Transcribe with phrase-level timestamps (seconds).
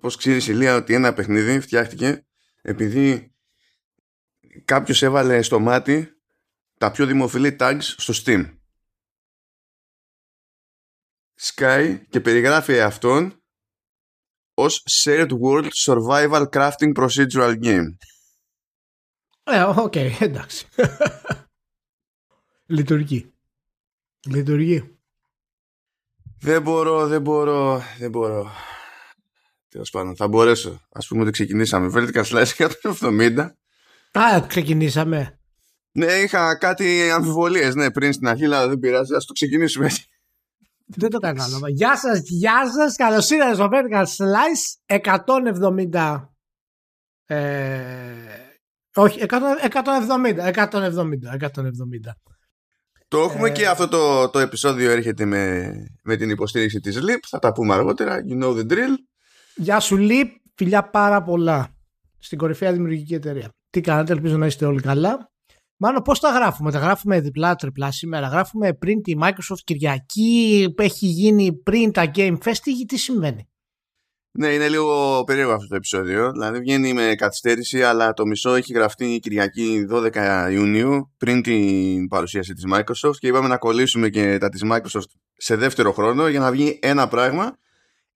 [0.00, 2.26] πώς ξέρεις Ηλία ότι ένα παιχνίδι φτιάχτηκε
[2.62, 3.34] επειδή
[4.64, 6.08] κάποιος έβαλε στο μάτι
[6.78, 8.58] τα πιο δημοφιλή tags στο Steam.
[11.40, 13.44] Sky και περιγράφει εαυτόν
[14.54, 17.96] ως Shared World Survival Crafting Procedural Game.
[19.42, 20.66] Ε, OK, okay, εντάξει.
[22.66, 23.34] Λειτουργεί.
[24.26, 24.98] Λειτουργεί.
[26.40, 28.50] Δεν μπορώ, δεν μπορώ, δεν μπορώ.
[29.70, 30.70] Τέλος πάντων, θα μπορέσω.
[30.92, 31.90] Α πούμε ότι ξεκινήσαμε.
[31.94, 33.50] Vertical Slice 170.
[34.12, 35.40] Α, ξεκινήσαμε.
[35.92, 39.14] Ναι, είχα κάτι αμφιβολίες ναι, πριν στην αρχή, αλλά δεν πειράζει.
[39.14, 40.04] Α το ξεκινήσουμε έτσι.
[40.86, 41.68] Δεν το κατάλαβα.
[41.68, 42.96] Γεια σας, γεια σας.
[42.96, 44.98] Καλώς ήρθατε στο Vertical Slice
[45.92, 46.28] 170.
[47.26, 48.10] Ε,
[48.94, 52.14] όχι, 170, 170, 170.
[53.08, 57.18] Το έχουμε ε, και αυτό το, το επεισόδιο έρχεται με, με την υποστήριξη της Leap.
[57.28, 58.16] Θα τα πούμε αργότερα.
[58.30, 58.94] You know the drill.
[59.54, 60.26] Γεια σου Leap.
[60.54, 61.68] Φιλιά πάρα πολλά
[62.18, 63.48] στην κορυφαία δημιουργική εταιρεία.
[63.70, 65.30] Τι κάνετε, ελπίζω να είστε όλοι καλά.
[65.76, 71.06] Μάλλον πώς τα γράφουμε, τα γράφουμε διπλά, τριπλά σήμερα; Γράφουμε πριν τη Microsoft Κυριακή, έχει
[71.06, 73.48] γίνει πριν τα Game Fest, τι, τι σημαίνει.
[74.38, 76.30] Ναι, είναι λίγο περίεργο αυτό το επεισόδιο.
[76.32, 82.52] Δηλαδή βγαίνει με καθυστέρηση, αλλά το μισό έχει γραφτεί Κυριακή 12 Ιουνίου πριν την παρουσίαση
[82.52, 86.50] της Microsoft και είπαμε να κολλήσουμε και τα της Microsoft σε δεύτερο χρόνο για να
[86.50, 87.58] βγει ένα πράγμα.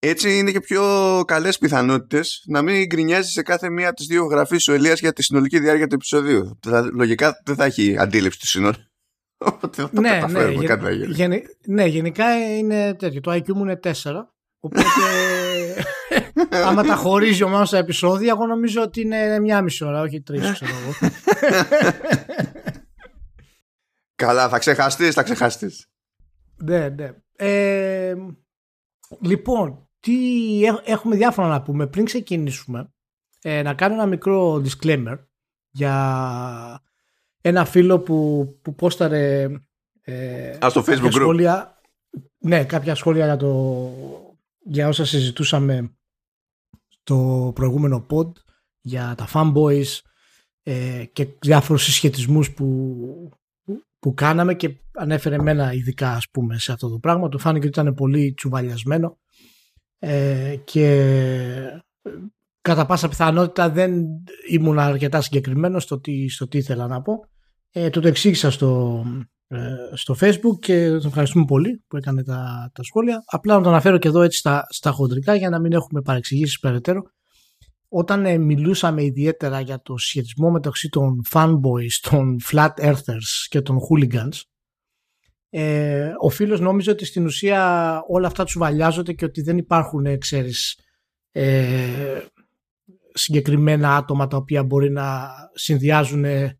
[0.08, 0.82] Έτσι είναι και πιο
[1.26, 5.12] καλές πιθανότητες να μην γκρινιάζει σε κάθε μία από τις δύο γραφείς ο Ελίας για
[5.12, 6.58] τη συνολική διάρκεια του επεισοδίου.
[6.92, 8.74] Λογικά δεν θα έχει αντίληψη του σύνολου.
[9.38, 13.20] Οπότε θα ναι, ναι, ναι, ναι, γενικά είναι τέτοιο.
[13.20, 13.92] Το IQ μου είναι 4
[14.64, 14.84] Οπότε,
[16.66, 20.22] άμα τα χωρίζει ο Μάνος στα επεισόδια, εγώ νομίζω ότι είναι μια μισή ώρα, όχι
[20.22, 20.92] τρεις, ξέρω εγώ.
[24.14, 25.86] Καλά, θα ξεχαστείς, θα ξεχαστείς.
[26.56, 27.10] Ναι, ναι.
[27.36, 28.14] Ε,
[29.20, 31.86] λοιπόν, τι έχουμε διάφορα να πούμε.
[31.86, 32.92] Πριν ξεκινήσουμε,
[33.42, 35.18] ε, να κάνω ένα μικρό disclaimer
[35.70, 36.82] για
[37.40, 39.48] ένα φίλο που, που πόσταρε
[40.00, 41.80] ε, Α, στο facebook σχόλια,
[42.38, 43.90] ναι, κάποια σχόλια για το
[44.58, 45.96] για όσα συζητούσαμε
[47.02, 48.32] το προηγούμενο pod
[48.80, 49.98] για τα fanboys
[50.62, 53.30] ε, και διάφορους συσχετισμούς που,
[53.98, 57.28] που, κάναμε και ανέφερε μένα ειδικά ας πούμε σε αυτό το πράγμα.
[57.28, 59.18] Του φάνηκε ότι ήταν πολύ τσουβαλιασμένο
[60.06, 61.82] ε, και
[62.60, 64.04] κατά πάσα πιθανότητα δεν
[64.50, 67.28] ήμουν αρκετά συγκεκριμένος στο τι, στο τι ήθελα να πω
[67.70, 69.02] ε, το το εξήγησα στο,
[69.46, 69.58] ε,
[69.92, 73.22] στο facebook και τον ευχαριστούμε πολύ που έκανε τα, τα σχόλια.
[73.26, 76.58] Απλά να το αναφέρω και εδώ έτσι στα, στα χοντρικά για να μην έχουμε παρεξηγήσεις
[76.58, 77.02] περαιτέρω.
[77.88, 83.76] Όταν ε, μιλούσαμε ιδιαίτερα για το σχετισμό μεταξύ των fanboys, των flat earthers και των
[83.76, 84.40] hooligans
[85.56, 90.06] ε, ο φίλος νόμιζε ότι στην ουσία όλα αυτά τους βαλιάζονται και ότι δεν υπάρχουν,
[90.06, 90.78] ε, ξέρεις,
[91.32, 92.20] ε,
[93.12, 96.58] συγκεκριμένα άτομα τα οποία μπορεί να συνδυάζουν ε,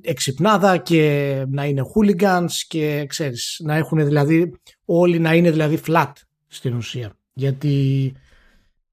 [0.00, 6.12] εξυπνάδα και να είναι hooligans και ξέρεις να έχουν δηλαδή όλοι να είναι δηλαδή flat
[6.46, 7.16] στην ουσία.
[7.32, 8.12] Γιατί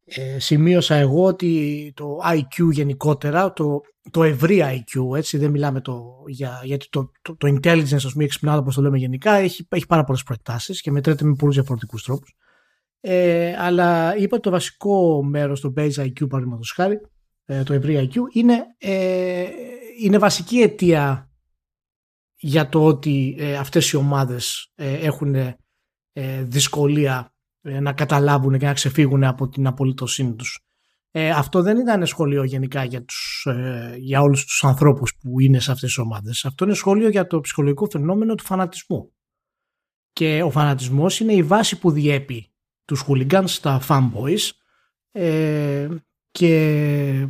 [0.06, 3.82] ε, σημείωσα εγώ ότι το IQ γενικότερα το,
[4.12, 8.24] το ευρύ IQ έτσι δεν μιλάμε το, για, γιατί το, το, το intelligence ας πούμε
[8.24, 12.04] εξυπνάδα όπως το λέμε γενικά έχει, έχει πάρα πολλές προεκτάσεις και μετρέται με πολλούς διαφορετικούς
[12.04, 12.36] τρόπους
[13.00, 17.02] ε, αλλά είπα το βασικό μέρος το base IQ παραδείγματος χάρη
[17.46, 19.46] ε, το ευρύ IQ είναι ε,
[20.00, 21.32] είναι βασική αιτία
[22.40, 28.74] για το ότι ε, αυτές οι ομάδες ε, έχουν ε, δυσκολία να καταλάβουν και να
[28.74, 30.67] ξεφύγουν από την απολύτωσή τους.
[31.20, 33.48] Αυτό δεν ήταν σχολείο γενικά για, τους,
[33.98, 36.46] για όλους τους ανθρώπους που είναι σε αυτές τις ομάδες.
[36.46, 39.12] Αυτό είναι σχόλιο για το ψυχολογικό φαινόμενο του φανατισμού.
[40.12, 42.54] Και ο φανατισμός είναι η βάση που διέπει
[42.86, 44.50] τους hooligans, τα fanboys
[46.32, 47.28] και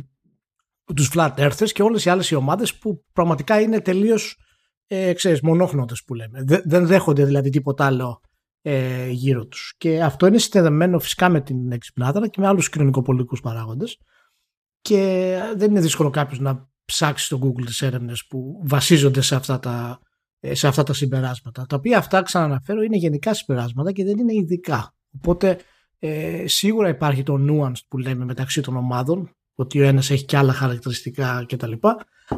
[0.94, 4.36] τους Flat Earthers και όλες οι άλλες οι ομάδες που πραγματικά είναι τελείως
[4.90, 6.44] ε, ξέρεις, μονόχνοτες που λέμε.
[6.64, 8.20] Δεν δέχονται δηλαδή τίποτα άλλο
[8.70, 9.74] ε, γύρω τους.
[9.78, 13.98] Και αυτό είναι συνδεδεμένο φυσικά με την εξυπνάδα αλλά και με άλλους κοινωνικοπολιτικούς παράγοντες
[14.80, 19.58] και δεν είναι δύσκολο κάποιος να ψάξει στο Google τις έρευνες που βασίζονται σε αυτά
[19.58, 19.98] τα,
[20.40, 21.66] ε, σε αυτά τα συμπεράσματα.
[21.66, 24.94] Τα οποία αυτά ξαναναφέρω είναι γενικά συμπεράσματα και δεν είναι ειδικά.
[25.16, 25.58] Οπότε
[25.98, 30.36] ε, σίγουρα υπάρχει το nuance που λέμε μεταξύ των ομάδων ότι ο ένας έχει και
[30.36, 31.72] άλλα χαρακτηριστικά κτλ.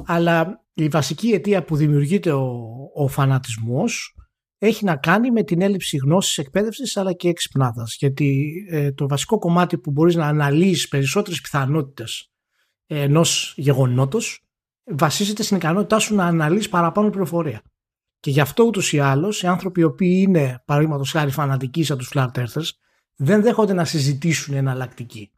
[0.05, 4.15] Αλλά η βασική αιτία που δημιουργείται ο, ο φανατισμός
[4.63, 7.97] έχει να κάνει με την έλλειψη γνώσης, εκπαίδευσης αλλά και εξυπνάδας.
[7.99, 12.31] Γιατί ε, το βασικό κομμάτι που μπορείς να αναλύσεις περισσότερες πιθανότητες
[12.87, 14.45] ε, ενός γεγονότος
[14.85, 17.63] βασίζεται στην ικανότητά σου να αναλύσεις παραπάνω πληροφορία.
[18.21, 21.99] Και γι' αυτό ούτως ή άλλως οι άνθρωποι οι οποίοι είναι παραδείγματος χάρη φανατικοί σαν
[21.99, 22.69] τους flat earthers
[23.17, 25.31] δεν δέχονται να συζητήσουν εναλλακτική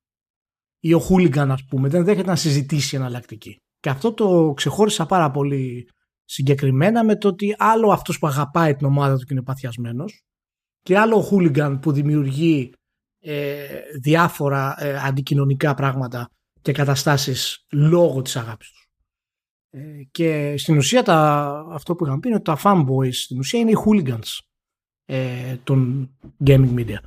[0.85, 3.57] ή ο Χούλιγκαν ας πούμε δεν δέχεται να συζητήσει εναλλακτική.
[3.81, 5.89] Και αυτό το ξεχώρισα πάρα πολύ
[6.25, 10.23] συγκεκριμένα με το ότι άλλο αυτός που αγαπάει την ομάδα του και είναι παθιασμένος
[10.83, 12.73] και άλλο ο Χούλιγκαν που δημιουργεί
[13.21, 13.67] ε,
[14.01, 16.29] διάφορα ε, αντικοινωνικά πράγματα
[16.63, 18.83] και καταστάσεις λόγω της αγάπης τους.
[19.71, 21.19] Ε, και στην ουσία τα,
[21.71, 24.39] αυτό που είχαν πει είναι ότι τα fanboys στην ουσία είναι οι hooligans
[25.05, 26.11] ε, των
[26.45, 26.99] gaming media.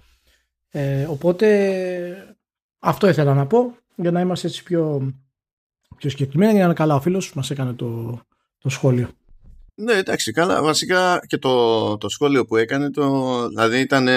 [0.70, 2.38] Ε, οπότε
[2.80, 5.14] αυτό ήθελα να πω για να είμαστε έτσι πιο,
[5.98, 8.22] πιο συγκεκριμένοι για να είναι καλά ο φίλος μας έκανε το,
[8.66, 9.10] το σχόλιο.
[9.76, 10.62] Ναι, εντάξει, καλά.
[10.62, 14.08] Βασικά και το, το σχόλιο που έκανε, το, δηλαδή ήταν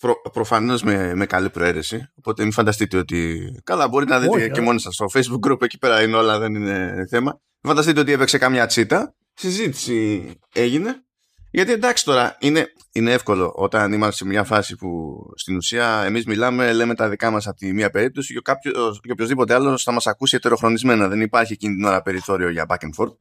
[0.00, 2.08] προ, προφανώς με, με καλή προαίρεση.
[2.14, 3.40] Οπότε μην φανταστείτε ότι.
[3.64, 6.54] Καλά, μπορείτε να δείτε και μόνοι σας στο Facebook group, εκεί πέρα είναι όλα, δεν
[6.54, 7.40] είναι θέμα.
[7.62, 9.14] Φανταστείτε ότι έπαιξε καμιά τσίτα.
[9.34, 11.02] Συζήτηση έγινε.
[11.50, 16.24] Γιατί εντάξει τώρα, είναι, είναι εύκολο όταν είμαστε σε μια φάση που στην ουσία εμείς
[16.26, 19.92] μιλάμε, λέμε τα δικά μας από τη μία περίπτωση και, κάποιος, και οποιοδήποτε άλλος θα
[19.92, 21.08] μας ακούσει ετεροχρονισμένα.
[21.08, 23.16] Δεν υπάρχει εκείνη την ώρα περιθώριο για back and forth.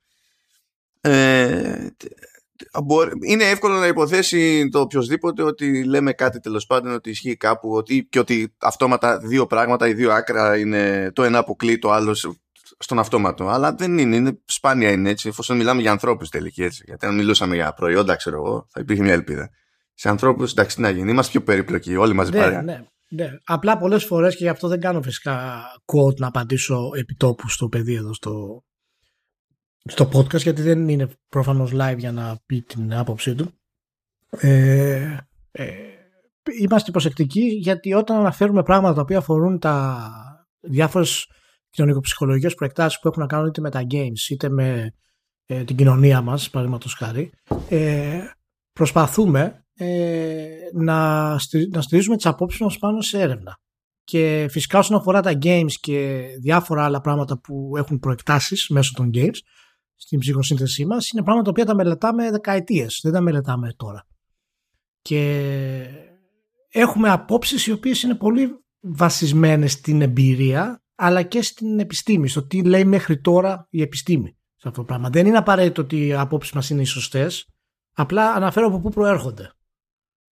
[1.07, 1.88] Ε,
[3.27, 8.07] είναι εύκολο να υποθέσει το οποιοδήποτε ότι λέμε κάτι τέλος πάντων ότι ισχύει κάπου ότι,
[8.09, 12.13] και ότι αυτόματα δύο πράγματα, οι δύο άκρα είναι το ένα αποκλεί το άλλο
[12.80, 13.48] στον αυτόματο.
[13.48, 16.83] Αλλά δεν είναι, είναι σπάνια είναι έτσι, εφόσον μιλάμε για ανθρώπους τελική έτσι.
[16.86, 19.50] Γιατί αν μιλούσαμε για προϊόντα, ξέρω εγώ, θα υπήρχε μια ελπίδα.
[19.94, 22.62] Σε ανθρώπους, εντάξει, τι να γίνει, είμαστε πιο περίπλοκοι, όλοι μαζί ναι, παρέα.
[22.62, 23.30] Ναι, ναι.
[23.45, 27.95] Απλά πολλές φορές και γι' αυτό δεν κάνω φυσικά quote να απαντήσω επιτόπου στο παιδί
[27.95, 28.63] εδώ στο,
[29.87, 33.51] στο podcast, γιατί δεν είναι προφανώς live για να πει την άποψή του.
[34.29, 35.17] Ε,
[35.51, 35.65] ε,
[36.59, 40.07] είμαστε προσεκτικοί γιατί όταν αναφέρουμε πράγματα τα οποία αφορούν τα
[40.59, 41.27] διάφορες
[41.69, 44.93] κοινωνικοψυχολογικές προεκτάσεις που έχουν να κάνουν είτε με τα games είτε με
[45.45, 47.31] ε, την κοινωνία μας, παραδείγματος χάρη,
[47.69, 48.19] ε,
[48.73, 51.29] προσπαθούμε ε, να,
[51.71, 53.57] να στηρίζουμε τις απόψεις μας πάνω σε έρευνα.
[54.03, 59.09] Και φυσικά όσον αφορά τα games και διάφορα άλλα πράγματα που έχουν προεκτάσεις μέσω των
[59.13, 59.37] games
[59.97, 64.07] στην ψυχοσύνθεσή μας είναι πράγματα τα οποία τα μελετάμε δεκαετίες, δεν τα μελετάμε τώρα.
[65.01, 65.49] Και
[66.69, 72.63] έχουμε απόψεις οι οποίες είναι πολύ βασισμένες στην εμπειρία αλλά και στην επιστήμη, στο τι
[72.63, 75.09] λέει μέχρι τώρα η επιστήμη σε αυτό το πράγμα.
[75.09, 77.47] Δεν είναι απαραίτητο ότι οι απόψεις μας είναι οι σωστές,
[77.94, 79.51] απλά αναφέρω από πού προέρχονται.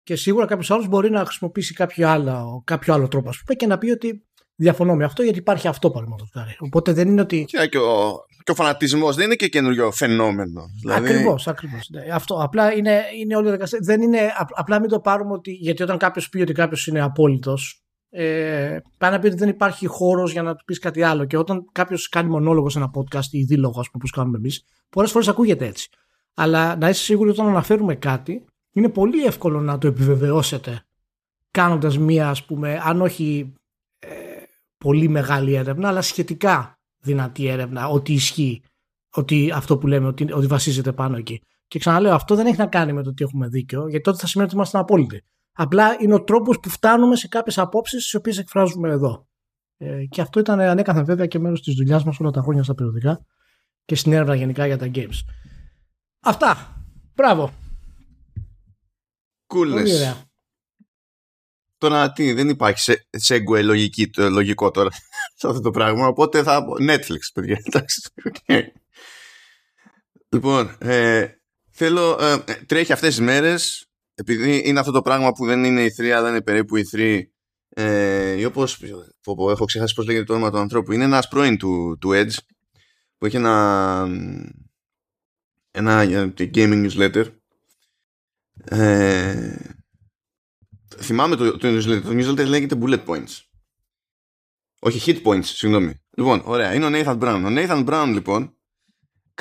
[0.04, 3.68] Και σίγουρα κάποιος άλλος μπορεί να χρησιμοποιήσει κάποιο άλλο, κάποιο άλλο τρόπο, ας πούμε, και
[3.68, 4.26] να πει ότι
[4.62, 6.56] διαφωνώ με αυτό γιατί υπάρχει αυτό παραδείγματο χάρη.
[6.60, 7.46] Οπότε δεν είναι ότι.
[7.46, 10.62] Και, ο, και ο φανατισμός δεν είναι και καινούριο φαινόμενο.
[10.82, 11.10] Δηλαδή...
[11.10, 11.90] Ακριβώς, ακριβώς.
[11.90, 12.14] Ναι.
[12.14, 12.36] Αυτό.
[12.36, 14.20] Απλά είναι, είναι όλη η Δεν είναι,
[14.54, 15.52] απλά μην το πάρουμε ότι.
[15.52, 19.88] Γιατί όταν κάποιος πει ότι κάποιος είναι απόλυτος, ε, πάει να πει ότι δεν υπάρχει
[19.88, 21.26] χώρος για να του πεις κάτι άλλο.
[21.26, 24.66] Και όταν κάποιος κάνει μονόλογο σε ένα podcast ή δίλογο, ας πούμε, όπως κάνουμε εμείς,
[24.90, 25.90] πολλές φορές ακούγεται έτσι.
[26.34, 30.86] Αλλά να είσαι σίγουροι όταν αναφέρουμε κάτι, είναι πολύ εύκολο να το επιβεβαιώσετε
[31.52, 33.61] κάνοντας μία, ας πούμε, αν όχι ε,
[34.82, 38.64] πολύ μεγάλη έρευνα, αλλά σχετικά δυνατή έρευνα, ότι ισχύει,
[39.14, 41.42] ότι αυτό που λέμε, ότι, ότι βασίζεται πάνω εκεί.
[41.68, 44.28] Και ξαναλέω, αυτό δεν έχει να κάνει με το ότι έχουμε δίκιο, γιατί τότε θα
[44.28, 45.24] σημαίνει ότι είμαστε απόλυτοι.
[45.54, 49.28] Απλά είναι ο τρόπος που φτάνουμε σε κάποιες απόψεις τις οποίες εκφράζουμε εδώ.
[49.78, 52.74] Ε, και αυτό ήταν ανέκαθεν βέβαια και μέρος της δουλειάς μας όλα τα χρόνια στα
[52.74, 53.26] περιοδικά
[53.86, 55.20] και στην έρευνα γενικά για τα games.
[56.20, 56.84] Αυτά.
[57.16, 57.52] Μπράβο.
[59.48, 60.30] Coolness.
[61.82, 64.90] Τώρα τι, δεν υπάρχει σε, segue λογική, το, λογικό τώρα
[65.40, 67.62] σε αυτό το πράγμα, οπότε θα Netflix, παιδιά.
[67.68, 68.02] Εντάξει.
[70.30, 71.28] λοιπόν, ε,
[71.72, 75.94] θέλω, ε, τρέχει αυτές τις μέρες επειδή είναι αυτό το πράγμα που δεν είναι η
[75.98, 77.22] 3 αλλά είναι περίπου η 3
[77.70, 78.82] ε, ή όπως
[79.28, 82.36] έχω ξεχάσει πώς λέγεται το όνομα του ανθρώπου είναι ένας πρώην του, του Edge
[83.18, 84.08] που έχει ένα
[85.72, 86.04] ένα
[86.38, 87.26] gaming newsletter
[88.64, 89.56] ε,
[90.98, 93.40] θυμάμαι το, το newsletter το newsletter λέγεται bullet points
[94.80, 98.56] όχι hit points συγγνώμη λοιπόν ωραία είναι ο Nathan Brown ο Nathan Brown λοιπόν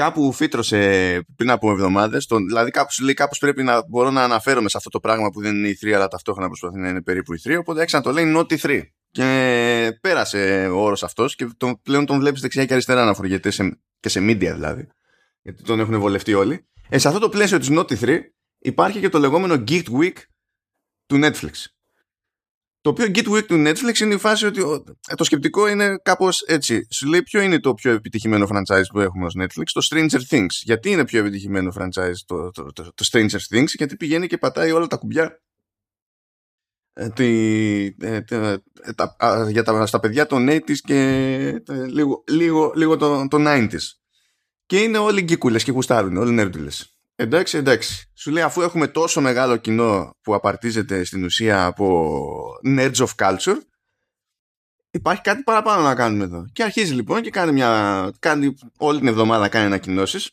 [0.01, 0.79] κάπου φύτρωσε
[1.37, 2.27] πριν από εβδομάδες.
[2.47, 5.55] Δηλαδή, κάπου λέει κάπως πρέπει να μπορώ να αναφέρομαι σε αυτό το πράγμα που δεν
[5.55, 7.57] είναι η 3, αλλά ταυτόχρονα προσπαθεί να είναι περίπου η 3.
[7.59, 8.83] Οπότε έξανα το λέει Not 3.
[9.11, 13.51] Και πέρασε ο όρος αυτός και τον, πλέον τον βλέπεις δεξιά και αριστερά να φοριέται
[13.51, 14.89] σε, και σε media δηλαδή.
[15.43, 16.67] Γιατί τον έχουν βολευτεί όλοι.
[16.89, 18.19] Ε, σε αυτό το πλαίσιο της Not 3
[18.59, 20.17] υπάρχει και το λεγόμενο Geek Week
[21.11, 21.53] του Netflix.
[22.81, 24.61] Το οποίο Get Week του Netflix είναι η φάση ότι
[25.17, 26.87] το σκεπτικό είναι κάπως έτσι.
[26.91, 30.47] Σου λέει ποιο είναι το πιο επιτυχημένο franchise που έχουμε ως Netflix, το Stranger Things.
[30.63, 34.71] Γιατί είναι πιο επιτυχημένο franchise το, το, το, το Stranger Things, γιατί πηγαίνει και πατάει
[34.71, 35.41] όλα τα κουμπιά
[36.93, 37.27] ε, τη,
[38.01, 38.21] ε,
[38.97, 39.17] τα,
[39.51, 43.91] για τα, στα παιδιά των 80's και λίγο, λίγο, λίγο των, 90's.
[44.67, 46.90] Και είναι όλοι γκίκουλες και γουστάρουν, όλοι νέρντουλες.
[47.21, 48.11] Εντάξει, εντάξει.
[48.15, 52.15] Σου λέει αφού έχουμε τόσο μεγάλο κοινό που απαρτίζεται στην ουσία από
[52.67, 53.57] nerds of culture,
[54.91, 56.47] υπάρχει κάτι παραπάνω να κάνουμε εδώ.
[56.53, 58.11] Και αρχίζει λοιπόν και κάνει μια.
[58.19, 60.31] Κάνει, όλη την εβδομάδα κάνει ανακοινώσεις.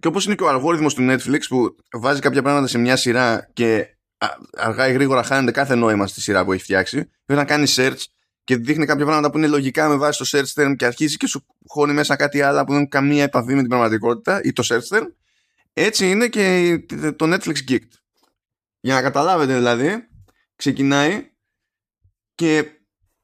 [0.00, 3.50] Και όπως είναι και ο αλγόριθμος του Netflix που βάζει κάποια πράγματα σε μια σειρά
[3.52, 3.96] και
[4.56, 7.10] αργά ή γρήγορα χάνεται κάθε νόημα στη σειρά που έχει φτιάξει.
[7.26, 8.04] Όταν κάνει search
[8.44, 11.26] και δείχνει κάποια πράγματα που είναι λογικά με βάση το search term και αρχίζει και
[11.26, 14.62] σου χώνει μέσα κάτι άλλο που δεν έχουν καμία επαφή με την πραγματικότητα ή το
[14.66, 15.06] search term.
[15.78, 16.78] Έτσι είναι και
[17.16, 17.88] το Netflix Geeked.
[18.80, 20.08] Για να καταλάβετε δηλαδή,
[20.56, 21.30] ξεκινάει
[22.34, 22.70] και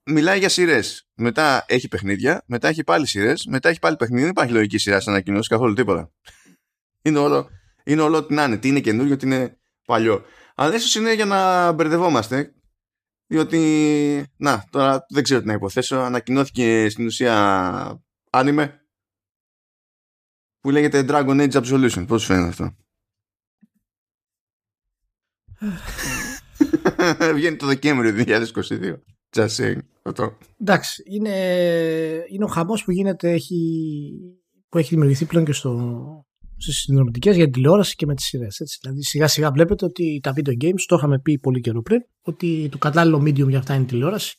[0.05, 1.09] μιλάει για σειρές.
[1.15, 4.23] Μετά έχει παιχνίδια, μετά έχει πάλι σειρές, μετά έχει πάλι παιχνίδια.
[4.23, 6.13] Δεν υπάρχει λογική σειράς σαν ανακοινώσεις καθόλου τίποτα.
[7.03, 7.49] Είναι όλο,
[7.85, 8.59] είναι όλο ό,τι να είναι.
[8.59, 10.25] Τι είναι καινούριο, τι είναι παλιό.
[10.55, 12.55] Αλλά ίσως είναι για να μπερδευόμαστε.
[13.27, 15.97] Διότι, να, τώρα δεν ξέρω τι να υποθέσω.
[15.97, 18.82] Ανακοινώθηκε στην ουσία άνιμε
[20.63, 22.05] που λέγεται Dragon Age Absolution.
[22.07, 22.77] Πώς φαίνεται αυτό;
[27.35, 28.95] Βγαίνει το Δεκέμβριο 2022.
[29.35, 29.79] Just saying.
[30.03, 30.39] Αυτό.
[30.61, 31.37] Εντάξει, είναι,
[32.29, 34.11] είναι ο χαμός που γίνεται, έχει,
[34.69, 35.73] που έχει δημιουργηθεί πλέον και στο,
[36.57, 38.79] στις συνδρομητικές για την τηλεόραση και με τις σειρές.
[38.81, 42.69] Δηλαδή, σιγά σιγά βλέπετε ότι τα video games, το είχαμε πει πολύ καιρό πριν, ότι
[42.71, 44.37] το κατάλληλο medium για αυτά είναι η τηλεόραση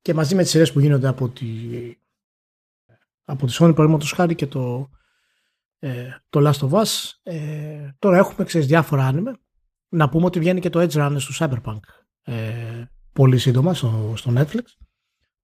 [0.00, 1.46] και μαζί με τις σειρές που γίνονται από τη,
[3.24, 4.88] από τη Sony, παραδείγματος χάρη και το,
[5.78, 7.10] ε, το Last of Us.
[7.22, 9.32] Ε, τώρα έχουμε ξέρεις, διάφορα άνιμε.
[9.88, 11.80] Να πούμε ότι βγαίνει και το Edge Runner στο Cyberpunk
[12.22, 14.62] ε, πολύ σύντομα στο, στο Netflix.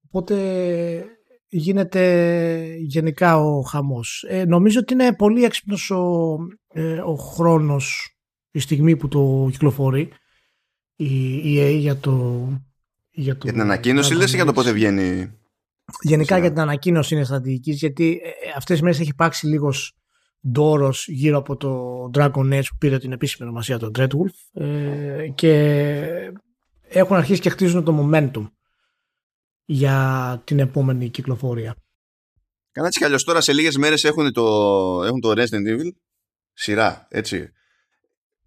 [0.07, 0.37] Οπότε
[1.49, 4.25] γίνεται γενικά ο χαμός.
[4.29, 6.37] Ε, νομίζω ότι είναι πολύ έξυπνος ο,
[6.73, 8.17] ε, ο χρόνος
[8.51, 10.13] η στιγμή που το κυκλοφορεί
[10.97, 12.47] η EA για το...
[13.11, 15.33] Για, το, για την ανακοίνωση λες ή για το πότε βγαίνει
[16.01, 19.97] Γενικά για την ανακοίνωση είναι στρατηγικής, γιατί ε, αυτές τις μέρες έχει υπάρξει λίγος
[20.49, 26.33] ντόρος γύρω από το Dragon Age που πήρε την επίσημη ονομασία το Dreadwolf ε, και
[26.83, 28.51] έχουν αρχίσει και χτίζουν το momentum
[29.65, 31.77] για την επόμενη κυκλοφορία.
[32.73, 34.43] Καλά έτσι κι αλλιώς τώρα σε λίγες μέρες έχουν το,
[35.05, 35.91] έχουν το Resident Evil
[36.53, 37.51] σειρά, έτσι.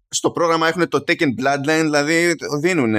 [0.08, 2.94] Στο πρόγραμμα έχουν το Taken Bloodline, δηλαδή δίνουν.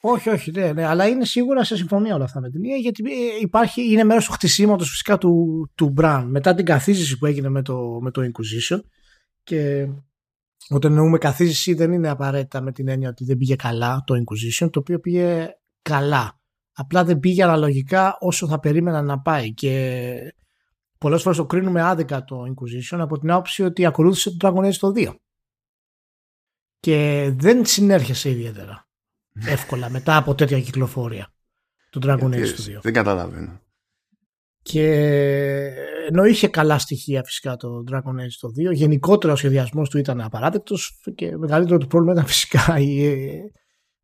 [0.00, 3.02] Όχι, όχι, ναι, ναι, αλλά είναι σίγουρα σε συμφωνία όλα αυτά με την ίδια, γιατί
[3.10, 6.24] ε, υπάρχει, είναι μέρος του χτισήματος φυσικά του, του Brand.
[6.26, 8.80] Μετά την καθίζηση που έγινε με το, με το Inquisition
[9.42, 9.88] και
[10.68, 14.70] όταν εννοούμε καθίζηση δεν είναι απαραίτητα με την έννοια ότι δεν πήγε καλά το Inquisition,
[14.70, 15.48] το οποίο πήγε
[15.82, 16.40] καλά.
[16.72, 20.34] Απλά δεν πήγε αναλογικά όσο θα περίμενα να πάει και
[20.98, 24.74] πολλές φορές το κρίνουμε άδικα το Inquisition από την άποψη ότι ακολούθησε το Dragon Age
[24.74, 25.14] το 2
[26.80, 28.87] και δεν συνέρχεσαι ιδιαίτερα
[29.46, 31.32] εύκολα μετά από τέτοια κυκλοφορία
[31.90, 32.80] του Dragon Age το 2.
[32.82, 33.60] Δεν καταλαβαίνω.
[34.62, 34.84] Και
[36.08, 40.20] ενώ είχε καλά στοιχεία φυσικά το Dragon Age το 2, γενικότερα ο σχεδιασμός του ήταν
[40.20, 43.06] απαράδεκτος και μεγαλύτερο του πρόβλημα ήταν φυσικά η,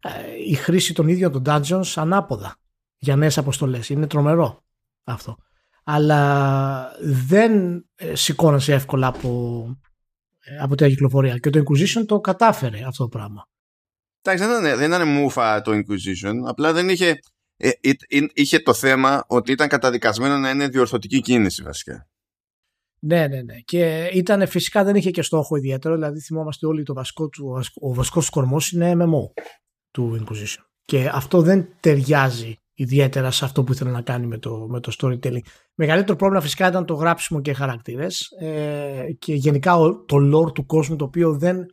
[0.01, 0.11] ε,
[0.49, 2.57] η χρήση των ίδιων των dungeons ανάποδα
[2.99, 3.89] για νέες αποστολές.
[3.89, 4.65] Είναι τρομερό
[5.05, 5.37] αυτό.
[5.85, 9.67] Αλλά δεν ε, σηκώνασε εύκολα από,
[10.41, 11.39] ε, από την κυκλοφορία.
[11.39, 13.49] Και το Inquisition το κατάφερε αυτό το πράγμα.
[14.27, 16.35] Εντάξει, δεν ήταν, δεν ήταν μούφα το Inquisition.
[16.47, 17.19] Απλά δεν είχε,
[17.57, 17.71] ε,
[18.33, 22.09] είχε το θέμα ότι ήταν καταδικασμένο να είναι διορθωτική κίνηση βασικά.
[23.01, 23.59] Ναι, ναι, ναι.
[23.65, 25.95] Και ήταν φυσικά δεν είχε και στόχο ιδιαίτερο.
[25.95, 29.43] Δηλαδή θυμόμαστε όλοι το βασικό του, ο βασικός του κορμός είναι MMO
[29.91, 30.65] του Inquisition.
[30.85, 34.93] Και αυτό δεν ταιριάζει ιδιαίτερα σε αυτό που ήθελε να κάνει με το, με το
[34.99, 35.43] storytelling.
[35.75, 39.77] Μεγαλύτερο πρόβλημα φυσικά ήταν το γράψιμο και χαρακτήρες ε, και γενικά
[40.07, 41.67] το lore του κόσμου το οποίο δεν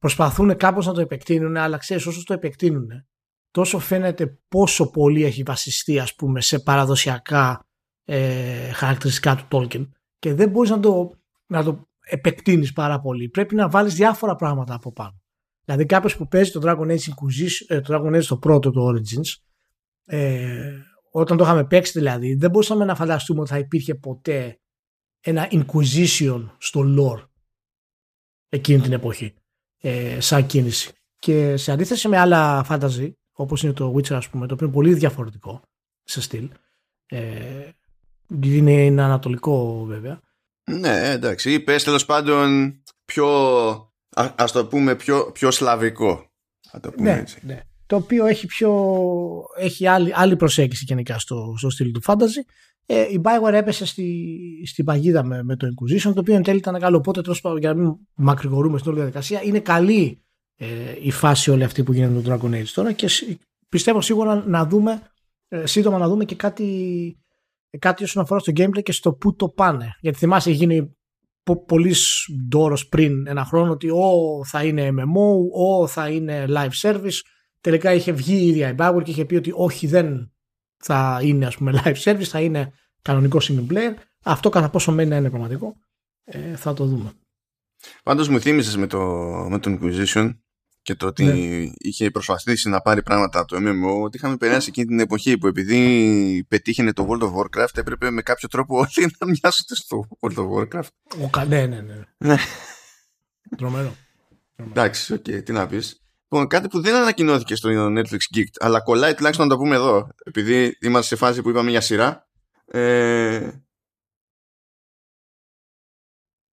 [0.00, 2.88] προσπαθούν κάπως να το επεκτείνουν αλλά ξέρεις όσο το επεκτείνουν
[3.50, 7.66] τόσο φαίνεται πόσο πολύ έχει βασιστεί ας πούμε σε παραδοσιακά
[8.04, 9.88] ε, χαρακτηριστικά του Tolkien
[10.18, 11.10] και δεν μπορείς να το,
[11.46, 13.28] να το επεκτείνεις πάρα πολύ.
[13.28, 15.22] Πρέπει να βάλεις διάφορα πράγματα από πάνω.
[15.64, 18.88] Δηλαδή κάποιος που παίζει το Dragon Age Inquisition, ε, το Dragon Age το πρώτο, το
[18.88, 19.34] Origins,
[20.04, 20.76] ε,
[21.10, 24.60] όταν το είχαμε παίξει δηλαδή, δεν μπορούσαμε να φανταστούμε ότι θα υπήρχε ποτέ
[25.20, 27.28] ένα Inquisition στο lore
[28.48, 29.34] εκείνη την εποχή
[29.80, 30.92] ε, σαν κίνηση.
[31.18, 34.74] Και σε αντίθεση με άλλα fantasy, όπως είναι το Witcher ας πούμε, το οποίο είναι
[34.74, 35.62] πολύ διαφορετικό
[36.04, 36.50] σε στυλ,
[37.06, 37.68] ε,
[38.42, 40.20] είναι, είναι ανατολικό βέβαια.
[40.70, 42.72] Ναι, εντάξει, είπες τέλος πάντων
[43.04, 43.28] πιο,
[44.10, 46.30] α, ας το πούμε, πιο, πιο σλαβικό.
[46.80, 47.38] το πούμε ναι, έτσι.
[47.42, 48.72] Ναι το οποίο έχει, πιο,
[49.56, 52.42] έχει άλλη, άλλη προσέγγιση γενικά στο, στο στυλ του fantasy.
[52.92, 54.26] Ε, η Bioware έπεσε στη,
[54.66, 56.96] στην παγίδα με, με το Inquisition, το οποίο εν τέλει ήταν καλό.
[56.96, 60.22] Οπότε, τέλος για να μην μακρηγορούμε στην όλη διαδικασία, είναι καλή
[60.56, 60.66] ε,
[61.00, 63.08] η φάση όλη αυτή που γίνεται με το Dragon Age τώρα και
[63.68, 65.02] πιστεύω σίγουρα να δούμε,
[65.48, 67.18] ε, σύντομα να δούμε και κάτι,
[67.78, 69.96] κάτι όσον αφορά στο gameplay και στο πού το πάνε.
[70.00, 70.96] Γιατί θυμάσαι, γίνει
[71.66, 71.94] πολύ
[72.48, 77.20] ντόρος πριν ένα χρόνο ότι ο θα είναι MMO, ο θα είναι live service
[77.60, 80.32] τελικά είχε βγει η ίδια η Bauer και είχε πει ότι όχι δεν
[80.76, 83.94] θα είναι ας πούμε live service, θα είναι κανονικό single player.
[84.22, 85.76] Αυτό κατά πόσο μένει να είναι πραγματικό
[86.24, 87.12] ε, θα το δούμε.
[88.02, 88.98] Πάντως μου θύμισες με, το,
[89.50, 90.34] με τον Inquisition
[90.82, 91.70] και το ότι ναι.
[91.78, 95.46] είχε προσπαθήσει να πάρει πράγματα από το MMO ότι είχαμε περάσει εκείνη την εποχή που
[95.46, 100.36] επειδή πετύχαινε το World of Warcraft έπρεπε με κάποιο τρόπο όλοι να μοιάσουν στο World
[100.36, 100.88] of Warcraft.
[101.34, 102.04] Ο, ναι, ναι, ναι.
[102.18, 102.36] ναι.
[103.56, 103.94] Τρομερό.
[104.56, 106.00] Εντάξει, OK, okay, τι να πεις.
[106.28, 110.08] Λοιπόν, κάτι που δεν ανακοινώθηκε στο Netflix Geek, αλλά κολλάει τουλάχιστον να το πούμε εδώ,
[110.24, 112.28] επειδή είμαστε σε φάση που είπαμε για σειρά.
[112.72, 113.50] Ε,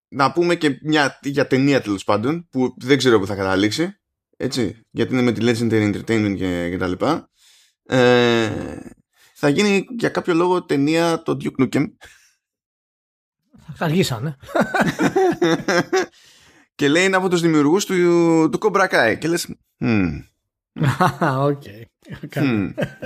[0.07, 3.99] να πούμε και μια για ταινία τέλος πάντων, που δεν ξέρω που θα καταλήξει.
[4.37, 7.29] Έτσι, γιατί είναι με τη Legendary Entertainment και, και τα λοιπά.
[7.83, 8.79] Ε,
[9.33, 11.85] θα γίνει για κάποιο λόγο ταινία το Duke Nukem.
[13.79, 14.37] Αργήσανε.
[16.75, 17.95] και λέει είναι από τους δημιουργούς του,
[18.49, 19.17] του Cobra Kai.
[19.19, 20.23] Και λες, hmm.
[21.49, 21.81] okay.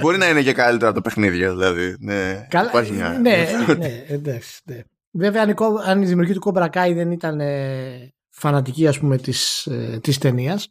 [0.02, 1.96] Μπορεί να είναι και καλύτερα το παιχνίδι, δηλαδή.
[2.00, 3.10] Ναι, Καλά, υπάρχει μια...
[3.10, 3.46] ναι,
[3.78, 4.80] ναι, εντάξει, ναι.
[5.12, 10.00] Βέβαια, αν η δημιουργία του Cobra Kai δεν ήταν ε, φανατική, ας πούμε, της, ε,
[10.02, 10.70] της ταινίας,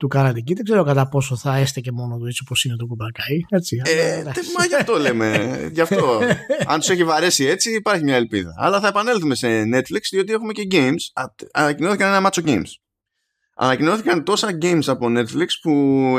[0.00, 0.54] του Karate Kid.
[0.54, 3.38] Δεν ξέρω κατά πόσο θα έστε και μόνο του έτσι όπως είναι το κουμπακάι.
[3.48, 4.22] Έτσι, ε,
[4.58, 5.58] μα γι' αυτό λέμε.
[5.72, 6.20] γι' αυτό.
[6.66, 8.54] Αν τους έχει βαρέσει έτσι, υπάρχει μια ελπίδα.
[8.56, 11.24] Αλλά θα επανέλθουμε σε Netflix, διότι έχουμε και games.
[11.52, 12.70] Ανακοινώθηκαν ένα μάτσο games.
[13.62, 15.70] Ανακοινώθηκαν τόσα games από Netflix που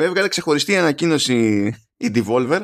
[0.01, 1.67] έβγαλε ξεχωριστή ανακοίνωση
[1.97, 2.61] η Devolver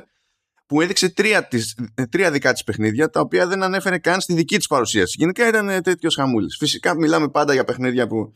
[0.65, 1.77] που έδειξε τρία, της,
[2.09, 5.15] τρία δικά της παιχνίδια τα οποία δεν ανέφερε καν στη δική της παρουσίαση.
[5.19, 6.57] Γενικά ήταν τέτοιος χαμούλης.
[6.57, 8.33] Φυσικά μιλάμε πάντα για παιχνίδια που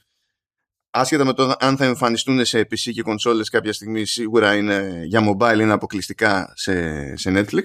[0.90, 5.22] άσχετα με το αν θα εμφανιστούν σε PC και κονσόλες κάποια στιγμή σίγουρα είναι για
[5.30, 7.64] mobile είναι αποκλειστικά σε, σε Netflix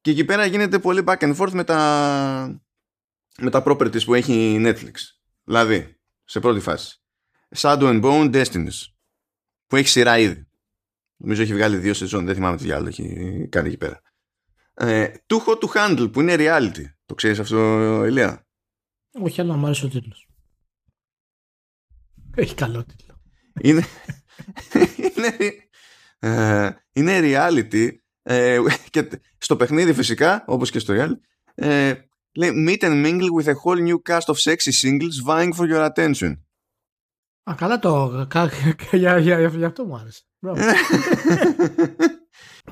[0.00, 2.62] και εκεί πέρα γίνεται πολύ back and forth με τα,
[3.38, 4.92] με τα properties που έχει Netflix
[5.44, 6.98] δηλαδή σε πρώτη φάση
[7.56, 8.86] Shadow and Bone Destinies
[9.66, 10.46] που έχει σειρά ήδη
[11.16, 14.00] νομίζω έχει βγάλει δύο σεζόν δεν θυμάμαι τι άλλο έχει κάνει εκεί πέρα
[14.74, 18.46] ε, Too Hot to Handle που είναι reality το ξέρεις αυτό Ηλία;
[19.12, 20.28] Όχι αλλά μου άρεσε ο τίτλος
[22.34, 23.22] έχει καλό τίτλο.
[23.60, 23.84] Είναι,
[25.16, 25.36] είναι,
[26.18, 27.88] ε, είναι reality
[28.22, 28.58] ε,
[28.90, 31.20] και στο παιχνίδι φυσικά, όπως και στο reality,
[31.54, 31.94] ε,
[32.34, 35.90] λέει Meet and mingle with a whole new cast of sexy singles vying for your
[35.90, 36.43] attention.
[37.50, 38.26] Α, καλά το.
[38.92, 40.22] για, για, για, αυτό μου άρεσε.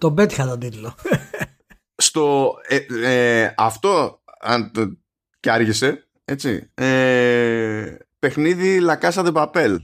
[0.01, 0.95] το πέτυχα τον τίτλο.
[1.97, 4.97] Στο, ε, ε, αυτό αν το,
[5.41, 9.77] και άργησε, έτσι, ε, παιχνίδι La Casa de Papel.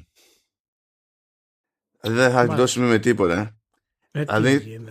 [2.01, 3.59] Δεν θα δώσουμε με τίποτα.
[4.11, 4.85] Ε, δηλαδή,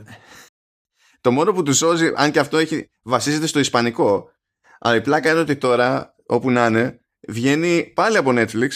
[1.22, 4.32] το μόνο που του σώζει, αν και αυτό έχει, βασίζεται στο ισπανικό,
[4.80, 8.70] αλλά η πλάκα είναι ότι τώρα, όπου να είναι, βγαίνει πάλι από Netflix,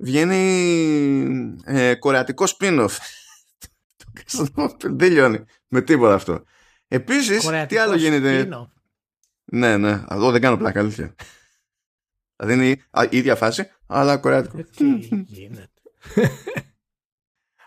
[0.00, 2.96] βγαίνει ε, κορεατικός spin-off.
[4.80, 6.42] Δεν λιώνει με τίποτα αυτό.
[6.88, 8.48] Επίσης, τι άλλο γίνεται...
[9.52, 11.14] Ναι, ναι, εγώ δεν κάνω πλάκα, αλήθεια.
[12.36, 14.58] Δηλαδή είναι η ίδια φάση, αλλά κορεάτικο.
[14.58, 14.84] Ε, τι
[15.26, 15.70] γίνεται;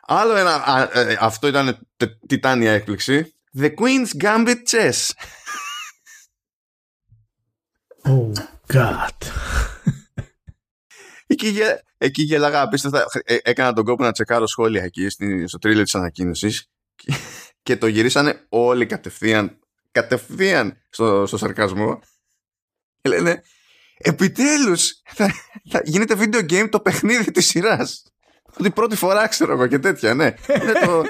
[0.02, 1.88] Άλλο ένα, ε, αυτό ήταν
[2.28, 3.34] τιτάνια έκπληξη.
[3.58, 5.10] The Queen's Gambit Chess.
[8.06, 8.32] Oh
[8.68, 9.18] God.
[11.28, 11.58] Εκεί,
[11.98, 13.06] εκεί γέλαγα απίστευτα.
[13.24, 15.08] Ε, έκανα τον κόπο να τσεκάρω σχόλια εκεί
[15.46, 16.66] στο τρίλιο της ανακοίνωσης
[17.64, 19.58] και το γυρίσανε όλοι κατευθείαν
[19.94, 22.00] κατευθείαν στο, στο σαρκασμό
[23.02, 23.44] και λένε
[23.98, 25.34] επιτέλους θα,
[25.70, 28.04] θα γίνεται video game το παιχνίδι της σειράς.
[28.60, 30.34] Ότι πρώτη φορά ξέρω εγώ και τέτοια, ναι.
[30.62, 31.04] Είναι το,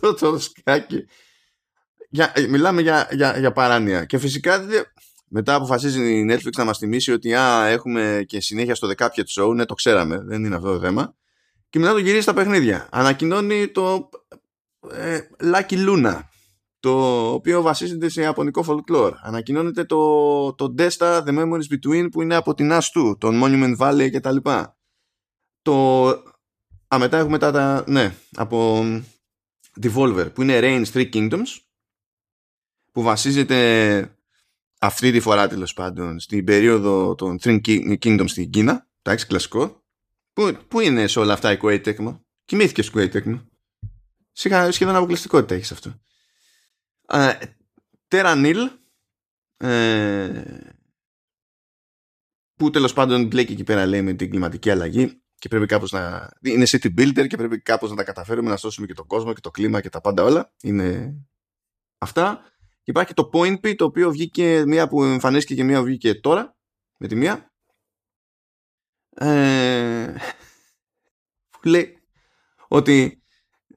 [0.00, 1.04] το, το σκάκι.
[2.08, 4.04] Για, μιλάμε για, για, για παράνοια.
[4.04, 4.66] Και φυσικά
[5.28, 9.42] μετά αποφασίζει η Netflix να μας θυμίσει ότι α, έχουμε και συνέχεια στο The Cuphead
[9.42, 9.54] Show.
[9.54, 11.14] Ναι, το ξέραμε, δεν είναι αυτό το θέμα.
[11.68, 12.88] Και μετά το γυρίζει στα παιχνίδια.
[12.90, 14.08] Ανακοινώνει το
[14.92, 16.20] ε, Lucky Luna
[16.80, 19.12] το οποίο βασίζεται σε ιαπωνικό folklore.
[19.22, 24.10] Ανακοινώνεται το, το Desta The Memories Between που είναι από την As τον Monument Valley
[24.10, 24.76] και τα λοιπά.
[25.62, 26.08] Το...
[26.94, 28.84] Α, μετά έχουμε τα, τα ναι, από
[29.82, 31.58] Devolver που είναι Reigns Three Kingdoms
[32.92, 34.15] που βασίζεται
[34.78, 37.60] αυτή τη φορά τέλος πάντων στην περίοδο των Three
[38.04, 38.88] Kingdoms στην Κίνα.
[39.02, 39.84] Εντάξει, κλασικό.
[40.32, 43.44] Πού, πού είναι σε όλα αυτά η Koei Tecmo; Κοιμήθηκε η Koei Tecmo.
[44.70, 46.00] Σχεδόν αποκλειστικότητα έχεις αυτό.
[48.08, 48.70] Τερανίλ
[49.56, 50.42] ε,
[52.54, 56.30] που τέλος πάντων μπλέκει εκεί πέρα λέει με την κλιματική αλλαγή και πρέπει κάπως να
[56.42, 59.40] είναι city builder και πρέπει κάπως να τα καταφέρουμε να σώσουμε και τον κόσμο και
[59.40, 61.16] το κλίμα και τα πάντα όλα είναι
[61.98, 62.44] αυτά
[62.86, 66.14] και υπάρχει το Point P το οποίο βγήκε μία που εμφανίστηκε και μία που βγήκε
[66.14, 66.56] τώρα
[66.98, 67.52] με τη μία.
[69.14, 70.06] Ε,
[71.50, 71.98] που λέει
[72.68, 73.22] ότι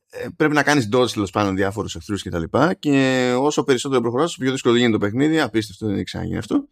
[0.09, 4.01] ε, πρέπει να κάνεις dodge τέλος πάνω διάφορους εχθρούς και τα λοιπά και όσο περισσότερο
[4.01, 5.39] προχωράς όσο πιο δύσκολο γίνεται το παιχνίδι.
[5.39, 6.67] Απίστευτο δεν έχει ξαναγίνει αυτό.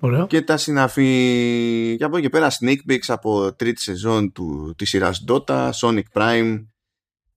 [0.00, 0.26] Ωραίο.
[0.26, 5.24] και τα συναφή και από εκεί πέρα sneak peeks από τρίτη σεζόν του, της σειράς
[5.28, 6.66] Dota, Sonic Prime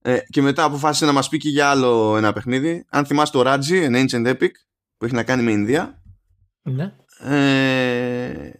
[0.01, 3.51] ε, και μετά αποφάσισε να μας πει και για άλλο ένα παιχνίδι αν θυμάστε το
[3.51, 4.51] Raji, an Ancient Epic
[4.97, 6.01] που έχει να κάνει με Ινδία
[6.62, 6.93] Ναι.
[7.19, 8.51] ε,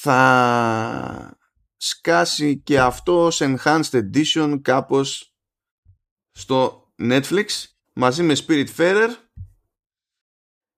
[0.00, 1.38] θα
[1.76, 5.34] σκάσει και αυτό σε Enhanced Edition κάπως
[6.30, 7.46] στο Netflix
[7.92, 9.08] μαζί με Spiritfarer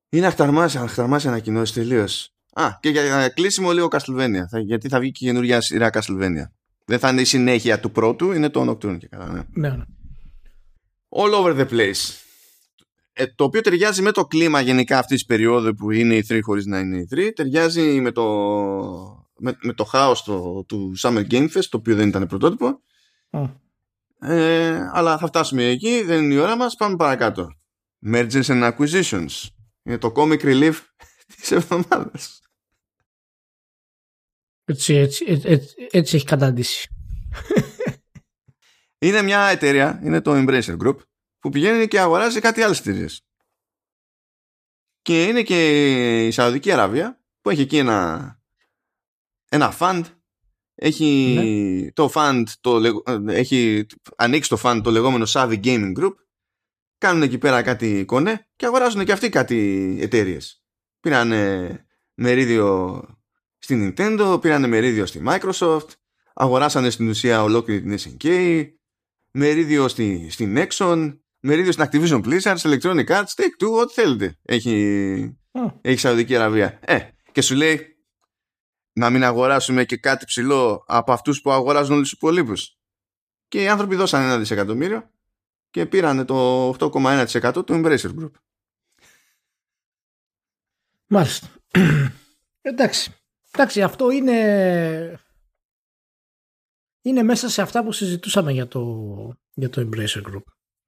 [0.08, 2.34] είναι αχταρμάς, αχταρμάς ανακοινώσεις τελείως.
[2.52, 6.44] Α, και για κλείσιμο λίγο Castlevania, θα, γιατί θα βγει και καινούργια σειρά Castlevania.
[6.86, 9.42] Δεν θα είναι η συνέχεια του πρώτου, είναι το Nocturne και καλά, ναι.
[9.54, 9.84] ναι, ναι.
[11.08, 12.20] All over the place.
[13.12, 16.38] Ε, το οποίο ταιριάζει με το κλίμα γενικά αυτής της περίοδου που είναι η 3
[16.42, 17.30] χωρίς να είναι η 3.
[17.34, 18.24] Ταιριάζει με το,
[19.38, 22.80] με, με το χάος το, του Summer Game Fest, το οποίο δεν ήταν πρωτότυπο.
[23.30, 23.50] Mm.
[24.20, 27.48] Ε, αλλά θα φτάσουμε εκεί, δεν είναι η ώρα μας, πάμε παρακάτω.
[28.06, 29.48] Mergers and Acquisitions.
[29.82, 30.74] Είναι το comic relief
[31.36, 32.40] της εβδομάδας.
[34.68, 36.88] Έτσι, έτσι, έτσι, έτσι έχει καταντήσει.
[38.98, 40.96] Είναι μια εταιρεία, είναι το Embracer Group,
[41.38, 43.26] που πηγαίνει και αγοράζει κάτι άλλες εταιρείες.
[45.02, 48.40] Και είναι και η Σαουδική Αραβία, που έχει εκεί ένα,
[49.48, 50.02] ένα fund.
[50.74, 51.34] Έχει
[51.84, 51.92] Ναι.
[51.92, 56.12] το fund, το, λεγο- ε, έχει ανοίξει το fund το λεγόμενο Savvy Gaming Group.
[56.98, 60.64] Κάνουν εκεί πέρα κάτι κονέ και αγοράζουν και αυτοί κάτι εταιρείες.
[61.00, 61.32] Πήραν
[62.14, 63.00] μερίδιο
[63.66, 65.88] στην Nintendo, πήραν μερίδιο στη Microsoft,
[66.34, 68.64] αγοράσανε στην ουσία ολόκληρη την SNK,
[69.30, 74.38] μερίδιο στη, στην Nexon, μερίδιο στην Activision Blizzard, σε Electronic Arts, Take Two, ό,τι θέλετε.
[74.42, 75.72] Έχει, Mm.
[75.80, 76.78] έχει Σαουδική Αραβία.
[76.82, 77.96] Ε, και σου λέει
[78.92, 82.78] να μην αγοράσουμε και κάτι ψηλό από αυτούς που αγοράζουν όλους τους υπολείπους.
[83.48, 85.10] Και οι άνθρωποι δώσαν ένα δισεκατομμύριο
[85.70, 88.30] και πήραν το 8,1% του Embracer Group.
[91.06, 91.48] Μάλιστα.
[92.60, 93.14] Εντάξει.
[93.58, 95.20] Εντάξει, αυτό είναι
[97.02, 98.82] είναι μέσα σε αυτά που συζητούσαμε για το,
[99.54, 100.42] για το Embracer Group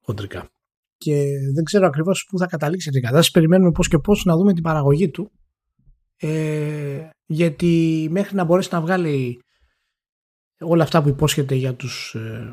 [0.04, 0.50] χοντρικά.
[0.96, 3.30] Και δεν ξέρω ακριβώς πού θα καταλήξει η κατάσταση.
[3.30, 5.30] Περιμένουμε πώς και πώς να δούμε την παραγωγή του.
[6.16, 9.42] Ε, γιατί μέχρι να μπορέσει να βγάλει
[10.60, 12.52] όλα αυτά που υπόσχεται για τους ε,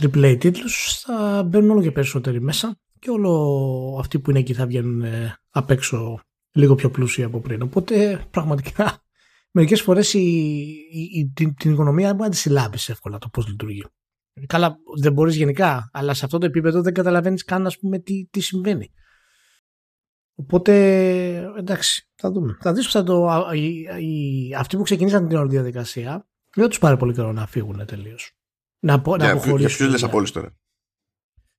[0.00, 4.66] AAA τίτλους θα μπαίνουν όλο και περισσότεροι μέσα και όλο αυτοί που είναι εκεί θα
[4.66, 6.20] βγαίνουν ε, απ' έξω
[6.52, 7.62] λίγο πιο πλούσιοι από πριν.
[7.62, 9.02] Οπότε πραγματικά
[9.50, 10.18] μερικές φορές η,
[10.90, 13.84] η, η- την, την οικονομία δεν μπορεί να τη συλλάβεις εύκολα το πώς λειτουργεί.
[14.46, 18.26] Καλά, δεν μπορείς γενικά, αλλά σε αυτό το επίπεδο δεν καταλαβαίνεις καν ας πούμε, τι,
[18.30, 18.90] τι συμβαίνει.
[20.34, 20.72] Οπότε
[21.58, 22.56] εντάξει, θα δούμε.
[22.60, 26.64] Θα δεις πως θα το, α- οι, οι- αυτοί που ξεκινήσαν την όλη διαδικασία δεν
[26.64, 28.32] θα τους πάρει πολύ καιρό να φύγουν τελείως.
[28.84, 29.66] Να, απο- να Για, για αποχωρήσουν.
[29.68, 30.04] ποιους λες δηλαδή.
[30.04, 30.56] από όλους τώρα;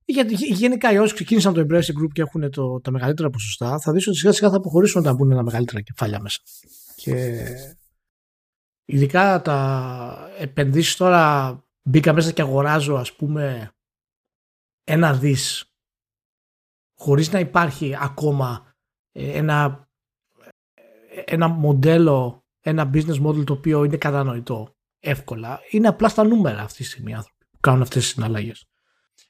[0.05, 3.79] Γιατί γε- γενικά οι όσοι ξεκίνησαν το Embracer Group και έχουν το, τα μεγαλύτερα ποσοστά,
[3.79, 6.39] θα δεις ότι σιγά σιγά θα αποχωρήσουν όταν μπουν ένα μεγαλύτερα κεφάλια μέσα.
[6.95, 7.43] Και
[8.91, 13.71] ειδικά τα επενδύσεις τώρα μπήκα μέσα και αγοράζω ας πούμε
[14.83, 15.65] ένα δις
[16.97, 18.73] χωρίς να υπάρχει ακόμα
[19.11, 19.87] ε, ένα,
[21.15, 25.59] ε, ένα μοντέλο, ένα business model το οποίο είναι κατανοητό εύκολα.
[25.69, 28.65] Είναι απλά στα νούμερα αυτή τη στιγμή οι άνθρωποι που κάνουν αυτές τις συναλλαγές.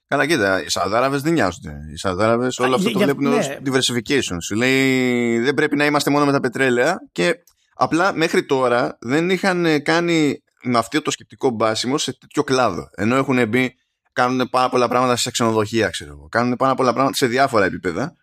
[0.08, 1.80] Καλά, κοίτα, οι Σαουδάραβες δεν νοιάζονται.
[1.94, 3.58] Οι Σαουδάραβες όλο Α, αυτό για- το για- βλέπουν ως ναι.
[3.66, 4.38] diversification.
[4.42, 7.44] Σου λέει δεν πρέπει να είμαστε μόνο με τα πετρέλαια και
[7.76, 12.90] απλά μέχρι τώρα δεν είχαν ε, κάνει με αυτό το σκεπτικό μπάσιμο σε τέτοιο κλάδο.
[12.96, 13.76] Ενώ έχουν μπει,
[14.12, 16.28] κάνουν πάρα πολλά πράγματα σε ξενοδοχεία, ξέρω εγώ.
[16.28, 18.16] Κάνουν πάρα πολλά πράγματα σε διάφορα επίπεδα.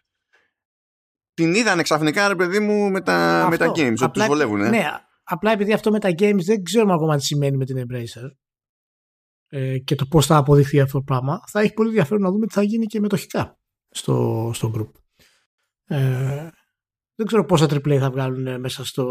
[1.35, 3.83] Την είδαν ξαφνικά, ρε παιδί μου, με τα, με τα Αυτό.
[3.83, 4.61] games, ότι Απλά- τους βολεύουν.
[4.61, 4.69] Ε.
[4.69, 4.85] Ναι,
[5.23, 8.31] απλά επειδή αυτό με τα games δεν ξέρουμε ακόμα τι σημαίνει με την Embracer
[9.49, 12.47] ε, και το πώς θα αποδειχθεί αυτό το πράγμα, θα έχει πολύ ενδιαφέρον να δούμε
[12.47, 13.59] τι θα γίνει και μετοχικά
[13.91, 14.91] στο, στο group.
[15.97, 16.49] Ε,
[17.19, 19.07] δεν ξέρω πόσα AAA θα βγάλουν ε, μέσα στο,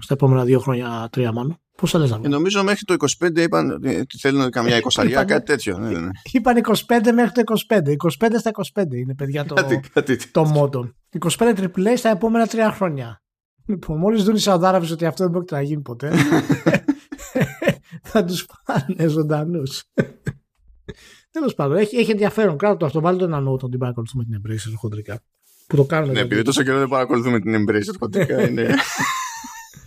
[0.00, 1.58] στα επόμενα δύο χρόνια, τρία μάλλον.
[1.76, 2.38] Πόσα λες να Και βγάλουν.
[2.38, 2.94] νομίζω μέχρι το
[3.24, 5.78] 25 είπαν ότι θέλουν καμιά εικοσαριά, Είπανε- κάτι τέτοιο.
[5.78, 6.08] Ναι, ναι, ναι.
[6.32, 7.78] Είπαν 25 μέχρι το 25.
[7.96, 10.30] 25 στα 25 είναι παιδιά το, Κάτι, κάτι.
[10.30, 10.90] το μότο.
[11.20, 13.22] 25 AAA στα επόμενα τρία χρόνια.
[13.66, 16.12] Λοιπόν, μόλις δουν οι Σαουδάραβες ότι αυτό δεν πρόκειται να γίνει ποτέ,
[18.10, 19.84] θα τους πάνε ζωντανούς.
[21.30, 22.56] Τέλος πάντων, έχει, έχει ενδιαφέρον.
[22.56, 23.00] Κάτω το αυτό.
[23.00, 25.20] Βάλτε το ένα note ότι παρακολουθούμε την Embracer χοντρικά.
[25.68, 26.06] Που το κάνουμε.
[26.06, 26.26] Ναι, δηλαδή.
[26.34, 28.74] επειδή τόσο καιρό δεν παρακολουθούμε την Embracer, πραγματικά είναι.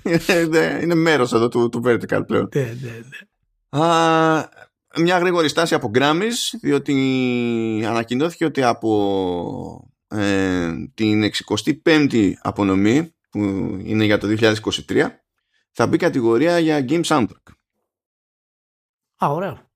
[0.04, 2.50] είναι, είναι μέρος εδώ του, του Vertical πλέον.
[2.56, 3.84] Ναι, ναι, ναι.
[3.84, 4.50] Α,
[4.98, 11.32] μια γρήγορη στάση από Grammys, διότι ανακοινώθηκε ότι από ε, την
[11.84, 13.39] 65η απονομή, που
[13.84, 14.28] είναι για το
[14.88, 15.08] 2023,
[15.72, 17.54] θα μπει κατηγορία για Game Soundtrack.
[19.24, 19.70] Α, ωραίο.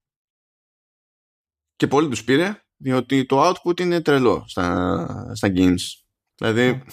[1.75, 6.03] και πολύ τους πήρε διότι το output είναι τρελό στα, στα games.
[6.35, 6.83] Δηλαδή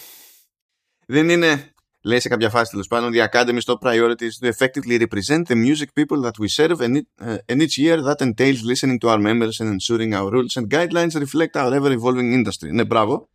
[1.06, 1.72] δεν είναι
[2.04, 5.88] λέει σε κάποια φάση τέλο πάντων the Academy's top priorities to effectively represent the music
[6.00, 9.18] people that we serve and, it, uh, and each year that entails listening to our
[9.28, 12.72] members and ensuring our rules and guidelines reflect our ever evolving industry.
[12.72, 13.28] Ναι, μπράβο.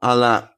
[0.00, 0.56] Αλλά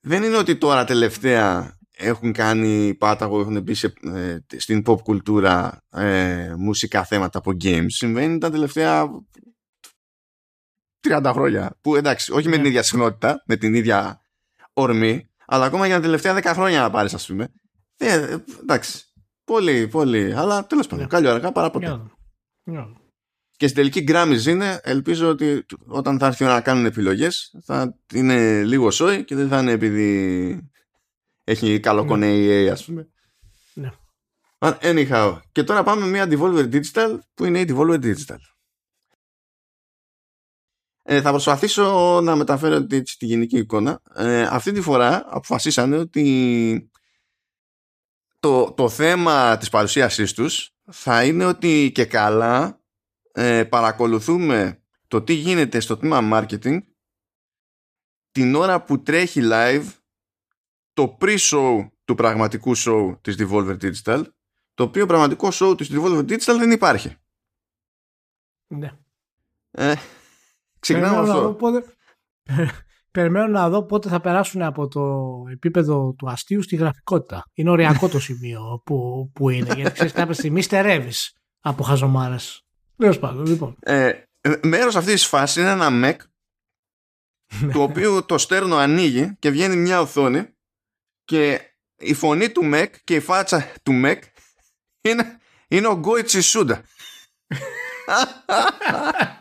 [0.00, 5.84] δεν είναι ότι τώρα τελευταία έχουν κάνει πάταγο, έχουν μπει σε, ε, στην pop κουλτούρα
[5.90, 7.86] ε, μουσικά θέματα από games.
[7.86, 9.08] Συμβαίνει τα τελευταία
[11.08, 11.76] 30 χρόνια.
[11.80, 12.68] Που εντάξει, όχι με την ναι.
[12.68, 14.24] ίδια συχνότητα, με την ίδια
[14.72, 17.48] ορμή, αλλά ακόμα για τα τελευταία 10 χρόνια να πάρεις, ας πούμε.
[17.96, 19.04] Ε, εντάξει.
[19.44, 20.34] Πολύ, πολύ.
[20.34, 21.20] Αλλά τέλος πάντων, yeah.
[21.20, 21.28] Ναι.
[21.28, 22.00] αργά παρά ποτέ.
[22.72, 22.92] Yeah.
[23.56, 28.62] Και στην τελική γκράμμιζ είναι, ελπίζω ότι όταν θα έρθει να κάνουν επιλογές θα είναι
[28.62, 30.70] λίγο σόι και δεν θα είναι επειδή
[31.44, 33.08] έχει καλό κονέ EA, α πούμε.
[33.74, 33.90] Ναι.
[34.58, 35.38] Anyhow.
[35.52, 38.38] Και τώρα πάμε μια Devolver Digital που είναι η Devolver Digital.
[41.12, 44.02] Ε, θα προσπαθήσω να μεταφέρω τη, τη γενική εικόνα.
[44.14, 46.90] Ε, αυτή τη φορά αποφασίσανε ότι
[48.40, 52.80] το, το θέμα της παρουσίασής τους θα είναι ότι και καλά
[53.32, 56.78] ε, παρακολουθούμε το τι γίνεται στο τμήμα marketing
[58.30, 59.86] την ώρα που τρέχει live
[60.92, 64.24] το pre-show του πραγματικού show της Devolver Digital
[64.74, 67.16] το οποίο πραγματικό show της Devolver Digital δεν υπάρχει.
[68.66, 68.92] Ναι.
[69.70, 69.94] Ε,
[70.80, 71.54] Ξεκινάμε αυτό.
[71.58, 71.84] πότε...
[73.12, 75.02] Περιμένω να δω πότε θα περάσουν από το
[75.52, 77.44] επίπεδο του αστείου στη γραφικότητα.
[77.54, 79.74] Είναι οριακό το σημείο που, που είναι.
[79.74, 82.64] Γιατί ξέρεις, κάποια στιγμή στερεύεις από χαζομάρες.
[82.96, 83.76] Τέλος πάντων, λοιπόν.
[83.80, 84.12] Ε,
[84.62, 86.16] Μέρος αυτής της φάσης είναι ένα Mac
[87.72, 90.54] του οποίου το στέρνο ανοίγει και βγαίνει μια οθόνη
[91.24, 91.60] και
[91.96, 94.18] η φωνή του Mac και η φάτσα του Mac
[95.00, 95.38] είναι,
[95.68, 96.82] είναι ο Γκόιτσι Σούντα.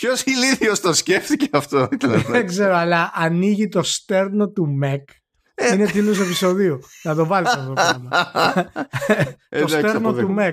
[0.00, 1.88] Ποιος ηλίθιος το σκέφτηκε αυτό.
[2.28, 5.02] Δεν ξέρω, αλλά ανοίγει το στέρνο του Mac.
[5.54, 5.74] Ε.
[5.74, 6.78] Είναι τίτλος επεισοδίου.
[7.02, 8.10] Να το βάλεις αυτό το πράγμα.
[9.60, 10.52] το στέρνο του Mac.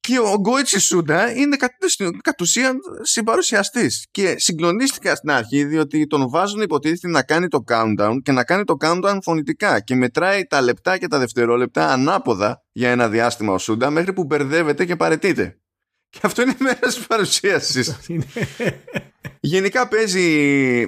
[0.00, 1.56] Και ο Γκόιτσι Σούντα είναι
[2.22, 4.06] κατ' ουσίαν συμπαρουσιαστής.
[4.10, 8.64] Και συγκλονίστηκα στην αρχή διότι τον βάζουν υποτίθεται να κάνει το countdown και να κάνει
[8.64, 9.80] το countdown φωνητικά.
[9.80, 14.24] Και μετράει τα λεπτά και τα δευτερόλεπτα ανάποδα για ένα διάστημα ο Σούντα μέχρι που
[14.24, 15.60] μπερδεύεται και παρετείται.
[16.10, 17.96] Και αυτό είναι μέρος της παρουσίασης.
[19.40, 20.80] Γενικά παίζει.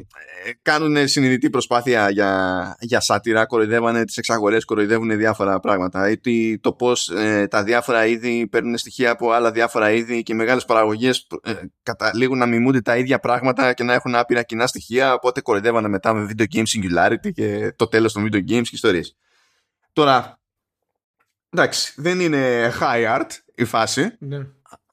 [0.45, 6.11] Ε, κάνουν συνειδητή προσπάθεια για, για σάτυρα, κοροϊδεύανε τις εξαγορές, κοροϊδεύουν διάφορα πράγματα.
[6.25, 10.37] Ή το πώς ε, τα διάφορα είδη παίρνουν στοιχεία από άλλα διάφορα είδη και οι
[10.37, 11.53] μεγάλες παραγωγές ε,
[11.83, 15.15] καταλήγουν να μιμούνται τα ίδια πράγματα και να έχουν άπειρα κοινά στοιχεία.
[15.15, 19.17] Οπότε κοροϊδεύανε μετά με video game singularity και το τέλος των video games και ιστορίες.
[19.93, 20.41] Τώρα,
[21.51, 24.17] εντάξει, δεν είναι high art η φάση.
[24.19, 24.47] Ναι.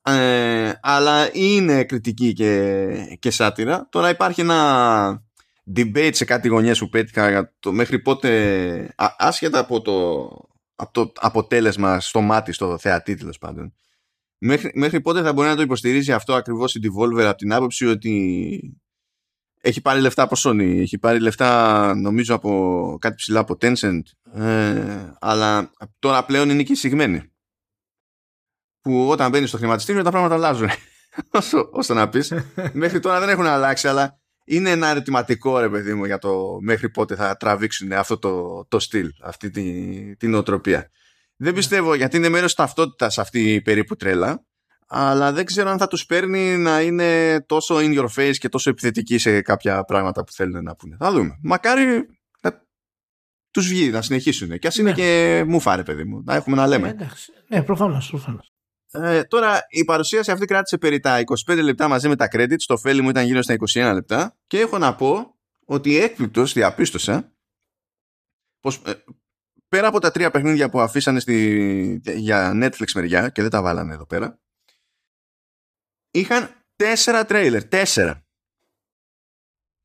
[0.08, 3.88] Ε, αλλά είναι κριτική και, και σάτυρα.
[3.92, 5.24] Τώρα υπάρχει ένα
[5.76, 10.30] debate σε κάτι γωνιές που πέτυχα για το μέχρι πότε, άσχετα από το,
[10.76, 13.74] από το αποτέλεσμα στο μάτι, στο θεατή τέλος πάντων.
[14.38, 17.86] Μέχρι, μέχρι πότε θα μπορεί να το υποστηρίζει αυτό ακριβώς η Devolver από την άποψη
[17.86, 18.80] ότι
[19.62, 24.02] έχει πάρει λεφτά από Sony, έχει πάρει λεφτά νομίζω από κάτι ψηλά από Tencent,
[24.34, 27.30] ε, αλλά τώρα πλέον είναι και εισηγμένη
[28.86, 30.70] που όταν μπαίνεις στο χρηματιστήριο τα πράγματα αλλάζουν.
[31.32, 32.34] όσο, όσο να πεις.
[32.74, 36.90] μέχρι τώρα δεν έχουν αλλάξει, αλλά είναι ένα ερωτηματικό ρε παιδί μου για το μέχρι
[36.90, 40.90] πότε θα τραβήξουν αυτό το, το στυλ, αυτή την, την οτροπία.
[41.36, 41.54] Δεν ναι.
[41.54, 44.46] πιστεύω γιατί είναι μέρος ταυτότητας αυτή η περίπου τρέλα,
[44.88, 48.70] αλλά δεν ξέρω αν θα τους παίρνει να είναι τόσο in your face και τόσο
[48.70, 50.96] επιθετικοί σε κάποια πράγματα που θέλουν να πούνε.
[51.00, 51.40] Θα δούμε.
[51.42, 51.86] Μακάρι
[52.42, 52.64] να
[53.52, 54.60] τους βγει, να συνεχίσουν.
[54.60, 54.96] Και ας είναι ναι.
[54.96, 56.22] και μου φάρε, παιδί μου.
[56.26, 56.94] Να έχουμε να λέμε.
[56.94, 57.08] Ναι,
[57.48, 58.14] ναι προφανώς.
[58.96, 62.78] Ε, τώρα η παρουσίαση αυτή κράτησε περί τα 25 λεπτά μαζί με τα credits, το
[62.78, 67.34] φέλι μου ήταν γύρω στα 21 λεπτά και έχω να πω ότι έκπληκτος διαπίστωσα
[68.60, 69.04] πως ε,
[69.68, 73.94] πέρα από τα τρία παιχνίδια που αφήσανε στη, για Netflix μεριά και δεν τα βάλανε
[73.94, 74.40] εδώ πέρα
[76.12, 78.26] είχαν τέσσερα τρέιλερ, τέσσερα.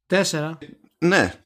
[0.07, 0.59] Τέσσερα.
[0.99, 1.45] Ναι.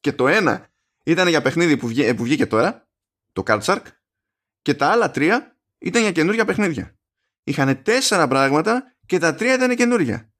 [0.00, 0.68] Και το ένα
[1.04, 2.88] ήταν για παιχνίδι που, βγή, που βγήκε τώρα,
[3.32, 3.82] το Card Shark,
[4.62, 6.96] και τα άλλα τρία ήταν για καινούργια παιχνίδια.
[7.44, 10.30] Είχαν τέσσερα πράγματα και τα τρία ήταν καινούργια.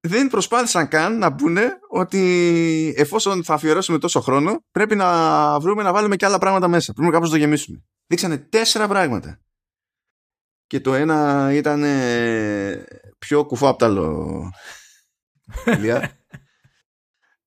[0.00, 5.92] Δεν προσπάθησαν καν να πούνε ότι εφόσον θα αφιερώσουμε τόσο χρόνο, πρέπει να βρούμε να
[5.92, 6.92] βάλουμε και άλλα πράγματα μέσα.
[6.92, 7.84] Πρέπει κάπως να το γεμίσουμε.
[8.06, 9.40] Δείξανε τέσσερα πράγματα.
[10.66, 11.84] Και το ένα ήταν
[13.18, 14.50] πιο κουφό από το άλλο.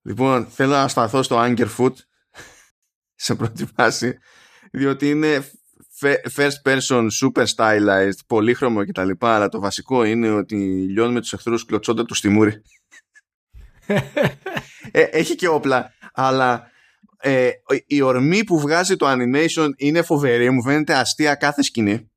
[0.08, 1.94] λοιπόν, θέλω να σταθώ στο Anger Food
[3.16, 4.18] σε πρώτη φάση,
[4.72, 5.50] διότι είναι
[6.36, 9.12] first person, super stylized, πολύχρωμο κτλ.
[9.20, 10.56] Αλλά το βασικό είναι ότι
[10.90, 12.62] λιώνουμε τους εχθρούς κλωτσόντα τους στη μούρη.
[14.92, 16.72] ε, έχει και όπλα, αλλά
[17.18, 17.52] ε,
[17.86, 22.12] η ορμή που βγάζει το animation είναι φοβερή, μου φαίνεται αστεία κάθε σκηνή.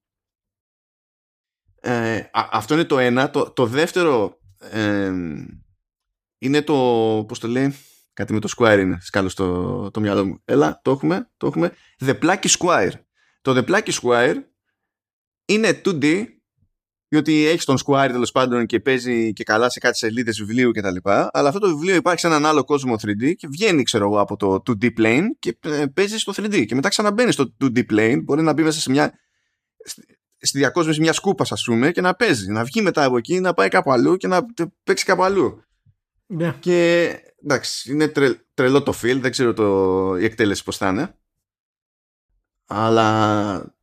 [1.80, 3.30] Ε, αυτό είναι το ένα.
[3.30, 5.12] Το, το δεύτερο ε,
[6.38, 6.74] είναι το,
[7.28, 7.76] πώς το λέει,
[8.12, 10.40] κάτι με το Squire είναι σκάλω στο το μυαλό μου.
[10.44, 11.72] Έλα, το έχουμε, το έχουμε.
[11.98, 12.92] The Plucky Squire.
[13.46, 14.36] Το The Plucky Squire
[15.46, 16.24] είναι 2D
[17.08, 20.96] διότι έχει τον Squire τέλος πάντων και παίζει και καλά σε κάτι σελίδες βιβλίου κτλ.
[21.04, 24.36] Αλλά αυτό το βιβλίο υπάρχει σε έναν άλλο κόσμο 3D και βγαίνει, ξέρω εγώ, από
[24.36, 26.64] το 2D plane και ε, παίζει στο 3D.
[26.66, 28.20] Και μετά ξαναμπαίνει στο 2D plane.
[28.24, 29.12] Μπορεί να μπει μέσα σε μια.
[30.38, 32.50] στη διακόσμηση μιας σκούπα, ας πούμε, και να παίζει.
[32.50, 34.46] Να βγει μετά από εκεί, να πάει κάπου αλλού και να
[34.84, 35.60] παίξει κάπου αλλού.
[35.60, 36.36] Yeah.
[36.36, 36.56] Ναι.
[36.60, 37.08] Και
[37.42, 41.14] εντάξει, είναι τρε, τρελό το feel, δεν ξέρω το, η εκτέλεση πώς θα είναι.
[42.66, 43.76] Αλλά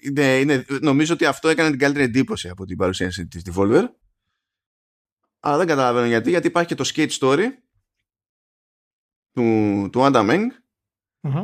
[0.00, 3.84] είναι, είναι, νομίζω ότι αυτό έκανε την καλύτερη εντύπωση από την παρουσίαση της Devolver.
[5.40, 7.46] Αλλά δεν καταλαβαίνω γιατί, γιατί υπάρχει και το skate story
[9.32, 10.46] του, του Anda Meng,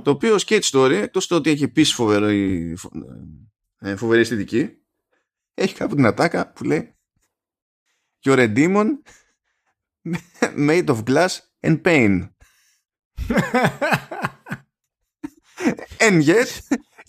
[0.02, 2.76] το οποίο skate story, εκτός το ότι έχει επίσης φοβερή,
[3.78, 4.70] ε, φοβερή αισθητική,
[5.54, 6.94] έχει κάπου την ατάκα που λέει
[8.26, 8.86] You're a demon
[10.68, 12.28] made of glass and pain.
[16.06, 16.50] and yet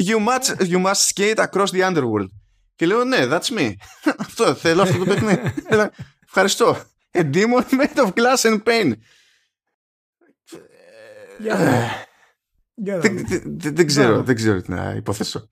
[0.10, 2.30] you must, you must skate across the underworld.
[2.76, 3.74] Και λέω, ναι, that's me.
[4.26, 5.54] αυτό, θέλω αυτό το παιχνίδι.
[6.26, 6.78] Ευχαριστώ.
[7.12, 8.94] A demon made of glass and pain.
[13.48, 15.50] Δεν ξέρω, δεν ξέρω τι να υποθέσω.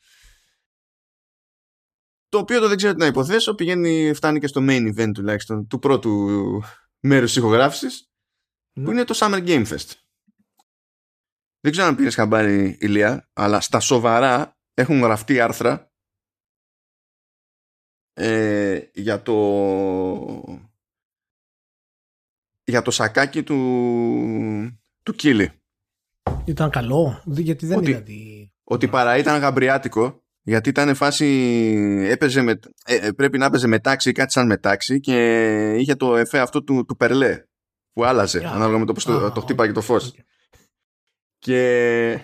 [2.29, 5.67] Το οποίο το δεν ξέρω τι να υποθέσω πηγαίνει, φτάνει και στο main event τουλάχιστον
[5.67, 6.29] του πρώτου
[6.99, 8.11] μέρους της ηχογράφησης
[8.73, 8.91] που ναι.
[8.91, 10.02] είναι το Summer Game Fest.
[11.63, 15.91] Δεν ξέρω αν πήρες χαμπάρι ηλία, αλλά στα σοβαρά έχουν γραφτεί άρθρα
[18.13, 19.37] ε, για το
[22.63, 23.57] για το σακάκι του
[25.03, 25.51] του Κίλι.
[26.45, 31.25] Ήταν καλό, γιατί δεν ότι, Ότι παρά ήταν γαμπριάτικο, γιατί ήταν φάση
[32.09, 36.15] έπαιζε με, ε, ε, πρέπει να έπαιζε μετάξι ή κάτι σαν μετάξι και είχε το
[36.15, 37.43] εφέ αυτό του, του περλέ
[37.93, 38.53] που άλλαζε yeah.
[38.53, 40.15] ανάλογα με το πώς το, το χτύπαγε το φως.
[41.43, 42.19] Και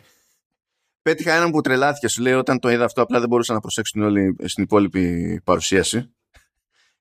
[1.01, 2.07] πέτυχα έναν που τρελάθηκε.
[2.07, 5.41] Σου λέει όταν το είδα αυτό, απλά δεν μπορούσα να προσέξω την όλη στην υπόλοιπη
[5.43, 6.01] παρουσίαση.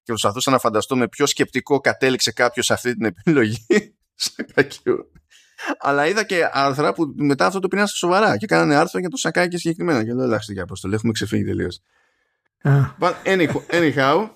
[0.02, 3.66] Και προσπαθούσα να φανταστώ με ποιο σκεπτικό κατέληξε κάποιος σε αυτή την επιλογή.
[4.14, 5.12] Σακακιού.
[5.78, 9.08] Αλλά είδα και άρθρα που μετά αυτό το πήραν στα σοβαρά και κάνανε άρθρα για
[9.08, 10.04] το σακάκι συγκεκριμένα.
[10.04, 11.80] Και λέω, ελάχιστη για το έχουμε ξεφύγει τελείως.
[13.00, 13.14] But
[13.70, 14.30] anyhow,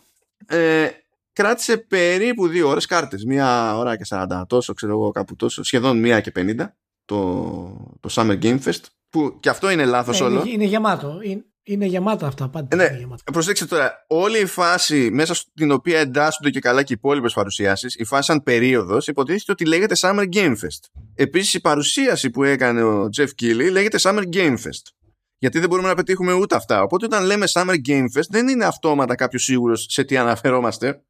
[0.47, 0.88] ε,
[1.33, 3.25] κράτησε περίπου δύο ώρες κάρτες.
[3.25, 6.75] Μία ώρα και 40 τόσο, ξέρω εγώ κάπου τόσο, σχεδόν μία και 50
[7.12, 10.40] το, το Summer Game Fest που και αυτό είναι λάθος ναι, όλο.
[10.40, 11.18] Είναι, είναι γεμάτο.
[11.22, 12.77] Είναι, είναι γεμάτα αυτά πάντα.
[12.77, 12.90] Ναι,
[13.33, 17.94] προσέξτε τώρα, όλη η φάση μέσα στην οποία εντάσσονται και καλά και οι υπόλοιπες παρουσιάσεις,
[17.94, 21.01] η φάση σαν περίοδος, υποτίθεται ότι λέγεται Summer Game Fest.
[21.14, 24.90] Επίσης, η παρουσίαση που έκανε ο Jeff Keighley λέγεται Summer Game Fest.
[25.38, 26.83] Γιατί δεν μπορούμε να πετύχουμε ούτε αυτά.
[26.83, 31.03] Οπότε, όταν λέμε Summer Game Fest, δεν είναι αυτόματα κάποιος σίγουρος σε τι αναφερόμαστε.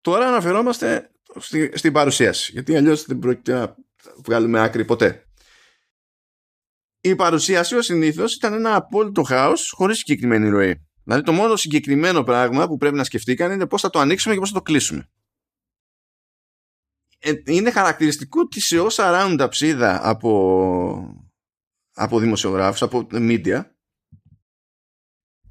[0.00, 2.52] Τώρα αναφερόμαστε στη, στην παρουσίαση.
[2.52, 3.76] Γιατί αλλιώς δεν πρόκειται να
[4.24, 5.23] βγάλουμε άκρη ποτέ
[7.06, 10.86] η παρουσίαση ως συνήθως ήταν ένα απόλυτο χάος χωρίς συγκεκριμένη ροή.
[11.04, 14.40] Δηλαδή το μόνο συγκεκριμένο πράγμα που πρέπει να σκεφτήκαν είναι πώς θα το ανοίξουμε και
[14.40, 15.08] πώς θα το κλείσουμε.
[17.18, 21.26] Ε, είναι χαρακτηριστικό ότι σε όσα round ψίδα από,
[21.94, 23.64] από δημοσιογράφους, από media,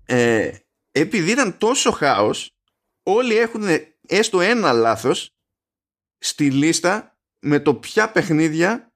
[0.05, 0.51] ε,
[0.91, 2.57] επειδή ήταν τόσο χάος,
[3.03, 3.63] όλοι έχουν
[4.07, 5.35] έστω ένα λάθος
[6.17, 8.92] στη λίστα με το ποια παιχνίδια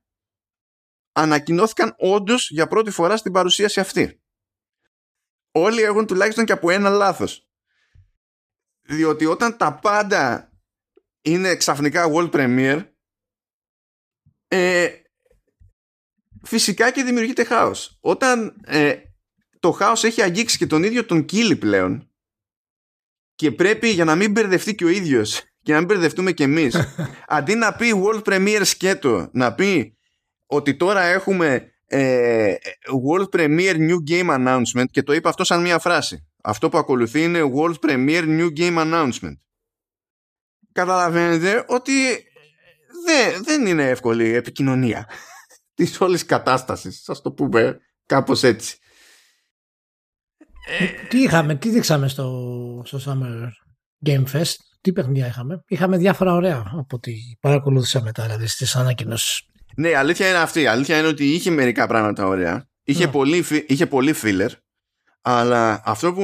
[1.17, 4.21] ανακοινώθηκαν όντως για πρώτη φορά στην παρουσίαση αυτή.
[5.51, 7.47] Όλοι έχουν τουλάχιστον και από ένα λάθος.
[8.81, 10.51] Διότι όταν τα πάντα
[11.21, 12.85] είναι ξαφνικά world premiere
[14.47, 14.89] ε,
[16.43, 17.97] φυσικά και δημιουργείται χάος.
[18.01, 18.95] Όταν ε,
[19.59, 22.11] το χάος έχει αγγίξει και τον ίδιο τον Κίλι πλέον
[23.35, 26.75] και πρέπει για να μην μπερδευτεί και ο ίδιος και να μην μπερδευτούμε και εμείς
[27.37, 29.96] αντί να πει world premiere σκέτο να πει
[30.47, 32.53] ότι τώρα έχουμε ε,
[33.07, 36.27] World Premiere New Game Announcement και το είπα αυτό σαν μία φράση.
[36.43, 39.35] Αυτό που ακολουθεί είναι World Premiere New Game Announcement.
[40.71, 41.91] Καταλαβαίνετε ότι
[43.05, 45.09] δεν, δεν είναι εύκολη επικοινωνία
[45.75, 47.09] της όλης κατάστασης.
[47.09, 48.77] Α το πούμε κάπως έτσι.
[51.09, 53.47] Τι είχαμε, τι δείξαμε στο, στο Summer
[54.05, 55.63] Game Fest, τι παιχνίδια είχαμε.
[55.67, 59.41] Είχαμε διάφορα ωραία από ό,τι παρακολούθησα μετά, δηλαδή στις ανακοινώσεις.
[59.77, 60.61] Ναι, η αλήθεια είναι αυτή.
[60.61, 62.67] Η αλήθεια είναι ότι είχε μερικά πράγματα ωραία.
[62.83, 63.11] Είχε, ναι.
[63.11, 64.49] πολύ, είχε πολύ filler.
[65.21, 66.23] Αλλά αυτό που,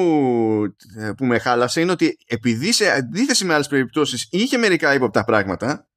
[1.17, 5.87] που με χάλασε είναι ότι επειδή σε αντίθεση με άλλες περιπτώσεις είχε μερικά ύποπτα πράγματα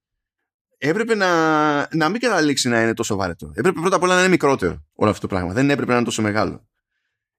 [0.77, 3.51] έπρεπε να, να μην καταλήξει να είναι τόσο βαρετό.
[3.55, 5.53] Έπρεπε πρώτα απ' όλα να είναι μικρότερο όλο αυτό το πράγμα.
[5.53, 6.67] Δεν έπρεπε να είναι τόσο μεγάλο.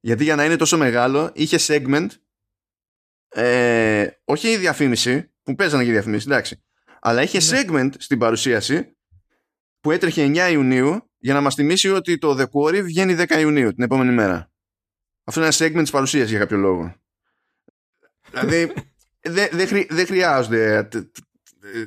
[0.01, 2.09] Γιατί για να είναι τόσο μεγάλο είχε segment
[3.29, 6.63] ε, όχι η διαφήμιση που παίζανε και η διαφήμιση εντάξει
[7.01, 7.63] αλλά είχε ναι.
[7.63, 8.98] segment στην παρουσίαση
[9.81, 13.75] που έτρεχε 9 Ιουνίου για να μας θυμίσει ότι το The Quarry βγαίνει 10 Ιουνίου
[13.75, 14.51] την επόμενη μέρα.
[15.25, 16.95] Αυτό είναι ένα segment της παρουσίασης για κάποιο λόγο.
[18.31, 18.73] δηλαδή
[19.21, 20.89] δεν δε, δε χρειάζονται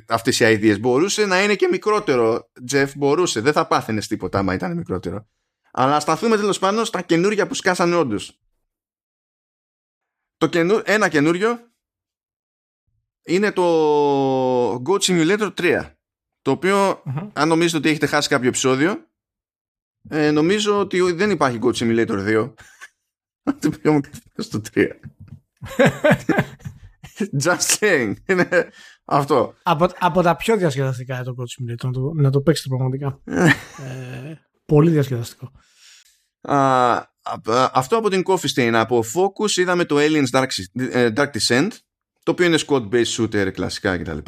[0.08, 0.80] αυτές οι ideas.
[0.80, 2.50] Μπορούσε να είναι και μικρότερο.
[2.70, 3.40] Jeff μπορούσε.
[3.40, 5.28] Δεν θα πάθαινες τίποτα άμα ήταν μικρότερο.
[5.72, 8.40] Αλλά σταθούμε τέλος πάντων στα καινούργια που σκάσανε όντως.
[10.36, 10.48] Το
[10.84, 11.72] ένα καινούριο
[13.22, 15.90] είναι το Goat Simulator 3
[16.42, 19.06] το οποίο αν νομίζετε ότι έχετε χάσει κάποιο επεισόδιο
[20.08, 22.52] ε, νομίζω ότι δεν υπάρχει Goat Simulator 2
[23.60, 24.00] το οποίο μου
[24.36, 24.86] στο 3
[27.42, 28.14] Just saying.
[28.26, 28.70] Είναι
[29.04, 29.54] αυτό.
[29.62, 33.20] Από, από τα πιο διασκεδαστικά είναι το Goat Simulator να το, να το παίξετε πραγματικά.
[33.82, 34.34] Ε,
[34.64, 35.50] πολύ διασκεδαστικό.
[36.48, 37.02] Uh,
[37.72, 38.72] αυτό από την Coffee Stain.
[38.74, 41.68] Από Focus είδαμε το Aliens Dark, ε, Dark Descent
[42.22, 44.18] το οποίο είναι squad-based shooter κλασικά κτλ.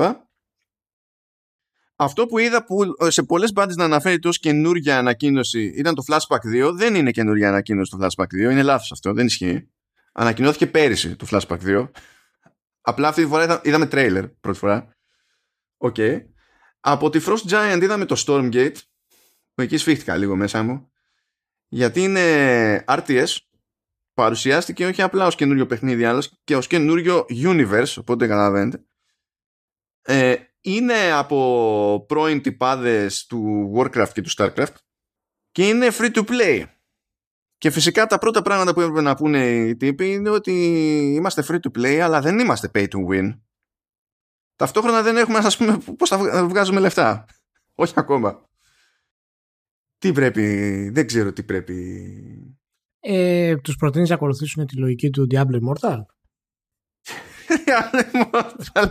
[1.96, 6.02] Αυτό που είδα που ε, σε πολλές μπάντες να αναφέρεται ως καινούργια ανακοίνωση ήταν το
[6.06, 6.72] Flashback 2.
[6.74, 8.50] Δεν είναι καινούργια ανακοίνωση το Flashback 2.
[8.50, 9.12] Είναι λάθος αυτό.
[9.12, 9.70] Δεν ισχύει.
[10.12, 11.88] Ανακοινώθηκε πέρυσι το Flashback 2.
[12.80, 14.96] Απλά αυτή τη φορά είδαμε τρέιλερ πρώτη φορά.
[15.76, 15.94] OK.
[15.98, 16.20] Okay.
[16.80, 18.76] Από τη Frost Giant είδαμε το Stormgate.
[19.54, 20.92] Που εκεί σφίχτηκα λίγο μέσα μου.
[21.68, 23.36] Γιατί είναι RTS
[24.14, 28.84] παρουσιάστηκε όχι απλά ως καινούριο παιχνίδι αλλά και ως καινούριο universe οπότε καταλαβαίνετε
[30.02, 30.34] ε,
[30.64, 34.74] είναι από πρώην τυπάδες του Warcraft και του Starcraft
[35.50, 36.64] και είναι free to play.
[37.58, 40.52] Και φυσικά τα πρώτα πράγματα που έπρεπε να πούνε οι τύποι είναι ότι
[41.16, 43.40] είμαστε free to play αλλά δεν είμαστε pay to win.
[44.56, 47.24] Ταυτόχρονα δεν έχουμε να σας πούμε πώς θα βγάζουμε λεφτά.
[47.82, 48.48] Όχι ακόμα.
[49.98, 52.56] Τι πρέπει δεν ξέρω τι πρέπει.
[53.00, 55.98] Ε, τους προτείνεις να ακολουθήσουν τη λογική του Diablo Immortal;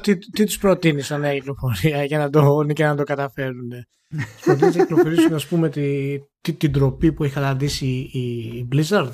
[0.01, 3.69] Τι, τι τους προτείνεις σαν νέα κυκλοφορία για να το, και να το καταφέρουν.
[4.09, 9.13] τους προτείνεις να κυκλοφορήσουν ας πούμε τη, τη, την τροπή που έχει καταντήσει η, Blizzard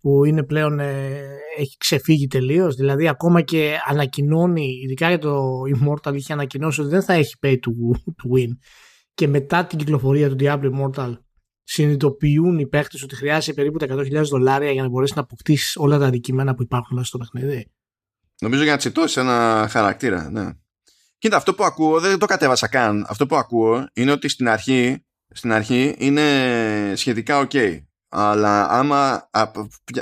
[0.00, 1.20] που είναι πλέον ε,
[1.58, 2.74] έχει ξεφύγει τελείως.
[2.74, 7.52] Δηλαδή, ακόμα και ανακοινώνει, ειδικά για το Immortal, είχε ανακοινώσει ότι δεν θα έχει pay
[7.52, 8.48] to, to win.
[9.14, 11.14] Και μετά την κυκλοφορία του Diablo Immortal,
[11.62, 15.98] συνειδητοποιούν οι παίχτε ότι χρειάζεται περίπου τα 100.000 δολάρια για να μπορέσεις να αποκτήσεις όλα
[15.98, 17.70] τα αντικείμενα που υπάρχουν μέσα στο παιχνίδι.
[18.44, 20.50] Νομίζω για να τσιτώσει ένα χαρακτήρα, ναι.
[21.18, 23.06] Κοίτα, αυτό που ακούω δεν το κατέβασα καν.
[23.08, 27.82] Αυτό που ακούω είναι ότι στην αρχή, στην αρχή είναι σχετικά ok.
[28.08, 29.30] Αλλά άμα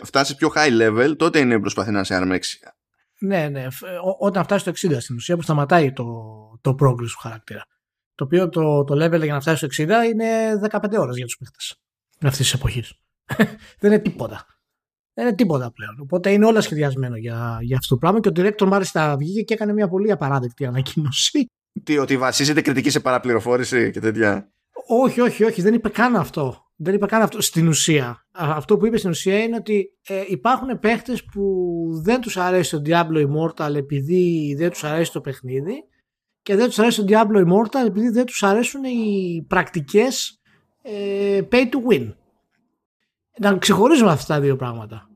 [0.03, 2.59] φτάσεις πιο high level, τότε είναι προσπαθεί να σε αρμέξει.
[3.21, 3.67] Ναι, ναι.
[4.19, 6.05] Όταν φτάσεις στο 60 στην ουσία που σταματάει το,
[6.61, 7.67] το progress του χαρακτήρα.
[8.15, 11.37] Το οποίο το, το level για να φτάσεις στο 60 είναι 15 ώρες για τους
[11.37, 11.77] παίχτες
[12.29, 12.93] αυτής της εποχής.
[13.81, 14.47] δεν είναι τίποτα.
[15.15, 16.01] Δεν είναι τίποτα πλέον.
[16.01, 19.55] Οπότε είναι όλα σχεδιασμένο για, για αυτό το πράγμα και ο director μάλιστα βγήκε και
[19.55, 21.47] έκανε μια πολύ απαράδεκτη ανακοίνωση.
[21.85, 24.53] Τι, ότι βασίζεται κριτική σε παραπληροφόρηση και τέτοια;
[24.87, 25.63] Όχι, όχι, όχι.
[25.63, 26.57] Δεν είπε καν αυτό.
[26.77, 28.27] Δεν είπε καν αυτό στην ουσία.
[28.33, 31.43] Αυτό που είπε στην ουσία είναι ότι ε, υπάρχουν παίχτες που
[32.03, 35.75] δεν τους αρέσει το Diablo Immortal επειδή δεν τους αρέσει το παιχνίδι
[36.43, 40.41] και δεν τους αρέσει το Diablo Immortal επειδή δεν τους αρέσουν οι πρακτικές
[40.83, 42.13] ε, pay to win.
[43.39, 45.09] Να ξεχωρίζουμε αυτά τα δύο πράγματα.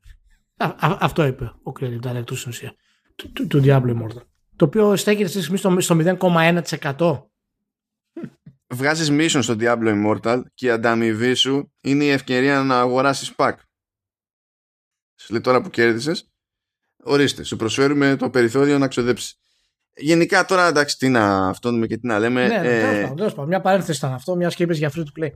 [0.78, 2.74] αυτό είπε ο creative director στην ουσία
[3.16, 4.22] του, του, του Diablo Immortal.
[4.56, 7.22] Το οποίο στέκεται στη στιγμή στο, στο 0,1%.
[8.68, 13.54] Βγάζεις mission στο Diablo Immortal και η ανταμοιβή σου είναι η ευκαιρία να αγοράσεις pack.
[15.20, 16.30] Σου λέει τώρα που κέρδισες,
[17.02, 19.38] ορίστε, σου προσφέρουμε το περιθώριο να ξοδέψεις.
[19.96, 22.46] Γενικά τώρα εντάξει τι να αυτόνουμε και τι να λέμε.
[22.46, 25.22] Ναι, ναι, ε, τέλος πάντων, μια παρένθεση ήταν αυτό, μιας και είπες για free to
[25.22, 25.30] play.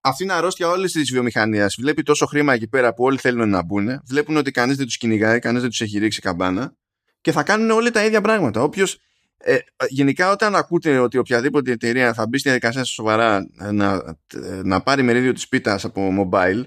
[0.00, 1.76] Αυτή είναι αρρώστια όλης της βιομηχανίας.
[1.78, 4.00] Βλέπει τόσο χρήμα εκεί πέρα που όλοι θέλουν να μπουν.
[4.06, 6.74] Βλέπουν ότι κανείς δεν τους κυνηγάει, κανείς δεν τους έχει ρίξει καμπάνα.
[7.20, 8.62] Και θα κάνουν όλοι τα ίδια πράγματα.
[8.62, 8.98] Όποιος.
[9.42, 14.16] Ε, γενικά, όταν ακούτε ότι οποιαδήποτε εταιρεία θα μπει στη διαδικασία σοβαρά να,
[14.62, 16.62] να πάρει μερίδιο της πίτας από mobile,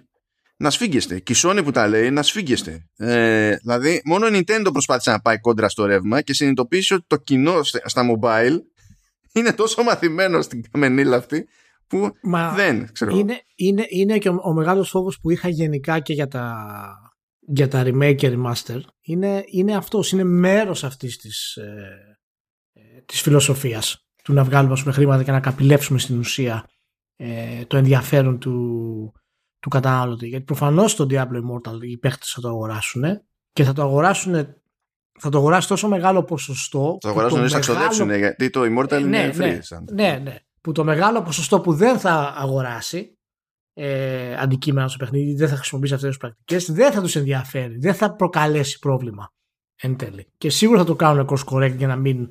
[0.57, 1.19] να σφίγγεστε.
[1.19, 2.89] Και η Sony που τα λέει, να σφίγγεστε.
[2.97, 7.17] Ε, δηλαδή, μόνο η Nintendo προσπάθησε να πάει κόντρα στο ρεύμα και συνειδητοποίησε ότι το
[7.17, 8.57] κοινό στα mobile
[9.33, 11.47] είναι τόσο μαθημένο στην καμενίλα αυτή
[11.97, 13.17] που Μα δεν ξέρω.
[13.17, 16.65] Είναι, είναι, είναι και ο, ο μεγάλος φόβος που είχα γενικά και για τα,
[17.39, 22.19] για τα remake και remaster είναι, είναι αυτός, είναι μέρος αυτής της, ε,
[22.73, 26.65] ε της φιλοσοφίας του να βγάλουμε πούμε, χρήματα και να καπηλεύσουμε στην ουσία
[27.15, 29.13] ε, το ενδιαφέρον του,
[29.59, 30.27] του κατανάλωτη.
[30.27, 33.03] Γιατί προφανώς το Diablo Immortal οι παίχτες θα το αγοράσουν
[33.51, 34.33] και θα το αγοράσουν.
[35.19, 36.97] Θα το αγοράσει τόσο μεγάλο ποσοστό.
[37.01, 37.61] Θα το αγοράσουν να μεγάλο...
[37.61, 39.59] ξοδέψουν γιατί το Immortal ναι, είναι free.
[39.91, 40.35] Ναι, ναι, ναι.
[40.63, 43.17] Που το μεγάλο ποσοστό που δεν θα αγοράσει
[43.73, 47.93] ε, αντικείμενα στο παιχνίδι, δεν θα χρησιμοποιήσει αυτές τις πρακτικές, δεν θα τους ενδιαφέρει, δεν
[47.93, 49.33] θα προκαλέσει πρόβλημα
[49.75, 50.27] εν τέλει.
[50.37, 52.27] Και σίγουρα θα το κάνουν course correct για να μην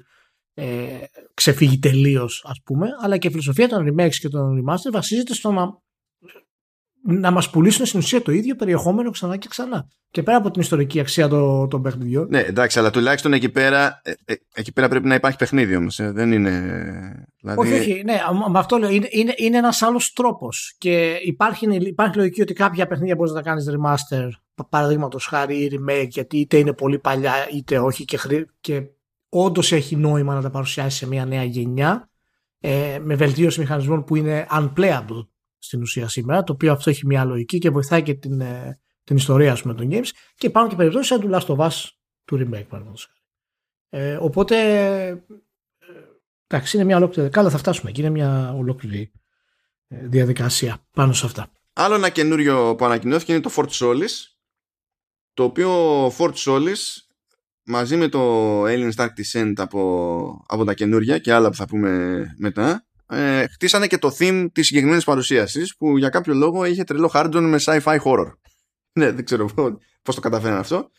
[0.55, 0.99] ε,
[1.35, 2.89] ξεφύγει τελείως, ας πούμε.
[3.03, 5.83] Αλλά και η φιλοσοφία των remakes και των remaster βασίζεται στο να,
[7.03, 9.89] να μας πουλήσουν στην ουσία το ίδιο περιεχόμενο ξανά και ξανά.
[10.11, 12.27] Και πέρα από την ιστορική αξία των, των παιχνιδιών.
[12.31, 15.99] Ναι, εντάξει, αλλά τουλάχιστον εκεί πέρα, ε, ε, εκεί πέρα πρέπει να υπάρχει παιχνίδι όμως.
[15.99, 16.51] Ε, δεν είναι.
[17.41, 17.61] Δηλαδή...
[17.61, 18.15] Όχι, όχι, ναι,
[18.53, 18.91] με αυτό λέω.
[18.91, 20.75] Είναι, είναι, είναι ένας άλλος τρόπος.
[20.79, 24.29] Και υπάρχει, υπάρχει λογική ότι κάποια παιχνίδια μπορείς να τα κάνεις remaster,
[24.69, 28.83] παραδείγματος χάρη ή remake, γιατί είτε είναι πολύ παλιά είτε όχι και, χρή, και
[29.29, 32.11] όντως έχει νόημα να τα παρουσιάσεις σε μια νέα γενιά
[32.61, 35.27] ε, με βελτίωση μηχανισμών που είναι unplayable
[35.63, 39.17] στην ουσία σήμερα, το οποίο αυτό έχει μια λογική και βοηθάει και την, ε, την
[39.17, 41.89] ιστορία με των games και υπάρχουν και περιπτώσεις σαν του Last of Us
[42.25, 43.09] του remake παραδείγματος.
[43.89, 44.57] Ε, οπότε
[44.99, 45.17] ε,
[46.47, 49.13] εντάξει είναι μια ολόκληρη καλά θα φτάσουμε εκεί είναι μια ολόκληρη
[49.89, 51.51] ε, διαδικασία πάνω σε αυτά.
[51.73, 54.11] Άλλο ένα καινούριο που ανακοινώθηκε είναι το Fort Solis
[55.35, 56.79] το οποίο Fort Solis
[57.65, 62.25] μαζί με το Alien Stark Descent από, από τα καινούρια και άλλα που θα πούμε
[62.39, 67.11] μετά ε, χτίσανε και το theme της συγκεκριμένης παρουσίασης που για κάποιο λόγο είχε τρελό
[67.15, 68.33] hardon με sci-fi horror.
[68.99, 69.49] ναι, δεν ξέρω
[70.03, 70.91] πώς το καταφέραν αυτό.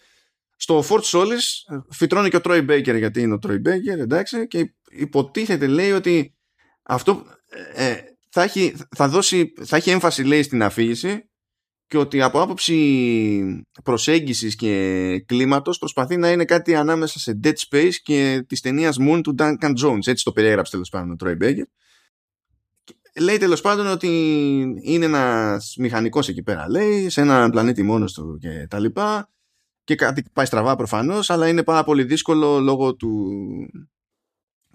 [0.55, 4.73] Στο Fort Solis φυτρώνει και ο Troy Baker γιατί είναι ο Troy Baker, εντάξει, και
[4.89, 6.35] υποτίθεται λέει ότι
[6.83, 7.25] αυτό
[7.73, 7.95] ε,
[8.29, 11.29] θα, έχει, θα, δώσει, θα έχει έμφαση λέει στην αφήγηση
[11.87, 17.93] και ότι από άποψη προσέγγισης και κλίματος προσπαθεί να είναι κάτι ανάμεσα σε Dead Space
[18.03, 20.07] και της ταινίας Moon του Duncan Jones.
[20.07, 21.63] Έτσι το περιέγραψε τέλος πάντων ο Troy Baker.
[23.19, 24.07] Λέει τέλος πάντων ότι
[24.81, 29.29] είναι ένας μηχανικός εκεί πέρα, λέει, σε ένα πλανήτη μόνος του και τα λοιπά.
[29.83, 33.31] Και κάτι πάει στραβά προφανώς, αλλά είναι πάρα πολύ δύσκολο λόγω του.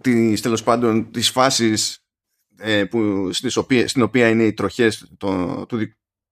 [0.01, 2.03] Της, τέλος πάντων της φάσης
[2.59, 3.31] ε, που,
[3.87, 5.79] στην οποία είναι οι τροχές το, του,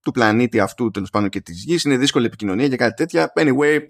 [0.00, 3.88] του πλανήτη αυτού τέλος πάντων και της γης είναι δύσκολη επικοινωνία και κάτι τέτοια anyway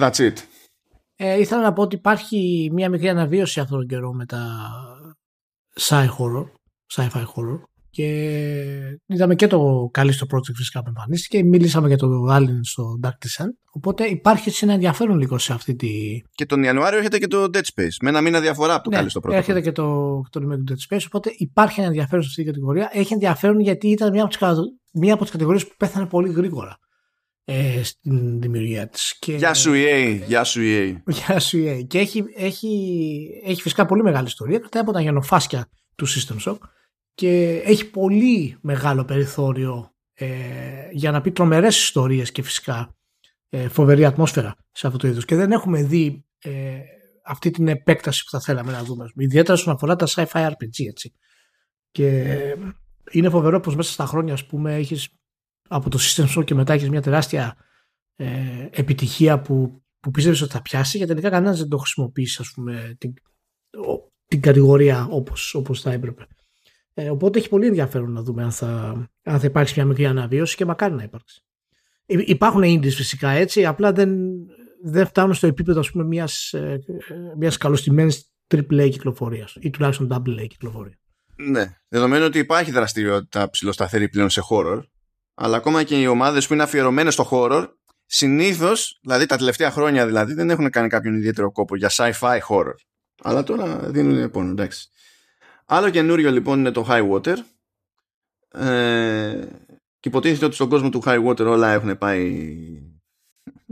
[0.00, 0.32] that's it
[1.16, 4.70] ε, ήθελα να πω ότι υπάρχει μια μικρή αναβίωση αυτόν τον καιρό με τα
[5.80, 6.50] sci horror
[6.92, 7.60] sci-fi horror
[7.96, 12.98] και είδαμε και το καλή στο project φυσικά που εμφανίστηκε μίλησαμε για το Alien στο
[13.02, 15.88] Dark Descent οπότε υπάρχει έτσι ένα ενδιαφέρον λίγο σε αυτή τη...
[16.34, 18.96] Και τον Ιανουάριο έρχεται και το Dead Space με ένα μήνα διαφορά από το ναι,
[18.96, 22.22] καλή στο project έρχεται και το, το remake του Dead Space οπότε υπάρχει ένα ενδιαφέρον
[22.22, 24.40] σε αυτή την κατηγορία έχει ενδιαφέρον γιατί ήταν μια από τις,
[24.92, 26.78] μια από τις κατηγορίες που πέθανε πολύ γρήγορα
[27.44, 29.18] ε, στην δημιουργία της.
[29.26, 30.94] Γεια σου EA, γεια σου EA.
[31.06, 31.84] Γεια σου EA.
[31.86, 36.58] Και έχει, έχει, έχει φυσικά πολύ μεγάλη ιστορία, κρατάει από τα γενοφάσκια του System Shock
[37.16, 40.26] και έχει πολύ μεγάλο περιθώριο ε,
[40.92, 42.96] για να πει τρομερές ιστορίες και φυσικά
[43.48, 46.78] ε, φοβερή ατμόσφαιρα σε αυτό το είδος και δεν έχουμε δει ε,
[47.24, 51.14] αυτή την επέκταση που θα θέλαμε να δούμε ιδιαίτερα όσον αφορά τα sci-fi RPG έτσι.
[51.90, 52.36] και
[53.10, 55.08] είναι φοβερό πως μέσα στα χρόνια ας πούμε έχεις
[55.68, 57.56] από το System Shock και μετά έχεις μια τεράστια
[58.16, 62.52] ε, επιτυχία που, που πίστευες ότι θα πιάσει και τελικά κανένας δεν το χρησιμοποιήσει ας
[62.54, 63.14] πούμε την,
[64.26, 66.26] την κατηγορία όπως, όπως θα έπρεπε.
[66.98, 68.68] Ε, οπότε έχει πολύ ενδιαφέρον να δούμε αν θα,
[69.22, 71.40] αν θα υπάρξει μια μικρή αναβίωση και μακάρι να υπάρξει.
[72.06, 74.18] Υπάρχουν indies φυσικά έτσι, απλά δεν,
[74.82, 76.80] δεν φτάνουν στο επίπεδο ας πούμε, μιας, ε,
[77.38, 80.98] μιας καλωστημένης AAA κυκλοφορίας ή τουλάχιστον AA κυκλοφορία.
[81.36, 84.80] Ναι, δεδομένου ότι υπάρχει δραστηριότητα ψηλοσταθερή πλέον σε horror,
[85.34, 87.66] αλλά ακόμα και οι ομάδες που είναι αφιερωμένες στο horror,
[88.06, 92.74] συνήθως, δηλαδή τα τελευταία χρόνια δηλαδή, δεν έχουν κάνει κάποιον ιδιαίτερο κόπο για sci-fi horror.
[93.22, 94.88] Αλλά τώρα δίνουν πόνο, εντάξει.
[95.68, 97.36] Άλλο καινούριο λοιπόν είναι το High Water.
[98.48, 99.46] Ε,
[100.00, 102.46] και υποτίθεται ότι στον κόσμο του High Water όλα έχουν πάει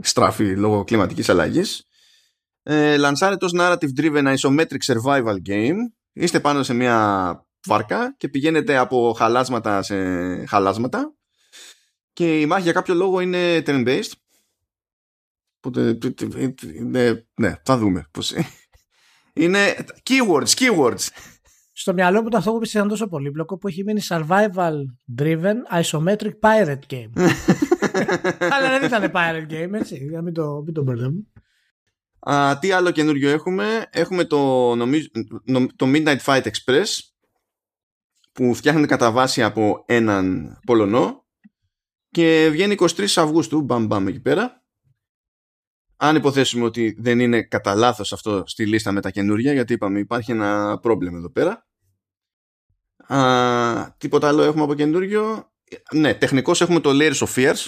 [0.01, 1.87] στράφη λόγω κλιματικής αλλαγής.
[2.63, 5.75] Ε, λανσάρεται ως narrative driven isometric survival game.
[6.13, 9.95] Είστε πάνω σε μια βάρκα και πηγαίνετε από χαλάσματα σε
[10.45, 11.15] χαλάσματα
[12.13, 14.11] και η μάχη για κάποιο λόγο είναι turn based.
[15.57, 15.97] Οπότε,
[16.79, 18.33] ναι, ναι, θα δούμε πώς
[19.33, 19.85] είναι.
[20.09, 21.07] Keywords, keywords
[21.77, 24.73] στο μυαλό μου το αυτό που πιστεύω ήταν τόσο πολύπλοκο που έχει μείνει survival
[25.17, 27.09] driven isometric pirate game.
[28.53, 31.23] Αλλά δεν ήταν pirate game, έτσι, για να μην το, μην το μπερδεύουμε.
[32.19, 35.07] Uh, τι άλλο καινούριο έχουμε; Έχουμε το, νομίζω,
[35.75, 36.85] το Midnight Fight Express
[38.31, 41.25] που φτιάχνεται κατά βάση από έναν Πολωνό
[42.09, 44.63] και βγαίνει 23 Αυγούστου, μπαμ μπαμ εκεί πέρα.
[45.97, 49.99] Αν υποθέσουμε ότι δεν είναι κατά λάθος αυτό στη λίστα με τα καινούργια, γιατί είπαμε
[49.99, 51.64] υπάρχει ένα πρόβλημα εδώ πέρα.
[53.07, 55.53] Α, τίποτα άλλο έχουμε από καινούριο;
[55.93, 57.65] ναι, τεχνικώς έχουμε το Layers of Fears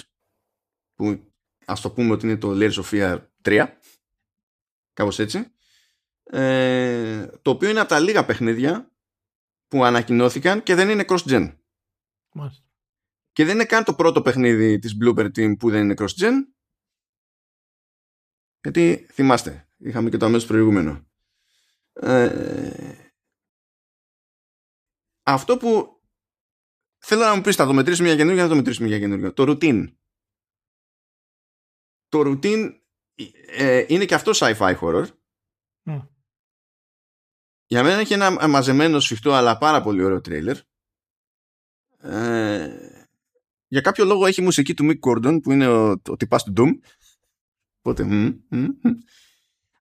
[0.94, 1.32] που
[1.64, 3.66] ας το πούμε ότι είναι το Layers of Fear 3
[4.92, 5.52] κάπως έτσι
[6.30, 8.92] ε, το οποίο είναι από τα λίγα παιχνίδια
[9.68, 11.56] που ανακοινώθηκαν και δεν είναι cross-gen.
[13.32, 16.32] Και δεν είναι καν το πρώτο παιχνίδι της Blooper Team που δεν είναι cross-gen
[18.60, 21.06] γιατί θυμάστε, είχαμε και το αμέσως προηγούμενο.
[21.92, 23.07] Ε,
[25.32, 26.00] αυτό που
[26.98, 29.32] θέλω να μου πεις, θα το μετρήσουμε για καινούργιο, θα το μετρήσουμε για καινούργιο.
[29.32, 29.92] Το routine.
[32.08, 32.80] Το routine
[33.46, 35.06] ε, είναι και αυτό sci-fi horror.
[37.66, 40.56] Για μένα έχει ένα μαζεμένο σφιχτό αλλά πάρα πολύ ωραίο τρέιλερ.
[41.98, 43.04] Ε,
[43.66, 46.78] για κάποιο λόγο έχει μουσική του Mick Gordon που είναι ο, ο τυπάς του Doom.
[47.78, 48.04] Οπότε,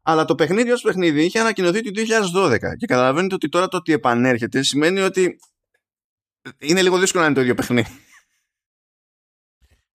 [0.10, 2.02] αλλά το παιχνίδι ως παιχνίδι είχε ανακοινωθεί το
[2.36, 5.40] 2012 και καταλαβαίνετε ότι τώρα το ότι επανέρχεται σημαίνει ότι
[6.58, 7.90] είναι λίγο δύσκολο να είναι το ίδιο παιχνίδι.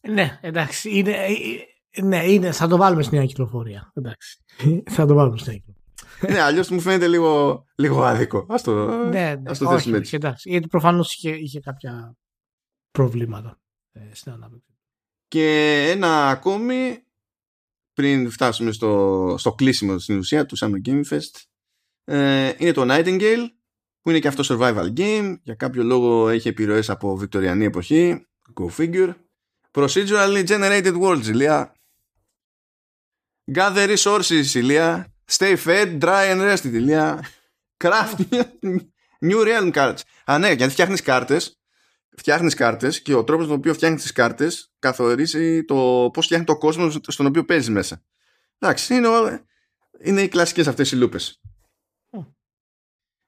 [0.09, 0.99] Ναι, εντάξει.
[0.99, 1.33] Είναι, ε,
[1.91, 3.93] ε, ναι, είναι, θα το βάλουμε στην νέα κυκλοφορία.
[3.95, 4.39] Εντάξει.
[4.91, 6.35] θα το βάλουμε στην νέα κυκλοφορία.
[6.35, 8.39] ναι, αλλιώς μου φαίνεται λίγο, λίγο άδικο.
[8.39, 10.17] Α το, ναι, ναι, ας το θέσουμε έτσι.
[10.17, 12.17] Εντάξει, γιατί προφανώς είχε, είχε κάποια
[12.91, 13.61] προβλήματα
[13.93, 14.79] ε, στην ανάπτυξη.
[15.29, 17.07] Και ένα ακόμη
[17.93, 21.43] πριν φτάσουμε στο, στο κλείσιμο στην ουσία του Summer Game Fest
[22.05, 23.47] ε, είναι το Nightingale
[24.01, 25.37] που είναι και αυτό survival game.
[25.43, 28.27] Για κάποιο λόγο έχει επιρροές από βικτοριανή εποχή.
[28.61, 29.15] Go figure.
[29.71, 31.75] Procedurally generated worlds ηλία.
[33.55, 35.15] Gather resources ηλία.
[35.31, 37.25] Stay fed, dry and rested ηλία.
[37.85, 38.17] Craft
[39.27, 40.01] new realm cards.
[40.25, 41.62] Α ναι γιατί φτιάχνεις κάρτες
[42.17, 46.47] φτιάχνεις κάρτες και ο τρόπος με τον οποίο φτιάχνεις τις κάρτες καθορίζει το πώς φτιάχνει
[46.47, 48.03] το κόσμο στον οποίο παίζεις μέσα.
[48.59, 49.09] Εντάξει, είναι,
[50.03, 51.41] είναι οι κλασικές αυτές οι λούπες.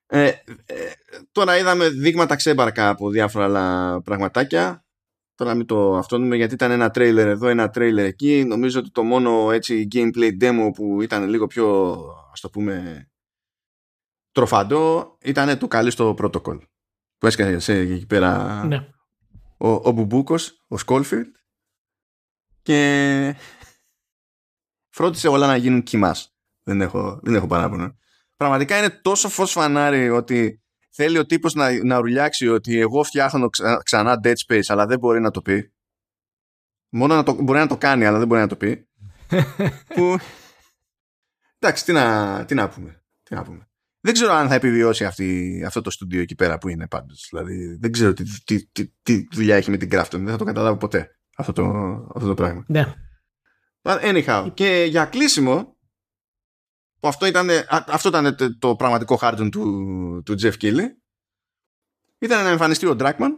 [0.07, 0.35] Ε, ε,
[1.33, 4.85] τώρα είδαμε δείγματα ξέμπαρκα από διάφορα άλλα πραγματάκια.
[5.35, 8.45] Τώρα μην το αυτόνουμε γιατί ήταν ένα τρέιλερ εδώ, ένα τρέιλερ εκεί.
[8.45, 11.97] Νομίζω ότι το μόνο έτσι gameplay demo που ήταν λίγο πιο
[12.33, 13.07] ας το πούμε
[14.33, 16.59] τροφαντό ήταν το καλή στο protocol
[17.19, 18.89] που έσκασε εκεί πέρα ναι.
[19.57, 21.37] ο, ο Μπουμπούκος, ο Σκόλφιλτ
[22.63, 23.37] και
[24.91, 26.37] φρόντισε όλα να γίνουν κοιμάς.
[26.63, 27.97] Δεν έχω, δεν έχω παράπονο.
[28.37, 33.49] Πραγματικά είναι τόσο φως φανάρι ότι θέλει ο τύπος να, να ρουλιάξει ότι εγώ φτιάχνω
[33.83, 35.73] ξανά Dead Space αλλά δεν μπορεί να το πει.
[36.89, 38.89] Μόνο να το, μπορεί να το κάνει αλλά δεν μπορεί να το πει.
[39.95, 40.19] που...
[41.59, 43.05] Εντάξει, τι να, τι να πούμε.
[43.23, 43.69] Τι να πούμε.
[44.05, 47.27] Δεν ξέρω αν θα επιβιώσει αυτή, αυτό το στούντιο εκεί πέρα που είναι πάντως.
[47.31, 50.09] Δηλαδή δεν ξέρω τι, τι, τι, τι δουλειά έχει με την Crafton.
[50.11, 51.65] Δεν θα το καταλάβω ποτέ αυτό το,
[52.15, 52.65] αυτό το πράγμα.
[52.69, 52.95] Ναι.
[53.83, 55.79] Anyhow, και για κλείσιμο,
[57.01, 60.87] που αυτό ήταν, αυτό ήταν το, το πραγματικό χάρτον του, του Jeff Keighley,
[62.19, 63.31] ήταν να εμφανιστεί ο Dragman,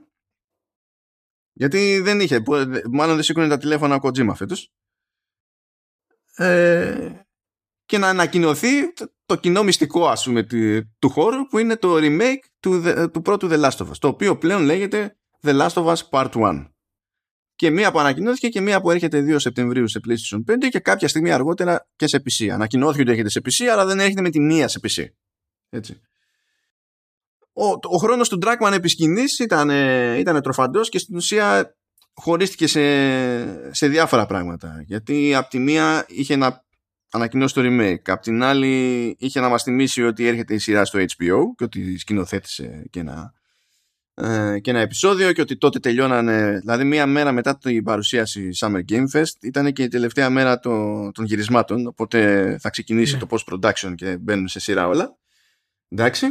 [1.52, 2.42] γιατί δεν είχε,
[2.90, 4.72] μάλλον δεν σήκωνε τα τηλέφωνα ο Kojima φέτος.
[6.34, 7.25] Ε,
[7.86, 8.92] και να ανακοινωθεί
[9.26, 10.46] το κοινό μυστικό ας πούμε
[10.98, 12.82] του χώρου που είναι το remake του,
[13.12, 16.30] του πρώτου The Last of Us το οποίο πλέον λέγεται The Last of Us Part
[16.30, 16.66] 1
[17.54, 21.08] και μία που ανακοινώθηκε και μία που έρχεται 2 Σεπτεμβρίου σε PlayStation 5 και κάποια
[21.08, 24.40] στιγμή αργότερα και σε PC ανακοινώθηκε ότι έρχεται σε PC αλλά δεν έρχεται με τη
[24.40, 25.04] μία σε PC
[25.68, 26.00] έτσι.
[27.52, 29.70] Ο, ο χρόνος του Dragman επί σκηνής ήταν,
[30.18, 31.76] ήταν τροφαντός και στην ουσία
[32.14, 32.80] χωρίστηκε σε,
[33.74, 34.82] σε διάφορα πράγματα.
[34.86, 36.65] Γιατί από τη μία είχε να
[37.10, 38.02] ανακοινώσει το remake.
[38.06, 41.98] Απ' την άλλη είχε να μας θυμίσει ότι έρχεται η σειρά στο HBO και ότι
[41.98, 43.32] σκηνοθέτησε και ένα,
[44.14, 48.80] ε, και ένα επεισόδιο και ότι τότε τελειώνανε, δηλαδή μία μέρα μετά την παρουσίαση Summer
[48.88, 53.20] Game Fest ήταν και η τελευταία μέρα των, των γυρισμάτων οπότε θα ξεκινήσει ναι.
[53.20, 55.16] το post-production και μπαίνουν σε σειρά όλα.
[55.88, 56.26] Εντάξει.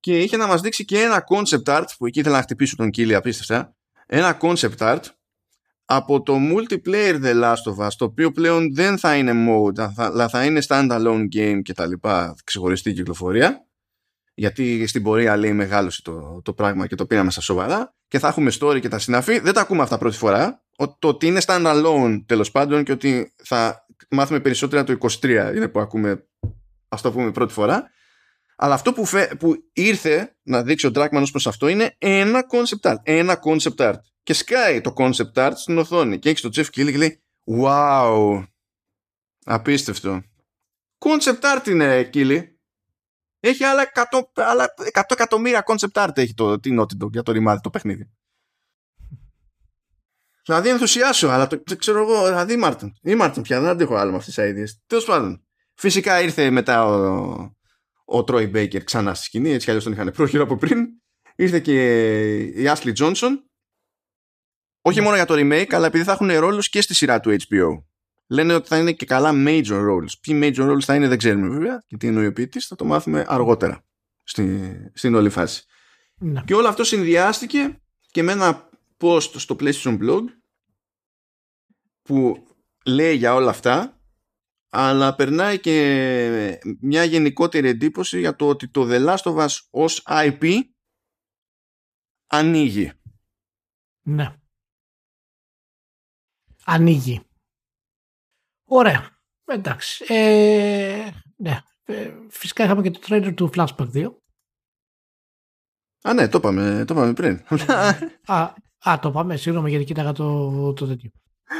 [0.00, 2.90] Και είχε να μας δείξει και ένα concept art που εκεί ήθελα να χτυπήσω τον
[2.90, 3.76] Κίλι απίστευτα.
[4.06, 5.02] Ένα concept art
[5.84, 10.28] από το multiplayer The Last of Us το οποίο πλέον δεν θα είναι mode αλλά
[10.28, 13.66] θα είναι standalone game και τα λοιπά ξεχωριστή κυκλοφορία
[14.34, 18.28] γιατί στην πορεία λέει μεγάλωσε το, το πράγμα και το πήραμε στα σοβαρά και θα
[18.28, 19.38] έχουμε story και τα συναφή.
[19.38, 20.62] Δεν τα ακούμε αυτά πρώτη φορά.
[20.98, 25.80] Το ότι είναι standalone τέλος πάντων και ότι θα μάθουμε περισσότερα το 23 είναι που
[25.80, 26.26] ακούμε
[26.88, 27.90] ας το πούμε πρώτη φορά
[28.56, 29.06] αλλά αυτό που,
[29.38, 33.76] που ήρθε να δείξει ο Dragman ως προς αυτό είναι ένα concept art ένα concept
[33.76, 37.22] art και σκάει το concept art στην οθόνη και έχει το Jeff Keighley και λέει
[37.60, 38.44] wow
[39.44, 40.22] απίστευτο
[40.98, 42.42] concept art είναι Keighley
[43.40, 44.02] έχει άλλα 100,
[44.34, 48.10] άλλα 100 εκατομμύρια concept art έχει το, την Naughty Dog για το ρημάδι το παιχνίδι
[50.44, 52.92] Δηλαδή ενθουσιάσω, αλλά το, ξέρω εγώ, δηλαδή ήμαρτον.
[53.02, 54.80] Ήμαρτον πια δεν αντέχω άλλο με αυτές τις αηδίες.
[54.86, 55.44] Τέλος πάντων.
[55.74, 57.53] Φυσικά ήρθε μετά ο,
[58.04, 60.86] ο Τρόι Μπέικερ ξανά στη σκηνή, έτσι κι αλλιώς τον είχαν πρόχειρο από πριν.
[61.36, 63.50] Ήρθε και η Άσλι Τζόνσον
[64.82, 67.82] Όχι μόνο για το remake, αλλά επειδή θα έχουν ρόλους και στη σειρά του HBO.
[68.26, 70.18] Λένε ότι θα είναι και καλά major roles.
[70.20, 72.84] Ποιοι major roles θα είναι δεν ξέρουμε βέβαια και τι εννοεί ο ποιητής, θα το
[72.84, 73.84] μάθουμε αργότερα
[74.22, 75.64] στη, στην όλη φάση.
[76.18, 76.42] Ναι.
[76.44, 77.78] Και όλο αυτό συνδυάστηκε
[78.10, 78.68] και με ένα
[79.00, 80.22] post στο PlayStation Blog
[82.02, 82.46] που
[82.84, 83.93] λέει για όλα αυτά
[84.76, 90.02] αλλά περνάει και μια γενικότερη εντύπωση για το ότι το The Last of Us ως
[90.06, 90.60] IP
[92.26, 92.92] ανοίγει.
[94.02, 94.36] Ναι.
[96.64, 97.20] Ανοίγει.
[98.64, 99.18] Ωραία.
[99.44, 100.04] Εντάξει.
[100.08, 101.60] Ε, ναι.
[101.84, 104.14] Ε, φυσικά είχαμε και το trailer του Flashback 2.
[106.02, 107.44] Α, ναι, το είπαμε, το είπαμε πριν.
[108.26, 108.54] α,
[108.90, 109.36] α, το πάμε.
[109.36, 111.10] Συγγνώμη γιατί κοίταγα το, το τέτοιο.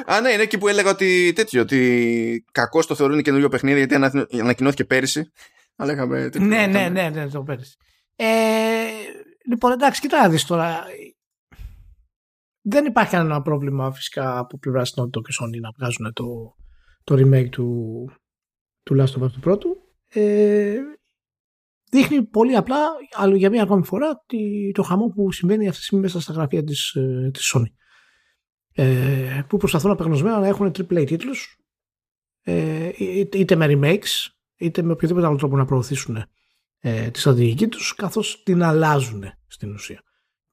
[0.07, 3.95] Α, ναι, είναι εκεί που έλεγα ότι τέτοιο, ότι κακός το θεωρούν καινούριο παιχνίδι γιατί
[3.95, 5.31] ανα- ανακοινώθηκε πέρυσι.
[5.77, 6.21] Αλλά είχαμε.
[6.23, 7.77] τέτοιο, ναι, ναι, είχαμε- ναι, ναι, το πέρυσι.
[8.17, 8.27] Ε,
[9.49, 10.85] λοιπόν, εντάξει, κοίτα να δεις τώρα.
[12.67, 16.25] Δεν υπάρχει κανένα πρόβλημα φυσικά από πλευρά Naughty Dog και Sony να βγάζουν το,
[17.05, 17.69] το remake του,
[18.83, 19.77] του Last of Us του πρώτου.
[20.09, 20.79] Ε,
[21.91, 22.77] δείχνει πολύ απλά
[23.15, 26.33] άλλο για μία ακόμη φορά τη- το χαμό που συμβαίνει αυτή τη στιγμή μέσα στα
[26.33, 27.73] γραφεία της, ε, της Sony.
[28.77, 31.59] Ε, που προσπαθούν απεγνωσμένα να έχουν AAA τίτλους
[32.43, 36.25] ε, είτε είτε με remakes είτε με οποιοδήποτε άλλο τρόπο να προωθήσουν
[36.79, 40.03] ε, τη στρατηγική τους καθώς την αλλάζουν στην ουσία.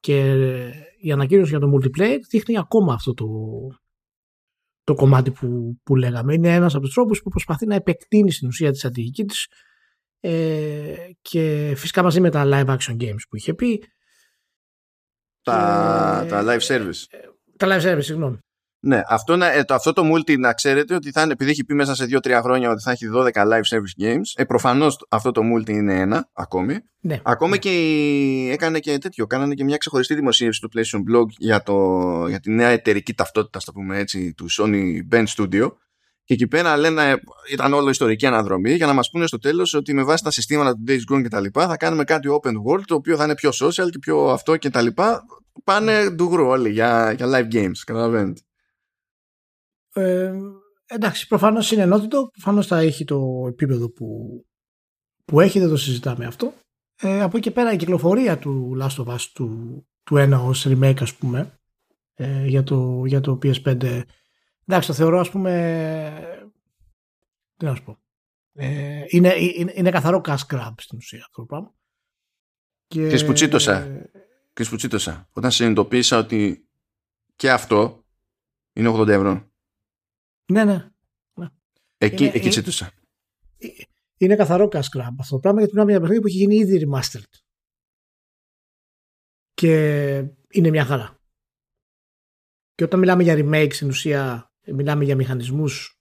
[0.00, 3.26] Και ε, η ανακοίνωση για το multiplayer δείχνει ακόμα αυτό το,
[4.84, 6.34] το κομμάτι που, που λέγαμε.
[6.34, 9.48] Είναι ένας από τους τρόπους που προσπαθεί να επεκτείνει στην ουσία τη στρατηγική της
[10.20, 13.84] ε, και φυσικά μαζί με τα live action games που είχε πει
[15.42, 17.04] Τα, Και- τα live service.
[17.56, 18.38] Τα live service, συγγνώμη.
[18.84, 21.64] Ναι, αυτό, να- ε, το, αυτό το multi να ξέρετε ότι θα είναι, επειδή έχει
[21.64, 25.30] πει μέσα σε 2-3 χρόνια ότι θα έχει 12 live service games, ε, προφανώς αυτό
[25.32, 26.78] το multi είναι ένα ακόμη.
[27.00, 27.20] Ναι.
[27.22, 31.62] Ακόμα και η- έκανε και τέτοιο, κάνανε και μια ξεχωριστή δημοσίευση του PlayStation Blog για,
[31.62, 35.68] το, για τη νέα εταιρική ταυτότητα, ας το πούμε έτσι, του Sony Band Studio.
[36.24, 37.20] Και εκεί πέρα λένε,
[37.50, 40.72] ήταν όλο ιστορική αναδρομή για να μας πούνε στο τέλος ότι με βάση τα συστήματα
[40.72, 43.34] του Days Gone και τα λοιπά θα κάνουμε κάτι open world το οποίο θα είναι
[43.34, 45.22] πιο social και πιο αυτό και τα λοιπά.
[45.64, 48.40] Πάνε ντουγρού όλοι για, για live games, καταλαβαίνετε.
[49.92, 50.32] Ε,
[50.86, 54.06] εντάξει, προφανώς είναι ενότητο, προφανώς θα έχει το επίπεδο που,
[55.24, 56.52] που έχει, δεν το συζητάμε αυτό.
[57.00, 60.66] Ε, από εκεί και πέρα η κυκλοφορία του Last of Us του, του ένα ως
[60.68, 61.58] remake ας πούμε
[62.14, 64.02] ε, για, το, για το PS5
[64.66, 66.46] εντάξει το θεωρώ ας πούμε
[67.56, 67.98] τι να σου πω
[68.54, 71.74] ε, είναι, είναι, είναι καθαρό cash grab στην ουσία αυτό το πράγμα
[72.86, 74.06] και, Ξέρεις που τσίτωσα.
[74.52, 75.28] Και σου τσίτωσα.
[75.32, 76.68] Όταν συνειδητοποίησα ότι
[77.36, 78.04] και αυτό
[78.72, 79.50] είναι 80 ευρώ.
[80.52, 80.90] ναι ναι
[81.98, 82.92] Εκεί, Είναι- εκεί είναι- τσίτωσα.
[84.16, 86.86] είναι καθαρό cash grab αυτό το πράγμα γιατί μιλάμε για παιχνίδι που έχει γίνει ήδη
[86.88, 87.38] remastered.
[89.54, 89.74] Και
[90.50, 91.20] είναι μια χαρά.
[92.74, 95.98] Και όταν μιλάμε για remake στην ουσία μιλάμε για μηχανισμούς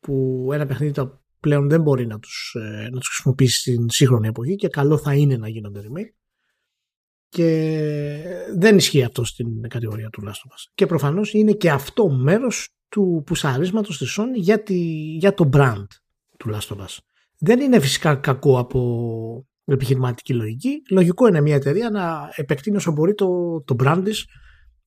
[0.00, 4.28] που ένα παιχνίδι το πλέον δεν μπορεί να τους, ε, να τους χρησιμοποιήσει στην σύγχρονη
[4.28, 6.14] εποχή και καλό θα είναι να γίνονται remake.
[7.28, 7.48] Και
[8.56, 10.70] δεν ισχύει αυτό στην κατηγορία του Last of Us.
[10.74, 14.78] Και προφανώς είναι και αυτό μέρος του πουσαρίσματος της Sony για, τη,
[15.18, 15.86] για το brand
[16.36, 16.96] του Last of Us.
[17.38, 20.82] Δεν είναι φυσικά κακό από επιχειρηματική λογική.
[20.90, 24.26] Λογικό είναι μια εταιρεία να επεκτείνει όσο μπορεί το, το brand της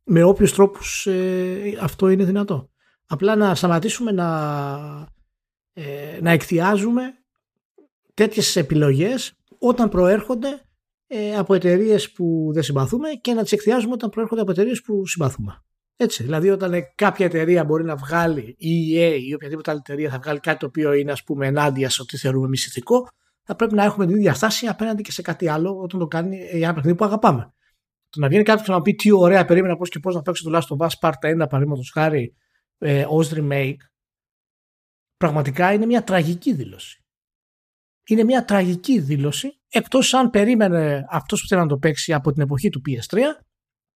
[0.03, 2.72] με όποιους τρόπους ε, αυτό είναι δυνατό.
[3.07, 5.07] Απλά να σταματήσουμε να,
[5.73, 7.01] ε, να εκθιάζουμε
[8.13, 10.61] τέτοιες επιλογές όταν προέρχονται
[11.07, 15.07] ε, από εταιρείες που δεν συμπαθούμε και να τις εκθιάζουμε όταν προέρχονται από εταιρείες που
[15.07, 15.63] συμπαθούμε.
[15.95, 20.09] Έτσι, δηλαδή όταν ε, κάποια εταιρεία μπορεί να βγάλει η EA ή οποιαδήποτε άλλη εταιρεία
[20.09, 23.07] θα βγάλει κάτι το οποίο είναι ας πούμε ενάντια σε ό,τι θεωρούμε εμείς ηθικό,
[23.43, 26.37] θα πρέπει να έχουμε την ίδια στάση απέναντι και σε κάτι άλλο όταν το κάνει
[26.37, 27.53] ε, για ένα παιχνίδι που αγαπάμε.
[28.09, 30.49] Το να βγαίνει κάποιος και να πει τι ωραία περίμενα πώς και πώς να παίξω
[30.49, 32.35] το Last of Us Part 1 παραδείγματος χάρη
[32.77, 33.77] ε, ως remake,
[35.17, 36.97] πραγματικά είναι μια τραγική δήλωση.
[38.07, 42.41] Είναι μια τραγική δήλωση εκτός αν περίμενε αυτός που θέλει να το παίξει από την
[42.41, 43.19] εποχή του PS3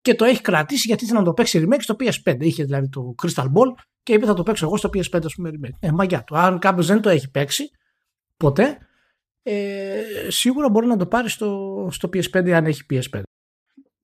[0.01, 2.37] και το έχει κρατήσει γιατί ήθελε να το παίξει remake στο PS5.
[2.39, 3.73] Είχε δηλαδή το Crystal Ball
[4.03, 5.77] και είπε θα το παίξω εγώ στο PS5 ας πούμε remake.
[5.79, 6.37] Ε, μαγιά του.
[6.37, 7.69] Αν κάποιος δεν το έχει παίξει
[8.37, 8.77] ποτέ,
[9.43, 13.21] ε, σίγουρα μπορεί να το πάρει στο, στο PS5 αν έχει PS5.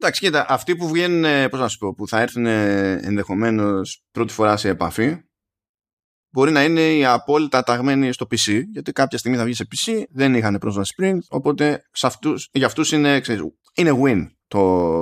[0.03, 4.33] Εντάξει, κοίτα, αυτοί που βγαίνουν, ε, πώς να σου πω, που θα έρθουν ενδεχομένως πρώτη
[4.33, 5.17] φορά σε επαφή,
[6.29, 10.03] μπορεί να είναι οι απόλυτα ταγμένοι στο PC, γιατί κάποια στιγμή θα βγει σε PC,
[10.09, 13.43] δεν είχαν πρόσβαση πριν, οπότε σε αυτούς, για αυτούς είναι, ξέρεις,
[13.75, 14.59] είναι win το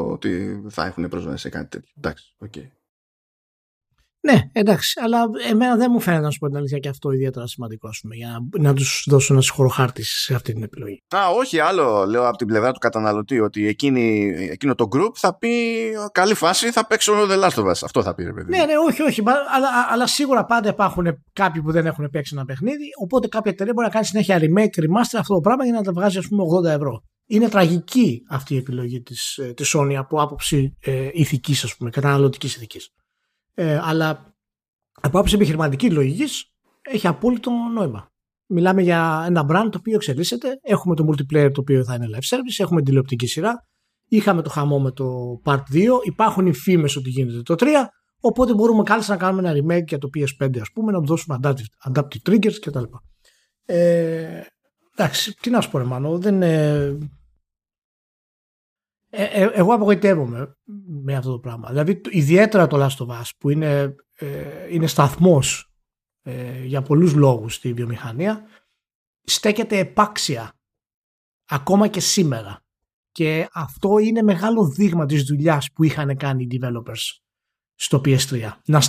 [0.10, 1.94] ότι θα έχουν πρόσβαση σε κάτι τέτοιο.
[1.98, 2.54] Εντάξει, οκ.
[4.24, 7.48] Ναι, εντάξει, αλλά εμένα δεν μου φαίνεται να σου πω την αλήθεια και αυτό ιδιαίτερα
[7.48, 11.04] σημαντικό ας πούμε, για να, να τους δώσω ένα συγχωροχάρτη σε αυτή την επιλογή.
[11.16, 15.38] Α, όχι, άλλο λέω από την πλευρά του καταναλωτή ότι εκείνη, εκείνο το group θα
[15.38, 15.50] πει
[16.12, 17.80] καλή φάση, θα παίξω The Last of Us.
[17.84, 18.50] Αυτό θα πει, ρε παιδί.
[18.50, 19.22] Ναι, ναι, όχι, όχι.
[19.56, 22.86] Αλλά, αλλά σίγουρα πάντα υπάρχουν κάποιοι που δεν έχουν παίξει ένα παιχνίδι.
[23.04, 25.92] Οπότε κάποια εταιρεία μπορεί να κάνει συνέχεια remake, remaster αυτό το πράγμα για να τα
[25.92, 27.04] βγάζει, ας πούμε, 80 ευρώ.
[27.28, 32.56] Είναι τραγική αυτή η επιλογή της της Sony από άποψη ε, ηθικής, ας πούμε, καταναλωτικής
[32.56, 32.90] ηθικής.
[33.54, 34.36] Ε, αλλά
[35.02, 36.46] από άποψη επιχειρηματική λογικής
[36.82, 38.10] έχει απόλυτο νόημα.
[38.46, 40.60] Μιλάμε για ένα brand το οποίο εξελίσσεται.
[40.62, 42.56] Έχουμε το multiplayer το οποίο θα είναι live service.
[42.58, 43.68] Έχουμε την τηλεοπτική σειρά.
[44.08, 45.88] Είχαμε το χαμό με το Part 2.
[46.04, 47.66] Υπάρχουν οι φήμες ότι γίνεται το 3.
[48.20, 51.38] Οπότε μπορούμε κάλλιστα να κάνουμε ένα remake για το PS5 ας πούμε, να του δώσουμε
[51.44, 52.84] adaptive, adaptive triggers κτλ.
[53.66, 54.42] Ε,
[54.96, 56.98] εντάξει, τι να σου πω ρε Μάνο, δεν, ε,
[59.14, 60.58] ε, ε, εγώ απογοητεύομαι
[61.04, 61.70] με αυτό το πράγμα.
[61.70, 64.28] Δηλαδή, ιδιαίτερα το Last of Us που είναι, ε,
[64.70, 65.72] είναι σταθμός
[66.22, 68.44] ε, για πολλούς λόγους στη βιομηχανία
[69.24, 70.54] στέκεται επάξια
[71.50, 72.64] ακόμα και σήμερα.
[73.12, 77.20] Και αυτό είναι μεγάλο δείγμα της δουλειάς που είχαν κάνει οι developers
[77.76, 78.52] στο PS3.
[78.66, 78.82] Να,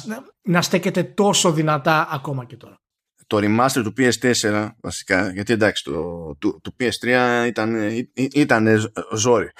[0.42, 2.80] να στέκεται τόσο δυνατά ακόμα και τώρα.
[3.26, 7.74] Το remaster του PS4 βασικά, γιατί εντάξει το, το, το PS3 ήταν,
[8.14, 9.50] ήταν ζόρι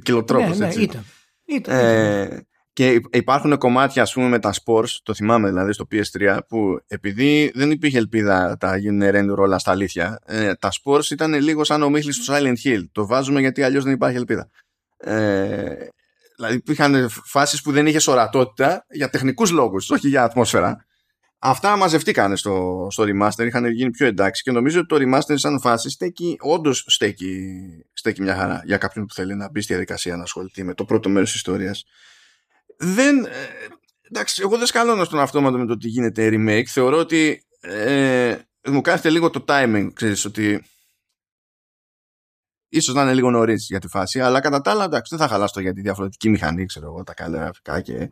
[0.00, 1.04] ποικιλοτρόπος, ναι, ναι, Ήταν.
[1.44, 6.38] ήταν, ε, και υπάρχουν κομμάτια ας πούμε με τα Spores, το θυμάμαι δηλαδή στο PS3
[6.48, 11.34] που επειδή δεν υπήρχε ελπίδα τα γίνουν render όλα στα αλήθεια ε, τα Spores ήταν
[11.34, 12.84] λίγο σαν ο Μίχλης του Silent Hill.
[12.92, 14.48] Το βάζουμε γιατί αλλιώς δεν υπάρχει ελπίδα.
[14.96, 15.74] Ε,
[16.36, 20.84] δηλαδή υπήρχαν φάσεις που δεν είχες ορατότητα για τεχνικούς λόγους όχι για ατμόσφαιρα
[21.42, 25.60] Αυτά μαζευτήκανε στο, στο remaster, είχαν γίνει πιο εντάξει και νομίζω ότι το remaster σαν
[25.60, 27.58] φάση στέκει, όντως στέκει,
[27.92, 30.84] στέκει μια χαρά για κάποιον που θέλει να μπει στη διαδικασία να ασχοληθεί με το
[30.84, 31.84] πρώτο μέρος της ιστορίας.
[32.76, 33.28] Δεν, ε,
[34.02, 36.64] εντάξει, εγώ δεν σκαλώνω στον αυτόματο με το ότι γίνεται remake.
[36.66, 38.36] Θεωρώ ότι ε,
[38.68, 40.64] μου κάθεται λίγο το timing, ξέρεις, ότι
[42.68, 45.32] ίσως να είναι λίγο νωρίς για τη φάση, αλλά κατά τα άλλα, εντάξει, δεν θα
[45.32, 48.10] χαλάσω για τη διαφορετική μηχανή, ξέρω εγώ, τα καλά και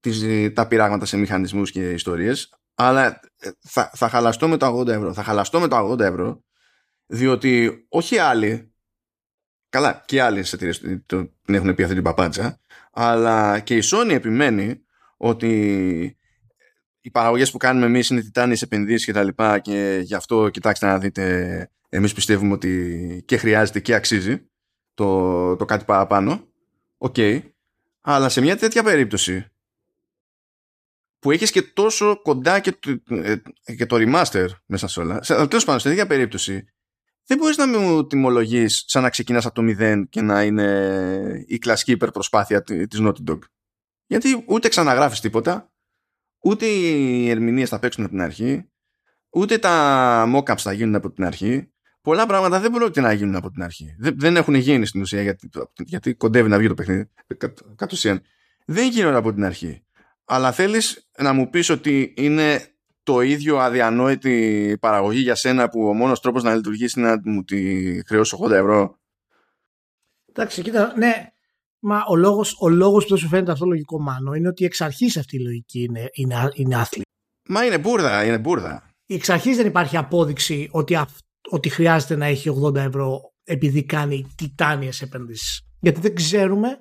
[0.00, 0.22] τις,
[0.54, 5.12] τα πειράγματα σε μηχανισμούς και ιστορίες αλλά ε, θα, θα χαλαστώ με το 80 ευρώ.
[5.12, 6.42] Θα χαλαστώ με το 80 ευρώ
[7.06, 8.72] διότι όχι άλλοι
[9.68, 10.72] καλά και άλλοι εταιρείε
[11.44, 12.60] την έχουν πει αυτή την παπάντσα
[12.92, 14.82] αλλά και η Sony επιμένει
[15.16, 16.18] ότι
[17.00, 20.86] οι παραγωγές που κάνουμε εμείς είναι τιτάνιες επενδύσεις και τα λοιπά και γι' αυτό κοιτάξτε
[20.86, 24.50] να δείτε εμείς πιστεύουμε ότι και χρειάζεται και αξίζει
[24.94, 26.48] το, το κάτι παραπάνω
[26.98, 27.42] OK okay.
[28.00, 29.46] αλλά σε μια τέτοια περίπτωση
[31.18, 33.36] που έχεις και τόσο κοντά και το, ε,
[33.76, 35.20] και το remaster μέσα σε όλα.
[35.28, 36.64] Αλλά τέλος πάντων, στην ίδια περίπτωση,
[37.26, 41.58] δεν μπορείς να μου τιμολογείς σαν να ξεκινάς από το μηδέν και να είναι η
[41.58, 43.38] κλασική υπερπροσπάθεια της Naughty Dog.
[44.06, 45.72] Γιατί ούτε ξαναγράφεις τίποτα,
[46.42, 48.68] ούτε οι ερμηνείες θα παίξουν από την αρχή,
[49.30, 51.72] ούτε τα mocaps θα γίνουν από την αρχή.
[52.00, 53.96] Πολλά πράγματα δεν πρόκειται να γίνουν από την αρχή.
[53.98, 57.10] Δεν, έχουν γίνει στην ουσία γιατί, γιατί κοντεύει να βγει το παιχνίδι.
[57.76, 58.22] Κατ' ουσίαν.
[58.66, 59.82] Δεν γίνονται από την αρχή
[60.28, 65.94] αλλά θέλεις να μου πεις ότι είναι το ίδιο αδιανόητη παραγωγή για σένα που ο
[65.94, 68.98] μόνος τρόπος να λειτουργήσει είναι να μου τη χρεώσεις 80 ευρώ;
[70.28, 71.12] Εντάξει, κοίτα, ναι,
[71.78, 74.80] μα ο λόγος, ο λόγος που δεν σου φαίνεται αυτό λογικό μάνο είναι ότι εξ
[74.80, 77.02] αρχής αυτή η λογική είναι, είναι, είναι άθλη.
[77.48, 78.90] Μα είναι μπουρδα, είναι μπουρδα.
[79.06, 80.98] Εξ αρχής δεν υπάρχει απόδειξη ότι,
[81.50, 85.62] ότι χρειάζεται να έχει 80 ευρώ επειδή κάνει τιτάνιες επενδύσεις.
[85.80, 86.78] Γιατί δεν ξέρουμε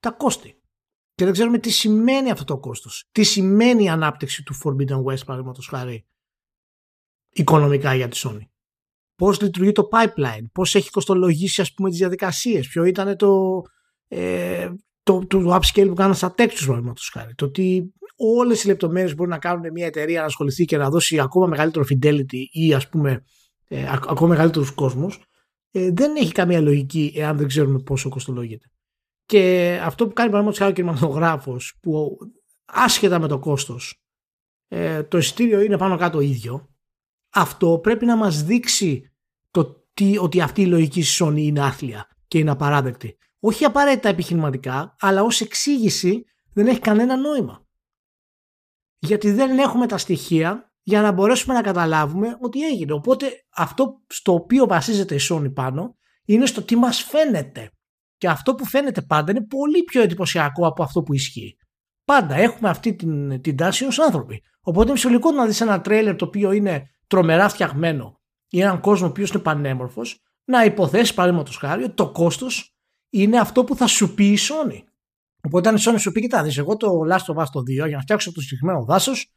[0.00, 0.55] τα κόστη
[1.16, 3.08] και δεν ξέρουμε τι σημαίνει αυτό το κόστος.
[3.12, 6.06] Τι σημαίνει η ανάπτυξη του Forbidden West, παραδείγματος χάρη,
[7.32, 8.46] οικονομικά για τη Sony.
[9.14, 13.62] Πώς λειτουργεί το pipeline, πώς έχει κοστολογήσει ας πούμε τις διαδικασίες, ποιο ήταν το,
[14.08, 14.70] ε,
[15.02, 17.34] το, το upscale που κάνανε στα textures, παραδείγματος χάρη.
[17.34, 21.20] Το ότι όλες οι λεπτομέρειες μπορεί να κάνουν μια εταιρεία να ασχοληθεί και να δώσει
[21.20, 23.24] ακόμα μεγαλύτερο fidelity ή ας πούμε
[23.68, 25.18] ε, ακόμα μεγαλύτερους κόσμους,
[25.70, 28.70] ε, δεν έχει καμία λογική εάν δεν ξέρουμε πόσο κοστολογείται.
[29.26, 32.18] Και αυτό που κάνει παραδείγματο χάρη ο κινηματογράφος, που
[32.64, 34.04] άσχετα με το κόστος,
[34.68, 36.68] ε, το εισιτήριο είναι πάνω κάτω ίδιο,
[37.32, 39.12] αυτό πρέπει να μας δείξει
[39.50, 43.18] το τι, ότι αυτή η λογική Sony είναι άθλια και είναι απαράδεκτη.
[43.40, 47.66] Όχι απαραίτητα επιχειρηματικά, αλλά ως εξήγηση δεν έχει κανένα νόημα.
[48.98, 52.92] Γιατί δεν έχουμε τα στοιχεία για να μπορέσουμε να καταλάβουμε ότι έγινε.
[52.92, 57.70] Οπότε αυτό στο οποίο βασίζεται η Sony πάνω είναι στο τι μας φαίνεται.
[58.16, 61.56] Και αυτό που φαίνεται πάντα είναι πολύ πιο εντυπωσιακό από αυτό που ισχύει.
[62.04, 64.42] Πάντα έχουμε αυτή την, την τάση ως άνθρωποι.
[64.60, 69.06] Οπότε είναι φυσιολογικό να δεις ένα τρέλερ το οποίο είναι τρομερά φτιαγμένο ή έναν κόσμο
[69.06, 72.76] ο οποίος είναι πανέμορφος, να υποθέσεις παραδείγματος χάρη ότι το κόστος
[73.10, 74.82] είναι αυτό που θα σου πει η Sony.
[75.42, 77.86] Οπότε αν η Sony σου πει, κοιτά, εγώ το Last of Us το 2 για
[77.86, 79.32] να φτιάξω το συγκεκριμένο δάσος,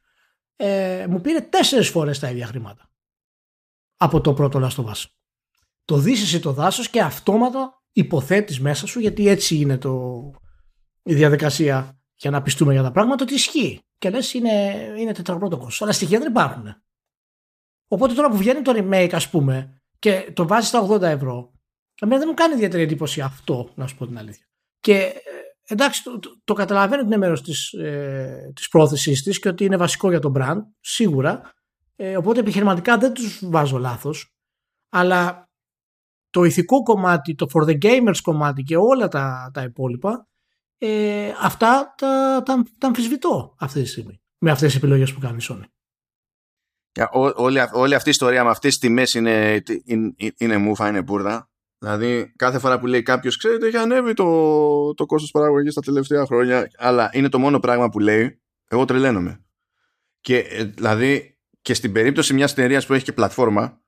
[0.55, 2.91] ε, μου πήρε τέσσερις φορές τα ίδια χρήματα
[3.97, 5.03] από το πρώτο Last of Us.
[5.85, 10.23] Το δεις εσύ το δάσος και αυτόματα υποθέτεις μέσα σου, γιατί έτσι είναι το,
[11.03, 13.79] η διαδικασία για να πιστούμε για τα πράγματα, ότι ισχύει.
[13.97, 15.81] Και λες είναι, είναι τετραπρότοκος.
[15.81, 16.75] Αλλά στοιχεία δεν υπάρχουν.
[17.87, 21.51] Οπότε τώρα που βγαίνει το remake, ας πούμε, και το βάζεις στα 80 ευρώ,
[22.01, 24.45] εμένα δεν μου κάνει ιδιαίτερη εντύπωση αυτό, να σου πω την αλήθεια.
[24.79, 25.13] Και ε,
[25.67, 29.65] εντάξει, το, το, το καταλαβαίνω ότι είναι μέρος της ε, της πρόθεσής της και ότι
[29.65, 31.53] είναι βασικό για τον brand, σίγουρα.
[31.95, 34.33] Ε, οπότε επιχειρηματικά δεν τους βάζω λάθος.
[34.89, 35.48] Αλλά
[36.29, 40.27] το ηθικό κομμάτι, το for the gamers κομμάτι και όλα τα, τα υπόλοιπα,
[40.77, 45.37] ε, αυτά τα, τα, τα αμφισβητώ αυτή τη στιγμή με αυτές τις επιλογές που κάνει
[45.41, 45.63] η Sony.
[47.35, 51.49] όλη, όλη αυτή η ιστορία με αυτές τις τιμές είναι, είναι, είναι μούφα, είναι μπουρδα.
[51.77, 56.25] Δηλαδή κάθε φορά που λέει κάποιος ξέρετε έχει ανέβει το, το κόστος παραγωγής τα τελευταία
[56.25, 59.43] χρόνια αλλά είναι το μόνο πράγμα που λέει εγώ τρελαίνομαι.
[60.21, 63.78] Και ε, δηλαδή και στην περίπτωση μιας εταιρείας που έχει και πλατφόρμα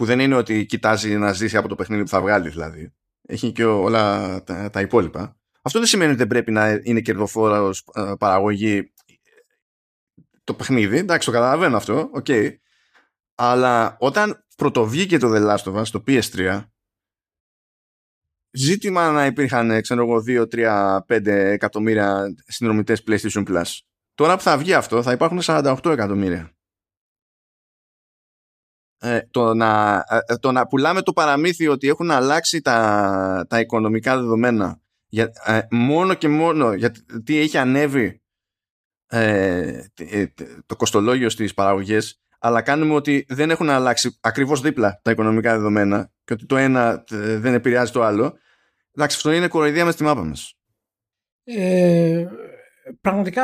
[0.00, 2.94] που δεν είναι ότι κοιτάζει να ζήσει από το παιχνίδι που θα βγάλει δηλαδή
[3.28, 7.70] έχει και όλα τα, τα υπόλοιπα αυτό δεν σημαίνει ότι δεν πρέπει να είναι κερδοφόρα
[7.94, 8.92] ε, παραγωγή
[10.44, 10.96] το παιχνίδι.
[10.96, 12.10] Εντάξει, το καταλαβαίνω αυτό.
[12.12, 12.24] OK.
[12.28, 12.54] Okay.
[13.34, 16.64] Αλλά όταν πρωτοβγήκε το The Last of Us στο PS3,
[18.50, 23.78] ζήτημα να υπήρχαν, ξέρω εγώ, 2, 3, 5 εκατομμύρια συνδρομητές PlayStation Plus.
[24.14, 26.54] Τώρα που θα βγει αυτό, θα υπάρχουν 48 εκατομμύρια.
[29.02, 34.16] Ε, το, να, ε, το να πουλάμε το παραμύθι ότι έχουν αλλάξει τα, τα οικονομικά
[34.16, 38.22] δεδομένα για, ε, μόνο και μόνο γιατί έχει ανέβει
[39.06, 40.26] ε, ε
[40.66, 46.12] το κοστολόγιο στις παραγωγές αλλά κάνουμε ότι δεν έχουν αλλάξει ακριβώς δίπλα τα οικονομικά δεδομένα
[46.24, 48.38] και ότι το ένα ε, δεν επηρεάζει το άλλο.
[48.94, 50.54] Εντάξει αυτό είναι κοροϊδία μες στη μάπα μας.
[51.44, 52.26] Ε,
[53.00, 53.42] πραγματικά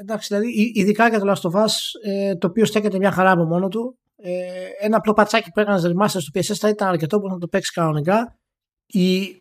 [0.00, 1.72] εντάξει δηλαδή ειδικά για το Last of Us
[2.04, 5.82] ε, το οποίο στέκεται μια χαρά από μόνο του ε, ένα απλό πατσάκι που έκανες
[5.84, 8.38] remaster στο PSS θα ήταν αρκετό που να το παίξεις κανονικά
[8.86, 9.36] η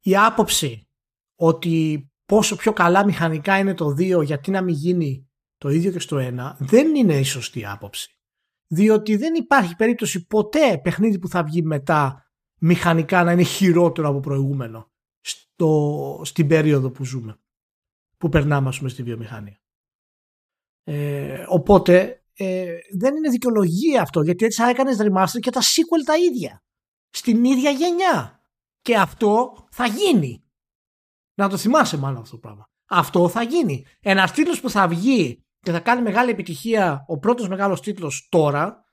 [0.00, 0.88] η άποψη
[1.34, 5.98] ότι πόσο πιο καλά μηχανικά είναι το 2 γιατί να μην γίνει το ίδιο και
[5.98, 8.18] στο 1 δεν είναι η σωστή άποψη.
[8.66, 14.20] Διότι δεν υπάρχει περίπτωση ποτέ παιχνίδι που θα βγει μετά μηχανικά να είναι χειρότερο από
[14.20, 14.90] προηγούμενο
[15.20, 17.40] στο, στην περίοδο που ζούμε.
[18.16, 19.60] Που περνάμε ας πούμε στη βιομηχανία.
[20.84, 26.04] Ε, οπότε ε, δεν είναι δικαιολογία αυτό γιατί έτσι θα έκανες remaster και τα sequel
[26.04, 26.62] τα ίδια.
[27.10, 28.40] Στην ίδια γενιά.
[28.80, 30.44] Και αυτό θα γίνει.
[31.34, 32.68] Να το θυμάσαι μάλλον αυτό το πράγμα.
[32.88, 33.86] Αυτό θα γίνει.
[34.00, 38.84] Ένας τίτλος που θα βγει και θα κάνει μεγάλη επιτυχία, ο πρώτος μεγάλος τίτλος τώρα,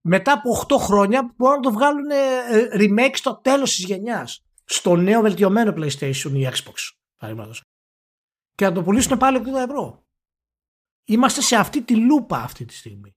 [0.00, 4.42] μετά από 8 χρόνια μπορούν να το βγάλουν ε, remake στο τέλος της γενιάς.
[4.64, 6.90] Στο νέο βελτιωμένο PlayStation ή Xbox.
[8.54, 10.07] Και να το πουλήσουν πάλι 80 ευρώ.
[11.10, 13.16] Είμαστε σε αυτή τη λούπα αυτή τη στιγμή.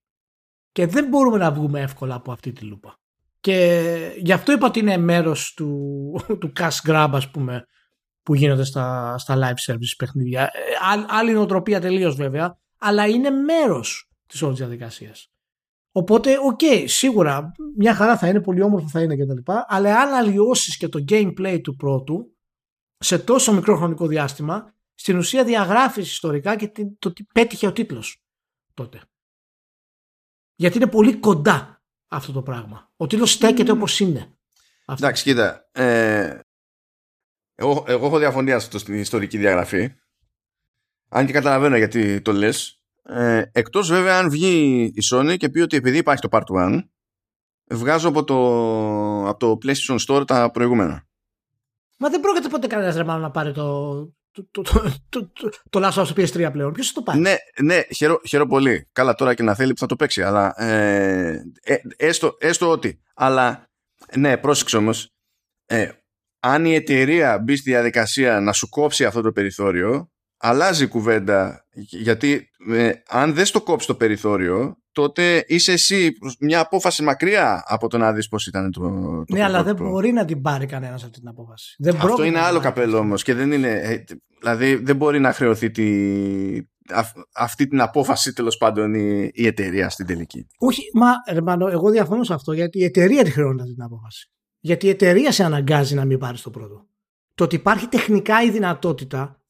[0.71, 2.99] Και δεν μπορούμε να βγούμε εύκολα από αυτή τη λούπα.
[3.39, 5.69] Και γι' αυτό είπα ότι είναι μέρος του,
[6.39, 7.65] του cash grab ας πούμε
[8.23, 10.41] που γίνονται στα, στα live service παιχνίδια.
[10.43, 10.49] Ε,
[11.07, 15.31] άλλη νοοτροπία τελείως βέβαια, αλλά είναι μέρος της όλης διαδικασίας.
[15.91, 19.51] Οπότε, OK, okay, σίγουρα μια χαρά θα είναι, πολύ όμορφο θα είναι κτλ.
[19.67, 22.35] Αλλά αν αλλοιώσεις και το gameplay του πρώτου
[22.97, 28.23] σε τόσο μικρό χρονικό διάστημα, στην ουσία διαγράφεις ιστορικά και το τι πέτυχε ο τίτλος
[28.73, 29.01] τότε.
[30.55, 32.91] Γιατί είναι πολύ κοντά αυτό το πράγμα.
[32.95, 33.75] Ο τίτλος στέκεται mm.
[33.75, 34.37] όπως είναι.
[34.85, 35.69] Εντάξει, κοίτα.
[35.71, 36.39] Ε,
[37.55, 39.93] εγώ, εγώ έχω διαφωνία αυτό στην ιστορική διαγραφή.
[41.09, 42.83] Αν και καταλαβαίνω γιατί το λες.
[43.03, 46.81] Ε, εκτός βέβαια αν βγει η Sony και πει ότι επειδή υπάρχει το Part 1
[47.71, 48.37] βγάζω από το,
[49.27, 51.07] από το PlayStation Store τα προηγούμενα.
[51.97, 54.61] Μα δεν πρόκειται ποτέ κανένας ρε να πάρει το, το, το,
[55.09, 56.73] το, το, το Last of Us PS3 πλέον.
[56.73, 58.89] Ποιος θα το πάρει; Ναι, ναι χαίρο, χαίρο πολύ.
[58.91, 60.23] Καλά τώρα και να θέλει που θα το παίξει.
[60.23, 63.01] Αλλά ε, ε, έστω, έστω ότι.
[63.15, 63.69] Αλλά
[64.15, 65.09] ναι, πρόσεξε όμως.
[65.65, 65.89] Ε,
[66.39, 71.65] αν η εταιρεία μπει στη διαδικασία να σου κόψει αυτό το περιθώριο, αλλάζει η κουβέντα.
[71.89, 77.87] Γιατί ε, αν δεν στο κόψει το περιθώριο, τότε είσαι εσύ μια απόφαση μακριά από
[77.87, 78.79] το να δεις πώς ήταν το.
[78.79, 81.75] το ναι, αλλά δεν μπορεί να την πάρει κανένας αυτή την απόφαση.
[81.79, 83.69] Δεν Αυτό είναι άλλο καπέλο όμως και δεν είναι.
[83.69, 84.03] Ε,
[84.39, 85.87] δηλαδή δεν μπορεί να χρεωθεί τη,
[87.35, 90.47] αυτή την απόφαση τέλος πάντων η, η εταιρεία στην τελική.
[90.57, 94.31] Όχι, μα Ρεμανό, εγώ διαφωνώ σε αυτό γιατί η εταιρεία τη χρεώνει αυτή την απόφαση.
[94.59, 96.85] Γιατί η εταιρεία σε αναγκάζει να μην πάρει το πρώτο.
[97.35, 99.41] Το ότι υπάρχει τεχνικά η δυνατότητα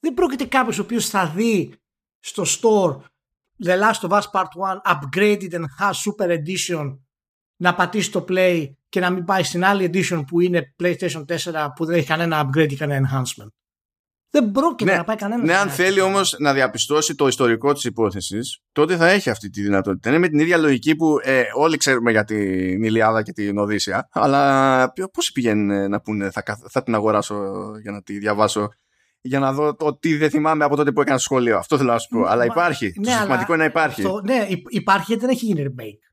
[0.00, 1.72] δεν πρόκειται κάποιος ο οποίος θα δει
[2.20, 2.96] στο store
[3.64, 6.98] The Last of Us Part 1 upgraded and has super edition
[7.56, 11.68] να πατήσει το play και να μην πάει στην άλλη edition που είναι PlayStation 4
[11.76, 13.48] που δεν έχει κανένα upgrade και κανένα enhancement.
[14.32, 15.44] Δεν πρόκειται Ναι, να πάει κανένα.
[15.44, 19.62] Ναι, αν θέλει όμως να διαπιστώσει το ιστορικό της υπόθεσης, τότε θα έχει αυτή τη
[19.62, 20.08] δυνατότητα.
[20.08, 24.08] Είναι με την ίδια λογική που ε, όλοι ξέρουμε για την Ιλιάδα και την Οδύσσια,
[24.12, 27.34] αλλά πώ πηγαίνουν να πούνε θα, καθ- θα την αγοράσω
[27.82, 28.68] για να τη διαβάσω,
[29.20, 31.58] για να δω το τι δεν θυμάμαι από τότε που έκανα σχολείο.
[31.58, 32.20] Αυτό θέλω να σου πω.
[32.24, 32.86] αλλά Μα- υπάρχει.
[32.96, 34.04] ναι, το αλλά σημαντικό είναι να υπάρχει.
[34.04, 36.08] Αυτό, ναι, υ- υπάρχει γιατί δεν έχει γίνει remake.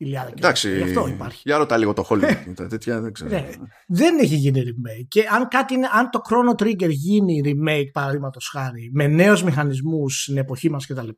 [0.00, 1.42] Η Ιλιάδα και Εντάξει, Γι' αυτό υπάρχει.
[1.44, 2.36] για ρώτα λίγο το Hollywood.
[2.44, 3.30] και τα τέτοια, δεν ξέρω.
[3.30, 3.48] Ναι.
[3.86, 5.04] Δεν έχει γίνει remake.
[5.08, 10.22] Και αν, κάτι είναι, αν το Chrono Trigger γίνει remake, παραδείγματος χάρη, με νέους μηχανισμούς
[10.22, 11.08] στην εποχή μας κτλ.,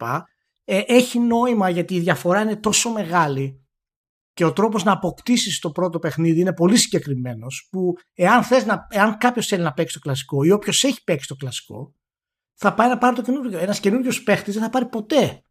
[0.65, 3.61] ε, έχει νόημα γιατί η διαφορά είναι τόσο μεγάλη
[4.33, 7.69] και ο τρόπος να αποκτήσεις το πρώτο παιχνίδι είναι πολύ συγκεκριμένος.
[7.71, 11.29] Που εάν, θες να, εάν κάποιος θέλει να παίξει το κλασικό ή όποιος έχει παίξει
[11.29, 11.95] το κλασικό,
[12.55, 13.59] θα πάει να πάρει το καινούργιο.
[13.59, 15.43] Ένας καινούριος παίχτης δεν θα πάρει ποτέ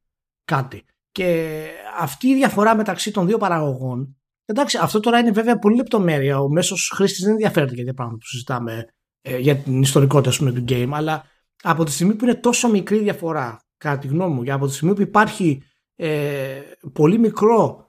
[0.46, 0.84] κάτι.
[1.12, 1.60] Και
[2.00, 4.20] αυτή η διαφορά μεταξύ των δύο παραγωγών
[4.50, 6.40] Εντάξει, αυτό τώρα είναι βέβαια πολύ λεπτομέρεια.
[6.40, 8.86] Ο μέσος χρήστης δεν ενδιαφέρεται για τα πράγματα που συζητάμε
[9.22, 11.24] ε, για την ιστορικότητα ας πούμε, του game, αλλά
[11.64, 14.74] από τη στιγμή που είναι τόσο μικρή διαφορά, κατά τη γνώμη μου, και από τη
[14.74, 15.62] στιγμή που υπάρχει
[15.96, 16.62] ε,
[16.94, 17.89] πολύ μικρό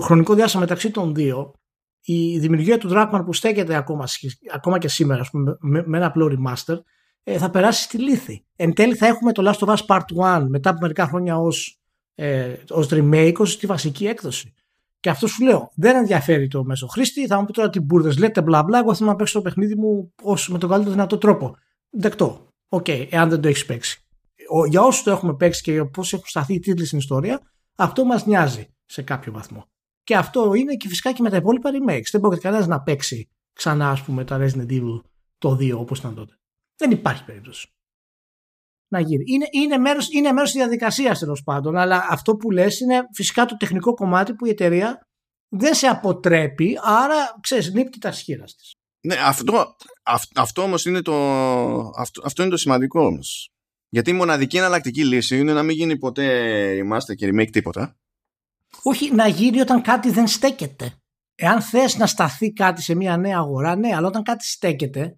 [0.00, 1.52] χρονικό διάστημα μεταξύ των δύο,
[2.00, 5.96] η δημιουργία του Dragman που στέκεται ακόμα, σχ- ακόμα και σήμερα ας πούμε, με, με
[5.96, 6.78] ένα απλό remaster
[7.22, 8.44] ε, θα περάσει στη λήθη.
[8.56, 11.80] Εν τέλει θα έχουμε το Last of Us Part 1 μετά από μερικά χρόνια ως,
[12.14, 14.54] ε, ως remake, ως τη βασική έκδοση.
[15.00, 17.26] Και αυτό σου λέω, δεν ενδιαφέρει το μέσο χρήστη.
[17.26, 18.78] Θα μου πει τώρα τι μπούρδες λέτε, μπλα μπλα.
[18.78, 21.56] Εγώ θέλω να παίξω το παιχνίδι μου ως, με τον καλύτερο δυνατό τρόπο.
[21.90, 22.46] Δεκτό.
[22.68, 24.04] Οκ, εάν δεν το έχεις παίξει.
[24.50, 27.40] Ο, για όσους το έχουμε παίξει και πώς έχουν σταθεί οι τίτλοι στην ιστορία,
[27.76, 29.66] αυτό μας νοιάζει σε κάποιο βαθμό.
[30.02, 32.08] Και αυτό είναι και φυσικά και με τα υπόλοιπα remakes.
[32.10, 35.00] Δεν μπορεί κανένας να παίξει ξανά, ας πούμε, τα Resident Evil
[35.38, 36.38] το 2 όπως ήταν τότε.
[36.76, 37.68] Δεν υπάρχει περίπτωση.
[38.88, 39.24] Να γίνει.
[39.26, 43.44] Είναι, είναι μέρος, είναι μέρος της διαδικασίας τέλος πάντων, αλλά αυτό που λες είναι φυσικά
[43.44, 45.06] το τεχνικό κομμάτι που η εταιρεία
[45.48, 48.74] δεν σε αποτρέπει, άρα ξέρεις, νύπτει τα σχήρα της.
[49.06, 51.14] Ναι, αυτό, αυ, αυτό όμως είναι το,
[51.96, 53.53] αυτό, αυτό είναι το σημαντικό όμως.
[53.94, 56.26] Γιατί η μοναδική εναλλακτική λύση είναι να μην γίνει ποτέ
[56.80, 57.96] remaster και remake τίποτα.
[58.82, 60.92] Όχι να γίνει όταν κάτι δεν στέκεται.
[61.34, 65.16] Εάν θες να σταθεί κάτι σε μια νέα αγορά, ναι, αλλά όταν κάτι στέκεται,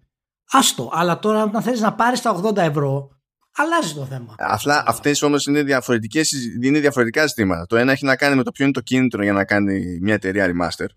[0.51, 0.89] άστο.
[0.93, 3.09] Αλλά τώρα όταν θες να πάρεις τα 80 ευρώ,
[3.55, 4.35] αλλάζει το θέμα.
[4.37, 6.31] Αυτά, αυτές όμως είναι, διαφορετικές,
[6.63, 7.65] είναι διαφορετικά ζητήματα.
[7.65, 10.13] Το ένα έχει να κάνει με το ποιο είναι το κίνητρο για να κάνει μια
[10.13, 10.87] εταιρεία remaster.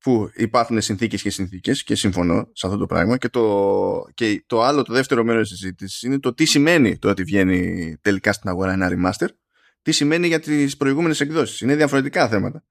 [0.00, 3.16] Που υπάρχουν συνθήκες και συνθήκες και συμφωνώ σε αυτό το πράγμα.
[3.16, 7.08] Και το, και το άλλο, το δεύτερο μέρος της συζήτησης είναι το τι σημαίνει το
[7.08, 9.26] ότι βγαίνει τελικά στην αγορά ένα remaster.
[9.82, 11.60] Τι σημαίνει για τις προηγούμενες εκδόσεις.
[11.60, 12.64] Είναι διαφορετικά θέματα.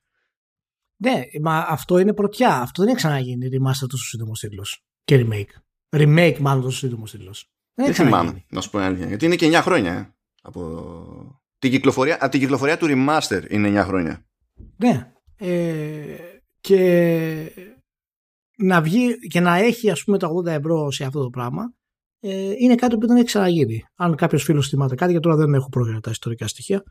[0.98, 2.62] Ναι, μα αυτό είναι πρωτιά.
[2.62, 4.86] Αυτό δεν έχει ξαναγίνει remaster τόσο σύντομος τίτλος.
[5.04, 5.62] Και remake.
[5.98, 7.52] Remake, μάλλον τόσο σύντομος τίτλος.
[7.74, 8.46] Δεν, Δεν έχει θυμάμαι, ξαναγίνει.
[8.50, 9.08] να σου πω την αλήθεια.
[9.08, 9.94] Γιατί είναι και 9 χρόνια.
[9.94, 14.26] ε, Από την κυκλοφορία, από την κυκλοφορία του remaster είναι 9 χρόνια.
[14.78, 15.12] Ναι.
[15.36, 16.16] Ε,
[16.62, 17.52] και
[18.58, 21.74] να βγει και να έχει ας πούμε τα 80 ευρώ σε αυτό το πράγμα
[22.20, 23.84] ε, είναι κάτι που δεν έχει ξαναγίνει.
[23.96, 26.84] Αν κάποιος φίλος θυμάται κάτι, γιατί τώρα δεν έχω πρόβλημα τα ιστορικά στοιχεία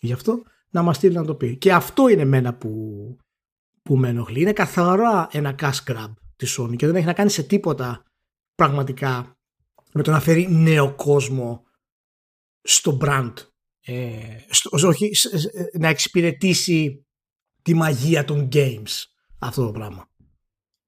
[0.00, 1.56] γι' αυτό, να μας στείλει να το πει.
[1.56, 2.70] Και αυτό είναι μένα που,
[3.82, 4.40] που με ενοχλεί.
[4.40, 8.02] Είναι καθαρά ένα cash grab της Sony και δεν έχει να κάνει σε τίποτα
[8.54, 9.38] πραγματικά
[9.92, 11.64] με το να φέρει νέο κόσμο
[12.62, 13.32] στο brand.
[13.80, 17.06] Ε, στο, όχι, σ- σ- να εξυπηρετήσει
[17.62, 19.04] τη μαγεία των games
[19.38, 20.08] αυτό το πράγμα.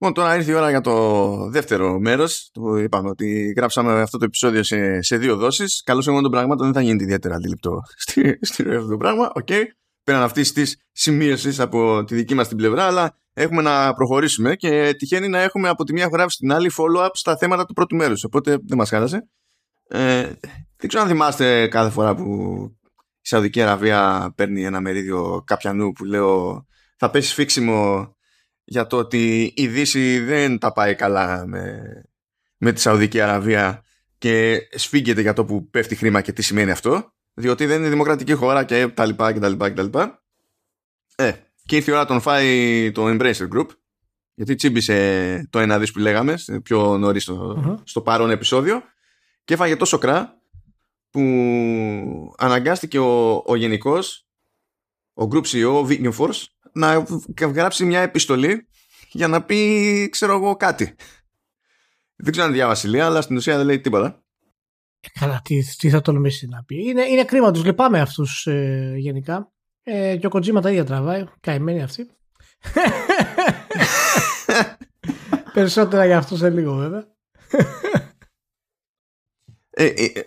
[0.02, 2.50] Λοιπόν, τώρα ήρθε η ώρα για το δεύτερο μέρος.
[2.52, 5.82] Που είπαμε ότι γράψαμε αυτό το επεισόδιο σε, σε δύο δόσεις.
[5.84, 9.30] Καλώς εχόντων των πραγμάτων δεν θα γίνεται ιδιαίτερα αντιληπτό στη, στη ροή αυτό το πράγμα.
[9.34, 9.48] Οκ.
[10.04, 14.94] Πέραν αυτής της σημείωσης από τη δική μας την πλευρά, αλλά έχουμε να προχωρήσουμε και
[14.98, 18.24] τυχαίνει να έχουμε από τη μία γράψει στην άλλη follow-up στα θέματα του πρώτου μέρους.
[18.24, 19.28] Οπότε δεν μας χάλασε.
[19.88, 20.22] Ε,
[20.76, 22.24] δεν ξέρω αν θυμάστε κάθε φορά που
[23.22, 26.66] η Σαουδική Αραβία παίρνει ένα μερίδιο κάποιανού που λέω
[26.96, 28.14] θα πέσει σφίξιμο
[28.64, 31.82] για το ότι η Δύση δεν τα πάει καλά με,
[32.56, 33.84] με τη Σαουδική Αραβία
[34.18, 38.32] και σφίγγεται για το που πέφτει χρήμα και τι σημαίνει αυτό διότι δεν είναι δημοκρατική
[38.32, 40.22] χώρα και τα λοιπά και τα λοιπά και τα λοιπά
[41.16, 41.32] ε,
[41.66, 43.66] και ήρθε η ώρα να τον φάει το Embracer Group
[44.34, 47.82] γιατί τσίμπησε το ένα δις που λέγαμε πιο νωρίς στο, Mhm.
[47.84, 48.82] στο παρόν επεισόδιο
[49.44, 50.41] και έφαγε τόσο κρά
[51.12, 54.26] που αναγκάστηκε ο, ο γενικός
[55.14, 57.06] ο Group CEO, ο Viking Force να
[57.38, 58.68] γράψει μια επιστολή
[59.10, 60.94] για να πει, ξέρω εγώ, κάτι.
[62.16, 64.22] Δεν ξέρω αν διάβασε Ηλία, αλλά στην ουσία δεν λέει τίποτα.
[65.20, 66.88] Καλά, τι, τι θα τολμήσει να πει.
[66.88, 69.52] Είναι, είναι κρίμα, τους λυπάμαι αυτούς ε, γενικά.
[69.82, 71.24] Ε, και ο Κοτζίμα τα ίδια τραβάει.
[71.40, 72.10] Καημένοι αυτοί.
[75.54, 77.06] Περισσότερα για αυτό σε λίγο βέβαια.
[79.70, 80.22] Ε, ε, ε,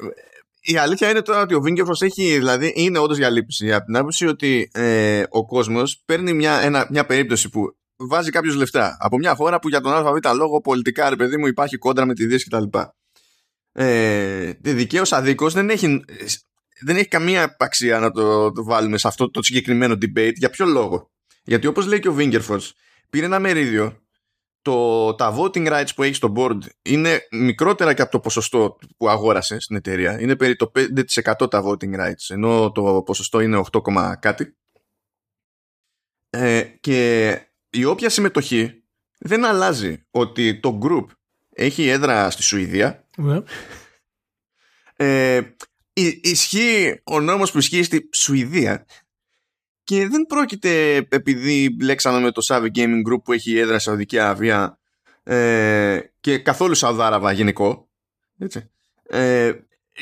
[0.68, 3.98] η αλήθεια είναι τώρα ότι ο Βίγκεφος έχει, δηλαδή, είναι όντως για λύπηση από την
[3.98, 9.18] άποψη ότι ε, ο κόσμος παίρνει μια, ένα, μια περίπτωση που βάζει κάποιο λεφτά από
[9.18, 12.26] μια χώρα που για τον ΑΒ λόγο πολιτικά, ρε παιδί μου, υπάρχει κόντρα με τη
[12.26, 12.78] Δύση κτλ.
[13.72, 16.04] Ε, Δικαίως αδίκως δεν έχει,
[16.82, 20.34] δεν έχει καμία αξία να το, το βάλουμε σε αυτό το συγκεκριμένο debate.
[20.36, 21.12] Για ποιο λόγο;
[21.44, 22.62] Γιατί όπως λέει και ο Βίγκερφορ,
[23.10, 24.05] πήρε ένα μερίδιο
[24.66, 29.10] το, τα voting rights που έχεις στο board είναι μικρότερα και από το ποσοστό που
[29.10, 30.22] αγόρασες στην εταιρεία.
[30.22, 34.56] Είναι περί το 5% τα voting rights, ενώ το ποσοστό είναι 8, κάτι.
[36.30, 37.40] Ε, και
[37.70, 38.84] η όποια συμμετοχή
[39.18, 41.06] δεν αλλάζει ότι το group
[41.50, 43.08] έχει έδρα στη Σουηδία.
[43.18, 43.42] Ναι.
[44.96, 45.42] Ε,
[46.22, 48.86] ισχύει ο νόμος που ισχύει στη Σουηδία
[49.86, 54.20] και δεν πρόκειται επειδή μπλέξαμε με το Savvy Gaming Group που έχει έδρα σε Σαουδική
[54.20, 54.80] Αραβία
[55.24, 57.90] ε, και καθόλου Σαουδάραβα γενικό
[58.38, 58.70] έτσι,
[59.04, 59.52] ε,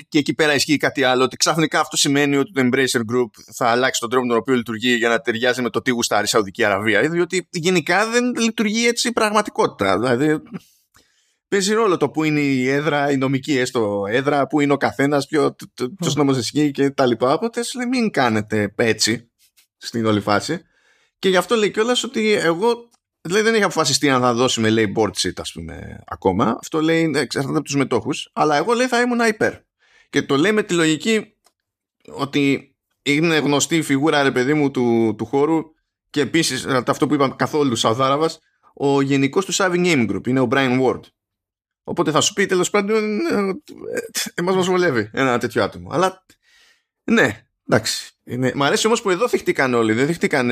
[0.09, 3.67] και εκεί πέρα ισχύει κάτι άλλο ότι ξαφνικά αυτό σημαίνει ότι το Embracer Group θα
[3.67, 6.63] αλλάξει τον τρόπο τον οποίο λειτουργεί για να ταιριάζει με το τι γουστάρει η Σαουδική
[6.63, 7.09] Αραβία.
[7.09, 9.99] Διότι γενικά δεν λειτουργεί έτσι η πραγματικότητα.
[9.99, 10.41] Δηλαδή
[11.47, 15.27] παίζει ρόλο το που είναι η έδρα, η νομική έστω έδρα, που είναι ο καθένας,
[15.27, 15.55] ποιο
[16.15, 17.33] νόμος ισχύει και τα λοιπά.
[17.33, 19.31] Οπότε λέει μην κάνετε έτσι
[19.85, 20.61] στην όλη φάση.
[21.19, 22.89] Και γι' αυτό λέει κιόλας ότι εγώ
[23.29, 26.57] λέει, δεν έχει αποφασιστεί αν θα δώσουμε λέει board seat ας πούμε ακόμα.
[26.59, 28.29] Αυτό λέει εξαρτάται από τους μετόχους.
[28.33, 29.53] Αλλά εγώ λέει θα ήμουν υπέρ.
[30.09, 31.35] Και το λέει με τη λογική
[32.07, 35.61] ότι είναι γνωστή η φιγούρα ρε παιδί μου του, του χώρου
[36.09, 38.39] και επίσης αυτό που είπα καθόλου Σαουδάραβας,
[38.73, 41.01] ο γενικός του Saving Game Group είναι ο Brian Ward.
[41.83, 43.19] Οπότε θα σου πει τέλος πάντων,
[44.33, 45.89] εμάς μας βολεύει ένα τέτοιο άτομο.
[45.91, 46.25] Αλλά
[47.03, 48.12] ναι, εντάξει.
[48.23, 48.51] Είναι...
[48.55, 49.93] Μ' αρέσει όμως που εδώ θυχτήκαν όλοι.
[49.93, 50.49] Δεν θυχτήκαν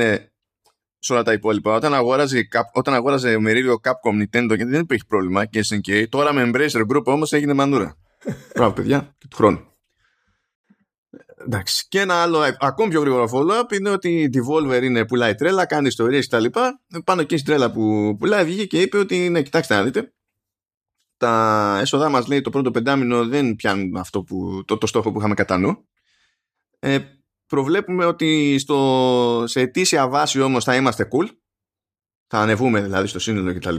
[0.98, 1.74] σε όλα τα υπόλοιπα.
[1.74, 6.50] Όταν αγόραζε, όταν αγόραζε μερίδιο Capcom Nintendo και δεν υπήρχε πρόβλημα και SNK, τώρα με
[6.54, 7.96] Embracer Group όμως έγινε μανούρα.
[8.54, 9.66] Μπράβο, παιδιά, και του χρόνου.
[11.46, 11.86] Εντάξει.
[11.88, 15.86] Και ένα άλλο ακόμη πιο γρήγορο follow-up είναι ότι η Devolver είναι, πουλάει τρέλα, κάνει
[15.86, 16.44] ιστορίες κτλ.
[17.04, 20.12] Πάνω και στην τρέλα που πουλάει βγήκε και είπε ότι ναι, κοιτάξτε να δείτε
[21.22, 25.18] τα έσοδά μας λέει το πρώτο πεντάμινο δεν πιάνουν αυτό που, το, το στόχο που
[25.18, 25.88] είχαμε κατά νου.
[26.78, 26.98] Ε,
[27.52, 31.26] προβλέπουμε ότι στο, σε ετήσια βάση όμως θα είμαστε cool.
[32.26, 33.76] Θα ανεβούμε δηλαδή στο σύνολο κτλ.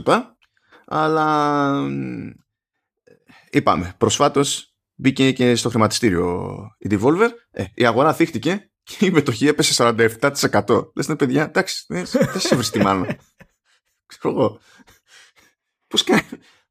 [0.86, 1.88] Αλλά
[3.50, 7.28] είπαμε, προσφάτως μπήκε και στο χρηματιστήριο η Devolver.
[7.50, 10.86] Ε, η αγορά θύχτηκε και η μετοχή έπεσε 47%.
[10.94, 12.06] Λες ναι παιδιά, εντάξει, δεν
[12.36, 13.16] σ' έβρισε τη μάνα.
[14.06, 14.60] Ξέρω εγώ.
[15.86, 16.22] Πώς κάνει,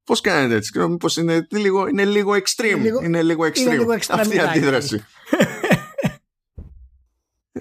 [0.04, 2.66] Πώς κάνετε έτσι, ξέρω μήπως είναι λίγο, είναι λίγο extreme.
[2.66, 3.58] Είναι λίγο, είναι λίγο extreme.
[3.58, 5.06] Είναι λίγο αυτή η αντίδραση.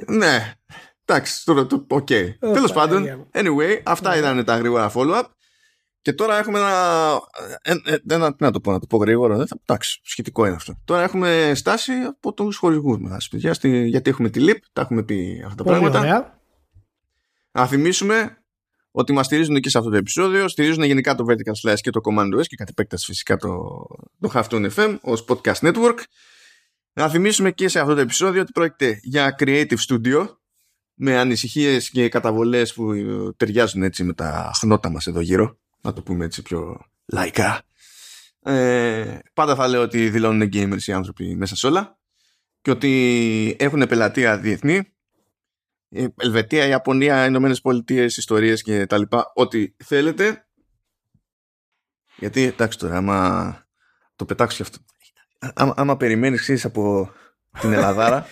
[0.06, 0.55] Ναι.
[1.05, 1.85] Εντάξει, τώρα το.
[1.89, 2.06] OK.
[2.10, 2.28] Okay.
[2.39, 5.24] Τέλος πάντων, anyway, αυτά ήταν τα γρήγορα follow-up.
[6.02, 7.20] Και τώρα έχουμε ένα.
[7.62, 9.47] Ε, ε, ένα τι να το πω, να το πω γρήγορα.
[9.62, 10.74] Εντάξει, σχετικό είναι αυτό.
[10.85, 13.28] Τώρα έχουμε στάση από τους χορηγούς μας.
[13.32, 15.98] Γιατί έχουμε τη LIP, τα έχουμε πει αυτά τα πράγματα.
[15.98, 16.40] Ωραία.
[17.52, 18.43] Να θυμίσουμε
[18.90, 22.01] ότι μας στηρίζουν και σε αυτό το επεισόδιο, στηρίζουν γενικά το Vertical Slice και το
[22.05, 23.48] Command OS και κατ' επέκταση φυσικά το,
[24.20, 25.98] το Halftone FM ως podcast network.
[26.93, 30.36] Να θυμίσουμε και σε αυτό το επεισόδιο ότι πρόκειται για Creative Studio
[30.94, 32.93] με ανησυχίες και καταβολές που
[33.36, 35.59] ταιριάζουν έτσι με τα χνότα μας εδώ γύρω.
[35.81, 37.62] Να το πούμε έτσι πιο λαϊκά.
[38.43, 41.98] Ε, πάντα θα λέω ότι δηλώνουν gamers οι άνθρωποι μέσα σε όλα
[42.60, 44.93] και ότι έχουν πελατεία διεθνή
[45.93, 50.47] η Ελβετία, η Ιαπωνία, οι Ηνωμένες Πολιτείες, ιστορίες και τα λοιπά, ό,τι θέλετε.
[52.16, 53.66] Γιατί εντάξει τώρα, άμα
[54.16, 54.78] το πετάξω και αυτό.
[55.55, 57.10] Άμα, άμα περιμένεις, από
[57.60, 58.27] την Ελλαδάρα.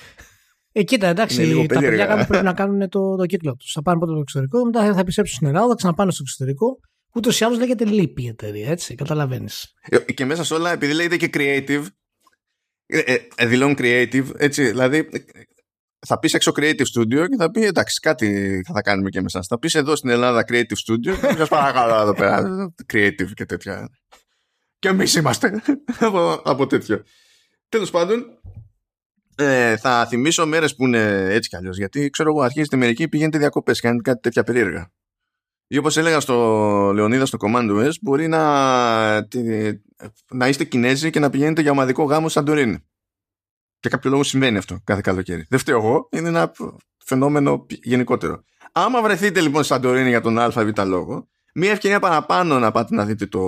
[0.73, 3.73] Ε, κοίτα, εντάξει, τα παιδιά κάπου πρέπει να κάνουν το, το κύκλο τους.
[3.73, 6.81] Θα πάνε πρώτα στο εξωτερικό, μετά θα επιστρέψουν στην Ελλάδα, θα ξαναπάνε στο εξωτερικό.
[7.15, 9.75] Ούτως ή άλλως λέγεται λύπη η εταιρεία, έτσι, καταλαβαίνεις.
[9.81, 11.87] Ε, και μέσα σε όλα, επειδή λέγεται και creative,
[12.87, 15.09] ε, ε, ε δηλώνουν creative, έτσι, δηλαδή
[16.07, 19.43] θα πεις έξω Creative Studio και θα πει εντάξει, κάτι θα κάνουμε και μέσα.
[19.43, 22.73] Θα πεις εδώ στην Ελλάδα Creative Studio και σα παρακαλώ εδώ πέρα.
[22.93, 23.89] Creative και τέτοια.
[24.81, 25.63] Και εμείς είμαστε
[26.07, 27.03] από, από τέτοιο.
[27.69, 28.25] Τέλος πάντων,
[29.37, 31.77] ε, θα θυμίσω μέρες που είναι έτσι κι αλλιώς.
[31.77, 34.93] Γιατί ξέρω εγώ, αρχίζετε μερικοί πηγαίνετε διακοπές, κάνετε κάτι τέτοια περίεργα.
[35.67, 36.35] Ή όπως έλεγα στο
[36.95, 38.43] Λεωνίδα στο Command OS, μπορεί να,
[40.31, 42.79] να είστε Κινέζοι και να πηγαίνετε για ομαδικό γάμο Σαντορίνη.
[43.81, 45.47] Και κάποιο λόγο συμβαίνει αυτό κάθε καλοκαίρι.
[45.49, 46.53] Δεν φταίω εγώ, είναι ένα
[47.05, 48.45] φαινόμενο γενικότερο.
[48.73, 53.05] Άμα βρεθείτε λοιπόν σαν Σαντορίνη για τον ΑΒ λόγο, μία ευκαιρία παραπάνω να πάτε να
[53.05, 53.41] δείτε το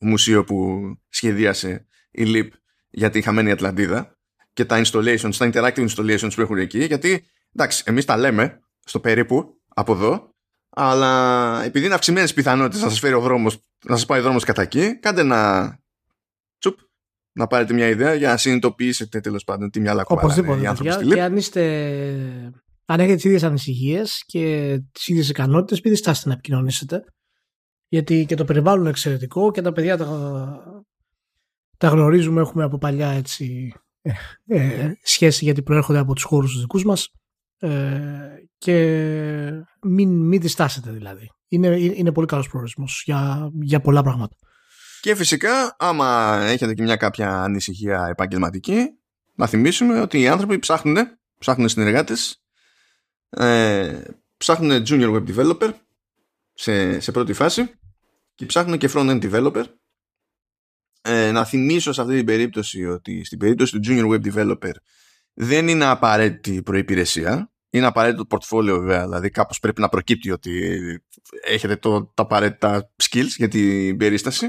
[0.00, 2.52] μουσείο που σχεδίασε η ΛΥΠ
[2.90, 4.16] για τη χαμένη Ατλαντίδα
[4.52, 9.00] και τα installations, τα interactive installations που έχουν εκεί, γιατί εντάξει, εμείς τα λέμε στο
[9.00, 10.34] περίπου από εδώ,
[10.70, 14.44] αλλά επειδή είναι αυξημένες πιθανότητες να σας φέρει ο δρόμος, να σας πάει ο δρόμος
[14.44, 15.78] κατά εκεί, κάντε ένα
[16.58, 16.78] τσουπ
[17.32, 20.62] να πάρετε μια ιδέα για να συνειδητοποιήσετε τέλος πάντων τι μυαλά κουβαλάνε Οπωσδήποτε.
[20.62, 21.04] οι άνθρωποι παιδιά.
[21.06, 21.30] στη Και ΛΥΠ.
[21.30, 22.52] αν είστε.
[22.84, 27.04] Αν έχετε τις ίδιες ανησυχίες και τις ίδιες ικανότητες, μην διστάσετε να επικοινωνήσετε.
[27.88, 30.84] Γιατί και το περιβάλλον είναι εξαιρετικό και τα παιδιά τα,
[31.76, 32.40] τα γνωρίζουμε.
[32.40, 33.72] Έχουμε από παλιά έτσι,
[34.02, 34.12] ε,
[34.46, 37.08] ε, σχέση γιατί προέρχονται από τους χώρους τους δικούς μας.
[37.58, 37.70] Ε,
[38.58, 38.76] και
[39.82, 41.30] μην, μην διστάσετε δηλαδή.
[41.48, 44.36] Είναι, είναι πολύ καλός προορισμός για, για πολλά πράγματα.
[45.00, 48.86] Και φυσικά, άμα έχετε και μια κάποια ανησυχία επαγγελματική,
[49.34, 50.96] να θυμίσουμε ότι οι άνθρωποι ψάχνουν,
[51.38, 52.42] ψάχνουν συνεργάτες,
[53.30, 54.00] ε,
[54.36, 55.72] ψάχνουν junior web developer
[56.56, 57.70] σε, σε πρώτη φάση
[58.34, 59.64] και ψάχνουν και front-end developer.
[61.02, 64.72] Ε, να θυμίσω σε αυτή την περίπτωση ότι στην περίπτωση του junior web developer
[65.34, 67.50] δεν είναι απαραίτητη προϋπηρεσία.
[67.70, 70.80] Είναι απαραίτητο το portfolio βέβαια, δηλαδή κάπως πρέπει να προκύπτει ότι
[71.44, 74.46] έχετε το, τα απαραίτητα skills για την περίσταση.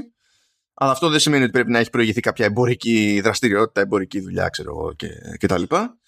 [0.74, 4.70] Αλλά αυτό δεν σημαίνει ότι πρέπει να έχει προηγηθεί κάποια εμπορική δραστηριότητα, εμπορική δουλειά, ξέρω
[4.70, 5.08] εγώ και,
[5.38, 5.98] και τα λοιπά.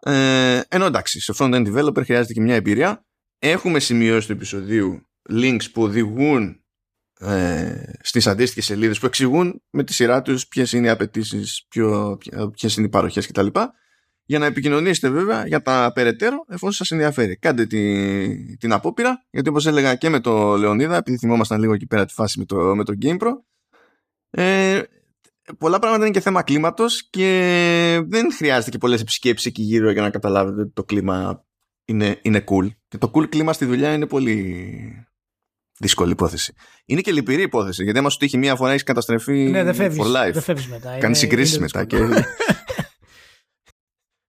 [0.00, 3.06] Ε, ενώ εντάξει, σε front-end developer χρειάζεται και μια εμπειρία.
[3.38, 6.64] Έχουμε σημειώσει του επεισοδίου links που οδηγούν
[7.20, 11.66] ε, στις αντίστοιχες σελίδες που εξηγούν με τη σειρά τους ποιες είναι οι απαιτήσεις,
[12.52, 13.46] ποιες είναι οι παροχές κτλ.
[14.26, 17.36] Για να επικοινωνήσετε βέβαια για τα περαιτέρω εφόσον σας ενδιαφέρει.
[17.36, 21.86] Κάντε τη, την απόπειρα, γιατί όπως έλεγα και με το Λεωνίδα, επειδή θυμόμασταν λίγο εκεί
[21.86, 23.30] πέρα τη φάση με το, με το GamePro,
[24.30, 24.82] ε,
[25.58, 30.02] πολλά πράγματα είναι και θέμα κλίματος και δεν χρειάζεται και πολλές επισκέψεις εκεί γύρω για
[30.02, 31.44] να καταλάβετε ότι το κλίμα
[31.84, 32.68] είναι, είναι cool.
[32.88, 35.06] Και το cool κλίμα στη δουλειά είναι πολύ
[35.78, 36.52] δύσκολη υπόθεση.
[36.84, 40.02] Είναι και λυπηρή υπόθεση, γιατί άμα σου τύχει μία φορά έχεις καταστρεφεί Ναι, δεν φεύγεις,
[40.04, 40.32] for life.
[40.32, 40.88] δεν φεύγεις μετά.
[40.88, 41.84] Κάνεις Είναι- συγκρίσεις είναι μετά.
[41.84, 41.96] Και...
[41.96, 42.24] δύσκολο.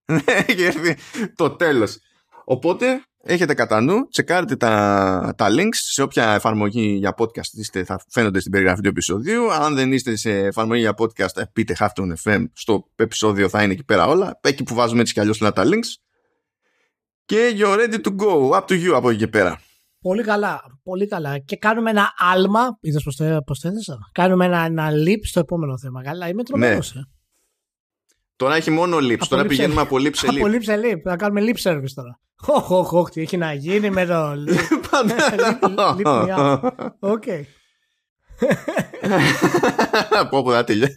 [0.05, 0.95] Ναι, και έρθει
[1.35, 1.97] το τέλος.
[2.45, 7.99] Οπότε έχετε κατά νου, τσεκάρετε τα, τα links σε όποια εφαρμογή για podcast είστε, θα
[8.09, 9.51] φαίνονται στην περιγραφή του επεισοδίου.
[9.51, 12.43] Αν δεν είστε σε εφαρμογή για podcast, ε, πείτε Halfton FM.
[12.53, 14.39] Στο επεισόδιο θα είναι εκεί πέρα όλα.
[14.43, 15.93] Εκεί που βάζουμε έτσι κι αλλιώς όλα τα links.
[17.25, 18.49] Και you're ready to go.
[18.49, 19.61] Up to you από εκεί και πέρα.
[20.07, 21.37] Πολύ καλά, πολύ καλά.
[21.39, 22.77] Και κάνουμε ένα άλμα.
[22.81, 23.97] Είδες πώς το, πώς το έθεσα.
[24.11, 26.03] Κάνουμε ένα, ένα leap στο επόμενο θέμα.
[26.03, 27.01] Καλά, είμαι τρομερός, Ναι.
[27.01, 27.03] ε.
[28.35, 29.13] Τώρα έχει μόνο lips.
[29.19, 29.85] Από Τώρα lip πηγαίνουμε service.
[29.85, 30.51] από lips σε Από lips.
[30.55, 30.99] leap σε leap.
[31.03, 32.19] Θα κάνουμε leap service τώρα.
[32.47, 34.87] Οχ, οχ, οχ, τι έχει να γίνει με το leap.
[34.91, 35.15] Πάντα.
[35.61, 36.69] Leap me up.
[36.99, 37.23] Οκ.
[40.29, 40.87] Πω πω, δεν τέλειω.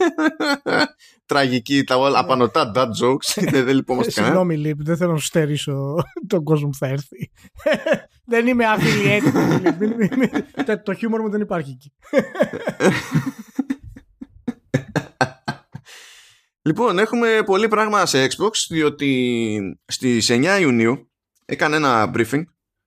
[1.27, 3.43] Τραγική, τα όλα απανοτά dad jokes.
[3.51, 4.35] Δεν δεν λυπόμαστε κανένα.
[4.35, 5.95] Συγγνώμη, Leap, δεν θέλω να σου στερήσω
[6.27, 7.31] τον κόσμο που θα έρθει.
[8.33, 9.75] δεν είμαι affiliated με τη Leap.
[9.79, 11.93] Μην- μην- μην- Το- Το χιούμορ μου δεν υπάρχει εκεί.
[16.63, 21.11] Λοιπόν, έχουμε πολύ πράγμα σε Xbox, διότι στις 9 Ιουνίου
[21.45, 22.43] έκανε ένα briefing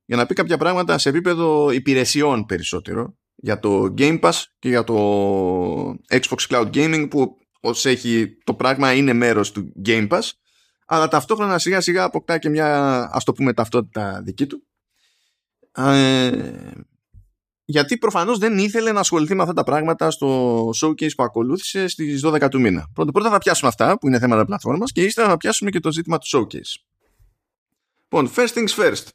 [0.06, 4.84] για να πει κάποια πράγματα σε επίπεδο υπηρεσιών περισσότερο για το Game Pass και για
[4.84, 4.95] το
[6.09, 10.30] Xbox Cloud Gaming που ως έχει το πράγμα είναι μέρος του Game Pass
[10.85, 14.63] αλλά ταυτόχρονα σιγά σιγά αποκτά και μια ας το πούμε ταυτότητα δική του
[15.72, 16.31] ε,
[17.65, 22.26] γιατί προφανώς δεν ήθελε να ασχοληθεί με αυτά τα πράγματα στο showcase που ακολούθησε στις
[22.26, 22.88] 12 του μήνα.
[22.93, 25.91] Πρώτα, πρώτα θα πιάσουμε αυτά που είναι θέματα πλατφόρμας και ύστερα θα πιάσουμε και το
[25.91, 26.84] ζήτημα του showcase.
[28.01, 29.07] Λοιπόν, first things first.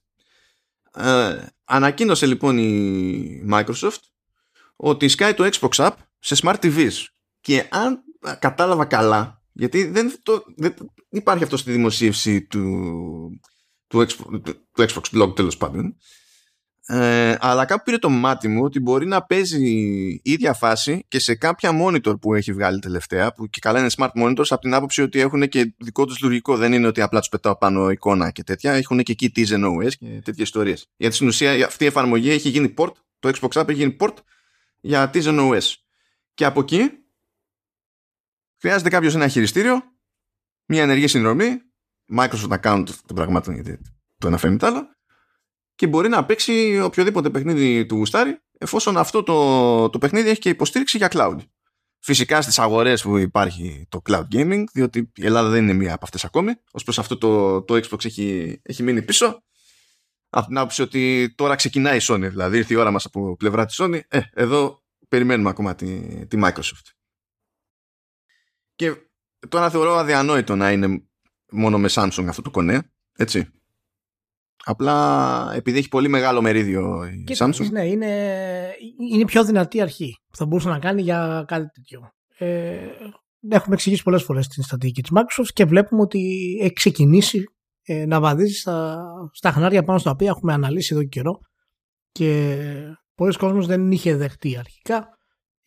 [0.94, 4.01] Ε, ανακοίνωσε λοιπόν η Microsoft
[4.77, 6.93] ότι σκάει το Xbox App σε Smart TVs.
[7.40, 8.03] Και αν
[8.39, 10.74] κατάλαβα καλά, γιατί δεν, το, δεν
[11.09, 13.40] υπάρχει αυτό στη δημοσίευση του,
[13.86, 15.97] του, Xbox, του, του Xbox Blog τέλος πάντων,
[16.89, 21.19] ε, αλλά κάπου πήρε το μάτι μου ότι μπορεί να παίζει η ίδια φάση και
[21.19, 24.74] σε κάποια monitor που έχει βγάλει τελευταία, που και καλά είναι smart monitors, από την
[24.74, 26.57] άποψη ότι έχουν και δικό τους λειτουργικό.
[26.57, 28.73] Δεν είναι ότι απλά τους πετάω πάνω εικόνα και τέτοια.
[28.73, 30.86] Έχουν και εκεί Tizen OS και τέτοιες ιστορίες.
[30.97, 34.15] Γιατί στην ουσία αυτή η εφαρμογή έχει γίνει port, το Xbox App έχει γίνει port
[34.81, 35.73] για Tizen OS.
[36.35, 36.90] Και από εκεί
[38.61, 39.82] χρειάζεται κάποιος ένα χειριστήριο,
[40.66, 41.61] μια ενεργή συνδρομή,
[42.16, 43.78] Microsoft account των πραγμάτων, γιατί
[44.19, 44.89] το ένα φέρνει το άλλο,
[45.74, 50.48] και μπορεί να παίξει οποιοδήποτε παιχνίδι του γουστάρει εφόσον αυτό το, το παιχνίδι έχει και
[50.48, 51.36] υποστήριξη για cloud.
[51.98, 56.05] Φυσικά στις αγορές που υπάρχει το cloud gaming, διότι η Ελλάδα δεν είναι μία από
[56.05, 59.43] αυτές ακόμη, ως προς αυτό το, το Xbox έχει, έχει μείνει πίσω,
[60.28, 63.65] από την άποψη ότι τώρα ξεκινάει η Sony, δηλαδή ήρθε η ώρα μας από πλευρά
[63.66, 66.90] της Sony, ε, εδώ περιμένουμε ακόμα τη, τη Microsoft.
[68.74, 68.94] Και
[69.48, 71.03] τώρα θεωρώ αδιανόητο να είναι
[71.51, 73.51] μόνο με Samsung αυτό το κονέ, έτσι.
[74.65, 77.70] Απλά επειδή έχει πολύ μεγάλο μερίδιο η Κοίτα, Samsung.
[77.70, 78.07] Ναι, είναι,
[79.11, 82.11] είναι η πιο δυνατή αρχή που θα μπορούσε να κάνει για κάτι τέτοιο.
[82.39, 82.89] Ε,
[83.48, 87.56] έχουμε εξηγήσει πολλές φορές την στρατηγική της Microsoft και βλέπουμε ότι έχει ξεκινήσει
[87.87, 91.39] ε, να βαδίζεις στα, στα χνάρια πάνω στα οποία έχουμε αναλύσει εδώ και καιρό
[92.13, 92.57] και
[93.15, 95.17] πολλοί κόσμος δεν είχε δεχτεί αρχικά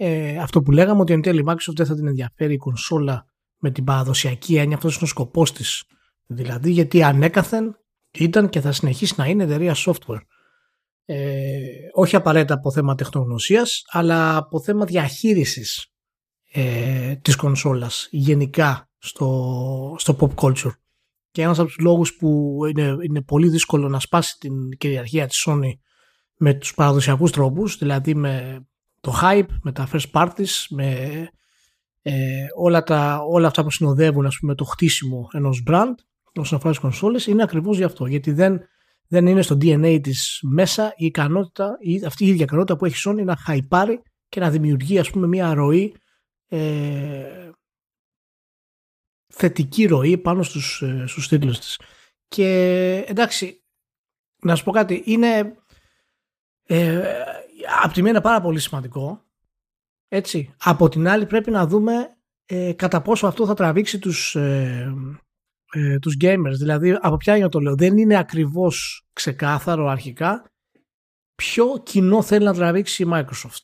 [0.01, 3.25] ε, αυτό που λέγαμε ότι εν τέλει η Microsoft δεν θα την ενδιαφέρει η κονσόλα
[3.57, 5.83] με την παραδοσιακή έννοια, αυτός είναι ο σκοπός της.
[6.25, 7.75] Δηλαδή γιατί ανέκαθεν
[8.11, 10.21] ήταν και θα συνεχίσει να είναι εταιρεία software.
[11.05, 11.59] Ε,
[11.93, 15.87] όχι απαραίτητα από θέμα τεχνογνωσίας, αλλά από θέμα διαχείρισης
[16.51, 20.73] ε, της κονσόλας γενικά στο, στο pop culture.
[21.31, 25.45] Και ένας από τους λόγους που είναι, είναι πολύ δύσκολο να σπάσει την κυριαρχία της
[25.47, 25.71] Sony
[26.37, 28.63] με τους παραδοσιακούς τρόπους, δηλαδή με
[28.99, 31.09] το hype, με τα first parties, με
[32.01, 35.93] ε, όλα, τα, όλα αυτά που συνοδεύουν ας πούμε, το χτίσιμο ενός brand
[36.35, 38.05] όσον αφορά τις κονσόλες είναι ακριβώς γι' αυτό.
[38.05, 38.59] Γιατί δεν,
[39.07, 43.09] δεν είναι στο DNA της μέσα η ικανότητα, η, αυτή η ίδια ικανότητα που έχει
[43.09, 45.95] Sony να χαϊπάρει και να δημιουργεί ας πούμε μια ροή
[46.47, 47.49] ε,
[49.33, 51.79] θετική ροή πάνω στους, ε, στους τίτλους της.
[52.27, 52.47] Και
[53.07, 53.63] εντάξει,
[54.41, 55.55] να σου πω κάτι, είναι
[56.63, 57.13] ε,
[57.83, 59.25] από τη μία είναι πάρα πολύ σημαντικό,
[60.07, 60.53] έτσι.
[60.57, 64.93] Από την άλλη πρέπει να δούμε ε, κατά πόσο αυτό θα τραβήξει τους, ε,
[65.71, 66.55] ε, τους gamers.
[66.57, 70.51] Δηλαδή, από ποια είναι το λέω, δεν είναι ακριβώς ξεκάθαρο αρχικά
[71.35, 73.63] ποιο κοινό θέλει να τραβήξει η Microsoft.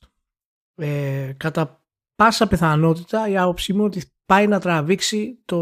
[0.76, 1.84] Ε, κατά
[2.16, 5.60] πάσα πιθανότητα η άποψή μου ότι πάει να τραβήξει το,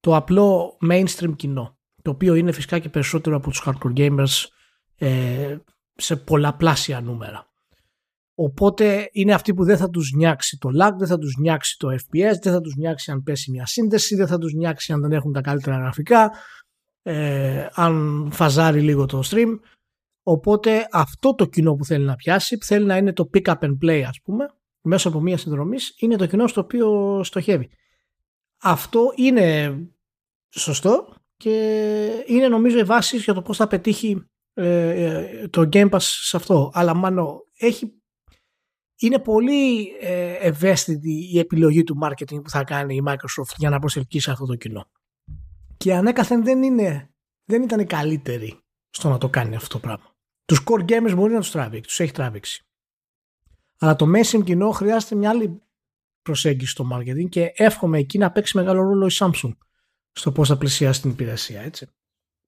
[0.00, 4.46] το απλό mainstream κοινό το οποίο είναι φυσικά και περισσότερο από τους hardcore gamers
[4.98, 5.56] ε,
[5.94, 7.46] σε πολλαπλάσια νούμερα.
[8.34, 11.88] Οπότε είναι αυτοί που δεν θα τους νιάξει το lag, δεν θα τους νιάξει το
[11.88, 15.12] FPS, δεν θα τους νιάξει αν πέσει μια σύνδεση, δεν θα τους νιάξει αν δεν
[15.12, 16.32] έχουν τα καλύτερα γραφικά,
[17.02, 19.58] ε, αν φαζάρει λίγο το stream.
[20.22, 23.58] Οπότε αυτό το κοινό που θέλει να πιάσει, που θέλει να είναι το pick up
[23.58, 24.46] and play ας πούμε,
[24.82, 27.70] μέσα από μια συνδρομή, είναι το κοινό στο οποίο στοχεύει.
[28.62, 29.76] Αυτό είναι
[30.50, 35.90] σωστό και είναι νομίζω η βάση για το πώς θα πετύχει ε, ε, το Game
[35.90, 36.70] Pass σε αυτό.
[36.74, 38.02] Αλλά μάλλον έχει
[38.96, 43.78] είναι πολύ ε, ευαίσθητη η επιλογή του marketing που θα κάνει η Microsoft για να
[43.78, 44.90] προσελκύσει αυτό το κοινό.
[45.76, 47.14] Και ανέκαθεν δεν, είναι,
[47.44, 48.58] δεν ήταν η καλύτερη
[48.90, 50.14] στο να το κάνει αυτό το πράγμα.
[50.44, 52.66] Τους core gamers μπορεί να τους τραβήξει, τους έχει τραβήξει.
[53.82, 55.62] Αλλά το mainstream κοινό χρειάζεται μια άλλη
[56.22, 59.56] προσέγγιση στο marketing και εύχομαι εκεί να παίξει μεγάλο ρόλο η Samsung
[60.12, 61.88] στο πώς θα πλησιάσει την υπηρεσία, έτσι.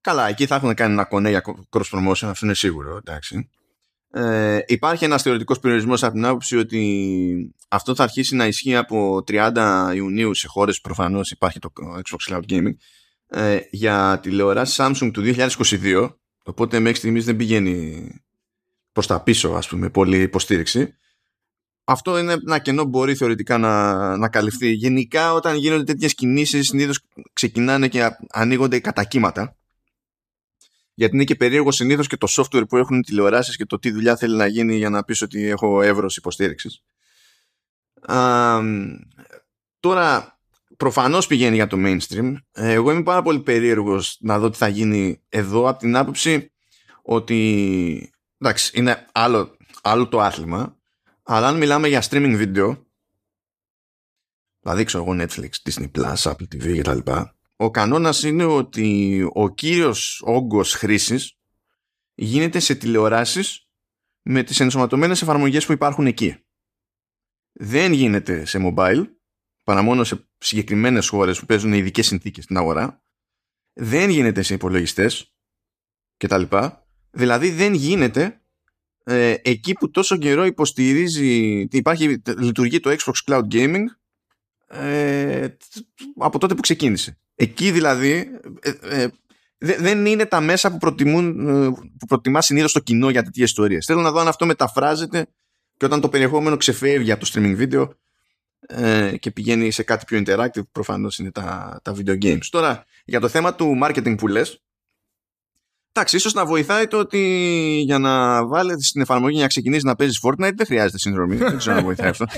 [0.00, 3.50] Καλά, εκεί θα έχουν κάνει ένα κονέ για cross promotion, αυτό είναι σίγουρο, εντάξει.
[4.10, 9.24] Ε, υπάρχει ένας θεωρητικός περιορισμός από την άποψη ότι αυτό θα αρχίσει να ισχύει από
[9.26, 12.74] 30 Ιουνίου σε χώρες που προφανώς υπάρχει το Xbox Cloud Gaming
[13.26, 16.10] ε, για τηλεοράσει Samsung του 2022
[16.44, 18.08] οπότε μέχρι στιγμής δεν πηγαίνει
[18.92, 20.96] προς τα πίσω ας πούμε πολύ υποστήριξη
[21.84, 26.66] αυτό είναι ένα κενό που μπορεί θεωρητικά να, να καλυφθεί γενικά όταν γίνονται τέτοιες κινήσεις
[26.66, 27.00] συνήθως
[27.32, 29.56] ξεκινάνε και ανοίγονται κατά κύματα
[30.94, 33.90] γιατί είναι και περίεργο συνήθως και το software που έχουν οι τηλεοράσεις και το τι
[33.90, 36.82] δουλειά θέλει να γίνει για να πεις ότι έχω εύρος υποστήριξης.
[39.80, 40.38] Τώρα,
[40.76, 42.34] προφανώς πηγαίνει για το mainstream.
[42.52, 46.52] Εγώ είμαι πάρα πολύ περίεργος να δω τι θα γίνει εδώ από την άποψη
[47.02, 50.76] ότι εντάξει, είναι άλλο, άλλο το άθλημα,
[51.24, 52.84] αλλά αν μιλάμε για streaming video,
[54.60, 57.10] δηλαδή ξέρω εγώ Netflix, Disney Plus, Apple TV κτλ
[57.56, 61.38] ο κανόνας είναι ότι ο κύριος όγκος χρήσης
[62.14, 63.68] γίνεται σε τηλεοράσεις
[64.22, 66.44] με τις ενσωματωμένες εφαρμογές που υπάρχουν εκεί.
[67.52, 69.04] Δεν γίνεται σε mobile,
[69.62, 73.02] παρά μόνο σε συγκεκριμένες χώρες που παίζουν ειδικές συνθήκες στην αγορά.
[73.72, 75.34] Δεν γίνεται σε υπολογιστές
[76.16, 76.42] κτλ.
[77.10, 78.43] Δηλαδή δεν γίνεται
[79.04, 83.84] ε, εκεί που τόσο καιρό υποστηρίζει, υπάρχει, λειτουργεί το Xbox Cloud Gaming
[84.66, 85.46] ε,
[86.18, 87.18] από τότε που ξεκίνησε.
[87.34, 88.26] Εκεί δηλαδή
[88.60, 89.08] ε, ε,
[89.58, 91.68] δεν είναι τα μέσα που, προτιμούν, ε,
[91.98, 93.86] που προτιμά συνήθως το κοινό για τέτοιες ιστορίες.
[93.86, 95.26] Θέλω να δω αν αυτό μεταφράζεται
[95.76, 97.88] και όταν το περιεχόμενο ξεφεύγει από το streaming video
[98.66, 102.46] ε, και πηγαίνει σε κάτι πιο interactive, προφανώς είναι τα, τα video games.
[102.50, 104.62] Τώρα, για το θέμα του marketing που λες,
[105.96, 107.20] εντάξει, ίσως να βοηθάει το ότι
[107.84, 111.36] για να βάλεις στην εφαρμογή να ξεκινήσεις να παίζεις Fortnite δεν χρειάζεται συνδρομή.
[111.36, 112.24] δεν ξέρω αν βοηθάει αυτό.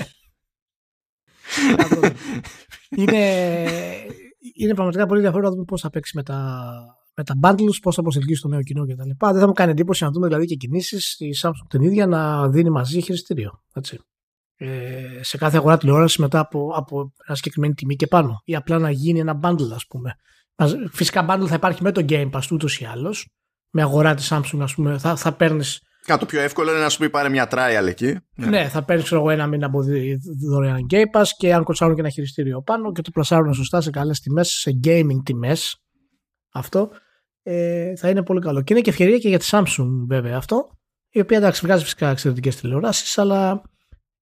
[3.01, 3.19] είναι,
[4.53, 6.69] είναι πραγματικά πολύ ενδιαφέρον να δούμε πώς θα παίξει με τα,
[7.15, 9.25] με τα bundles, πώς θα προσελκύσει το νέο κοινό κτλ.
[9.31, 12.49] Δεν θα μου κάνει εντύπωση να δούμε δηλαδή και κινήσεις η Samsung την ίδια να
[12.49, 13.61] δίνει μαζί χειριστήριο.
[13.73, 13.99] Έτσι.
[14.59, 18.41] Ε, σε κάθε αγορά τηλεόρασης μετά από, από μια συγκεκριμένη τιμή και πάνω.
[18.43, 20.15] Ή απλά να γίνει ένα bundle, ας πούμε.
[20.91, 23.27] Φυσικά bundle θα υπάρχει με το Game Pass ούτως ή άλλως.
[23.71, 25.63] Με αγορά της Samsung, ας πούμε, θα, θα παίρνει
[26.07, 28.17] Κάτι πιο εύκολο είναι να σου πει πάρε μια trial εκεί.
[28.35, 29.79] Ναι, ναι θα παίρνεις εγώ ένα μήνα από
[30.49, 33.89] δωρεάν Game Pass και αν κοτσάρουν και ένα χειριστήριο πάνω και το πλασάρουν σωστά σε
[33.89, 35.81] καλές τιμές, σε gaming τιμές.
[36.53, 36.89] Αυτό
[37.43, 38.61] ε, θα είναι πολύ καλό.
[38.61, 40.69] Και είναι και ευκαιρία και για τη Samsung βέβαια αυτό.
[41.09, 43.61] Η οποία εντάξει βγάζει φυσικά εξαιρετικές τηλεοράσεις, αλλά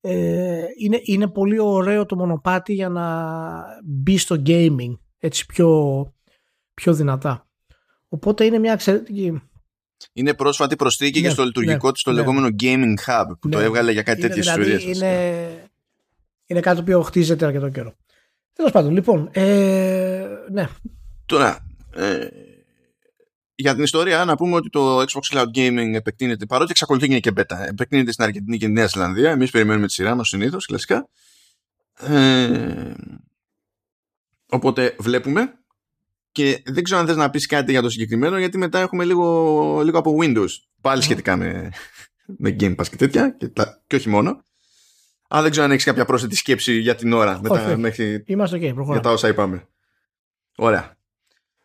[0.02, 3.06] ε, είναι, είναι πολύ ωραίο το μονοπάτι για να
[3.86, 6.04] μπει στο gaming έτσι πιο,
[6.74, 7.45] πιο δυνατά.
[8.16, 9.42] Οπότε είναι μια εξαιρετική
[10.14, 12.20] είναι πρόσφατη προσθήκη ναι, και στο λειτουργικό ναι, της το ναι.
[12.20, 13.64] λεγόμενο Gaming Hub που το ναι.
[13.64, 14.98] έβγαλε για κάτι τέτοιες δηλαδή, ιστορίες.
[14.98, 15.70] Είναι,
[16.46, 17.94] είναι κάτι το οποίο χτίζεται αρκετό καιρό.
[18.54, 20.68] Τέλος πάντων, λοιπόν, ε, ναι.
[21.26, 21.66] Τώρα,
[21.96, 22.28] ε,
[23.56, 27.58] για την ιστορία να πούμε ότι το Xbox Cloud Gaming επεκτείνεται, παρότι εξακολουθεί και beta,
[27.68, 29.32] επεκτείνεται στην Αργεντινή και τη Νέα Ζηλανδία.
[29.32, 31.10] Εμείς περιμένουμε τη σειρά μας συνήθως, κλασικά.
[32.00, 32.94] Ε,
[34.50, 35.54] οπότε βλέπουμε
[36.36, 39.82] και δεν ξέρω αν θες να πεις κάτι για το συγκεκριμένο γιατί μετά έχουμε λίγο,
[39.84, 40.50] λίγο από Windows.
[40.82, 41.70] Πάλι σχετικά με,
[42.26, 44.44] με Game Pass και τέτοια και, τα, και όχι μόνο.
[45.28, 48.86] Αλλά δεν ξέρω αν έχεις κάποια πρόσθετη σκέψη για την ώρα μετά, μέχρι, Είμαστε okay,
[48.92, 49.68] για τα όσα είπαμε.
[50.56, 50.98] Ωραία.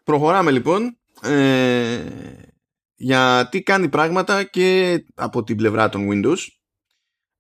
[0.05, 1.99] Προχωράμε λοιπόν ε,
[2.95, 6.39] για τι κάνει πράγματα και από την πλευρά των Windows.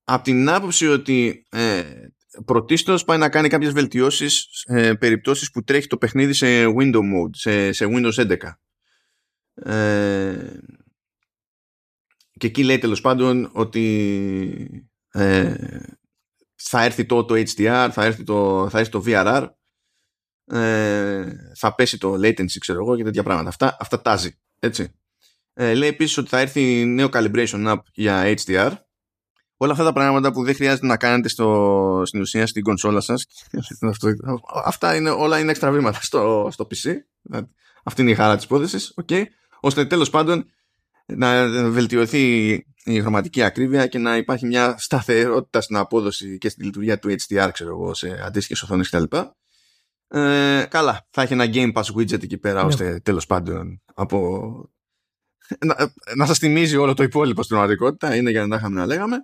[0.05, 1.83] Από την άποψη ότι ε,
[2.45, 7.31] πρωτίστως πάει να κάνει κάποιες βελτιώσεις σε περιπτώσεις που τρέχει το παιχνίδι σε window mode,
[7.31, 8.37] σε, σε Windows 11.
[9.55, 10.59] Ε,
[12.33, 15.55] και εκεί λέει τέλος πάντων ότι ε,
[16.55, 19.49] θα έρθει το, το HDR, θα έρθει το, θα έρθει το VRR,
[20.45, 23.49] ε, θα πέσει το latency ξέρω εγώ και τέτοια πράγματα.
[23.49, 24.39] Αυτά, αυτά τάζει.
[24.59, 24.95] Έτσι.
[25.53, 28.73] Ε, λέει επίσης ότι θα έρθει νέο calibration app για HDR
[29.63, 33.27] όλα αυτά τα πράγματα που δεν χρειάζεται να κάνετε στο, στην ουσία στην κονσόλα σας
[34.65, 36.93] αυτά είναι, όλα είναι έξτρα βήματα στο, στο PC
[37.85, 39.25] αυτή είναι η χαρά της υπόθεσης okay,
[39.61, 40.45] ώστε τέλος πάντων
[41.07, 42.53] να βελτιωθεί
[42.85, 47.49] η χρωματική ακρίβεια και να υπάρχει μια σταθερότητα στην απόδοση και στη λειτουργία του HDR
[47.53, 49.17] ξέρω εγώ, σε αντίστοιχες οθόνες κτλ.
[50.09, 52.67] Ε, καλά, θα έχει ένα Game Pass widget εκεί πέρα, ναι.
[52.67, 54.41] ώστε τέλος πάντων από...
[55.67, 58.87] να, να σας θυμίζει όλο το υπόλοιπο στην πραγματικότητα, είναι για να τα είχαμε να
[58.87, 59.17] λέγαμε.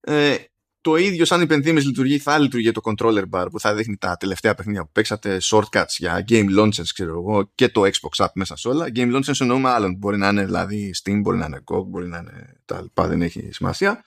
[0.00, 0.36] Ε,
[0.82, 4.54] το ίδιο σαν υπενθύμηση λειτουργεί θα λειτουργεί το controller bar που θα δείχνει τα τελευταία
[4.54, 8.68] παιχνίδια που παίξατε shortcuts για game launchers ξέρω εγώ και το Xbox app μέσα σε
[8.68, 8.86] όλα.
[8.94, 12.18] Game launchers εννοούμε άλλων μπορεί να είναι δηλαδή Steam, μπορεί να είναι GOG μπορεί να
[12.18, 14.04] είναι τα λοιπά δεν έχει σημασία.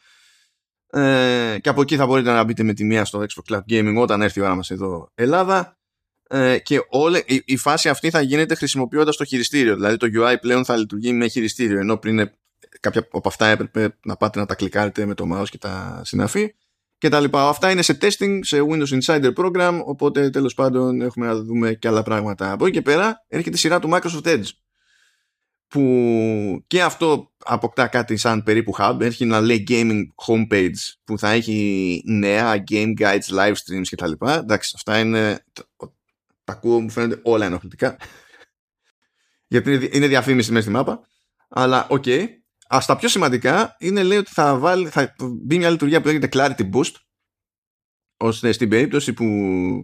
[0.90, 3.96] Ε, και από εκεί θα μπορείτε να μπείτε με τη μία στο Xbox Cloud Gaming
[3.98, 5.78] όταν έρθει η ώρα μας εδώ Ελλάδα.
[6.30, 10.36] Ε, και όλη, η, η, φάση αυτή θα γίνεται χρησιμοποιώντας το χειριστήριο δηλαδή το UI
[10.42, 12.32] πλέον θα λειτουργεί με χειριστήριο ενώ πριν
[12.80, 16.56] κάποια από αυτά έπρεπε να πάτε να τα κλικάρετε με το mouse και τα συναφή
[16.98, 17.48] και τα λοιπά.
[17.48, 21.88] Αυτά είναι σε testing, σε Windows Insider Program, οπότε τέλος πάντων έχουμε να δούμε και
[21.88, 22.52] άλλα πράγματα.
[22.52, 24.48] Από εκεί και πέρα έρχεται η σειρά του Microsoft Edge
[25.68, 31.30] που και αυτό αποκτά κάτι σαν περίπου hub, έρχεται να λέει gaming homepage που θα
[31.30, 34.34] έχει νέα game guides, live streams και τα λοιπά.
[34.34, 35.46] Εντάξει, αυτά είναι,
[36.44, 37.98] τα ακούω μου φαίνονται όλα ενοχλητικά
[39.54, 41.08] γιατί είναι διαφήμιση μέσα στη μάπα
[41.50, 42.28] αλλά OK okay.
[42.74, 46.30] Α, τα πιο σημαντικά είναι λέει ότι θα, βάλει, θα μπει μια λειτουργία που λέγεται
[46.32, 46.94] Clarity Boost
[48.18, 49.26] ώστε στην περίπτωση που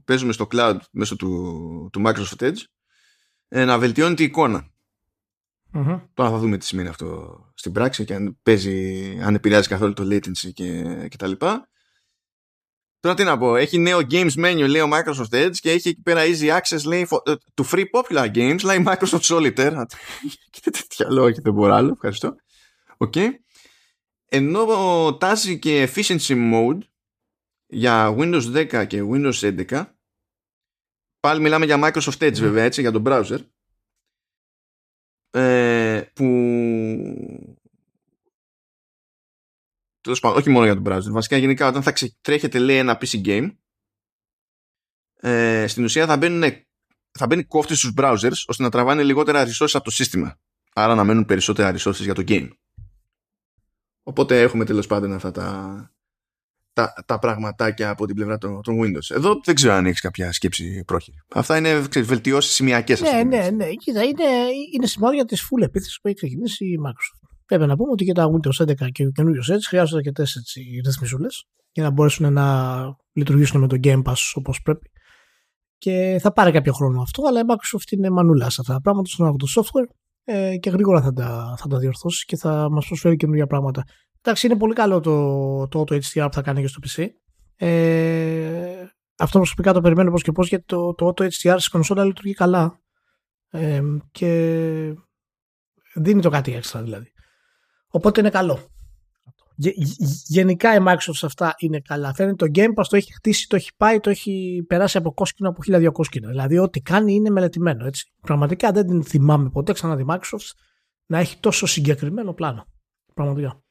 [0.05, 2.63] παίζουμε στο cloud μέσω του, του Microsoft Edge
[3.47, 4.69] ε, να βελτιώνει την εικόνα.
[5.73, 6.01] Mm-hmm.
[6.13, 10.03] Τώρα θα δούμε τι σημαίνει αυτό στην πράξη και αν παίζει, αν επηρεάζει καθόλου το
[10.03, 11.69] latency και, και τα λοιπά.
[12.99, 16.01] Τώρα τι να πω, έχει νέο games menu λέει ο Microsoft Edge και έχει εκεί
[16.01, 19.83] πέρα easy access λέει to ε, free popular games λέει Microsoft Solitaire.
[20.51, 22.35] Κοίτα τέτοια λόγια και δεν μπορώ άλλο, ευχαριστώ.
[23.03, 23.29] Okay.
[24.25, 26.79] Ενώ τάση και efficiency mode
[27.65, 29.85] για Windows 10 και Windows 11
[31.19, 33.39] πάλι μιλάμε για Microsoft Edge βέβαια έτσι για τον browser
[35.29, 36.25] ε, που
[40.01, 43.25] τέλος πάντων όχι μόνο για τον browser βασικά γενικά όταν θα τρέχετε λέει ένα PC
[43.25, 43.55] game
[45.15, 46.43] ε, στην ουσία θα μπαίνουν
[47.11, 50.39] θα μπαίνει κόφτη στους browsers ώστε να τραβάνε λιγότερα resources από το σύστημα.
[50.73, 52.49] Άρα να μένουν περισσότερα resources για το game
[54.09, 55.91] Οπότε έχουμε τέλος πάντων αυτά τα,
[56.73, 59.15] τα, τα πραγματάκια από την πλευρά των, των Windows.
[59.15, 61.17] Εδώ δεν ξέρω αν έχεις κάποια σκέψη πρόχειρη.
[61.33, 63.01] Αυτά είναι βελτιώσεις σημειακές.
[63.01, 63.69] Ναι, ναι, ναι.
[63.73, 64.23] Κοίτα, είναι,
[64.73, 67.37] είναι σημάδια της full επίθεσης που έχει ξεκινήσει η Microsoft.
[67.45, 70.23] Πρέπει να πούμε ότι και τα Windows 11 και ο καινούριος έτσι χρειάζονται αρκετέ
[70.85, 71.27] ρυθμισούλε
[71.71, 72.79] για να μπορέσουν να
[73.13, 74.91] λειτουργήσουν με το Game Pass όπως πρέπει.
[75.77, 79.09] Και θα πάρει κάποιο χρόνο αυτό, αλλά η Microsoft είναι μανούλα σε αυτά τα πράγματα
[79.09, 79.89] στον το software
[80.31, 83.83] ε, και γρήγορα θα τα, θα τα διορθώσεις και θα μας προσφέρει καινούργια πράγματα.
[84.21, 87.07] Εντάξει, είναι πολύ καλό το, το Auto HDR που θα κάνει και στο PC.
[87.55, 88.85] Ε,
[89.17, 92.33] αυτό προσωπικά το περιμένω πώς και πώς γιατί το, το Auto HDR στη κονσόλα λειτουργεί
[92.33, 92.79] καλά
[93.49, 93.81] ε,
[94.11, 94.93] και
[95.95, 97.11] δίνει το κάτι έξτρα δηλαδή.
[97.87, 98.59] Οπότε είναι καλό
[100.25, 102.13] γενικά η Microsoft σε αυτά είναι καλά.
[102.13, 105.49] Φαίνεται το Game Pass το έχει χτίσει, το έχει πάει, το έχει περάσει από κόσκινο
[105.49, 106.27] από 1200 κόσκινο.
[106.27, 107.85] Δηλαδή ό,τι κάνει είναι μελετημένο.
[107.85, 108.11] Έτσι.
[108.21, 110.51] Πραγματικά δεν την θυμάμαι ποτέ ξανά τη Microsoft
[111.05, 112.65] να έχει τόσο συγκεκριμένο πλάνο.
[113.13, 113.63] Πραγματικά.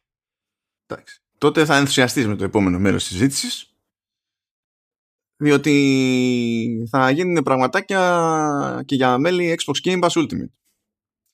[0.86, 1.20] Εντάξει.
[1.38, 3.72] τότε θα ενθουσιαστείς με το επόμενο μέρος της συζήτησης
[5.36, 10.52] διότι θα γίνουν πραγματάκια και για μέλη Xbox Game Pass Ultimate.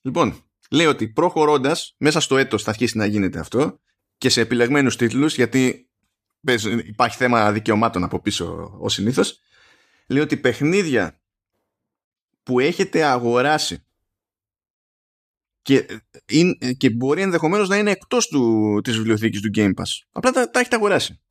[0.01, 0.35] Λοιπόν,
[0.71, 3.79] λέει ότι προχωρώντας μέσα στο έτος θα αρχίσει να γίνεται αυτό
[4.25, 5.89] και σε επιλεγμένους τίτλους γιατί
[6.85, 9.39] υπάρχει θέμα δικαιωμάτων από πίσω ως συνήθως
[10.07, 11.21] λέει ότι παιχνίδια
[12.43, 13.85] που έχετε αγοράσει
[15.61, 15.85] και,
[16.77, 20.05] και μπορεί ενδεχομένως να είναι εκτός του, της βιβλιοθήκης του Game Pass.
[20.11, 21.21] Απλά τα, τα έχετε αγοράσει.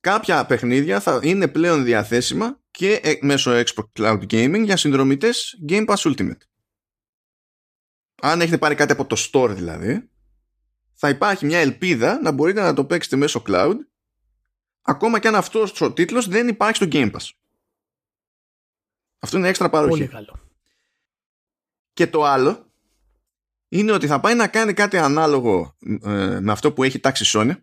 [0.00, 5.86] Κάποια παιχνίδια θα είναι πλέον διαθέσιμα και ε, μέσω Xbox Cloud Gaming για συνδρομητές Game
[5.86, 6.42] Pass Ultimate.
[8.20, 10.08] Αν έχετε πάρει κάτι από το store δηλαδή,
[11.04, 13.74] θα υπάρχει μια ελπίδα να μπορείτε να το παίξετε μέσω cloud
[14.82, 17.28] ακόμα και αν αυτός ο τίτλος δεν υπάρχει στο Game Pass.
[19.18, 19.90] Αυτό είναι έξτρα παροχή.
[19.90, 20.38] Πολύ καλό.
[21.92, 22.66] Και το άλλο
[23.68, 27.56] είναι ότι θα πάει να κάνει κάτι ανάλογο ε, με αυτό που έχει τάξει Sony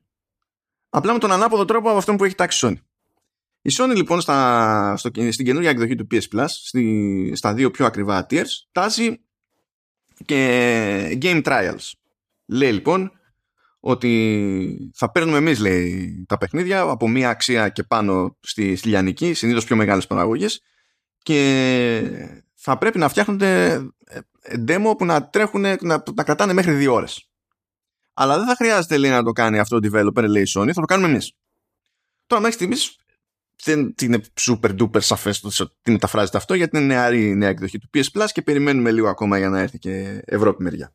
[0.90, 2.82] απλά με τον ανάποδο τρόπο από αυτό που έχει τάξει Sony.
[3.62, 7.86] Η Sony λοιπόν στα, στο, στην καινούργια εκδοχή του PS Plus στη, στα δύο πιο
[7.86, 9.22] ακριβά tiers τάζει
[10.26, 11.92] και game trials.
[12.46, 13.12] Λέει λοιπόν
[13.84, 19.34] ότι θα παίρνουμε εμείς λέει τα παιχνίδια από μία αξία και πάνω στη, στη λιανική,
[19.34, 20.62] συνήθως πιο μεγάλες παραγωγές
[21.18, 22.02] και
[22.56, 23.72] θα πρέπει να φτιάχνονται
[24.42, 27.30] ε, demo που να τρέχουν, να, να κρατάνε μέχρι δύο ώρες.
[28.14, 30.82] Αλλά δεν θα χρειάζεται λέει, να το κάνει αυτό το developer, λέει η Sony, θα
[30.82, 31.34] το κάνουμε εμείς.
[32.26, 32.96] Τώρα μέχρι στιγμής
[33.64, 37.80] δεν είναι super duper σαφές το τι μεταφράζεται αυτό γιατί είναι νεαρή η νέα εκδοχή
[37.80, 40.94] του PS Plus και περιμένουμε λίγο ακόμα για να έρθει και Ευρώπη μεριά.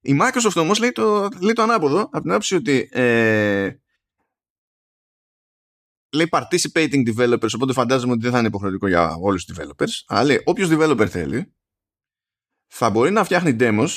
[0.00, 3.76] Η Microsoft όμως λέει το, λέει το ανάποδο από την άποψη ότι ε,
[6.12, 10.24] λέει participating developers, οπότε φαντάζομαι ότι δεν θα είναι υποχρεωτικό για όλους τους developers, αλλά
[10.24, 11.54] λέει όποιος developer θέλει
[12.72, 13.88] θα μπορεί να φτιάχνει demos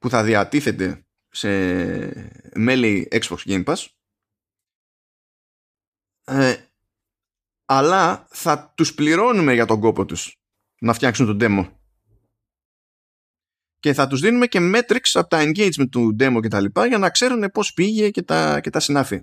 [0.00, 1.48] που θα διατίθεται σε
[2.54, 3.86] μέλη Xbox Game Pass
[6.24, 6.56] ε,
[7.64, 10.40] αλλά θα τους πληρώνουμε για τον κόπο τους
[10.80, 11.79] να φτιάξουν το demo
[13.80, 16.98] και θα τους δίνουμε και metrics από τα engagement του demo και τα λοιπά για
[16.98, 19.22] να ξέρουν πώς πήγε και τα, και τα συνάφη.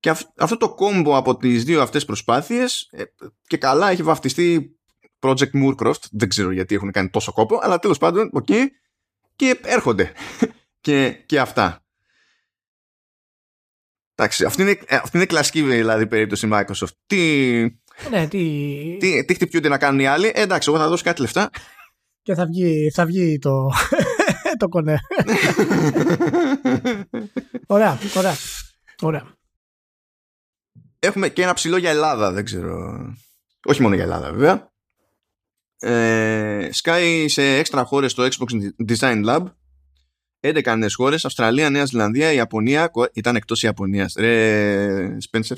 [0.00, 3.02] Και αυτό το combo από τις δύο αυτές προσπάθειες ε,
[3.46, 4.78] και καλά έχει βαφτιστεί
[5.20, 8.64] Project Moorcroft, δεν ξέρω γιατί έχουν κάνει τόσο κόπο, αλλά τέλος πάντων, OK, okay,
[9.36, 10.12] και έρχονται
[10.80, 11.82] και, και αυτά.
[14.14, 16.92] Εντάξει, αυτή είναι, ε, αυτή είναι κλασική δηλαδή περίπτωση Microsoft.
[17.06, 17.60] Τι,
[18.10, 18.96] ναι, τι...
[19.00, 20.32] τι, τι χτυπιούνται να κάνουν οι άλλοι.
[20.34, 21.50] Ε, εντάξει, εγώ θα δώσω κάτι λεφτά.
[22.28, 23.70] Και θα βγει, θα βγει το,
[24.58, 24.98] το κονέ.
[27.66, 28.34] ωραία, ωραία,
[29.02, 29.26] ωραία.
[30.98, 32.98] Έχουμε και ένα ψηλό για Ελλάδα, δεν ξέρω.
[33.64, 34.72] Όχι μόνο για Ελλάδα, βέβαια.
[35.78, 38.46] Ε, Sky σε έξτρα χώρες στο Xbox
[38.88, 39.44] Design Lab
[40.40, 45.56] 11 νέες χώρες, Αυστραλία, Νέα Ζηλανδία, Ιαπωνία, ήταν εκτός Ιαπωνίας, ρε Σπένσερ,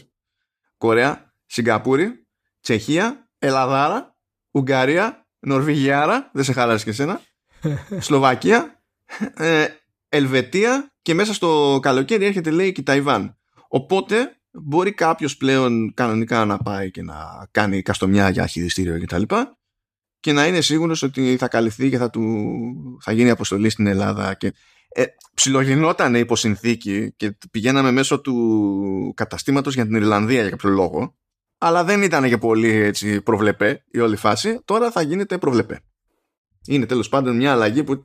[0.76, 2.26] Κορέα, Σιγκαπούρη,
[2.60, 4.16] Τσεχία, Ελλαδάρα,
[4.50, 7.20] Ουγγαρία, Νορβηγιάρα, δεν σε χάλασε και εσένα,
[8.06, 8.82] Σλοβακία,
[9.34, 9.66] ε,
[10.08, 13.36] Ελβετία και μέσα στο καλοκαίρι έρχεται λέει και Ταϊβάν.
[13.68, 19.22] Οπότε μπορεί κάποιος πλέον κανονικά να πάει και να κάνει καστομιά για χειριστήριο κτλ
[20.20, 22.22] και να είναι σίγουρος ότι θα καλυφθεί και θα, του,
[23.02, 24.52] θα γίνει αποστολή στην Ελλάδα και
[24.88, 25.04] ε,
[25.34, 31.14] ψιλογινόταν υπό συνθήκη και πηγαίναμε μέσω του καταστήματος για την Ιρλανδία για κάποιο λόγο
[31.62, 35.80] αλλά δεν ήταν και πολύ έτσι προβλεπέ η όλη φάση τώρα θα γίνεται προβλεπέ
[36.66, 38.00] είναι τέλος πάντων μια αλλαγή που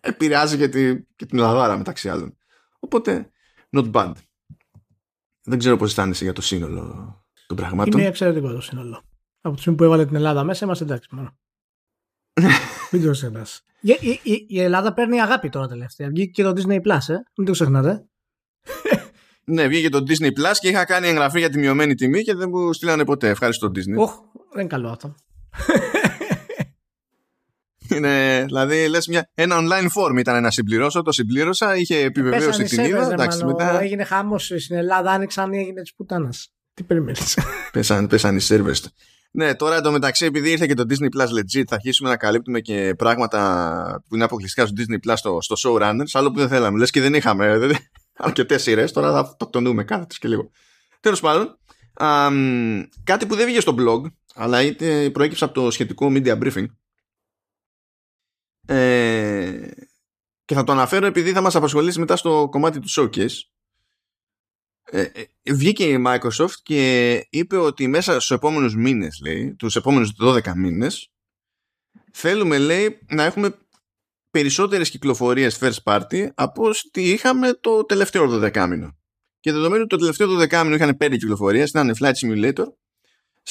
[0.00, 2.36] επηρεάζει και, τη, και την Ελλάδα μεταξύ άλλων
[2.78, 3.30] οπότε
[3.76, 4.12] not bad
[5.42, 7.14] δεν ξέρω πώς αισθάνεσαι για το σύνολο
[7.46, 9.02] των πραγμάτων είναι εξαιρετικό το σύνολο
[9.40, 11.38] από τη στιγμή που έβαλε την Ελλάδα μέσα είμαστε εντάξει μόνο
[12.90, 13.64] μην το ξεχνάς.
[13.80, 16.08] Η, η, η, Ελλάδα παίρνει αγάπη τώρα τελευταία.
[16.08, 17.14] Βγήκε και το Disney Plus, ε.
[17.36, 18.04] Μην το ξεχνάτε.
[19.50, 22.48] Ναι, βγήκε το Disney Plus και είχα κάνει εγγραφή για τη μειωμένη τιμή και δεν
[22.52, 23.28] μου στείλανε ποτέ.
[23.28, 23.96] Ευχαριστώ Disney.
[23.96, 24.14] Όχι,
[24.52, 25.14] δεν είναι καλό αυτό.
[27.96, 32.84] Είναι, δηλαδή, λες μια, ένα online form ήταν να συμπληρώσω, το συμπλήρωσα, είχε επιβεβαίωση την
[32.84, 33.12] είδα.
[33.12, 33.80] Εντάξει, μετά...
[33.80, 36.52] Έγινε χάμος στην Ελλάδα, άνοιξαν ή έγινε της πουτάνας.
[36.74, 37.38] Τι περιμένεις;
[37.72, 38.74] πέσαν, πέσαν οι σερβέρ.
[39.32, 42.94] Ναι, τώρα εντωμεταξύ, επειδή ήρθε και το Disney Plus Legit, θα αρχίσουμε να καλύπτουμε και
[42.98, 46.78] πράγματα που είναι αποκλειστικά στο Disney Plus στο, στο Showrunners, άλλο που δεν θέλαμε.
[46.78, 47.58] Λες και δεν είχαμε
[48.20, 50.50] αρκετές σειρές, τώρα θα το τονούμε κάθε και λίγο.
[51.00, 51.58] Τέλος πάντων,
[51.94, 52.28] α,
[53.04, 56.66] κάτι που δεν βγήκε στο blog, αλλά είτε προέκυψε από το σχετικό media briefing.
[58.66, 59.68] Ε,
[60.44, 63.50] και θα το αναφέρω επειδή θα μας απασχολήσει μετά στο κομμάτι του showcase
[64.92, 65.02] ε,
[65.42, 70.52] ε, βγήκε η Microsoft και είπε ότι μέσα στους επόμενους μήνες, λέει, τους επόμενους 12
[70.54, 71.12] μήνες,
[72.12, 73.54] θέλουμε, λέει, να έχουμε
[74.30, 78.98] περισσότερες κυκλοφορίες first party από ό,τι είχαμε το τελευταίο 12 μήνο.
[79.40, 82.64] Και δεδομένου το τελευταίο 12 μήνο είχαν 5 κυκλοφορίες, ήταν Flight Simulator,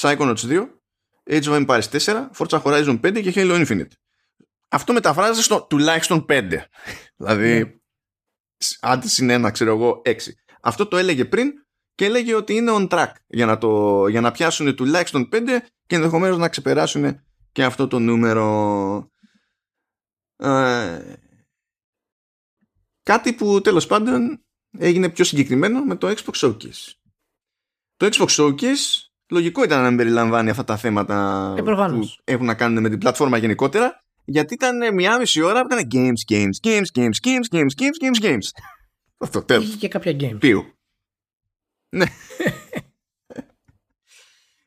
[0.00, 0.66] Psychonauts 2,
[1.30, 3.92] Age of Empires 4, Forza Horizon 5 και Halo Infinite.
[4.68, 6.42] Αυτό μεταφράζεται στο τουλάχιστον 5.
[7.16, 8.76] δηλαδή, yeah.
[8.80, 10.12] άντε συνένα, ξέρω εγώ, 6.
[10.60, 11.52] Αυτό το έλεγε πριν
[11.94, 15.38] και έλεγε ότι είναι on track για να, το, για να πιάσουν τουλάχιστον 5
[15.86, 17.20] και ενδεχομένως να ξεπεράσουν
[17.52, 19.10] και αυτό το νούμερο.
[20.40, 21.16] Ε,
[23.02, 24.42] κάτι που τέλος πάντων
[24.78, 26.92] έγινε πιο συγκεκριμένο με το Xbox Showcase.
[27.96, 32.82] Το Xbox Showcase λογικό ήταν να περιλαμβάνει αυτά τα θέματα ε, που έχουν να κάνουν
[32.82, 37.10] με την πλατφόρμα γενικότερα γιατί ήταν μια μισή ώρα που ήταν games, games, games, games,
[37.22, 38.48] games, games, games, games.
[39.24, 39.64] Αυτό τέλος.
[39.66, 40.38] Είχε και κάποια games.
[40.38, 40.64] Πίου.
[41.96, 42.06] Ναι.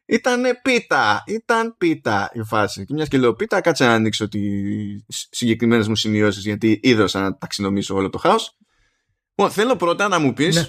[0.05, 1.23] Ήταν πίτα.
[1.27, 2.85] Ήταν πίτα η φάση.
[2.85, 7.37] Και μιας και λέω πίτα, κάτσε να ανοίξω τις συγκεκριμένες μου σημειώσεις γιατί ίδρωσα να
[7.37, 8.57] ταξινομήσω όλο το χάος.
[9.35, 10.67] Λοιπόν, θέλω πρώτα να μου πεις ναι.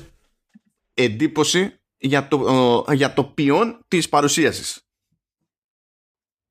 [0.95, 4.83] εντύπωση για το, για το ποιόν της παρουσίασης.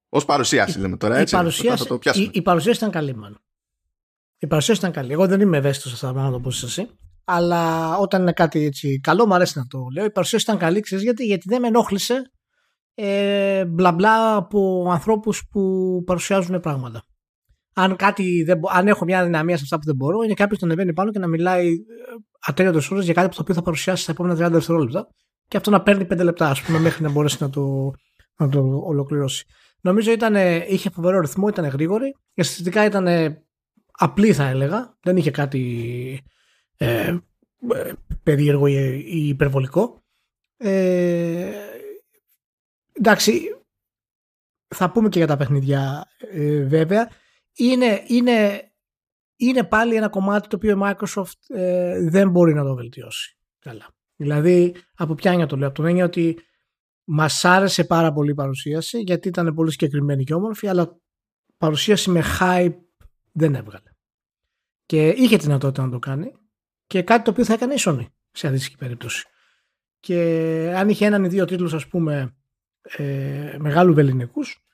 [0.10, 1.18] Ω παρουσίαση, λέμε τώρα.
[1.18, 3.44] Έτσι, η, παρουσίαση, το η, η, παρουσίαση ήταν καλή, μάλλον.
[4.38, 5.12] Η παρουσίαση ήταν καλή.
[5.12, 6.90] Εγώ δεν είμαι ευαίσθητος σε αυτά τα πράγματα όπως εσύ.
[7.24, 10.06] Αλλά όταν είναι κάτι έτσι καλό, μου αρέσει να το λέω.
[10.06, 12.33] Η παρουσίαση ήταν καλή, ξέρεις γιατί, γιατί δεν με ενόχλησε
[12.96, 17.04] ε, μπλα μπλα από ανθρώπους που παρουσιάζουν πράγματα.
[17.74, 20.68] Αν, κάτι δεν, αν έχω μια δυναμία σε αυτά που δεν μπορώ, είναι κάποιος να
[20.68, 21.74] ανεβαίνει πάνω και να μιλάει ε,
[22.40, 25.08] ατέλειωτες ώρες για κάτι που το οποίο θα παρουσιάσει στα επόμενα 30 δευτερόλεπτα
[25.48, 27.92] και αυτό να παίρνει 5 λεπτά, ας πούμε, μέχρι να μπορέσει να το,
[28.38, 29.46] να το ολοκληρώσει.
[29.82, 30.36] Νομίζω ήταν,
[30.68, 32.16] είχε φοβερό ρυθμό, ήταν γρήγορη.
[32.34, 33.08] Αισθητικά ήταν
[33.92, 34.98] απλή, θα έλεγα.
[35.02, 36.24] Δεν είχε κάτι
[36.78, 37.18] ε,
[37.74, 37.94] ε
[38.24, 40.04] περίεργο ή υπερβολικό.
[40.58, 41.52] Ε,
[42.94, 43.42] εντάξει,
[44.68, 47.10] θα πούμε και για τα παιχνίδια ε, βέβαια.
[47.56, 48.68] Είναι, είναι,
[49.36, 53.38] είναι πάλι ένα κομμάτι το οποίο η Microsoft ε, δεν μπορεί να το βελτιώσει.
[53.60, 53.88] Καλά.
[54.16, 56.40] Δηλαδή, από ποια έννοια το λέω, από την έννοια ότι
[57.04, 61.00] μας άρεσε πάρα πολύ η παρουσίαση γιατί ήταν πολύ συγκεκριμένη και όμορφη, αλλά
[61.58, 62.76] παρουσίαση με hype
[63.32, 63.90] δεν έβγαλε.
[64.86, 66.32] Και είχε τη δυνατότητα να το κάνει
[66.88, 69.26] και κάτι το οποίο θα έκανε η Sony σε αντίστοιχη περίπτωση.
[70.00, 70.18] Και
[70.76, 72.36] αν είχε έναν ή δύο τίτλους ας πούμε
[72.98, 74.66] ε, μεγάλους βεληνικούς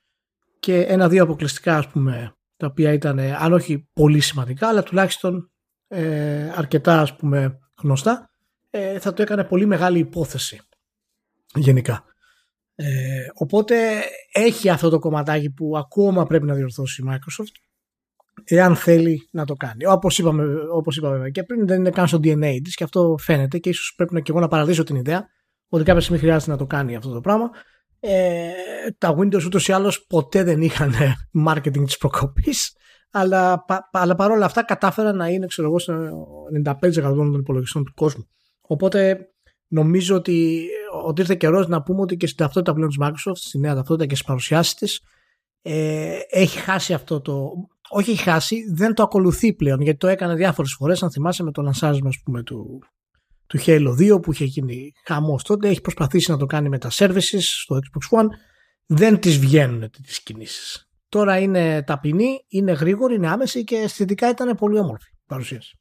[0.60, 5.52] και ένα-δύο αποκλειστικά ας πούμε τα οποία ήταν αν όχι πολύ σημαντικά αλλά τουλάχιστον
[5.88, 8.30] ε, αρκετά ας πούμε γνωστά
[8.70, 10.60] ε, θα το έκανε πολύ μεγάλη υπόθεση
[11.56, 12.04] γενικά.
[12.76, 17.54] Ε, οπότε έχει αυτό το κομματάκι που ακόμα πρέπει να διορθώσει η Microsoft
[18.44, 19.86] εάν θέλει να το κάνει.
[19.86, 23.58] Όπως είπαμε, όπως είπαμε και πριν δεν είναι καν στο DNA της και αυτό φαίνεται
[23.58, 25.28] και ίσως πρέπει να και εγώ να παραδείσω την ιδέα
[25.70, 27.50] ότι κάποια στιγμή χρειάζεται να το κάνει αυτό το πράγμα
[28.00, 28.52] ε,
[28.98, 30.94] τα Windows ούτως ή άλλως ποτέ δεν είχαν
[31.48, 32.74] marketing της προκοπής
[33.12, 35.94] αλλά, πα, αλλά παρόλα αυτά κατάφεραν να είναι ξέρω εγώ στο
[36.66, 38.28] 95% των υπολογιστών του κόσμου.
[38.62, 39.30] Οπότε
[39.68, 40.68] νομίζω ότι,
[41.04, 44.06] ότι ήρθε καιρός να πούμε ότι και στην ταυτότητα πλέον της Microsoft στη νέα ταυτότητα
[44.06, 45.02] και στις παρουσιάσεις της
[45.62, 47.52] ε, έχει χάσει αυτό το
[47.90, 51.04] όχι έχει χάσει, δεν το ακολουθεί πλέον γιατί το έκανε διάφορες φορές.
[51.04, 52.10] Αν θυμάσαι με το λανσάρισμα
[52.46, 52.80] του,
[53.50, 55.68] του Halo 2 που είχε γίνει χαμός τότε.
[55.68, 58.28] Έχει προσπαθήσει να το κάνει με τα services στο Xbox One.
[58.86, 60.90] Δεν τις βγαίνουν τις κινήσεις.
[61.10, 65.80] Τώρα είναι ταπεινή, είναι γρήγορη, είναι άμεση και αισθητικά ήταν πολύ όμορφη η παρουσίαση.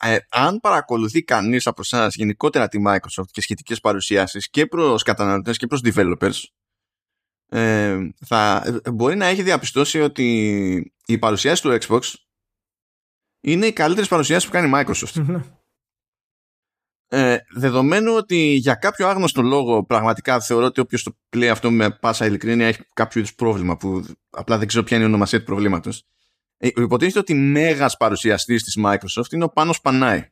[0.00, 5.56] Ε, αν παρακολουθεί κανείς από εσάς γενικότερα τη Microsoft και σχετικές παρουσιάσεις και προς καταναλωτές
[5.56, 6.40] και προς developers,
[7.48, 12.00] ε, θα, μπορεί να έχει διαπιστώσει ότι η παρουσίαση του Xbox
[13.40, 15.40] είναι η καλύτερη παρουσίαση που κάνει η Microsoft.
[17.12, 21.70] Ναι ε, δεδομένου ότι για κάποιο άγνωστο λόγο πραγματικά θεωρώ ότι όποιος το λέει αυτό
[21.70, 25.38] με πάσα ειλικρίνεια έχει κάποιο είδους πρόβλημα που απλά δεν ξέρω ποια είναι η ονομασία
[25.38, 26.06] του προβλήματος.
[26.56, 30.30] Ε, υποτίθεται ότι μέγας παρουσιαστής της Microsoft είναι ο Πάνος Πανάη.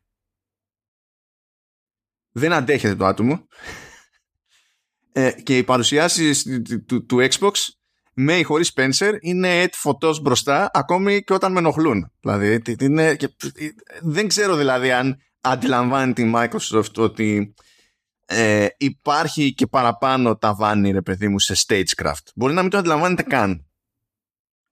[2.32, 3.46] Δεν αντέχεται το άτομο.
[5.12, 6.46] Ε, και οι παρουσιάσεις
[6.86, 7.52] του, του, Xbox
[8.14, 12.12] με ή χωρίς Spencer είναι έτσι φωτός μπροστά ακόμη και όταν με ενοχλούν.
[12.20, 13.28] Δηλαδή, είναι, και,
[14.00, 17.54] δεν ξέρω δηλαδή αν αντιλαμβάνεται η Microsoft ότι
[18.26, 22.24] ε, υπάρχει και παραπάνω ταβάνι ρε παιδί μου σε stagecraft.
[22.34, 23.66] Μπορεί να μην το αντιλαμβάνεται καν.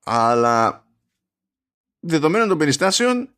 [0.05, 0.87] Αλλά
[2.01, 3.37] δεδομένων των περιστάσεων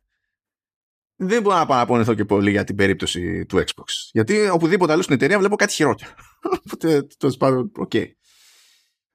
[1.15, 3.85] δεν μπορώ να παραπονεθώ και πολύ για την περίπτωση του Xbox.
[4.11, 6.11] Γιατί οπουδήποτε αλλού στην εταιρεία βλέπω κάτι χειρότερο.
[6.65, 7.91] Οπότε τέλος πάντων, OK.
[7.93, 8.05] Okay.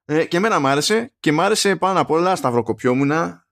[0.05, 3.47] Ε, και εμένα μ' άρεσε και μ' άρεσε πάνω απ' όλα σταυροκοπιόμουνα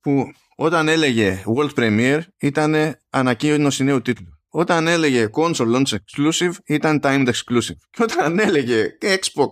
[0.00, 4.38] που όταν έλεγε World Premiere ήταν ανακοίνωση νέου τίτλου.
[4.48, 7.76] Όταν έλεγε Console Launch Exclusive ήταν Timed Exclusive.
[7.90, 9.50] Και όταν έλεγε Xbox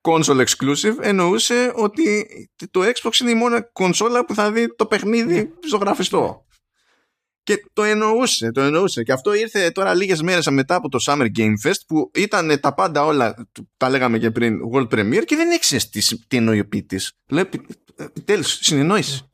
[0.00, 2.26] console exclusive εννοούσε ότι
[2.70, 5.48] το Xbox είναι η μόνη κονσόλα που θα δει το παιχνίδι ναι.
[5.68, 6.44] ζωγραφιστό.
[7.42, 9.02] Και το εννοούσε, το εννοούσε.
[9.02, 12.74] Και αυτό ήρθε τώρα λίγες μέρες μετά από το Summer Game Fest που ήταν τα
[12.74, 16.68] πάντα όλα, τα λέγαμε και πριν, World Premiere και δεν ήξερες τι, τι εννοεί ο
[16.68, 17.12] ποιητής.
[17.30, 17.48] Λέει,
[17.96, 19.29] επιτέλου, συνεννόηση.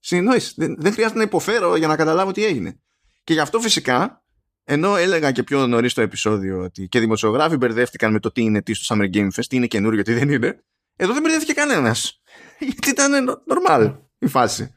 [0.00, 0.52] Συνεννόηση.
[0.56, 2.80] Δεν, δεν χρειάζεται να υποφέρω για να καταλάβω τι έγινε.
[3.24, 4.24] Και γι' αυτό φυσικά,
[4.64, 8.62] ενώ έλεγα και πιο νωρίς το επεισόδιο ότι και δημοσιογράφοι μπερδεύτηκαν με το τι είναι
[8.62, 10.64] τι στο Summer Game Fest, τι είναι καινούριο, τι δεν είναι,
[10.96, 12.22] εδώ δεν μπερδεύτηκε κανένας.
[12.58, 14.74] Γιατί ήταν normal η φάση.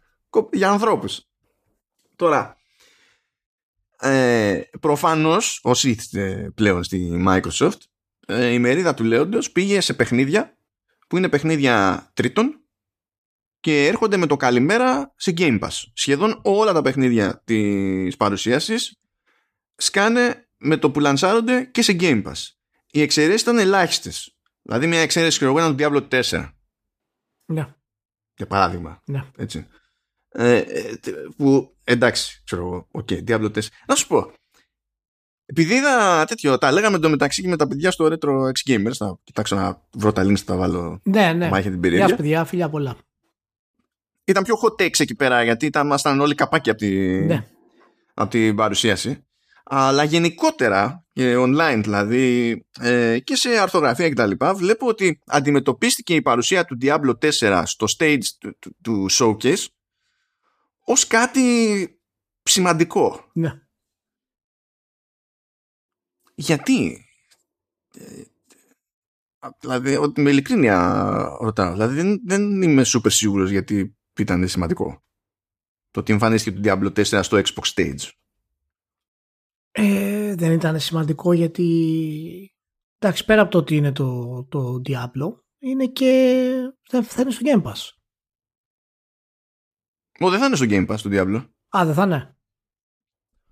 [0.51, 1.27] Για ανθρώπους.
[2.15, 2.57] Τώρα,
[3.99, 7.77] ε, προφανώς όσοι είστε πλέον στη Microsoft
[8.27, 10.57] ε, η μερίδα του λέοντος πήγε σε παιχνίδια
[11.07, 12.62] που είναι παιχνίδια τρίτων
[13.63, 15.83] και έρχονται με το καλημέρα σε Game Pass.
[15.93, 18.99] Σχεδόν όλα τα παιχνίδια της παρουσίασης
[19.75, 22.49] σκάνε με το που λανσάρονται και σε Game Pass.
[22.91, 24.37] Οι εξαιρέσεις ήταν ελάχιστες.
[24.61, 26.49] Δηλαδή μια εξαίρεση και εγώ το Diablo 4.
[27.45, 27.67] Ναι.
[28.35, 29.01] Για παράδειγμα.
[29.05, 29.23] Ναι.
[29.37, 29.67] Έτσι.
[30.29, 30.93] Ε, ε,
[31.37, 33.61] που εντάξει, ξέρω εγώ, OK, okay, Diablo 4.
[33.87, 34.31] Να σου πω,
[35.45, 38.95] επειδή είδα τέτοιο, τα λέγαμε το μεταξύ και με τα παιδιά στο Retro X Gamers,
[38.97, 41.61] θα κοιτάξω να βρω τα links, θα βάλω ναι, ναι.
[41.61, 42.07] την περιέργεια.
[42.07, 42.97] Γεια παιδιά, φιλιά πολλά.
[44.25, 47.19] Ήταν πιο hot takes εκεί πέρα, γιατί ήμασταν όλοι καπάκι από, τη...
[47.25, 47.47] ναι.
[48.13, 49.25] από την παρουσίαση.
[49.63, 54.31] Αλλά γενικότερα, και online δηλαδή, ε, και σε αρθογραφία κτλ.
[54.55, 59.65] Βλέπω ότι αντιμετωπίστηκε η παρουσία του Diablo 4 στο stage του, του, του showcase
[60.85, 61.87] ως κάτι
[62.43, 63.29] σημαντικό.
[63.33, 63.61] Ναι.
[66.35, 67.05] Γιατί;
[67.95, 68.21] Ε,
[69.59, 71.71] δηλαδή, με ειλικρίνεια ρωτάω.
[71.71, 75.03] Δηλαδή, δεν, δεν είμαι super σίγουρος γιατί ήταν σημαντικό.
[75.91, 78.09] Το ότι εμφανίστηκε το Diablo 4 στο Xbox Stage.
[79.71, 82.55] Ε, δεν ήταν σημαντικό γιατί
[82.97, 87.63] εντάξει πέρα από το ότι είναι το, το Diablo είναι και θα είναι στο Game
[87.63, 87.89] Pass.
[90.19, 91.49] Ω, δεν θα είναι στο Game Pass το Diablo.
[91.77, 92.37] Α, δεν θα είναι.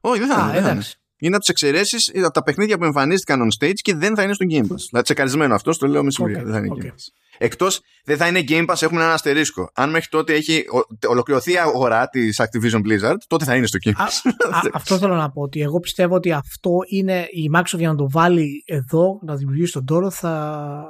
[0.02, 0.84] Όχι, δεν θα, είναι, είναι.
[1.22, 4.34] Είναι από τις εξαιρέσεις από τα παιχνίδια που εμφανίστηκαν on stage και δεν θα είναι
[4.34, 4.84] στο Game Pass.
[4.89, 6.43] Δηλαδή, τσεκαρισμένο αυτό, το λέω με σιγουριά.
[6.43, 6.84] δεν θα είναι okay.
[6.84, 7.07] Game Pass.
[7.38, 9.72] Εκτός δεν θα είναι Game Pass, έχουμε ένα αστερίσκο.
[9.73, 10.64] Αν μέχρι τότε έχει
[11.07, 14.31] ολοκληρωθεί η αγορά της Activision Blizzard, τότε θα είναι στο Game Pass.
[14.52, 15.41] Α, α, αυτό θέλω να πω.
[15.41, 19.72] Ότι εγώ πιστεύω ότι αυτό είναι η Microsoft για να το βάλει εδώ, να δημιουργήσει
[19.72, 20.85] τον τόρο, θα,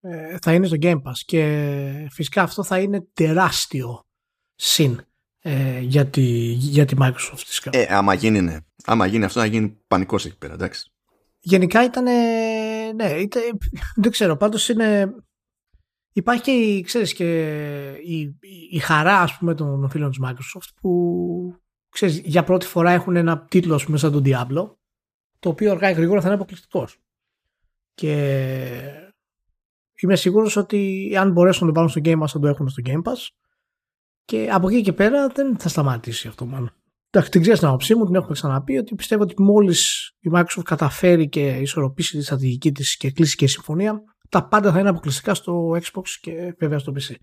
[0.00, 1.18] ε, θα είναι στο Game Pass.
[1.24, 4.00] Και φυσικά αυτό θα είναι τεράστιο
[4.54, 5.00] συν
[5.44, 7.68] ε, για, τη, για τη Microsoft.
[7.70, 8.56] Ε, άμα γίνει, ναι.
[8.84, 10.92] Άμα γίνει αυτό, θα γίνει πανικός εκεί πέρα, εντάξει.
[11.40, 12.04] Γενικά ήταν.
[12.94, 13.42] Ναι, ήταν,
[13.94, 14.36] δεν ξέρω.
[14.36, 15.14] Πάντως είναι.
[16.12, 17.50] Υπάρχει και, ξέρεις, και
[17.92, 18.38] η,
[18.70, 21.54] η χαρά ας πούμε των φίλων της Microsoft που
[21.88, 24.76] ξέρεις, για πρώτη φορά έχουν ένα τίτλο ας πούμε σαν τον Diablo
[25.38, 26.98] το οποίο αργά ή γρήγορα θα είναι αποκλειστικός.
[27.94, 28.12] Και
[30.02, 32.82] είμαι σίγουρος ότι αν μπορέσουν να το πάρουν στο Game Pass θα το έχουν στο
[32.86, 33.28] Game Pass
[34.24, 36.72] και από εκεί και πέρα δεν θα σταματήσει αυτό μάλλον.
[37.10, 40.62] Εντάξει, την ξέρει την άποψή μου, την έχουμε ξαναπεί ότι πιστεύω ότι μόλις η Microsoft
[40.64, 45.34] καταφέρει και ισορροπήσει τη στρατηγική της και κλείσει και συμφωνία, τα πάντα θα είναι αποκλειστικά
[45.34, 47.14] στο Xbox και βέβαια στο PC.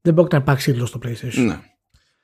[0.00, 1.44] Δεν μπορεί να υπάρξει τίτλο στο PlayStation.
[1.46, 1.60] Ναι.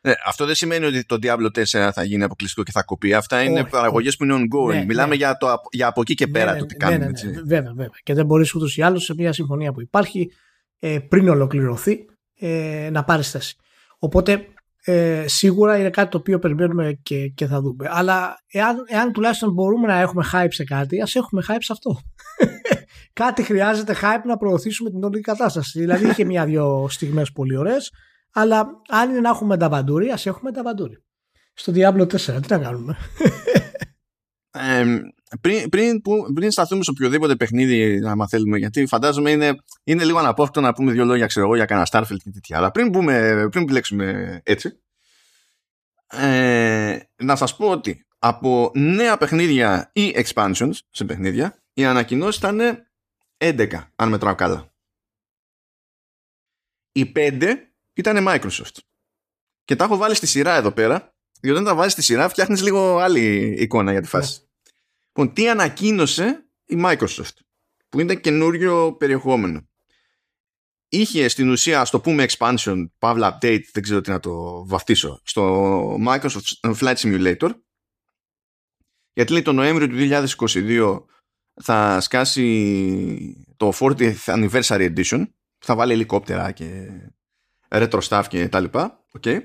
[0.01, 3.15] Ε, αυτό δεν σημαίνει ότι το Diablo 4 θα γίνει αποκλειστικό και θα κοπεί.
[3.15, 4.75] Αυτά είναι παραγωγές που είναι ongoing.
[4.75, 5.15] Ναι, Μιλάμε ναι.
[5.15, 7.05] Για, το, για από εκεί και πέρα ναι, το τι κάνουμε.
[7.05, 7.29] Έτσι.
[7.29, 7.99] Βέβαια, βέβαια.
[8.03, 10.31] Και δεν μπορείς ούτως ή άλλως σε μια συμφωνία που υπάρχει
[10.79, 12.05] ε, πριν ολοκληρωθεί
[12.39, 13.57] ε, να πάρεις θέση.
[13.99, 14.47] Οπότε
[14.87, 17.89] ε, σίγουρα είναι κάτι το οποίο περιμένουμε και, και θα δούμε.
[17.91, 22.01] Αλλά εάν, εάν τουλάχιστον μπορούμε να έχουμε hype σε κάτι, ας έχουμε hype σε αυτό.
[23.23, 25.79] κάτι χρειάζεται hype να προωθήσουμε την όλη κατάσταση.
[25.79, 27.93] δηλαδή είχε μια-δυο στιγμές πολύ ωραίες,
[28.33, 31.03] αλλά αν είναι να έχουμε τα βαντούρι, ας έχουμε τα βαντούρι.
[31.55, 32.97] Στο Diablo 4, τι να κάνουμε;
[34.51, 34.85] ε,
[35.41, 36.01] πριν, πριν,
[36.35, 39.55] πριν σταθούμε σε οποιοδήποτε παιχνίδι, να θέλουμε, γιατί φαντάζομαι είναι,
[39.85, 42.57] είναι λίγο αναπόφευκτο να πούμε δύο λόγια, ξέρω εγώ, για κανένα Starfield και τέτοια.
[42.57, 44.79] Αλλά πριν, πούμε, πριν μπλέξουμε έτσι,
[46.07, 52.61] ε, να σας πω ότι από νέα παιχνίδια ή expansions σε παιχνίδια, οι ανακοινώσεις ήταν
[53.39, 54.73] 11, αν μετράω καλά.
[56.93, 57.55] Οι 5
[57.95, 58.77] ήταν Microsoft.
[59.65, 62.63] Και τα έχω βάλει στη σειρά εδώ πέρα, διότι όταν τα βάζει στη σειρά φτιάχνεις
[62.63, 64.44] λίγο άλλη εικόνα για τη φάση.
[65.17, 67.37] Λοιπόν, τι ανακοίνωσε η Microsoft,
[67.89, 69.69] που είναι καινούριο περιεχόμενο.
[70.89, 75.95] Είχε στην ουσία, στο πούμε expansion, παύλα update, δεν ξέρω τι να το βαφτίσω, στο
[76.07, 77.51] Microsoft Flight Simulator,
[79.13, 81.05] γιατί λέει το Νοέμβριο του 2022
[81.63, 85.25] θα σκάσει το 40th Anniversary Edition,
[85.59, 86.91] θα βάλει ελικόπτερα και
[87.69, 89.41] retro stuff και τα λοιπά, okay.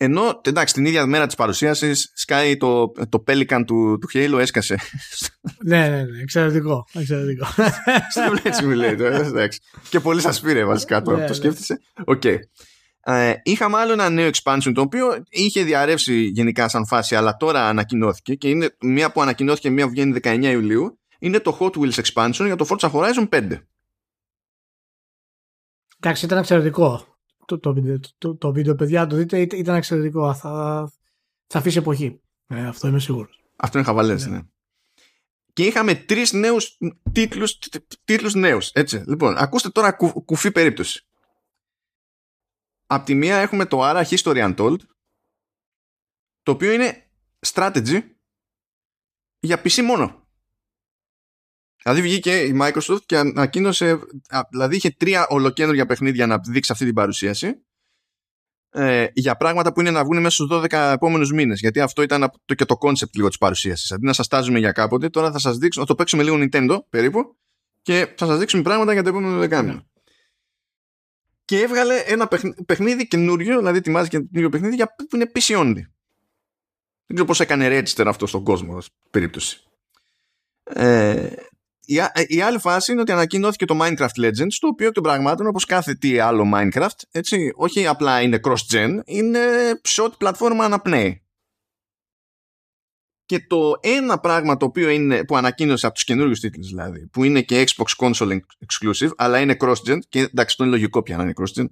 [0.00, 4.78] Ενώ, εντάξει, την ίδια μέρα της παρουσίασης, σκάει το, το Pelican του, του Halo έσκασε.
[5.64, 6.86] ναι, ναι, ναι, εξαιρετικό.
[6.92, 7.46] εξαιρετικό.
[8.10, 9.60] Στο έτσι μου λέει τώρα, εντάξει.
[9.88, 11.34] Και πολύ σας πήρε βασικά τώρα, ναι, το ναι.
[11.34, 11.80] σκέφτηκε.
[12.04, 12.20] OK.
[12.24, 12.36] Okay.
[13.10, 17.68] Ε, είχαμε άλλο ένα νέο expansion το οποίο είχε διαρρεύσει γενικά σαν φάση αλλά τώρα
[17.68, 22.00] ανακοινώθηκε και είναι μία που ανακοινώθηκε μία που βγαίνει 19 Ιουλίου είναι το Hot Wheels
[22.02, 23.58] expansion για το Forza Horizon 5
[25.98, 27.17] Εντάξει ήταν εξαιρετικό
[27.48, 30.34] το, το, βίντεο, το, το βίντεο, παιδιά, το δείτε, ήταν εξαιρετικό.
[30.34, 30.92] Θα,
[31.46, 32.20] θα αφήσει εποχή.
[32.46, 33.44] Ε, αυτό είμαι σίγουρος.
[33.56, 34.36] Αυτό είναι χαβαλές, ναι.
[34.36, 34.42] ναι.
[35.52, 36.78] Και είχαμε τρεις νέους
[37.12, 37.58] τίτλους
[38.04, 39.02] τίτλους νέους, έτσι.
[39.06, 41.06] Λοιπόν, ακούστε τώρα κου, κουφή περίπτωση.
[42.86, 44.78] Απ' τη μία έχουμε το Ara History Untold,
[46.42, 47.10] το οποίο είναι
[47.46, 48.00] strategy
[49.40, 50.17] για PC μόνο.
[51.82, 53.98] Δηλαδή βγήκε η Microsoft και ανακοίνωσε,
[54.50, 57.62] δηλαδή είχε τρία ολοκένουργια παιχνίδια να δείξει αυτή την παρουσίαση
[58.70, 61.60] ε, για πράγματα που είναι να βγουν μέσα στους 12 επόμενους μήνες.
[61.60, 63.92] Γιατί αυτό ήταν το, και το concept λίγο της παρουσίασης.
[63.92, 66.78] Αντί να σας τάζουμε για κάποτε, τώρα θα σας δείξουμε, θα το παίξουμε λίγο Nintendo
[66.90, 67.36] περίπου
[67.82, 69.74] και θα σας δείξουμε πράγματα για το επόμενο δεκάμινο.
[69.74, 69.80] Ναι.
[71.44, 72.28] Και έβγαλε ένα
[72.66, 75.74] παιχνίδι καινούριο, δηλαδή ετοιμάζει και καινούριο παιχνίδι για, που είναι PC only.
[77.06, 78.78] Δεν ξέρω πώς έκανε register αυτό στον κόσμο,
[79.10, 79.62] περίπτωση.
[80.62, 81.28] Ε,
[81.88, 85.46] η, ε, η άλλη φάση είναι ότι ανακοινώθηκε το Minecraft Legends, το οποίο των πραγμάτων,
[85.46, 89.40] όπως κάθε τι άλλο Minecraft, έτσι, όχι απλά είναι cross-gen, είναι
[89.82, 91.22] σε ό,τι πλατφόρμα αναπνέει.
[93.24, 97.24] Και το ένα πράγμα το οποίο είναι, που ανακοίνωσε από τους καινούριους τίτλους δηλαδή, που
[97.24, 101.22] είναι και Xbox Console Exclusive, αλλά είναι cross-gen, και εντάξει, το είναι λογικό πια να
[101.22, 101.66] είναι cross-gen,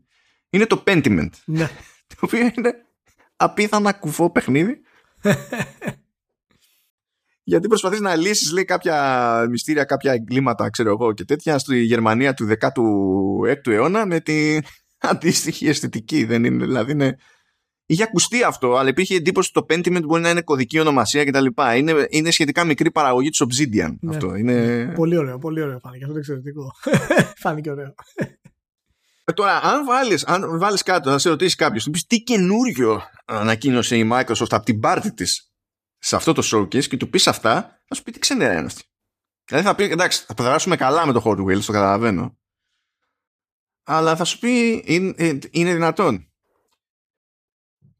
[0.50, 1.30] είναι το Pentiment.
[1.44, 1.70] Ναι.
[2.08, 2.84] το οποίο είναι
[3.36, 4.80] απίθανα κουφό παιχνίδι.
[7.48, 12.34] γιατί προσπαθείς να λύσεις λέει κάποια μυστήρια, κάποια εγκλήματα ξέρω εγώ και τέτοια στη Γερμανία
[12.34, 14.62] του 16ου αιώνα με την
[15.10, 17.16] αντίστοιχη αισθητική δεν είναι δηλαδή είναι
[17.88, 21.46] Είχε ακουστεί αυτό, αλλά υπήρχε εντύπωση ότι το Pentiment μπορεί να είναι κωδική ονομασία κτλ.
[21.76, 23.96] Είναι, είναι σχετικά μικρή παραγωγή της Obsidian.
[24.00, 24.10] Ναι.
[24.10, 24.34] Αυτό.
[24.34, 24.92] Είναι...
[24.94, 26.04] Πολύ ωραίο, πολύ ωραίο φάνηκε.
[26.04, 26.70] Αυτό είναι εξαιρετικό.
[27.42, 27.94] φάνηκε ωραίο.
[29.24, 34.08] Ε, τώρα, αν βάλεις, αν βάλεις κάτω, θα σε ρωτήσει κάποιος, τι καινούριο ανακοίνωσε η
[34.12, 35.52] Microsoft από την πάρτη της;
[35.98, 38.82] Σε αυτό το showcase και του πεις αυτά, θα σου πει τι ξενέρα είναι αυτή.
[39.44, 42.38] Δηλαδή θα πει, εντάξει, θα περάσουμε καλά με το Hot Wheels, το καταλαβαίνω.
[43.84, 46.30] Αλλά θα σου πει, είναι, ε, είναι δυνατόν.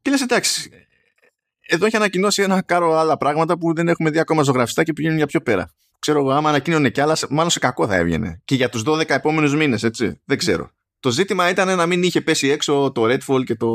[0.01, 0.71] Και λες εντάξει,
[1.67, 5.17] εδώ έχει ανακοινώσει ένα κάρο άλλα πράγματα που δεν έχουμε δει ακόμα ζωγραφιστά και πηγαίνουν
[5.17, 5.71] για πιο πέρα.
[5.99, 8.41] Ξέρω εγώ, άμα ανακοίνωνε κι άλλα, μάλλον σε κακό θα έβγαινε.
[8.45, 10.21] Και για τους 12 επόμενους μήνες, έτσι.
[10.25, 10.71] Δεν ξέρω.
[10.99, 13.67] Το ζήτημα ήταν να μην είχε πέσει έξω το Redfall και το,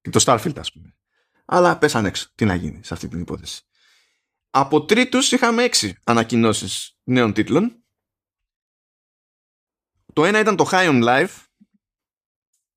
[0.00, 0.94] και το Starfield, ας πούμε
[1.44, 2.30] αλλά πέσαν έξω.
[2.34, 3.62] Τι να γίνει σε αυτή την υπόθεση.
[4.50, 7.84] Από τρίτους είχαμε έξι ανακοινώσεις νέων τίτλων.
[10.12, 11.36] Το ένα ήταν το High on Life,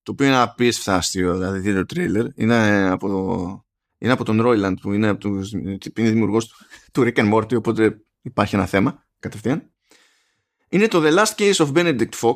[0.03, 2.26] το οποίο είναι απίστευτα αστείο, δηλαδή δύο τρίλερ.
[2.35, 3.65] Είναι από,
[3.98, 6.56] είναι από τον Royland που είναι, από τους, είναι δημιουργός του,
[6.91, 9.72] του Rick and Morty, οπότε υπάρχει ένα θέμα κατευθείαν.
[10.69, 12.35] Είναι το The Last Case of Benedict Fox,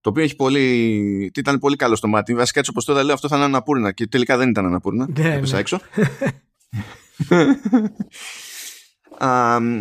[0.00, 2.34] το οποίο έχει πολύ, ήταν πολύ καλό στο μάτι.
[2.34, 5.08] Βασικά έτσι όπω τώρα λέω αυτό θα είναι αναπούρνα και τελικά δεν ήταν αναπούρνα.
[5.18, 5.60] Ναι, Έπεσα ναι.
[5.60, 5.80] έξω.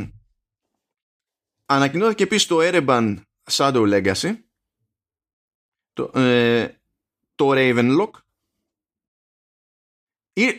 [1.65, 3.15] ανακοινώθηκε επίσης το Ereban
[3.51, 4.37] Shadow Legacy.
[5.93, 6.67] Το, ε,
[7.35, 8.09] το Ravenlock.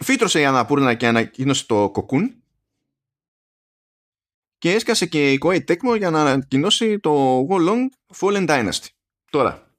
[0.00, 2.34] Φύτρωσε η Αναπούρνα και ανακοίνωσε το Cocoon.
[4.58, 8.88] Και έσκασε και η Koei Tecmo για να ανακοινώσει το Wolong Fallen Dynasty.
[9.30, 9.74] Τώρα,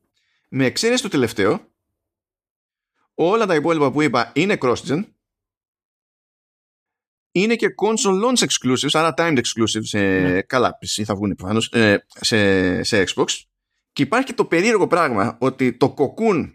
[0.50, 1.72] με εξαίρεση το τελευταίο,
[3.14, 5.04] όλα τα υπόλοιπα που είπα είναι cross-gen,
[7.32, 10.42] είναι και console launch exclusives, άρα timed exclusives σε ναι.
[10.42, 13.26] καλά PC θα βγουν προφανώς, ε, σε, σε Xbox.
[13.94, 16.54] Και υπάρχει και το περίεργο πράγμα ότι το Cocoon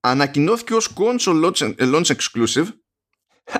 [0.00, 2.66] ανακοινώθηκε ως console launch, launch exclusive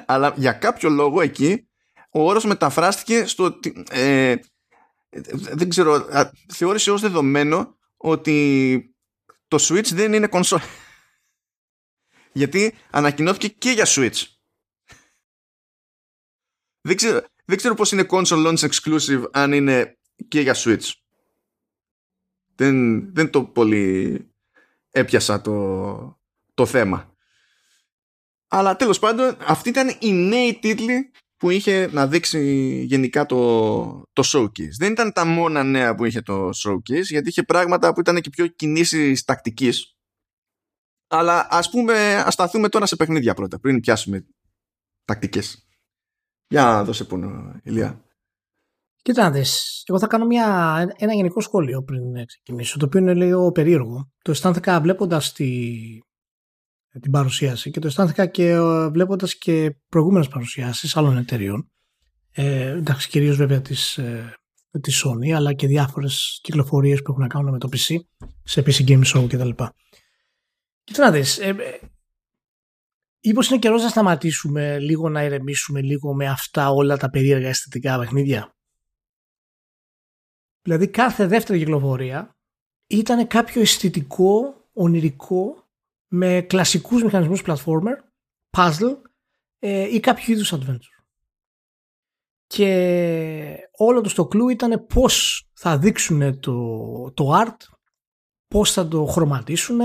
[0.07, 1.69] αλλά για κάποιο λόγο εκεί
[2.11, 3.59] ο όρος μεταφράστηκε στο
[3.91, 4.37] ε,
[5.53, 6.07] δεν ξέρω,
[6.49, 8.97] θεώρησε ως δεδομένο ότι
[9.49, 10.61] το Switch δεν είναι κονσόλ.
[12.33, 14.23] Γιατί ανακοινώθηκε και για Switch.
[16.81, 19.99] Δεν ξέρω, δεν ξέρω πώς είναι console launch exclusive αν είναι
[20.29, 20.93] και για Switch.
[22.55, 24.27] Δεν, δεν το πολύ
[24.91, 26.21] έπιασα το,
[26.55, 27.17] το θέμα.
[28.49, 34.23] Αλλά τέλος πάντων αυτοί ήταν οι νέοι τίτλοι που είχε να δείξει γενικά το, το
[34.27, 34.73] showcase.
[34.79, 38.31] Δεν ήταν τα μόνα νέα που είχε το showcase, γιατί είχε πράγματα που ήταν και
[38.31, 39.97] πιο κινήσεις τακτικής.
[41.09, 44.27] Αλλά ας πούμε, ας σταθούμε τώρα σε παιχνίδια πρώτα, πριν πιάσουμε
[45.05, 45.67] τακτικές.
[46.49, 48.03] Για να δώσε πόνο, Ηλία.
[49.03, 53.15] Κοίτα να δεις, εγώ θα κάνω μια, ένα γενικό σχόλιο πριν ξεκινήσω, το οποίο είναι
[53.15, 54.11] λίγο περίεργο.
[54.23, 55.79] Το αισθάνθηκα βλέποντας τη,
[57.01, 61.71] την παρουσίαση και το αισθάνθηκα και ε, βλέποντας και προηγούμενες παρουσιάσεις άλλων εταιριών.
[62.31, 64.35] Ε, εντάξει, κυρίως βέβαια της, ε,
[64.81, 67.97] της Sony, αλλά και διάφορες κυκλοφορίες που έχουν να κάνουν με το PC,
[68.43, 69.51] σε PC Game Show κτλ.
[70.85, 71.79] Κοίτα να δεις, ε, ε
[73.27, 77.99] Μήπως είναι καιρός να σταματήσουμε λίγο να ηρεμήσουμε λίγο με αυτά όλα τα περίεργα αισθητικά
[77.99, 78.57] παιχνίδια;
[80.63, 82.37] Δηλαδή κάθε δεύτερη κυκλοφορία
[82.87, 85.68] ήταν κάποιο αισθητικό, ονειρικό,
[86.09, 87.97] με κλασικούς μηχανισμούς platformer,
[88.57, 88.97] puzzle
[89.59, 91.05] ε, ή κάποιο είδους adventure.
[92.47, 97.57] Και όλο το στο κλου ήταν πώς θα δείξουν το, το art,
[98.47, 99.81] πώς θα το χρωματίσουν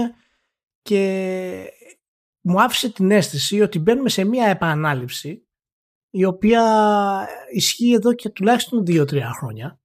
[0.82, 1.72] και
[2.42, 5.48] μου άφησε την αίσθηση ότι μπαίνουμε σε μια επανάληψη
[6.10, 9.80] η οποία ισχύει εδώ και τουλάχιστον 2-3 χρόνια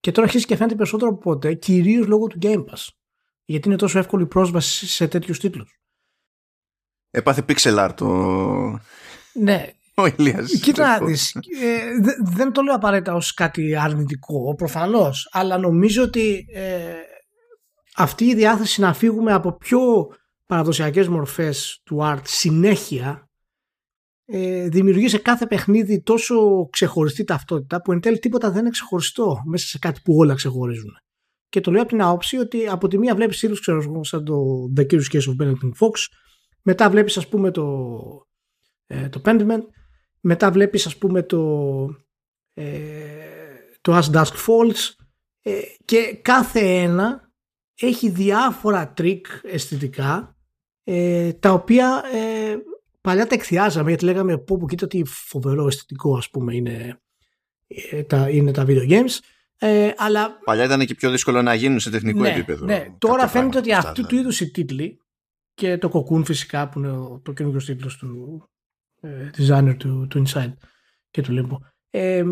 [0.00, 2.88] και τώρα αρχίζει και φαίνεται περισσότερο από ποτέ, κυρίως λόγω του Game Pass.
[3.46, 5.80] Γιατί είναι τόσο εύκολη πρόσβαση σε τέτοιους τίτλους.
[7.10, 8.06] Έπαθε pixel art το.
[9.32, 9.70] Ναι.
[9.94, 10.60] Ο Ηλίας.
[10.60, 11.82] Κοίτα να ε,
[12.24, 16.94] δεν το λέω απαραίτητα ως κάτι αρνητικό, προφανώς, αλλά νομίζω ότι ε,
[17.96, 19.80] αυτή η διάθεση να φύγουμε από πιο
[20.46, 23.30] παραδοσιακές μορφές του art συνέχεια
[24.24, 29.42] ε, δημιουργεί σε κάθε παιχνίδι τόσο ξεχωριστή ταυτότητα που εν τέλει τίποτα δεν είναι ξεχωριστό
[29.44, 30.96] μέσα σε κάτι που όλα ξεχωρίζουν.
[31.48, 34.66] Και το λέω από την άποψη ότι από τη μία βλέπεις τίτλους ξέρω σαν το
[34.76, 35.92] The Curious Case of Benedict Fox
[36.62, 37.88] μετά βλέπεις ας πούμε το,
[38.86, 39.62] ε, το Pentiment
[40.20, 41.86] μετά βλέπεις ας πούμε το
[42.54, 42.64] ε,
[43.80, 44.94] το As Dusk Falls
[45.42, 47.32] ε, και κάθε ένα
[47.74, 50.36] έχει διάφορα τρικ αισθητικά
[50.84, 52.56] ε, τα οποία ε,
[53.00, 57.00] παλιά τα εκθιάζαμε γιατί λέγαμε πω πω κοίτα τι φοβερό αισθητικό ας πούμε είναι,
[57.66, 59.18] ε, τα, είναι τα video games.
[59.58, 60.38] Ε, αλλά...
[60.44, 62.64] Παλιά ήταν και πιο δύσκολο να γίνουν σε τεχνικό ναι, επίπεδο.
[62.64, 62.86] Ναι.
[62.98, 65.00] Τώρα φαίνεται ότι αυτού του είδους οι τίτλοι
[65.54, 68.42] και το Cocoon φυσικά που είναι ο καινούργιος τίτλος του
[69.00, 70.52] ε, designer του, του Inside
[71.10, 71.56] και του Limbo.
[71.90, 72.24] Ε,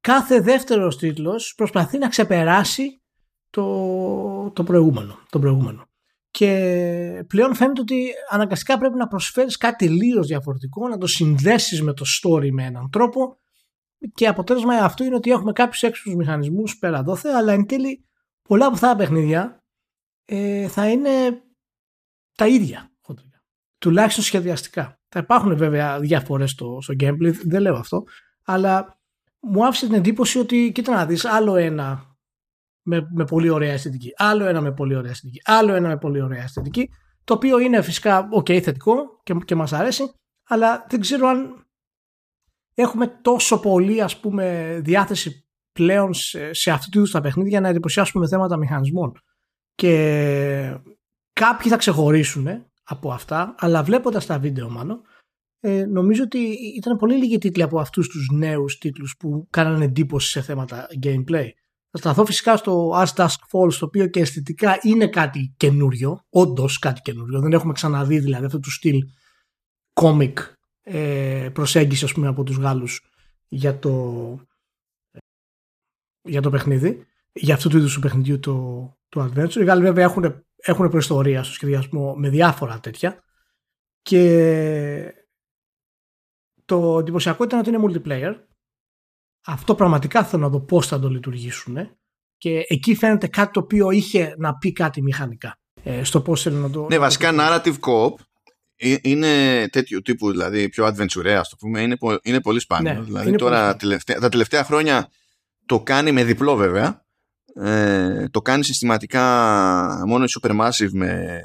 [0.00, 3.02] κάθε δεύτερος τίτλος προσπαθεί να ξεπεράσει
[3.50, 5.18] το, το προηγούμενο.
[5.30, 5.86] Το προηγούμενο
[6.32, 11.92] και πλέον φαίνεται ότι αναγκαστικά πρέπει να προσφέρεις κάτι τελείως διαφορετικό, να το συνδέσεις με
[11.92, 13.41] το story με έναν τρόπο
[14.14, 18.04] και αποτέλεσμα αυτό είναι ότι έχουμε κάποιους έξυπνους μηχανισμούς πέρα δόθε, αλλά εν τέλει
[18.42, 19.64] πολλά από αυτά τα παιχνίδια
[20.24, 21.42] ε, θα είναι
[22.36, 22.86] τα ίδια.
[23.78, 25.00] Τουλάχιστον σχεδιαστικά.
[25.08, 28.04] Θα υπάρχουν βέβαια διαφορές στο, στο gameplay, δεν λέω αυτό,
[28.44, 29.00] αλλά
[29.40, 32.16] μου άφησε την εντύπωση ότι κοίτα να δεις άλλο ένα
[32.82, 34.12] με, με πολύ ωραία αισθητική.
[34.16, 35.40] Άλλο ένα με πολύ ωραία αισθητική.
[35.44, 36.90] Άλλο ένα με πολύ ωραία αισθητική.
[37.24, 40.14] Το οποίο είναι φυσικά ok, θετικό και, και μας αρέσει,
[40.48, 41.66] αλλά δεν ξέρω αν
[42.74, 47.68] έχουμε τόσο πολύ ας πούμε διάθεση πλέον σε, σε αυτού του είδους τα παιχνίδια να
[47.68, 49.12] εντυπωσιάσουμε θέματα μηχανισμών.
[49.74, 50.80] Και
[51.32, 52.48] κάποιοι θα ξεχωρίσουν
[52.82, 55.00] από αυτά, αλλά βλέποντας τα βίντεο μάλλον,
[55.60, 56.38] ε, νομίζω ότι
[56.76, 61.46] ήταν πολύ λίγοι τίτλοι από αυτούς τους νέους τίτλους που κάνανε εντύπωση σε θέματα gameplay.
[61.90, 66.78] Θα σταθώ φυσικά στο As Dusk Falls, το οποίο και αισθητικά είναι κάτι καινούριο, όντως
[66.78, 67.40] κάτι καινούριο.
[67.40, 68.98] Δεν έχουμε ξαναδεί δηλαδή αυτό του στυλ
[69.92, 70.38] κόμικ
[70.82, 73.00] ε, προσέγγιση ας πούμε από τους Γάλλους
[73.48, 74.46] για το,
[76.22, 79.56] για το παιχνίδι, για αυτού του είδους του παιχνιδιού το, το Adventure.
[79.56, 83.24] Οι Γάλλοι βέβαια έχουν, έχουν προϊστορία στο σχεδιασμό με διάφορα τέτοια.
[84.02, 85.14] Και
[86.64, 88.34] το εντυπωσιακό ήταν ότι είναι multiplayer.
[89.46, 91.76] Αυτό πραγματικά θέλω να δω πώς θα το λειτουργήσουν
[92.36, 95.58] και εκεί φαίνεται κάτι το οποίο είχε να πει κάτι μηχανικά.
[95.82, 96.86] Ε, στο πώς θέλω να το...
[96.86, 98.14] Ναι, βασικά narrative co-op.
[98.14, 98.31] ε,
[99.02, 102.92] είναι τέτοιο τύπου, δηλαδή πιο adventure, ας το πούμε, είναι, είναι πολύ σπάνιο.
[102.92, 105.08] Ναι, δηλαδή τώρα τελευταία, τα τελευταία χρόνια
[105.66, 107.04] το κάνει με διπλό βέβαια,
[107.54, 109.22] ε, το κάνει συστηματικά
[110.06, 111.40] μόνο η Supermassive με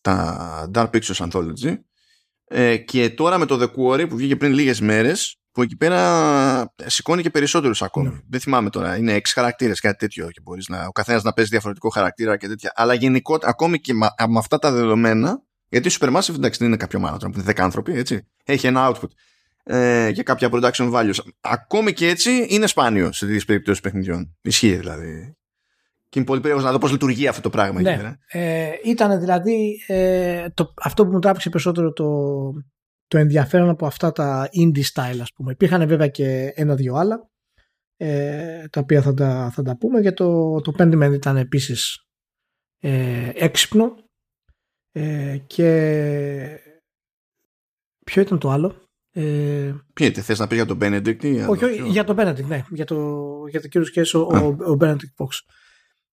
[0.00, 1.74] τα Dark Pictures Anthology
[2.44, 6.74] ε, και τώρα με το The Quarry που βγήκε πριν λίγες μέρες που εκεί πέρα
[6.86, 8.08] σηκώνει και περισσότερους ακόμη.
[8.08, 8.20] Ναι.
[8.28, 11.88] Δεν θυμάμαι τώρα, είναι έξι χαρακτήρες, κάτι τέτοιο και μπορείς ο καθένας να παίζει διαφορετικό
[11.88, 12.72] χαρακτήρα και τέτοια.
[12.74, 16.76] Αλλά γενικότερα, ακόμη και με, με αυτά τα δεδομένα, γιατί η Supermassive εντάξει δεν είναι
[16.76, 18.28] κάποιο μάνα, που είναι 10 άνθρωποι, έτσι.
[18.44, 19.08] Έχει ένα output
[19.62, 21.18] ε, και κάποια production values.
[21.40, 24.36] Ακόμη και έτσι είναι σπάνιο σε τέτοιες περιπτώσεις παιχνιδιών.
[24.40, 25.36] Ισχύει δηλαδή.
[26.08, 27.80] Και είναι πολύ περίεργος να δω πώς λειτουργεί αυτό το πράγμα.
[27.80, 28.14] Ναι.
[28.26, 32.06] Ε, ήταν δηλαδή ε, το, αυτό που μου τράβηξε περισσότερο το,
[33.06, 35.52] το ενδιαφέρον από αυτά τα indie style ας πούμε.
[35.52, 37.30] Υπήρχαν βέβαια και ένα-δυο άλλα
[37.96, 42.04] ε, τα οποία θα τα, θα τα πούμε και το, το Pentiment ήταν επίσης
[42.78, 43.94] ε, έξυπνο
[44.98, 46.60] ε, και
[48.04, 48.74] ποιο ήταν το άλλο;
[49.12, 52.64] Ε, Ποιο θες να πεις για τον Benedict ή όχι, όχι, για τον Benedict, ναι.
[52.70, 52.96] Για το,
[53.50, 54.20] για το κύριο Σκέσ, ο,
[54.66, 55.28] ο, Benedict Box.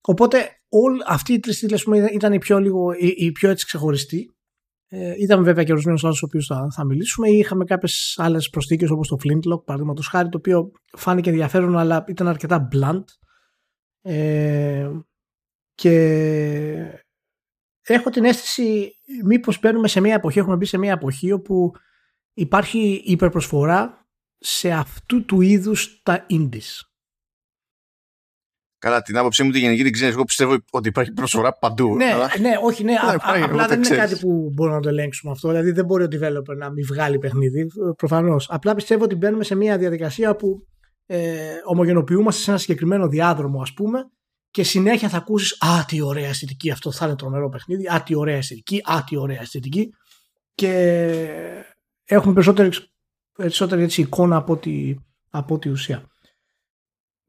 [0.01, 4.29] Οπότε όλοι αυτοί οι τρεις τίτλοι ήταν οι πιο, λίγο, οι, οι πιο έτσι ξεχωριστοί.
[4.87, 8.89] Ε, είδαμε βέβαια και ορισμένου άλλου, οποίου θα, θα μιλήσουμε, ή είχαμε κάποιες άλλες προσθήκες
[8.89, 13.03] όπως το Flintlock, παραδείγματος χάρη, το οποίο φάνηκε ενδιαφέρον, αλλά ήταν αρκετά blunt.
[14.01, 14.89] Ε,
[15.75, 17.04] και
[17.93, 21.71] έχω την αίσθηση μήπως μπαίνουμε σε μια εποχή, έχουμε μπει σε μια εποχή όπου
[22.33, 24.07] υπάρχει υπερπροσφορά
[24.37, 26.79] σε αυτού του είδους τα indies.
[28.77, 30.13] Καλά, την άποψή μου τη γενική την ξέρεις.
[30.13, 31.95] Εγώ πιστεύω ότι υπάρχει προσφορά παντού.
[31.95, 32.29] Ναι, αλλά...
[32.39, 32.93] ναι όχι, ναι.
[32.93, 35.47] Α, απλά δεν είναι κάτι που μπορούμε να το ελέγξουμε αυτό.
[35.47, 37.67] Δηλαδή δεν μπορεί ο developer να μην βγάλει παιχνίδι.
[37.97, 38.49] Προφανώς.
[38.49, 40.67] Απλά πιστεύω ότι μπαίνουμε σε μια διαδικασία που
[41.05, 44.09] ε, ομογενοποιούμαστε σε ένα συγκεκριμένο διάδρομο, ας πούμε,
[44.55, 47.87] και συνέχεια θα ακούσεις Α, τι ωραία αισθητική, αυτό θα είναι τρομερό παιχνίδι.
[47.87, 49.89] Α, τι ωραία αισθητική, Α, τι ωραία αισθητική.
[50.53, 50.71] Και
[52.05, 52.69] έχουμε περισσότερη,
[53.37, 54.95] περισσότερη έτσι, εικόνα από τη,
[55.29, 56.03] από τη ουσία.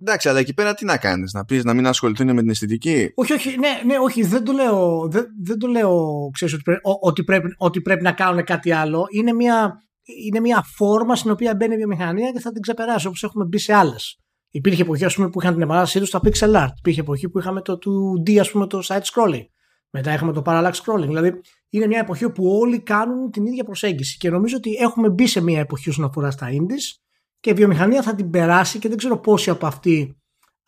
[0.00, 3.12] Εντάξει, αλλά εκεί πέρα τι να κάνεις, να πεις να μην ασχοληθούν με την αισθητική;
[3.14, 6.80] Όχι, όχι, ναι, ναι όχι, δεν το λέω, δεν, δεν το λέω ξέρεις, ότι, πρέπει,
[7.00, 9.06] ότι, πρέπει, ότι πρέπει να κάνουν κάτι άλλο.
[9.10, 9.82] Είναι μια,
[10.26, 13.58] είναι μια φόρμα στην οποία μπαίνει η βιομηχανία και θα την ξεπεράσει όπως έχουμε μπει
[13.58, 14.20] σε άλλες.
[14.56, 16.72] Υπήρχε εποχή ας πούμε, που είχαν την επανάστασή τους στα pixel art.
[16.78, 19.46] Υπήρχε εποχή που είχαμε το 2D, ας πούμε, το side scrolling.
[19.90, 21.06] Μετά είχαμε το parallax scrolling.
[21.06, 24.16] Δηλαδή είναι μια εποχή που όλοι κάνουν την ίδια προσέγγιση.
[24.16, 27.00] Και νομίζω ότι έχουμε μπει σε μια εποχή όσον αφορά στα indies
[27.40, 30.16] και η βιομηχανία θα την περάσει και δεν ξέρω πόσοι από αυτοί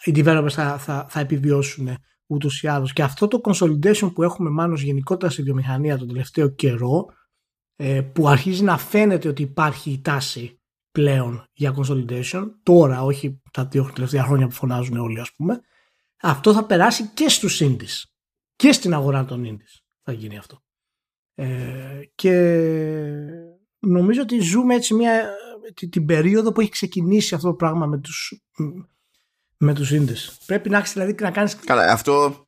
[0.05, 1.89] οι developers θα, θα, θα επιβιώσουν
[2.27, 2.93] ούτως ή άλλως.
[2.93, 7.07] Και αυτό το consolidation που έχουμε μάλλον γενικότερα στη βιομηχανία τον τελευταίο καιρό,
[7.77, 10.58] ε, που αρχίζει να φαίνεται ότι υπάρχει η τάση
[10.93, 15.61] πλέον για consolidation, τώρα, όχι τα δύο τελευταία χρόνια που φωνάζουν όλοι, ας πούμε,
[16.21, 18.03] αυτό θα περάσει και στους indies.
[18.57, 20.63] Και στην αγορά των indies θα γίνει αυτό.
[21.35, 22.33] Ε, και
[23.79, 25.31] νομίζω ότι ζούμε έτσι μια
[25.91, 28.43] την περίοδο που έχει ξεκινήσει αυτό το πράγμα με τους,
[29.57, 30.39] με τους ίντες.
[30.47, 31.55] Πρέπει να έχεις δηλαδή να κάνεις...
[31.55, 32.47] Καλά, αυτό...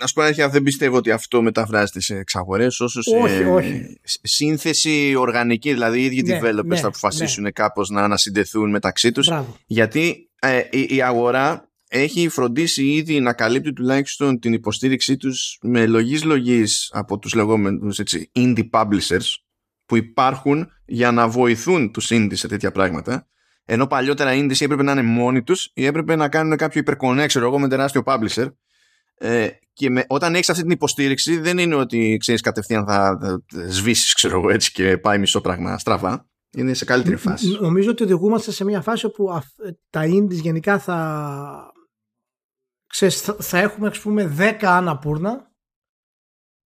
[0.00, 4.00] Να σου πω αλήθεια, δεν πιστεύω ότι αυτό μεταφράζεται σε εξαγορές, όσο σε όχι, όχι.
[4.22, 5.72] σύνθεση οργανική.
[5.72, 7.50] Δηλαδή, οι ίδιοι ναι, developers ναι, θα αποφασίσουν ναι.
[7.50, 9.30] κάπως να ανασυντεθούν μεταξύ τους.
[9.66, 15.86] Γιατί ε, η, η, αγορά έχει φροντίσει ήδη να καλύπτει τουλάχιστον την υποστήριξή τους με
[15.86, 18.00] λογής λογής από τους λεγόμενους
[18.32, 19.34] indie publishers
[19.86, 23.26] που υπάρχουν για να βοηθούν τους indies σε τέτοια πράγματα.
[23.64, 27.26] Ενώ παλιότερα οι indies έπρεπε να είναι μόνοι τους ή έπρεπε να κάνουν κάποιο υπερκονέ,
[27.34, 28.46] εγώ, με τεράστιο publisher.
[29.14, 33.18] Ε, και με, όταν έχεις αυτή την υποστήριξη δεν είναι ότι ξέρεις κατευθείαν θα,
[33.68, 36.28] σβήσεις ξέρω εγώ έτσι και πάει μισό πράγμα στραβά.
[36.56, 37.58] Είναι σε καλύτερη φάση.
[37.60, 39.40] Νομίζω ότι οδηγούμαστε σε μια φάση όπου
[39.90, 41.72] τα indies γενικά θα,
[42.86, 45.52] ξέρεις, θα, θα έχουμε ας πούμε 10 αναπούρνα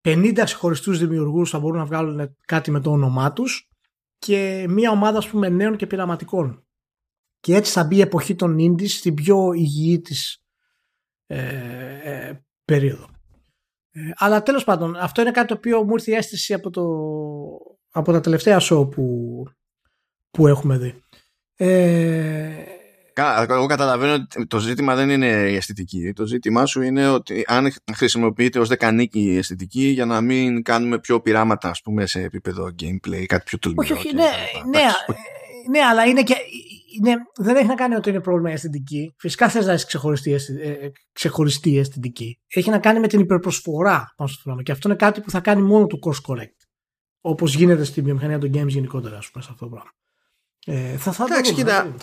[0.07, 3.71] 50 ξεχωριστούς δημιουργούς θα μπορούν να βγάλουν κάτι με το όνομά τους
[4.19, 6.67] και μια ομάδα ας πούμε, νέων και πειραματικών.
[7.41, 10.46] Και έτσι θα μπει η εποχή των indies στην πιο υγιή της
[11.27, 11.39] ε,
[12.03, 13.07] ε, περίοδο.
[13.91, 16.85] Ε, αλλά τέλος πάντων, αυτό είναι κάτι το οποίο μου ήρθε η αίσθηση από, το,
[17.93, 19.43] από τα τελευταία show που,
[20.31, 21.03] που έχουμε δει.
[21.57, 22.65] Ε,
[23.49, 26.13] εγώ καταλαβαίνω ότι το ζήτημα δεν είναι η αισθητική.
[26.13, 30.99] Το ζήτημά σου είναι ότι αν χρησιμοποιείται ως δεκανίκη η αισθητική για να μην κάνουμε
[30.99, 33.95] πιο πειράματα ας πούμε σε επίπεδο gameplay ή κάτι πιο τολμηρό.
[33.95, 34.31] Όχι, όχι, ναι,
[34.71, 34.87] ναι,
[35.71, 36.35] ναι, αλλά είναι και,
[37.01, 39.15] ναι, δεν έχει να κάνει ότι είναι πρόβλημα η αισθητική.
[39.19, 42.41] Φυσικά θες να έχεις ξεχωριστή, ε, ξεχωριστή αισθητική.
[42.49, 44.63] Έχει να κάνει με την υπερπροσφορά πάνω στο πράγμα.
[44.63, 46.57] Και αυτό είναι κάτι που θα κάνει μόνο το course correct.
[47.21, 49.91] Όπως γίνεται στη βιομηχανία των games γενικότερα, ας πούμε, σε αυτό το πράγμα.
[50.67, 51.95] Ε, θα, θα Εντάξει, κοίτα,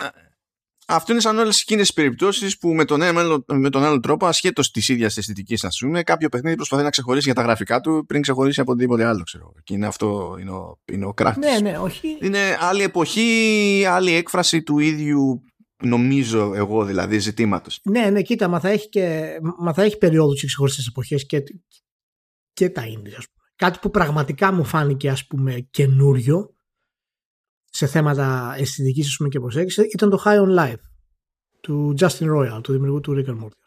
[0.87, 4.25] αυτό είναι σαν όλες εκείνες τις περιπτώσεις που με τον, ένα, με τον άλλο τρόπο,
[4.25, 8.05] ασχέτως της ίδιας αισθητικής, ας πούμε, κάποιο παιχνίδι προσπαθεί να ξεχωρίσει για τα γραφικά του
[8.07, 9.53] πριν ξεχωρίσει από οτιδήποτε άλλο, ξέρω.
[9.63, 12.17] Και είναι αυτό, είναι ο, είναι ο Ναι, ναι, όχι.
[12.21, 15.43] Είναι άλλη εποχή, άλλη έκφραση του ίδιου,
[15.83, 17.79] νομίζω εγώ δηλαδή, ζητήματος.
[17.83, 21.43] Ναι, ναι, κοίτα, μα θα έχει, και, μα θα έχει περιόδους και ξεχωριστές εποχές και,
[22.53, 23.43] και τα ίδια, ας πούμε.
[23.55, 26.52] Κάτι που πραγματικά μου φάνηκε, ας πούμε, καινούριο
[27.75, 30.81] σε θέματα αισθητικής και προσέγγισης ήταν το High on Life
[31.61, 33.63] του Justin Royal, του δημιουργού του Rick and Morty.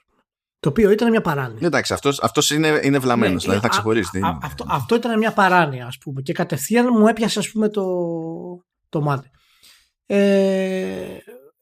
[0.59, 1.67] Το οποίο ήταν μια παράνοια.
[1.67, 4.19] Εντάξει, αυτός, αυτός είναι, είναι βλαμμένος, ναι, δηλαδή θα ξεχωρίσει.
[4.19, 7.85] Α, αυτό, αυτό ήταν μια παράνοια, ας πούμε, και κατευθείαν μου έπιασε, ας πούμε, το,
[8.89, 9.31] το μάτι.
[10.07, 11.17] Ε,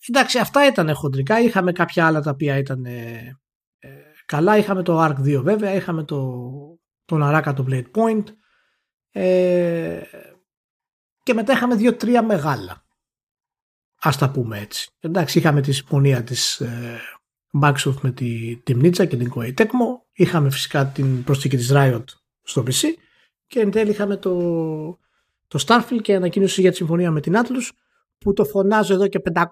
[0.09, 1.41] εντάξει, αυτά ήταν χοντρικά.
[1.41, 3.39] Είχαμε κάποια άλλα τα οποία ήταν ε,
[3.79, 3.89] ε,
[4.27, 4.57] καλά.
[4.57, 6.41] Είχαμε το Arc 2 βέβαια, είχαμε το,
[7.05, 8.25] τον Araka το Blade Point.
[9.11, 10.01] Ε,
[11.25, 12.85] και μετά είχαμε δύο-τρία μεγάλα.
[14.01, 14.91] Α τα πούμε έτσι.
[15.01, 17.01] Εντάξει, είχαμε τη συμφωνία της ε,
[17.63, 20.01] Microsoft με τη Timnitsa και την Koei Tecmo.
[20.13, 22.05] Είχαμε φυσικά την προσθήκη της Riot
[22.43, 22.89] στο PC
[23.47, 24.33] και εν τέλει είχαμε το,
[25.49, 27.69] το Starfield και ανακοίνωση για τη συμφωνία με την Atlus
[28.19, 29.43] που το φωνάζω εδώ και 500,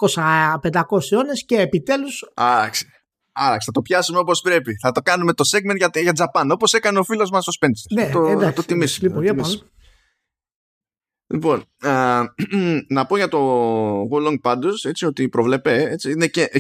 [0.73, 2.87] 500 αιώνες και επιτέλους Άραξε.
[3.33, 4.77] Άραξε, θα το πιάσουμε όπως πρέπει.
[4.83, 7.95] Θα το κάνουμε το segment για, για Japan, όπως έκανε ο φίλος μας ο Spencer.
[7.95, 9.09] Ναι, το, εντάξει, το τιμήσουμε.
[9.09, 9.71] λοιπόν, το για τιμήσουμε.
[11.33, 12.23] Λοιπόν, α,
[12.89, 16.51] να πω για το Wolong πάντως, έτσι, ότι προβλέπε, έτσι, είναι και...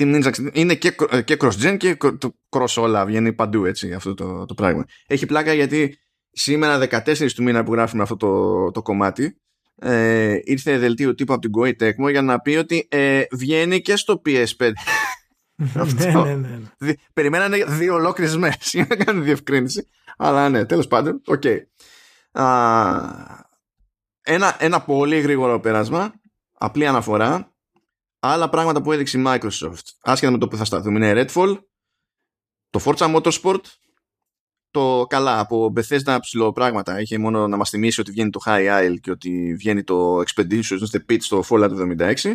[0.00, 0.94] Team Ninja είναι και,
[1.24, 4.84] και cross-gen και το cross όλα, βγαίνει παντού έτσι αυτό το, το πράγμα.
[5.06, 5.98] Έχει πλάκα γιατί
[6.30, 9.36] σήμερα 14 του μήνα που γράφουμε αυτό το, το κομμάτι
[9.80, 13.96] ε, ήρθε δελτίο τύπου από την Koei Tecmo για να πει ότι ε, βγαίνει και
[13.96, 14.46] στο PS5.
[15.96, 16.58] ναι, ναι, ναι.
[16.78, 19.86] Δι- Περιμένανε δύο ολόκληρες μέρες για να κάνουν διευκρίνηση.
[20.16, 21.46] Αλλά ναι, τέλος πάντων, οκ.
[21.46, 21.50] Α,
[24.22, 26.14] Ένα, ένα πολύ γρήγορο πέρασμα,
[26.52, 27.52] απλή αναφορά.
[28.20, 31.58] Άλλα πράγματα που έδειξε η Microsoft, άσχετα με το που θα σταθούμε, είναι Redfall,
[32.70, 33.60] το Forza Motorsport,
[34.70, 37.00] το καλά από Bethesda ψηλό πράγματα.
[37.00, 40.90] Είχε μόνο να μας θυμίσει ότι βγαίνει το High Isle και ότι βγαίνει το Expeditions
[40.92, 42.34] the Pit στο Fallout 76.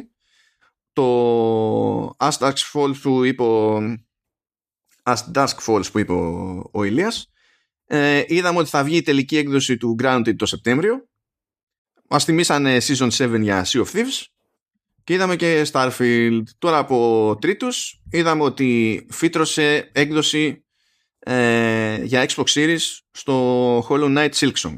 [0.93, 3.77] Το As Dusk Falls που είπε ο,
[5.03, 7.32] As Dusk Falls που είπε ο, ο Ηλίας.
[7.95, 11.07] Ε, είδαμε ότι θα βγει η τελική έκδοση του Grounded το Σεπτέμβριο.
[12.10, 14.26] Μας θυμίσανε Season 7 για Sea of Thieves.
[15.03, 16.44] Και είδαμε και Starfield.
[16.57, 20.65] Τώρα από τρίτους είδαμε ότι φύτρωσε έκδοση
[21.20, 24.78] ε, για Xbox Series στο Hollow Knight Silksong.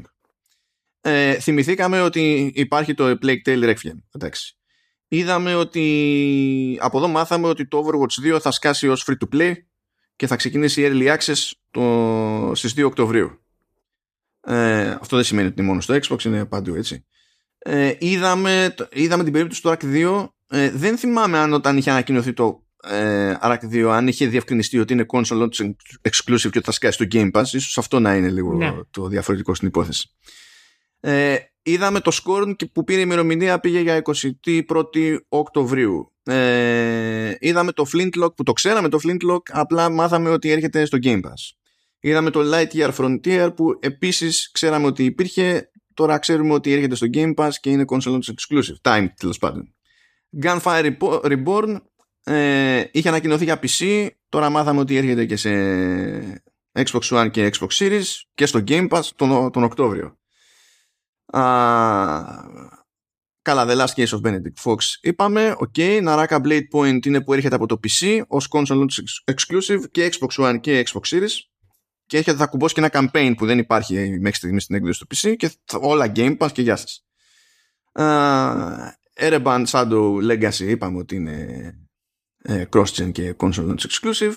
[1.00, 3.98] Ε, θυμηθήκαμε ότι υπάρχει το A Plague Tale Requiem.
[4.14, 4.56] Εντάξει.
[5.08, 9.54] Είδαμε ότι από εδώ μάθαμε ότι το Overwatch 2 θα σκάσει ως free to play
[10.16, 13.40] και θα ξεκινήσει Early Access το, στις 2 Οκτωβρίου.
[14.40, 17.04] Ε, αυτό δεν σημαίνει ότι είναι μόνο στο Xbox, είναι παντού έτσι.
[17.58, 20.28] Ε, είδαμε, είδαμε την περίπτωση του Ark 2.
[20.48, 24.92] Ε, δεν θυμάμαι αν όταν είχε ανακοινωθεί το ε, Ark 2 αν είχε διευκρινιστεί ότι
[24.92, 25.70] είναι console launch
[26.08, 27.44] exclusive και ότι θα σκάσει στο Game Pass.
[27.44, 28.72] Ίσως αυτό να είναι λίγο Ναι.
[28.90, 30.10] το διαφορετικό στην υπόθεση.
[31.00, 36.12] Ε, είδαμε το Scorn και που πήρε η ημερομηνία πήγε για 21η Οκτωβρίου.
[36.22, 41.20] Ε, είδαμε το Flintlock που το ξέραμε το Flintlock απλά μάθαμε ότι έρχεται στο Game
[41.20, 41.56] Pass.
[42.00, 47.34] Είδαμε το Lightyear Frontier που επίσης ξέραμε ότι υπήρχε τώρα ξέρουμε ότι έρχεται στο Game
[47.34, 48.76] Pass και είναι console launch exclusive.
[48.82, 49.74] Time τέλος πάντων.
[50.42, 51.76] Gunfire Reborn
[52.24, 55.50] ε, είχε ανακοινωθεί για PC τώρα μάθαμε ότι έρχεται και σε
[56.72, 58.04] Xbox One και Xbox Series
[58.34, 60.18] και στο Game Pass τον, τον Οκτώβριο.
[61.26, 61.42] Α,
[63.42, 67.54] καλά, The Last Case of Benedict Fox είπαμε, ok, Naraka Blade Point είναι που έρχεται
[67.54, 71.32] από το PC ως console launch exclusive και Xbox One και Xbox Series
[72.06, 75.16] και έρχεται θα κουμπώσει και ένα campaign που δεν υπάρχει μέχρι στιγμής στην έκδοση του
[75.16, 77.04] PC και θα- όλα Game Pass και γεια σας.
[77.98, 78.88] Uh,
[79.20, 81.46] Ereban Shadow Legacy είπαμε ότι είναι
[82.42, 84.32] ε, cross-gen και console launch exclusive.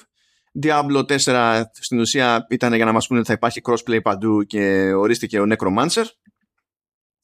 [0.64, 4.94] Diablo 4 στην ουσία ήταν για να μας πούνε ότι θα υπάρχει crossplay παντού και
[4.94, 6.04] ορίστηκε ο Necromancer.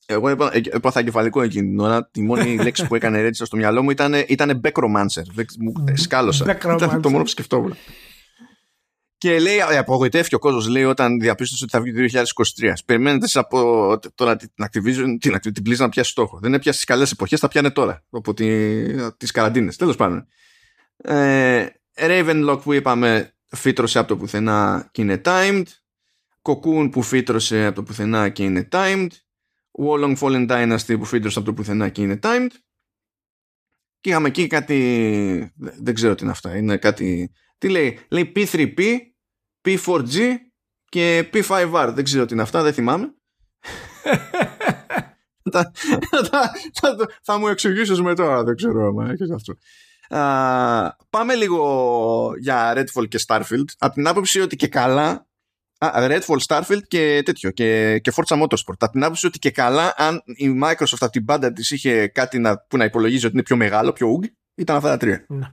[0.08, 2.10] Εγώ είπα, ε, έπαθα εγκεφαλικό εκείνη την ώρα.
[2.10, 5.24] Τη μόνη λέξη που έκανε ρέτσα στο μυαλό μου ήταν, ήταν Backromancer.
[5.34, 6.46] Δεν- Μου ε, σκάλωσα.
[6.48, 6.76] Backromancer.
[6.76, 7.76] Ήταν το μόνο που σκεφτόμουν.
[9.26, 12.74] Και λέει, ε, απογοητεύτηκε ο κόσμος λέει όταν διαπίστωσε ότι θα βγει το 2023.
[12.86, 16.40] Περιμένετε εσείς από τώρα την Activision, την, Activision, την Blizzard να πιάσει στόχο.
[16.42, 18.04] Δεν έπιασε στι καλές εποχές, θα πιάνε τώρα.
[18.10, 18.34] Από
[19.18, 19.76] τις καραντίνες.
[19.76, 20.28] Τέλος πάντων.
[20.98, 21.66] Ε,
[21.96, 25.66] Ravenlock που είπαμε φύτρωσε από το πουθενά και είναι timed.
[26.42, 29.08] Cocoon που φύτρωσε από το πουθενά και είναι timed.
[29.86, 32.52] Wolong Fallen Dynasty που φύτρωσε από το πουθενά και είναι timed.
[34.00, 35.54] Και είχαμε εκεί κάτι.
[35.56, 36.58] Δεν ξέρω τι είναι αυτά.
[36.58, 37.32] Είναι κάτι.
[37.58, 38.98] Τι λέει, λέει P3P,
[39.66, 40.36] P4G
[40.90, 41.92] και P5R.
[41.94, 43.14] Δεν ξέρω τι είναι αυτά, δεν θυμάμαι.
[45.52, 45.72] θα,
[46.32, 49.56] θα, θα, θα μου εξηγήσεις μετά, δεν ξέρω άμα έχεις αυτό.
[50.18, 55.28] Α, πάμε λίγο για Redfall και Starfield από την άποψη ότι και καλά
[55.78, 59.94] Α, Redfall, Starfield και τέτοιο και, και Forza Motorsport από την άποψη ότι και καλά
[59.98, 63.44] αν η Microsoft από την πάντα της είχε κάτι να, που να υπολογίζει ότι είναι
[63.44, 64.26] πιο μεγάλο, πιο ουγ
[64.56, 65.26] ήταν αυτά τα τρία.
[65.28, 65.48] Ναι.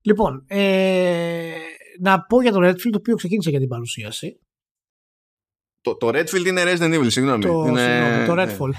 [0.00, 1.54] Λοιπόν, ε,
[2.00, 4.40] να πω για το Redfield το οποίο ξεκίνησε για την παρουσίαση.
[5.80, 7.44] Το, το Redfield είναι Resident Evil, συγγνώμη.
[7.44, 7.80] Το, είναι...
[7.80, 8.70] συγγνώμη, το Redfall.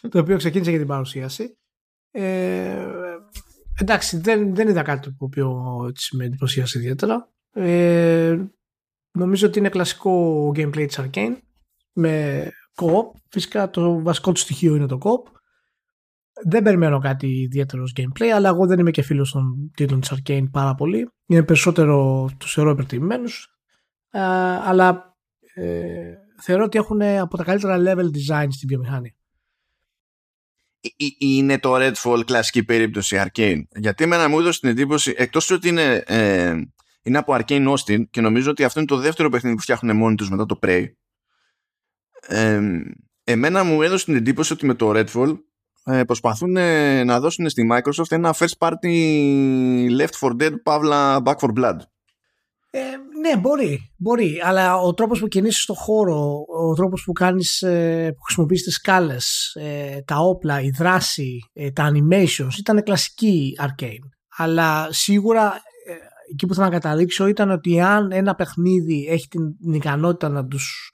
[0.10, 1.58] το οποίο ξεκίνησε για την παρουσίαση.
[2.10, 2.86] Ε,
[3.80, 7.30] εντάξει, δεν, δεν είδα κάτι το οποίο έτσι με εντυπωσίασε ιδιαίτερα.
[7.52, 8.36] Ε,
[9.18, 11.36] νομίζω ότι είναι κλασικό gameplay της Arcane
[11.92, 12.44] με
[12.74, 13.20] co-op.
[13.30, 15.35] Φυσικά το βασικό του στοιχείο είναι το co-op.
[16.44, 20.12] Δεν περιμένω κάτι ιδιαίτερο ως gameplay, αλλά εγώ δεν είμαι και φίλος των τίτλων της
[20.14, 21.10] Arcane πάρα πολύ.
[21.26, 23.48] Είναι περισσότερο τους θεωρώ υπερτιμημένους.
[24.10, 24.20] Ε,
[24.64, 25.16] αλλά
[25.54, 29.14] ε, θεωρώ ότι έχουν από τα καλύτερα level design στην βιομηχανία.
[30.80, 33.62] Ε, ε, Είναι το Redfall κλασική περίπτωση Arcane.
[33.76, 36.60] Γιατί εμένα μου έδωσε την εντύπωση, εκτός ότι είναι, ε,
[37.02, 40.14] είναι από Arcane Austin και νομίζω ότι αυτό είναι το δεύτερο παιχνίδι που φτιάχνουν μόνοι
[40.14, 40.84] τους μετά το Prey.
[42.26, 42.60] Ε,
[43.24, 45.34] εμένα μου έδωσε την εντύπωση ότι με το Redfall ε,
[46.06, 46.52] προσπαθούν
[47.04, 48.96] να δώσουν στη Microsoft ένα first party
[49.98, 51.76] Left for Dead παύλα Back for Blood.
[52.70, 52.80] Ε,
[53.20, 54.40] ναι, μπορεί, μπορεί.
[54.44, 58.74] Αλλά ο τρόπος που κινήσεις στο χώρο, ο τρόπος που, κάνεις, ε, που χρησιμοποιείς τις
[58.74, 64.08] σκάλες, ε, τα όπλα, η δράση, ε, τα animations, ήταν κλασική arcane.
[64.36, 65.60] Αλλά σίγουρα
[66.32, 70.46] εκεί που θέλω να καταλήξω ήταν ότι αν ένα παιχνίδι έχει την, την ικανότητα να
[70.46, 70.90] τους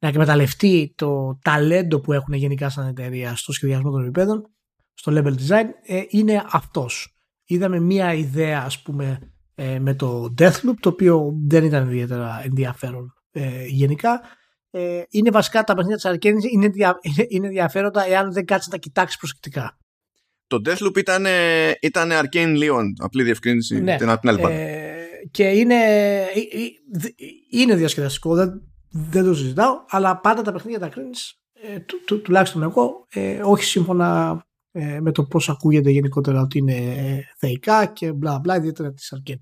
[0.00, 4.50] να εκμεταλλευτεί το ταλέντο που έχουν γενικά σαν εταιρεία στο σχεδιασμό των επιπέδων,
[4.94, 5.66] στο level design,
[6.08, 7.14] είναι αυτός.
[7.44, 9.30] Είδαμε μία ιδέα, ας πούμε,
[9.62, 14.20] ε, με το Deathloop το οποίο δεν ήταν ιδιαίτερα ενδιαφέρον ε, γενικά
[14.70, 16.98] ε, είναι βασικά τα παιχνίδια της Arcane είναι, δια,
[17.28, 19.78] είναι ενδιαφέροντα εάν δεν κάτσει να τα κοιτάξει προσεκτικά
[20.46, 21.26] το Deathloop ήταν,
[21.80, 23.96] ήταν Arcane Leon απλή διευκρίνηση ναι.
[23.96, 24.92] την άλλη ε,
[25.30, 25.76] και είναι
[27.50, 32.22] είναι διασκεδαστικό δεν, δεν το συζητάω αλλά πάντα τα παιχνίδια τα κρίνεις ε, του, του,
[32.22, 34.40] τουλάχιστον εγώ ε, όχι σύμφωνα
[34.72, 39.14] ε, με το πώς ακούγεται γενικότερα ότι είναι ε, θεϊκά και μπλα μπλα, ιδιαίτερα της
[39.16, 39.38] Arcane.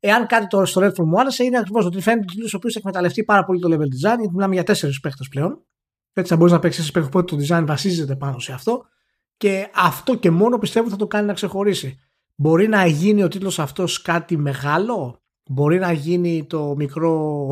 [0.00, 2.78] Εάν κάτι το στο Redfall μου άρεσε, είναι ακριβώς ότι φαίνεται ότι ο οποίος έχει
[2.78, 5.64] εκμεταλλευτεί πάρα πολύ το level design, γιατί μιλάμε για τέσσερις παίχτε πλέον.
[6.12, 8.84] Έτσι θα μπορείς να παίξεις ένα παιχνίδι το design βασίζεται πάνω σε αυτό.
[9.36, 11.98] Και αυτό και μόνο πιστεύω θα το κάνει να ξεχωρίσει.
[12.34, 17.46] Μπορεί να γίνει ο τίτλος αυτός κάτι μεγάλο, μπορεί να γίνει το μικρό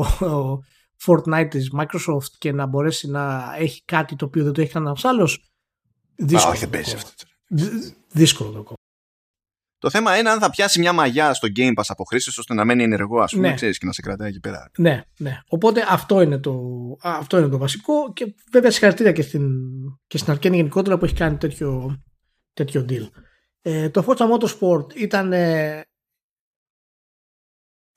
[1.05, 4.95] Fortnite της Microsoft και να μπορέσει να έχει κάτι το οποίο δεν το έχει κανένα
[5.01, 5.51] άλλος.
[6.15, 6.51] Δύσκολο.
[6.51, 7.11] όχι, δεν παίζει αυτό.
[8.11, 8.77] Δύσκολο το κόμμα.
[9.79, 12.65] Το θέμα είναι αν θα πιάσει μια μαγιά στο Game Pass από χρήση ώστε να
[12.65, 13.53] μένει ενεργό, ας πούμε, ναι.
[13.53, 14.71] ξέρεις, και να σε κρατάει εκεί πέρα.
[14.77, 15.39] Ναι, ναι.
[15.47, 16.61] Οπότε αυτό είναι το,
[17.01, 19.51] αυτό είναι το βασικό και βέβαια συγχαρητήρια και στην,
[20.07, 22.01] και στην Arcane γενικότερα που έχει κάνει τέτοιο,
[22.53, 23.09] τέτοιο deal.
[23.61, 25.33] Ε, το Forza Motorsport ήταν.
[25.33, 25.83] Ε,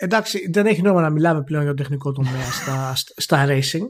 [0.02, 2.92] εντάξει, δεν έχει νόημα να μιλάμε πλέον για το τεχνικό τομέα στα,
[3.24, 3.86] στα racing.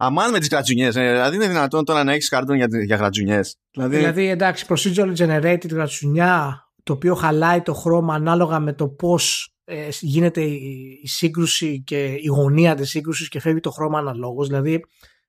[0.00, 0.96] Αμάν με τις γρατζουνιές.
[0.96, 3.56] Ε, δηλαδή είναι δυνατόν τώρα να έχεις κάρτον για, για γρατζουνιές.
[3.70, 3.96] Δηλαδή...
[3.96, 9.88] δηλαδή, εντάξει, procedurally generated γρατζουνιά, το οποίο χαλάει το χρώμα ανάλογα με το πώς ε,
[10.00, 14.46] γίνεται η, σύγκρουση και η γωνία της σύγκρουσης και φεύγει το χρώμα αναλόγως.
[14.48, 14.84] Δηλαδή,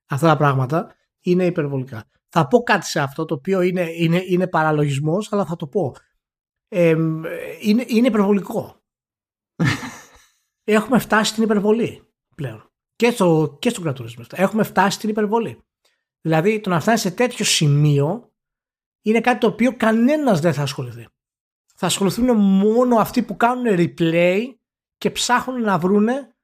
[0.10, 2.10] αυτά τα πράγματα είναι υπερβολικά.
[2.30, 5.96] Θα πω κάτι σε αυτό το οποίο είναι, είναι, είναι παραλογισμός, αλλά θα το πω.
[6.68, 6.90] Ε,
[7.62, 8.79] είναι, είναι υπερβολικό.
[10.64, 12.04] Έχουμε φτάσει στην υπερβολή
[12.36, 13.94] πλέον και στο, και στο
[14.30, 15.64] Έχουμε φτάσει στην υπερβολή.
[16.22, 18.32] Δηλαδή το να φτάσει σε τέτοιο σημείο
[19.02, 21.08] είναι κάτι το οποίο κανένας δεν θα ασχοληθεί.
[21.76, 24.42] Θα ασχοληθούν μόνο αυτοί που κάνουν replay
[24.98, 26.36] και ψάχνουν να βρούνε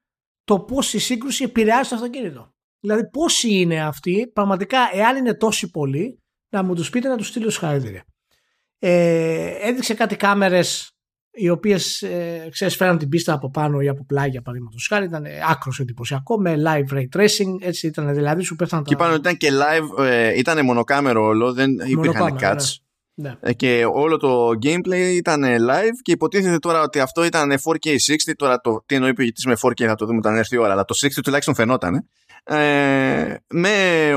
[0.44, 2.54] το πώς η σύγκρουση επηρεάζει το αυτοκίνητο.
[2.80, 7.26] Δηλαδή πόσοι είναι αυτοί, πραγματικά εάν είναι τόσοι πολλοί, να μου τους πείτε να τους
[7.26, 8.04] στείλω συγχαρητήρια.
[8.78, 10.95] Ε, έδειξε κάτι κάμερες
[11.36, 15.04] οι οποίες ε, ξέρεις, φέραν την πίστα από πάνω ή από πλάγια παραδείγματος χάρη.
[15.04, 17.60] Ήταν άκρος εντυπωσιακό με live ray tracing.
[17.60, 18.88] Έτσι ήταν δηλαδή σου πέφτανε τα.
[18.88, 22.54] Και πάνω ήταν και live, ε, ήταν μονοκάμερο όλο, δεν υπήρχαν cuts.
[22.54, 22.58] Ναι.
[23.18, 23.34] Ναι.
[23.40, 27.96] Ε, και όλο το gameplay ήταν live και υποτίθεται τώρα ότι αυτό ήταν 4K 60.
[28.36, 30.84] Τώρα το τι εννοεί ποιητής με 4K θα το δούμε όταν έρθει η ώρα, αλλά
[30.84, 32.08] το 60 τουλάχιστον φαινόταν.
[32.44, 33.70] Ε, με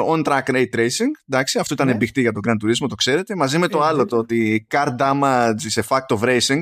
[0.07, 1.11] on-track ray tracing.
[1.29, 1.97] Εντάξει, αυτό ήταν ναι.
[2.13, 3.35] για τον Grand Turismo, το ξέρετε.
[3.35, 6.59] Μαζί με το ε, άλλο, το ότι car damage is a fact of racing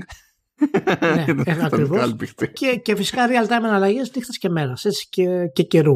[1.00, 2.16] ναι, ε, ακριβώς.
[2.54, 4.74] και, και φυσικά real time αναλλαγέ νύχτα και μέρα
[5.10, 5.96] και, και καιρού.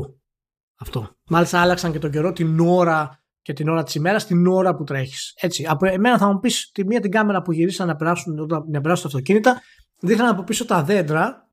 [0.79, 1.15] Αυτό.
[1.29, 4.83] Μάλιστα άλλαξαν και τον καιρό την ώρα και την ώρα της ημέρας την ώρα που
[4.83, 5.33] τρέχεις.
[5.41, 5.65] Έτσι.
[5.65, 8.33] Από εμένα θα μου πεις τη μία την κάμερα που γυρίσαν να περάσουν,
[8.67, 9.61] να περάσουν τα αυτοκίνητα,
[9.99, 11.49] δείχναν από πίσω τα δέντρα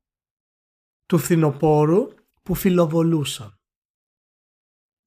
[1.05, 2.07] του φθινοπόρου
[2.43, 3.58] που φιλοβολούσαν.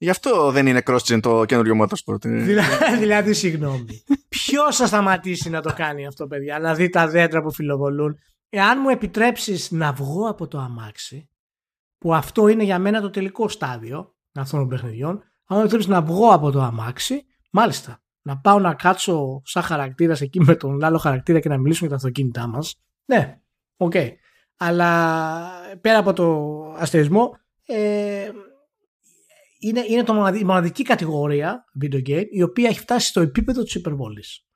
[0.03, 2.21] Γι' αυτό δεν είναι cross-gen το καινούριο motorsport.
[2.23, 4.05] δηλαδή, δηλαδή, συγγνώμη.
[4.29, 8.19] Ποιος θα σταματήσει να το κάνει αυτό, παιδιά, να δει τα δέντρα που φιλοβολούν;
[8.49, 11.29] Εάν μου επιτρέψεις να βγω από το αμάξι,
[11.99, 15.11] που αυτό είναι για μένα το τελικό στάδιο αυτών των παιχνιδιών,
[15.47, 20.21] αν μου επιτρέψεις να βγω από το αμάξι, μάλιστα, να πάω να κάτσω σαν χαρακτήρας
[20.21, 22.75] εκεί με τον άλλο χαρακτήρα και να μιλήσουμε για τα αυτοκίνητά μας.
[23.05, 23.39] Ναι,
[23.77, 23.93] OK.
[23.95, 24.09] Okay.
[24.57, 25.51] Αλλά
[25.81, 28.31] πέρα από τον αστεϊσμό, ε,
[29.63, 33.63] είναι, είναι το μοναδική, η μοναδική κατηγορία video game η οποία έχει φτάσει στο επίπεδο
[33.63, 34.47] της υπερβολής.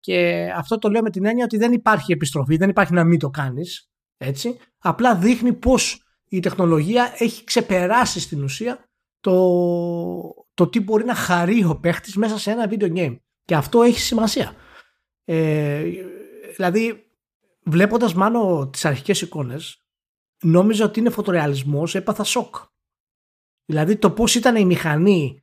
[0.00, 3.18] Και αυτό το λέω με την έννοια ότι δεν υπάρχει επιστροφή, δεν υπάρχει να μην
[3.18, 4.58] το κάνεις, έτσι.
[4.78, 8.84] Απλά δείχνει πως η τεχνολογία έχει ξεπεράσει στην ουσία
[9.20, 9.34] το,
[10.54, 13.16] το τι μπορεί να χαρεί ο παίχτης μέσα σε ένα video game.
[13.44, 14.54] Και αυτό έχει σημασία.
[15.24, 15.84] Ε,
[16.56, 17.04] δηλαδή,
[17.62, 19.84] βλέποντας μάλλον τις αρχικές εικόνες,
[20.42, 22.56] νόμιζα ότι είναι φωτορεαλισμός, έπαθα σοκ.
[23.70, 25.42] Δηλαδή το πώς ήταν η μηχανή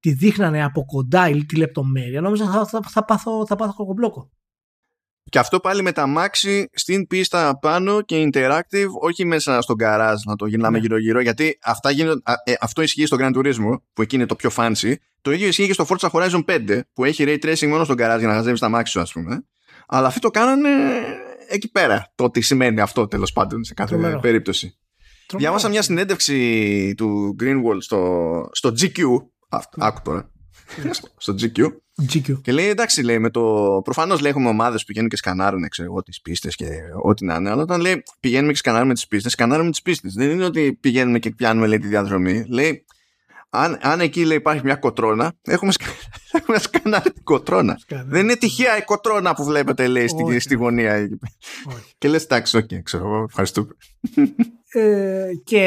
[0.00, 4.30] τη δείχνανε από κοντά ή τη λεπτομέρεια νόμιζα θα, θα, θα, πάθω, θα πάθω κοκομπλόκο.
[5.30, 10.14] Και αυτό πάλι με τα μάξι στην πίστα πάνω και interactive, όχι μέσα στον garage
[10.26, 10.82] να το γυρνάμε Ναι.
[10.82, 11.20] γύρω-γύρω.
[11.20, 14.50] Γιατί αυτά γίνονται, α, ε, αυτό ισχύει στο Gran Turismo, που εκεί είναι το πιο
[14.56, 14.94] fancy.
[15.20, 18.18] Το ίδιο ισχύει και στο Forza Horizon 5, που έχει ray tracing μόνο στον garage
[18.18, 19.44] για να χαζεύεις τα μάξι σου, ας πούμε.
[19.86, 20.68] Αλλά αυτοί το κάνανε
[21.48, 22.12] εκεί πέρα.
[22.14, 24.20] Το τι σημαίνει αυτό τέλος πάντων σε κάθε Τρομερό.
[24.20, 24.76] περίπτωση.
[25.32, 25.62] Τρομερός.
[25.62, 28.98] Διάβασα μια συνέντευξη του Greenwald στο, στο GQ.
[29.48, 30.30] Αυτό, άκου τώρα.
[30.90, 31.66] στο, στο GQ.
[32.12, 32.42] GQ.
[32.42, 33.80] Και λέει εντάξει, λέει, με το.
[33.84, 36.66] Προφανώς λέει έχουμε ομάδες που πηγαίνουν και σκανάρουν ξέρω εγώ, τις πίστες και
[37.02, 37.50] ό,τι να είναι.
[37.50, 40.14] Αλλά όταν λέει πηγαίνουμε και σκανάρουμε τις πίστες, σκανάρουμε τις πίστες.
[40.14, 42.44] Δεν είναι ότι πηγαίνουμε και πιάνουμε λέει, τη διαδρομή.
[42.48, 42.84] Λέει,
[43.54, 45.84] αν, αν εκεί λέει, υπάρχει μια κοτρώνα, έχουμε, σκα...
[46.38, 47.76] έχουμε σκανάρει την κοτρώνα.
[47.78, 48.08] Σκανάρει.
[48.08, 50.38] Δεν είναι τυχαία η κοτρώνα που βλέπετε, λέει, στη, Όχι.
[50.38, 50.92] στη γωνία.
[50.94, 51.18] εκεί.
[51.68, 51.92] Όχι.
[51.98, 53.76] Και λες, εντάξει, οκ, ξέρω εγώ, ευχαριστούμε.
[54.72, 55.64] Ε, και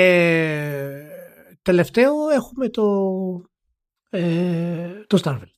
[1.61, 2.85] τελευταίο έχουμε το,
[4.09, 5.53] ε, το Starfield.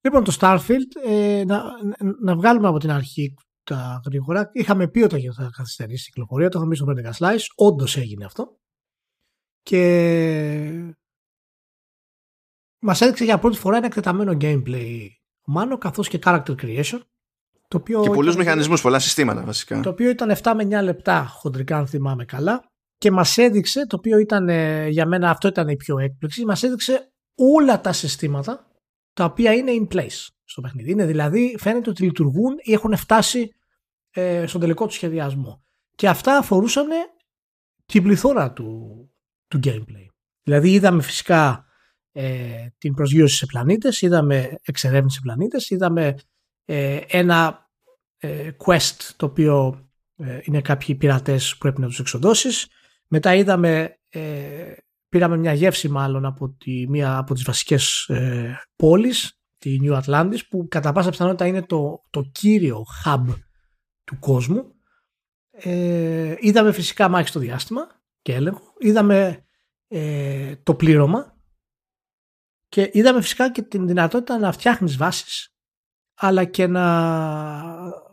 [0.00, 1.62] Λοιπόν, το Starfield, ε, να,
[2.20, 4.50] να βγάλουμε από την αρχή τα γρήγορα.
[4.52, 7.44] Είχαμε πει ότι θα καθυστερήσει η κυκλοφορία, το είχαμε πει στο 11 Slice.
[7.54, 8.56] Όντως έγινε αυτό.
[9.62, 10.94] Και
[12.78, 15.06] μας έδειξε για πρώτη φορά ένα εκτεταμένο gameplay
[15.44, 17.00] μάνο, καθώς και character creation.
[17.68, 19.80] Το οποίο Και πολλούς ήταν- μηχανισμούς, πολλά συστήματα βασικά.
[19.80, 22.64] το οποίο ήταν 7 με 9 λεπτά χοντρικά αν θυμάμαι καλά
[22.98, 26.62] και μας έδειξε, το οποίο ήταν ε, για μένα αυτό ήταν η πιο έκπληξη, μας
[26.62, 28.66] έδειξε όλα τα συστήματα
[29.12, 30.90] τα οποία είναι in place στο παιχνίδι.
[30.90, 33.48] Είναι δηλαδή φαίνεται ότι λειτουργούν ή έχουν φτάσει
[34.10, 35.64] ε, στον τελικό του σχεδιασμό.
[35.96, 36.86] Και αυτά αφορούσαν
[37.86, 38.96] την πληθώρα του,
[39.52, 40.06] του gameplay.
[40.42, 41.64] Δηλαδή είδαμε φυσικά
[42.12, 46.14] ε, την προσγείωση σε πλανήτες, είδαμε εξερεύνηση σε πλανήτες, είδαμε
[46.64, 47.70] ε, ένα
[48.18, 52.68] ε, quest το οποίο ε, είναι κάποιοι πειρατές που πρέπει να τους εξοδώσεις.
[53.08, 54.72] Μετά είδαμε, ε,
[55.08, 60.38] πήραμε μια γεύση μάλλον από, τη, μία από τις βασικές ε, πόλεις, τη New Atlantis,
[60.48, 63.24] που κατά πάσα πιθανότητα είναι το, το κύριο hub
[64.04, 64.74] του κόσμου.
[65.50, 68.74] Ε, είδαμε φυσικά μάχη στο διάστημα και έλεγχο.
[68.78, 69.46] Είδαμε
[69.88, 71.36] ε, το πλήρωμα
[72.68, 75.54] και είδαμε φυσικά και την δυνατότητα να φτιάχνεις βάσεις
[76.14, 76.84] αλλά και να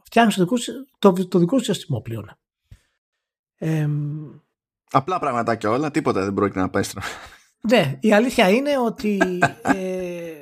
[0.06, 2.26] φτιάχνεις το δικό, σου- το, το δικό σου διαστημόπλαιο.
[3.56, 3.90] Ε,
[4.92, 7.02] Απλά πραγματάκια όλα, τίποτα δεν πρόκειται να πάει στρα.
[7.62, 9.20] ναι, η αλήθεια είναι ότι
[9.62, 10.42] ε,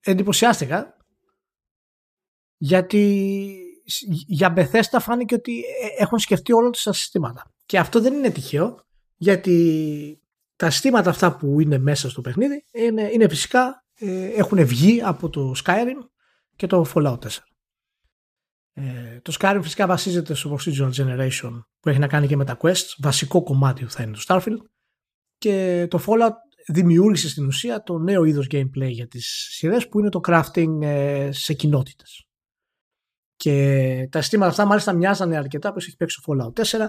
[0.00, 0.96] εντυπωσιάστηκα
[2.56, 3.60] γιατί
[4.26, 7.54] για Bethesda φάνηκε ότι ε, έχουν σκεφτεί όλα τους τα συστήματα.
[7.66, 8.84] Και αυτό δεν είναι τυχαίο
[9.16, 10.20] γιατί
[10.56, 15.28] τα συστήματα αυτά που είναι μέσα στο παιχνίδι είναι, είναι φυσικά ε, έχουν βγει από
[15.30, 16.08] το Skyrim
[16.56, 17.28] και το Fallout 4.
[18.72, 22.56] Ε, το Skyrim φυσικά βασίζεται στο Procedural Generation που έχει να κάνει και με τα
[22.60, 22.94] quests.
[22.98, 24.64] Βασικό κομμάτι που θα είναι το Starfield.
[25.38, 26.32] Και το Fallout
[26.66, 31.28] δημιούργησε στην ουσία το νέο είδος gameplay για τις σειρές που είναι το crafting ε,
[31.32, 32.26] σε κοινότητες.
[33.36, 36.88] Και τα συστήματα αυτά μάλιστα μοιάζανε αρκετά όπως έχει παίξει το Fallout 4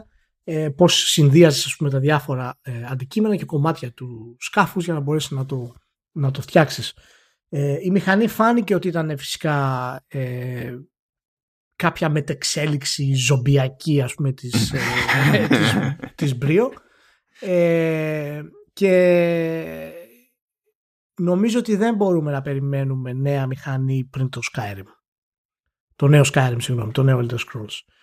[0.50, 5.00] ε, πώς συνδύαζες ας πούμε, τα διάφορα ε, αντικείμενα και κομμάτια του σκάφους για να
[5.00, 5.74] μπορέσεις να το,
[6.12, 6.94] να το φτιάξεις.
[7.50, 10.76] Ε, η μηχανή φάνηκε ότι ήταν φυσικά ε,
[11.76, 15.76] κάποια μετεξέλιξη ζωμπιακή ας πούμε της, ε, της,
[16.16, 16.70] της Brio
[17.40, 18.42] ε,
[18.74, 18.94] και
[21.16, 24.88] νομίζω ότι δεν μπορούμε να περιμένουμε νέα μηχανή πριν το Skyrim.
[25.96, 27.97] Το νέο Skyrim, συγγνώμη, το νέο Elder Scrolls.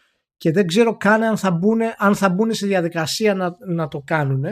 [0.44, 4.02] Και δεν ξέρω καν αν θα μπουν, αν θα μπουν σε διαδικασία να, να το
[4.06, 4.44] κάνουν.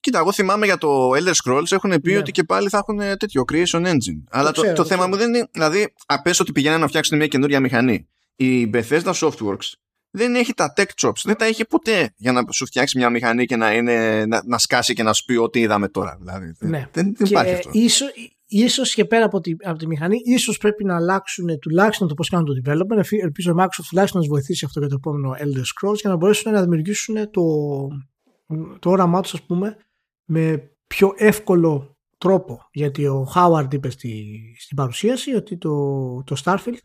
[0.00, 2.18] Κοίτα, εγώ θυμάμαι για το Elder Scrolls έχουν πει Ναι.
[2.18, 4.22] ότι και πάλι θα έχουν τέτοιο Creation Engine.
[4.30, 5.08] Αλλά το, ξέρω, το το θέμα ξέρω.
[5.08, 5.48] μου δεν είναι.
[5.52, 8.08] Δηλαδή, απέσω ότι πηγαίνουν να φτιάξουν μια καινούρια μηχανή.
[8.36, 9.72] Η Bethesda Softworks
[10.10, 11.20] δεν έχει τα tech chops.
[11.24, 14.58] Δεν τα έχει ποτέ για να σου φτιάξει μια μηχανή και να, είναι, να, να
[14.58, 16.16] σκάσει και να σου πει ό,τι είδαμε τώρα.
[16.20, 16.88] Δηλαδή, δεν- Ναι.
[16.92, 17.70] δεν, δεν και υπάρχει αυτό.
[17.72, 18.08] ίσως,
[18.58, 22.28] ίσως και πέρα από τη, από τη μηχανή, ίσως πρέπει να αλλάξουν τουλάχιστον το πώς
[22.28, 22.96] κάνουν το development.
[22.98, 26.10] Εφ- Ελπίζω η Microsoft τουλάχιστον να τους βοηθήσει αυτό για το επόμενο Elder Scrolls για
[26.10, 27.42] να μπορέσουν να δημιουργήσουν το,
[28.78, 29.76] το όραμά τους, ας πούμε,
[30.24, 32.68] με πιο εύκολο τρόπο.
[32.72, 35.70] Γιατί ο Howard είπε στη, στην παρουσίαση ότι το,
[36.26, 36.78] το Starfield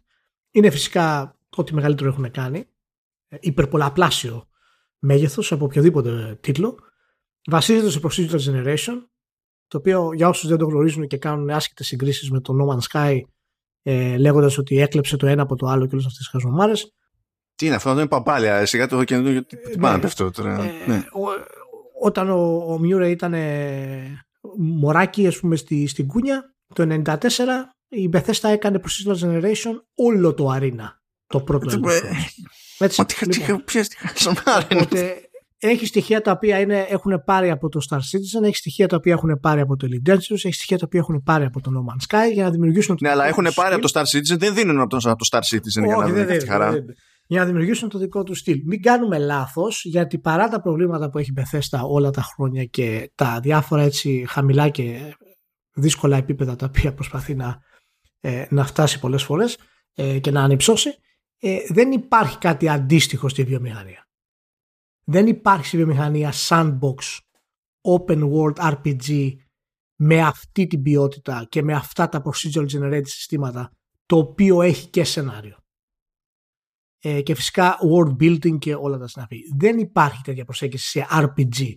[0.51, 2.65] είναι φυσικά ό,τι μεγαλύτερο έχουν κάνει.
[3.27, 4.47] ε, Υπερπολαπλάσιο
[4.99, 6.77] μέγεθος από οποιοδήποτε τίτλο.
[7.49, 9.03] Βασίζεται στο Procedural Generation
[9.69, 12.87] το οποίο για όσους δεν το γνωρίζουν και κάνουν άσχετες συγκρίσεις με το No Man's
[12.91, 13.19] Sky
[13.81, 16.93] ε, λέγοντας ότι έκλεψε το ένα από το άλλο και όλες αυτές τις χαζομάρες
[17.55, 18.65] Τι είναι αυτό, δεν είναι παπάλια.
[18.65, 19.45] Σιγά το καινούργιο.
[19.45, 19.81] Τι τι ναι.
[19.81, 20.63] πάει να πέφτω τώρα.
[20.63, 20.95] Ε, ναι.
[20.97, 21.57] ο-
[22.01, 24.25] όταν ο, ο Μιούρε ήταν ε,
[24.57, 27.19] μωράκι ας πούμε στη, στην Κούνια το 94
[27.89, 30.89] η Bethesda έκανε Procedural Generation όλο το Arena
[31.27, 32.43] το πρώτο Τι- Elder ε, Scrolls.
[32.77, 35.13] Έτσι, Μα τι λοιπόν, τι- ποιες τι χαζομάρες είναι.
[35.61, 38.95] Οπότε έχει στοιχεία τα οποία είναι, έχουν πάρει από το Star Citizen, έχει στοιχεία τα
[38.95, 41.71] οποία έχουν πάρει από το Elite Dangerous, έχει στοιχεία τα οποία έχουν πάρει από το
[41.73, 42.97] No Man's Sky για να δημιουργήσουν.
[43.01, 45.95] Ναι, αλλά έχουν πάρει από το Star Citizen, δεν δίνουν από το, Star Citizen για
[45.95, 46.73] να δίνουν τη χαρά.
[47.27, 48.61] για να δημιουργήσουν το δικό τους στυλ.
[48.65, 53.39] Μην κάνουμε λάθος, γιατί παρά τα προβλήματα που έχει Bethesda όλα τα χρόνια και τα
[53.41, 55.15] διάφορα έτσι χαμηλά και
[55.73, 57.57] δύσκολα επίπεδα τα οποία προσπαθεί να,
[58.19, 59.57] ε, να φτάσει πολλές φορές
[59.93, 60.89] ε, και να ανυψώσει,
[61.39, 64.08] ε, δεν υπάρχει κάτι αντίστοιχο στη βιομηχανία.
[65.09, 67.19] Δεν υπάρχει στη βιομηχανία sandbox
[67.81, 69.35] open world RPG
[70.01, 73.71] με αυτή την ποιότητα και με αυτά τα procedural generated συστήματα
[74.05, 75.57] το οποίο έχει και σενάριο.
[76.99, 79.41] Ε, και φυσικά world building και όλα τα συναφή.
[79.57, 81.75] Δεν υπάρχει τέτοια προσέγγιση σε RPG.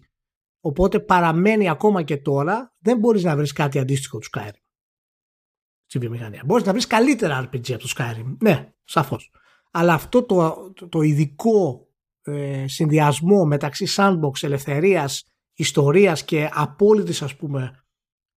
[0.61, 4.63] Οπότε παραμένει ακόμα και τώρα δεν μπορείς να βρεις κάτι αντίστοιχο του Skyrim.
[5.85, 6.43] Στη βιομηχανία.
[6.47, 8.37] Μπορείς να βρεις καλύτερα RPG από το Skyrim.
[8.41, 9.31] Ναι, σαφώς.
[9.71, 11.87] Αλλά αυτό το, το, το ειδικό
[12.23, 15.25] ε, συνδυασμό μεταξύ sandbox, ελευθερίας,
[15.55, 17.85] ιστορίας και απόλυτης ας πούμε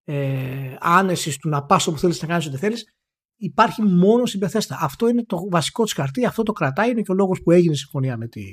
[0.03, 2.95] ε, άνεσης του να πας όπου θέλεις να κάνεις ό,τι θέλεις
[3.37, 4.75] υπάρχει μόνο στην Bethesda.
[4.79, 7.75] Αυτό είναι το βασικό της χαρτί, αυτό το κρατάει, είναι και ο λόγος που έγινε
[7.75, 8.43] συμφωνία με τη,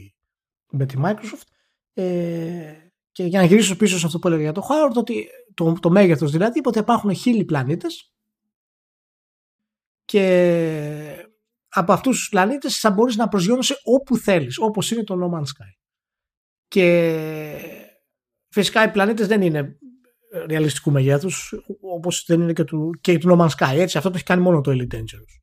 [0.71, 1.47] με τη Microsoft.
[1.93, 2.73] Ε,
[3.13, 5.91] και για να γυρίσω πίσω σε αυτό που έλεγα για το Howard, ότι το, το
[5.91, 8.13] μέγεθος δηλαδή, ότι υπάρχουν χίλιοι πλανήτες
[10.05, 11.22] και
[11.75, 15.43] από αυτούς τους πλανήτες θα μπορείς να προσγειώνεσαι όπου θέλεις, όπως είναι το No Man's
[15.43, 15.73] Sky.
[16.69, 17.19] Και
[18.49, 19.79] φυσικά οι πλανήτες δεν είναι
[20.47, 23.75] ρεαλιστικού μεγέθους, όπως δεν είναι και, του, και του No Man's Sky.
[23.77, 25.41] Έτσι, αυτό το έχει κάνει μόνο το Elite Dangerous.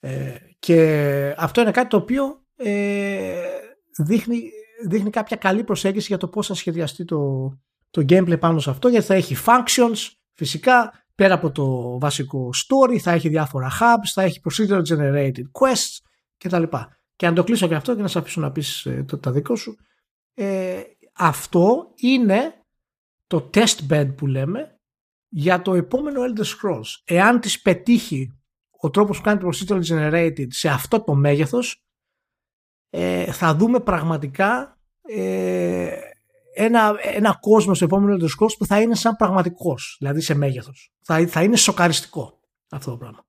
[0.00, 3.44] Ε, και αυτό είναι κάτι το οποίο ε,
[3.98, 4.50] δείχνει,
[4.88, 7.48] δείχνει κάποια καλή προσέγγιση για το πώς θα σχεδιαστεί το,
[7.90, 12.96] το gameplay πάνω σε αυτό, γιατί θα έχει functions, φυσικά, πέρα από το βασικό story,
[12.96, 15.98] θα έχει διάφορα hubs, θα έχει procedural generated quests
[16.36, 16.62] κτλ.
[17.16, 19.32] Και αν το κλείσω και αυτό και να σε αφήσω να πεις ε, το, τα
[19.32, 19.76] δικό σου,
[20.34, 20.82] ε,
[21.12, 22.64] αυτό είναι
[23.26, 24.80] το test bed που λέμε
[25.28, 27.00] για το επόμενο Elder Scrolls.
[27.04, 28.38] Εάν τις πετύχει
[28.70, 31.84] ο τρόπος που κάνει το procedural generated σε αυτό το μέγεθος,
[32.90, 36.00] ε, θα δούμε πραγματικά ε,
[36.54, 40.92] ένα, ένα κόσμο στο επόμενο Elder Scrolls που θα είναι σαν πραγματικός, δηλαδή σε μέγεθος.
[41.02, 43.24] Θα, θα είναι σοκαριστικό αυτό το πράγμα.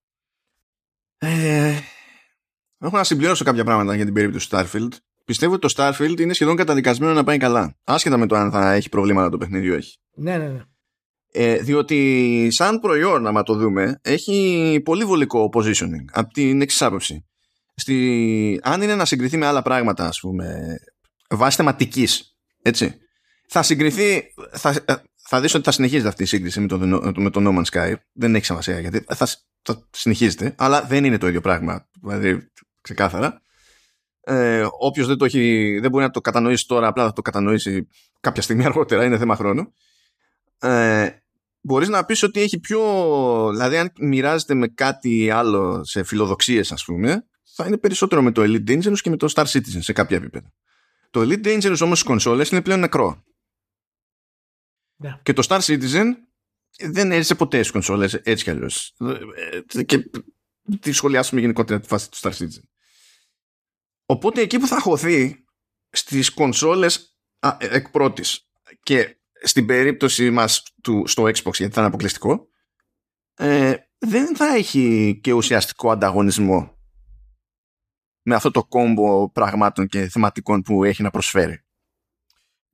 [1.17, 1.79] Ε,
[2.77, 4.97] έχω να συμπληρώσω κάποια πράγματα για την περίπτωση του Starfield.
[5.25, 7.77] Πιστεύω ότι το Starfield είναι σχεδόν καταδικασμένο να πάει καλά.
[7.83, 9.97] Άσχετα με το αν θα έχει προβλήματα το παιχνίδι έχει.
[10.15, 10.61] Ναι, ναι, ναι.
[11.35, 17.25] Ε, διότι σαν προϊόν, άμα το δούμε, έχει πολύ βολικό positioning από την εξής άποψη.
[17.75, 18.59] Στη...
[18.63, 20.75] Αν είναι να συγκριθεί με άλλα πράγματα, ας πούμε,
[21.29, 22.97] βάσει θεματικής, έτσι,
[23.53, 26.77] θα συγκριθεί, θα, ε, θα δεις ότι θα συνεχίζεται αυτή η σύγκριση με το,
[27.15, 27.93] με το No Man's Sky.
[28.13, 29.27] Δεν έχει σημασία γιατί θα,
[29.61, 31.87] θα συνεχίζεται, αλλά δεν είναι το ίδιο πράγμα.
[32.01, 32.51] Δηλαδή,
[32.81, 33.41] ξεκάθαρα.
[34.21, 35.17] Ε, Όποιος δεν,
[35.81, 37.87] δεν μπορεί να το κατανοήσει τώρα, απλά θα το κατανοήσει
[38.19, 39.73] κάποια στιγμή αργότερα, είναι θέμα χρόνου.
[40.59, 41.09] Ε,
[41.61, 42.81] μπορείς να πεις ότι έχει πιο...
[43.51, 48.41] Δηλαδή αν μοιράζεται με κάτι άλλο σε φιλοδοξίες ας πούμε θα είναι περισσότερο με το
[48.41, 50.53] Elite Dangerous και με το Star Citizen σε κάποια επίπεδα.
[51.09, 53.23] Το Elite Dangerous όμως στις κονσόλες είναι πλέον νεκρό.
[55.03, 55.19] Ναι.
[55.23, 56.05] Και το Star Citizen
[56.79, 58.95] δεν έζησε ποτέ στις κονσόλες έτσι κι αλλιώς.
[59.73, 60.09] Ε, και
[60.79, 62.63] τη σχολιάσουμε γενικότερα τη φάση του Star Citizen.
[64.05, 65.45] Οπότε εκεί που θα χωθεί
[65.89, 68.47] στις κονσόλες α, ε, εκ πρώτης
[68.83, 72.47] και στην περίπτωση μας του, στο Xbox γιατί θα είναι αποκλειστικό
[73.35, 76.77] ε, δεν θα έχει και ουσιαστικό ανταγωνισμό
[78.21, 81.62] με αυτό το κόμπο πραγμάτων και θεματικών που έχει να προσφέρει.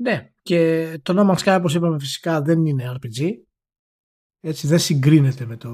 [0.01, 3.31] Ναι, και το No Man's Sky όπως είπαμε φυσικά δεν είναι RPG.
[4.39, 5.69] Έτσι δεν συγκρίνεται με το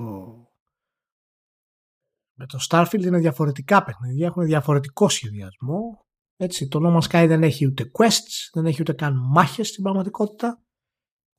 [2.37, 6.05] με το Starfield είναι διαφορετικά παιχνίδια, έχουν διαφορετικό σχεδιασμό.
[6.35, 9.83] Έτσι, το No Man's Sky δεν έχει ούτε quests, δεν έχει ούτε καν μάχες στην
[9.83, 10.63] πραγματικότητα.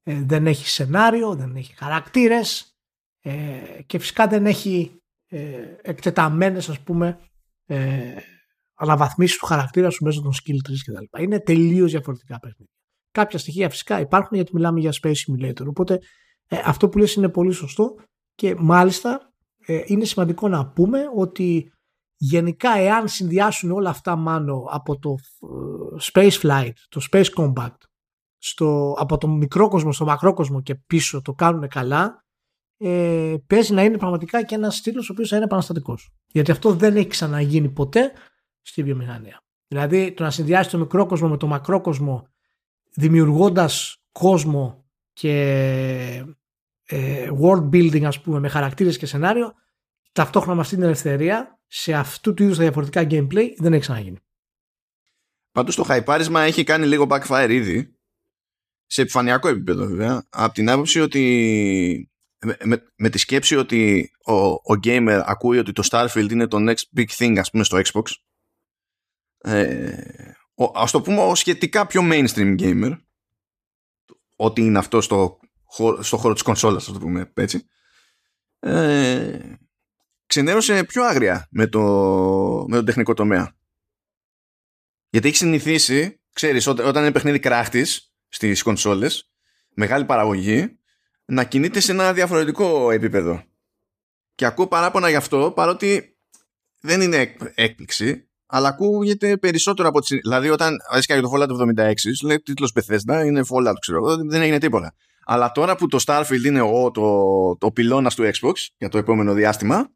[0.03, 2.77] Ε, δεν έχει σενάριο, δεν έχει χαρακτήρες
[3.21, 7.21] ε, και φυσικά δεν έχει ε, εκτεταμένες ας πούμε
[7.65, 8.17] ε,
[8.75, 11.23] αναβαθμίσεις του χαρακτήρα σου μέσα των skill trees κτλ.
[11.23, 12.76] Είναι τελείως διαφορετικά παιχνίδια.
[13.17, 15.67] Κάποια στοιχεία φυσικά υπάρχουν γιατί μιλάμε για Space Simulator.
[15.67, 15.99] Οπότε
[16.49, 17.95] ε, αυτό που λες είναι πολύ σωστό
[18.35, 19.33] και μάλιστα
[19.67, 21.73] ε, είναι σημαντικό να πούμε ότι
[22.17, 27.75] γενικά εάν συνδυάσουν όλα αυτά μάνο από το ε, Space Flight, το Space Combat,
[28.39, 32.25] στο, από το μικρό κόσμο στο μακρό κόσμο και πίσω το κάνουν καλά,
[32.77, 36.11] ε, παίζει να είναι πραγματικά και ένας στήλο ο οποίος θα είναι επαναστατικός.
[36.27, 38.13] Γιατί αυτό δεν έχει ξαναγίνει ποτέ
[38.61, 39.41] στη βιομηχανία.
[39.67, 42.29] Δηλαδή το να συνδυάσει το μικρό κόσμο με το μακρό κόσμο
[42.97, 45.35] δημιουργώντας κόσμο και
[46.87, 49.55] ε, world building ας πούμε με χαρακτήρες και σενάριο
[50.13, 54.19] ταυτόχρονα με αυτή την ελευθερία σε αυτού του είδους τα διαφορετικά gameplay δεν έχει ξαναγίνει.
[55.53, 57.97] Πάντως το χαϊπάρισμα έχει κάνει λίγο backfire ήδη
[58.87, 62.11] σε επιφανειακό επίπεδο βέβαια από την άποψη ότι
[62.63, 66.99] με, με, τη σκέψη ότι ο, ο gamer ακούει ότι το Starfield είναι το next
[66.99, 68.03] big thing ας πούμε στο Xbox
[69.39, 70.36] ε, ο,
[70.75, 72.99] ας το πούμε ο σχετικά πιο mainstream gamer
[74.37, 75.39] ότι είναι αυτό στο,
[76.01, 77.69] στο χώρο της κονσόλας ας το πούμε έτσι
[78.59, 79.53] ε,
[80.27, 81.81] ξενέρωσε πιο άγρια με το,
[82.69, 83.57] με το τεχνικό τομέα
[85.11, 89.31] γιατί έχει συνηθίσει ξέρεις όταν είναι παιχνίδι κράχτης στις κονσόλες
[89.77, 90.79] μεγάλη παραγωγή
[91.25, 93.45] να κινείται σε ένα διαφορετικό επίπεδο.
[94.35, 96.19] Και ακούω παράπονα γι' αυτό, παρότι
[96.81, 100.19] δεν είναι έκπληξη, αλλά ακούγεται περισσότερο από τις...
[100.23, 101.93] Δηλαδή, όταν έσκαγε το Fallout 76,
[102.25, 104.95] λέει τίτλος Bethesda, είναι Fallout, ξέρω δεν έγινε τίποτα.
[105.25, 109.33] Αλλά τώρα που το Starfield είναι ο, το, το πυλώνας του Xbox για το επόμενο
[109.33, 109.89] διάστημα,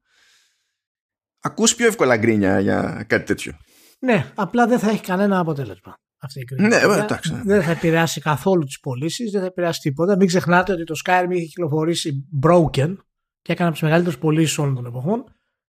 [1.40, 3.52] ακούς πιο εύκολα γκρίνια για κάτι τέτοιο.
[3.98, 7.40] Ναι, απλά δεν θα έχει κανένα αποτέλεσμα αυτή η Ναι, εντάξει.
[7.44, 10.16] Δεν θα επηρεάσει καθόλου τις πωλήσεις, δεν θα επηρεάσει τίποτα.
[10.16, 12.96] Μην ξεχνάτε ότι το Skyrim είχε κυκλοφορήσει broken
[13.42, 15.24] και έκανε από τις μεγαλύτερες πωλήσεις όλων των εποχών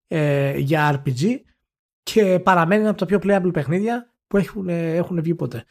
[0.08, 1.35] ε, για RPG
[2.03, 5.65] και παραμένει ένα από τα πιο playable παιχνίδια που έχουν, ε, έχουν βγει ποτέ.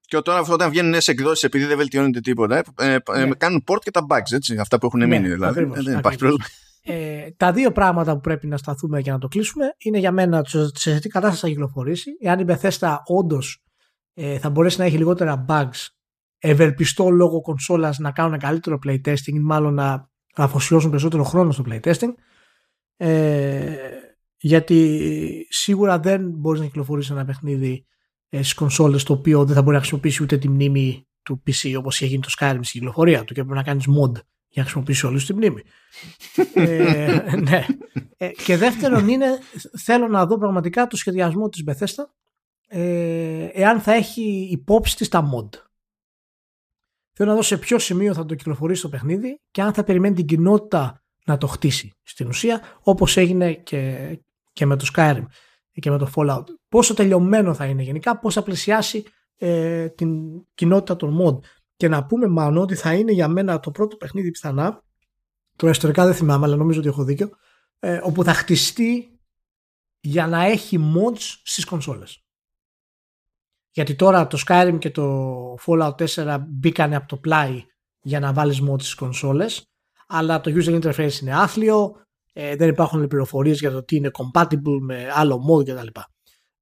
[0.00, 3.34] Και τώρα όταν βγαίνουν νέες εκδόσεις επειδή δεν βελτιώνεται τίποτα, ε, ε, ναι.
[3.34, 5.28] κάνουν port και τα bugs, έτσι, αυτά που έχουν ναι, μείνει.
[5.28, 5.60] Δηλαδή.
[5.60, 6.44] Ακριβώς, δεν υπάρχει πρόβλημα.
[6.82, 10.44] Ε, τα δύο πράγματα που πρέπει να σταθούμε για να το κλείσουμε είναι για μένα
[10.72, 12.10] σε τι κατάσταση θα κυκλοφορήσει.
[12.20, 13.62] Εάν η Bethesda όντως
[14.14, 15.86] ε, θα μπορέσει να έχει λιγότερα bugs
[16.38, 22.12] ευελπιστώ λόγω κονσόλας να κάνουν καλύτερο playtesting ή μάλλον να αφοσιώσουν περισσότερο χρόνο στο playtesting
[22.96, 23.76] ε,
[24.40, 27.86] γιατί σίγουρα δεν μπορείς να κυκλοφορήσεις ένα παιχνίδι
[28.28, 31.74] ε, στις κονσόλες το οποίο δεν θα μπορεί να χρησιμοποιήσει ούτε τη μνήμη του PC
[31.78, 34.12] όπως είχε γίνει το Skyrim στην κυκλοφορία του και πρέπει να κάνεις mod
[34.48, 35.62] για να χρησιμοποιήσεις όλους τη μνήμη.
[36.54, 37.66] ε, ναι.
[38.16, 39.26] Ε, και δεύτερον είναι
[39.78, 42.04] θέλω να δω πραγματικά το σχεδιασμό της Bethesda
[42.68, 45.48] ε, εάν θα έχει υπόψη της τα mod.
[47.12, 50.14] Θέλω να δω σε ποιο σημείο θα το κυκλοφορήσει το παιχνίδι και αν θα περιμένει
[50.14, 54.18] την κοινότητα να το χτίσει στην ουσία όπως έγινε και,
[54.58, 55.24] και με το Skyrim
[55.72, 56.44] και με το Fallout.
[56.68, 59.04] Πόσο τελειωμένο θα είναι γενικά, πώς θα πλησιάσει
[59.36, 60.10] ε, την
[60.54, 61.38] κοινότητα των mod.
[61.76, 64.82] Και να πούμε μάλλον ότι θα είναι για μένα το πρώτο παιχνίδι πιθανά,
[65.56, 67.30] το ιστορικά δεν θυμάμαι αλλά νομίζω ότι έχω δίκιο,
[67.78, 69.18] ε, όπου θα χτιστεί
[70.00, 72.24] για να έχει mods στις κονσόλες.
[73.70, 77.64] Γιατί τώρα το Skyrim και το Fallout 4 μπήκανε από το πλάι
[78.00, 79.66] για να βάλεις mods στις κονσόλες
[80.06, 82.06] αλλά το user interface είναι άθλιο
[82.40, 85.86] ε, δεν υπάρχουν πληροφορίες για το τι είναι compatible με άλλο mod κτλ.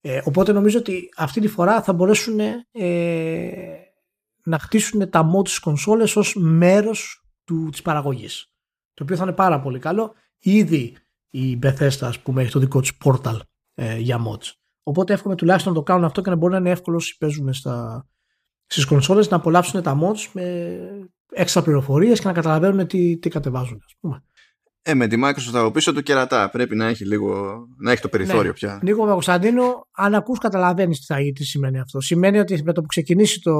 [0.01, 2.39] Ε, οπότε νομίζω ότι αυτή τη φορά θα μπορέσουν
[2.71, 3.51] ε,
[4.45, 8.53] να χτίσουν τα mods στις κονσόλες ως μέρος του, της παραγωγής.
[8.95, 10.15] Το οποίο θα είναι πάρα πολύ καλό.
[10.39, 10.97] Ήδη
[11.31, 13.39] η Bethesda ας πούμε έχει το δικό της portal
[13.75, 14.53] ε, για mods.
[14.83, 17.53] Οπότε εύχομαι τουλάχιστον να το κάνουν αυτό και να μπορεί να είναι εύκολο όσοι παίζουν
[17.53, 18.07] στα,
[18.67, 20.79] στις κονσόλες να απολαύσουν τα mods με
[21.33, 24.25] έξτρα πληροφορίες και να καταλαβαίνουν τι, τι κατεβάζουν ας πούμε.
[24.89, 26.51] Ε, με τη Microsoft από πίσω του κερατά.
[26.51, 28.53] Πρέπει να έχει λίγο να έχει το περιθώριο ναι.
[28.53, 28.81] πια.
[28.83, 32.01] Νίκο Κωνσταντίνο, αν ακούς καταλαβαίνεις τι, τι σημαίνει αυτό.
[32.01, 33.55] Σημαίνει ότι με το που ξεκινήσει το,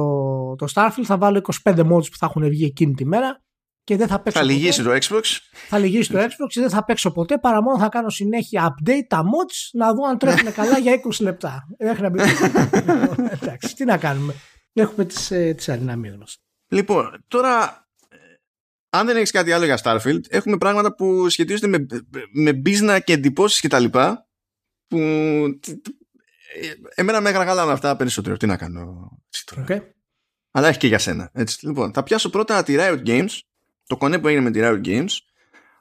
[0.55, 3.41] το Starfield θα βάλω 25 mods που θα έχουν βγει εκείνη τη μέρα
[3.83, 4.39] και δεν θα παίξω.
[4.39, 5.21] Θα λυγίσει το Xbox.
[5.67, 9.05] Θα λυγίσει το Xbox και δεν θα παίξω ποτέ παρά μόνο θα κάνω συνέχεια update
[9.07, 11.67] τα mods να δω αν τρέχουν καλά για 20 λεπτά.
[11.79, 12.07] Μέχρι να
[13.41, 14.33] Εντάξει, τι να κάνουμε.
[14.73, 16.37] Έχουμε τις ε, τις αδυναμίες μας.
[16.67, 17.86] Λοιπόν, τώρα
[18.89, 21.85] αν δεν έχεις κάτι άλλο για Starfield, έχουμε πράγματα που σχετίζονται με,
[22.31, 23.85] με business και εντυπώσεις κτλ.
[24.87, 24.97] Που
[26.95, 28.37] εμένα με γραγαλάνε αυτά περισσότερο.
[28.37, 29.09] Τι να κάνω.
[29.67, 29.79] Okay.
[30.51, 31.29] Αλλά έχει και για σένα.
[31.33, 31.67] Έτσι.
[31.67, 33.39] Λοιπόν, θα πιάσω πρώτα τη Riot Games
[33.87, 35.17] το κονέ που έγινε με τη Riot Games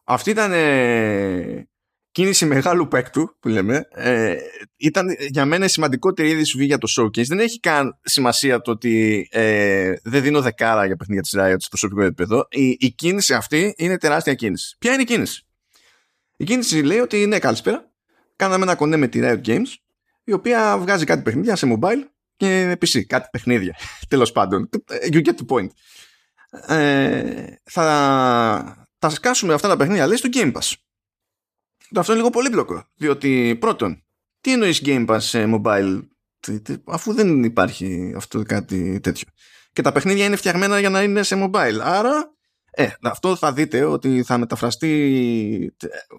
[0.08, 1.68] αυτή ήταν ε,
[2.16, 4.36] κίνηση μεγάλου παίκτου που λέμε ε,
[4.76, 7.26] ήταν για μένα η σημαντικότερη είδηση για το showcase.
[7.26, 11.68] Δεν έχει καν σημασία το ότι ε, δεν δίνω δεκάρα για παιχνίδια της Riot στο
[11.68, 12.46] προσωπικό επίπεδο.
[12.50, 14.76] Η, η κίνηση αυτή είναι τεράστια κίνηση.
[14.78, 15.46] Ποια είναι η κίνηση;
[16.36, 17.90] Η κίνηση λέει ότι ναι καλησπέρα.
[18.36, 19.74] Κάναμε ένα κονέ με τη Riot Games
[20.24, 22.02] η οποία βγάζει κάτι παιχνίδια σε mobile
[22.36, 23.76] και PC κάτι παιχνίδια.
[24.08, 24.68] Τέλος πάντων.
[25.12, 25.68] You get the point.
[26.76, 30.72] Ε, θα τα σκάσουμε αυτά τα παιχνίδια λέει στο Game Pass.
[31.94, 32.84] Αυτό είναι λίγο πολύπλοκο.
[32.96, 34.04] Διότι πρώτον,
[34.40, 36.00] τι εννοείς Game Pass σε mobile;
[36.84, 39.28] Αφού δεν υπάρχει αυτό κάτι τέτοιο.
[39.72, 41.78] Και τα παιχνίδια είναι φτιαγμένα για να είναι σε mobile.
[41.82, 42.36] Άρα,
[42.70, 45.74] ε, αυτό θα δείτε ότι θα μεταφραστεί.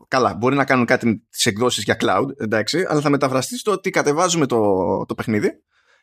[0.08, 3.72] Καλά, μπορεί να κάνουν κάτι με τις εκδόσεις για cloud, εντάξει, αλλά θα μεταφραστεί στο
[3.72, 5.50] ότι κατεβάζουμε το, το παιχνίδι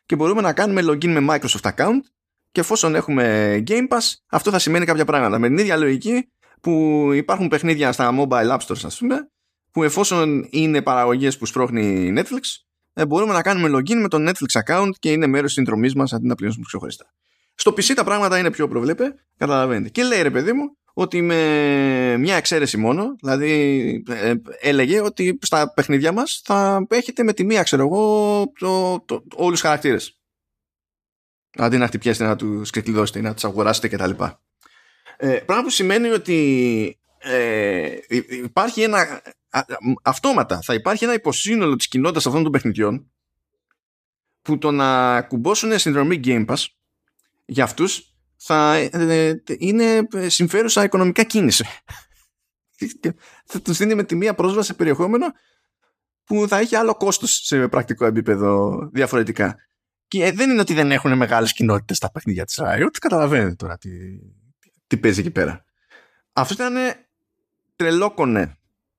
[0.07, 2.01] και μπορούμε να κάνουμε login με Microsoft account
[2.53, 5.39] και εφόσον έχουμε Game Pass, αυτό θα σημαίνει κάποια πράγματα.
[5.39, 6.29] Με την ίδια λογική
[6.61, 9.31] που υπάρχουν παιχνίδια στα mobile app stores, ας πούμε,
[9.75, 12.41] που εφόσον είναι παραγωγές που σπρώχνει Netflix,
[12.93, 16.13] ε, μπορούμε να κάνουμε login με το Netflix account και είναι μέρος της συνδρομής μας
[16.13, 17.13] αντί να πληρώσουμε ξεχωριστά.
[17.55, 19.89] Στο PC τα πράγματα είναι πιο προβλέπε, καταλαβαίνετε.
[19.89, 23.51] Και λέει ρε παιδί μου ότι με μια εξαίρεση μόνο, δηλαδή
[24.09, 29.25] ε, έλεγε ότι στα παιχνίδια μας θα έχετε με τη μία, ξέρω εγώ, το, το,
[29.35, 30.19] όλους τους χαρακτήρες.
[31.57, 34.11] Αντί να χτυπιέσετε να τους ξεκλειδώσετε ή να τους αγοράσετε κτλ.
[35.17, 37.97] Ε, πράγμα που σημαίνει ότι ε,
[38.45, 39.23] υπάρχει ένα
[40.03, 43.11] αυτόματα θα υπάρχει ένα υποσύνολο της κοινότητας αυτών των παιχνιδιών
[44.43, 46.65] που το να κουμπώσουν συνδρομή Game Pass
[47.45, 51.65] για αυτούς θα ε, είναι συμφέρουσα οικονομικά κίνηση.
[53.47, 55.27] θα τους δίνει με τη μία πρόσβαση σε περιεχόμενο
[56.25, 59.57] που θα έχει άλλο κόστος σε πρακτικό επίπεδο διαφορετικά.
[60.09, 62.91] Και δεν είναι ότι δεν έχουν μεγάλες κοινότητες στα παιχνίδια της Riot.
[63.01, 63.91] Καταλαβαίνετε τώρα τι,
[64.87, 65.65] τι παίζει εκεί πέρα.
[66.33, 66.75] Αυτό ήταν
[67.77, 68.59] τρελόκονε.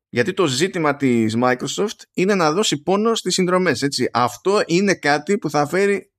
[0.09, 3.81] Γιατί το ζήτημα της Microsoft είναι να δώσει πόνο στις συνδρομές.
[3.81, 4.09] Έτσι.
[4.13, 6.11] Αυτό είναι κάτι που θα φέρει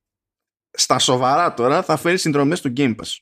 [0.70, 3.16] στα σοβαρά τώρα θα φέρει συνδρομές στο Game Pass.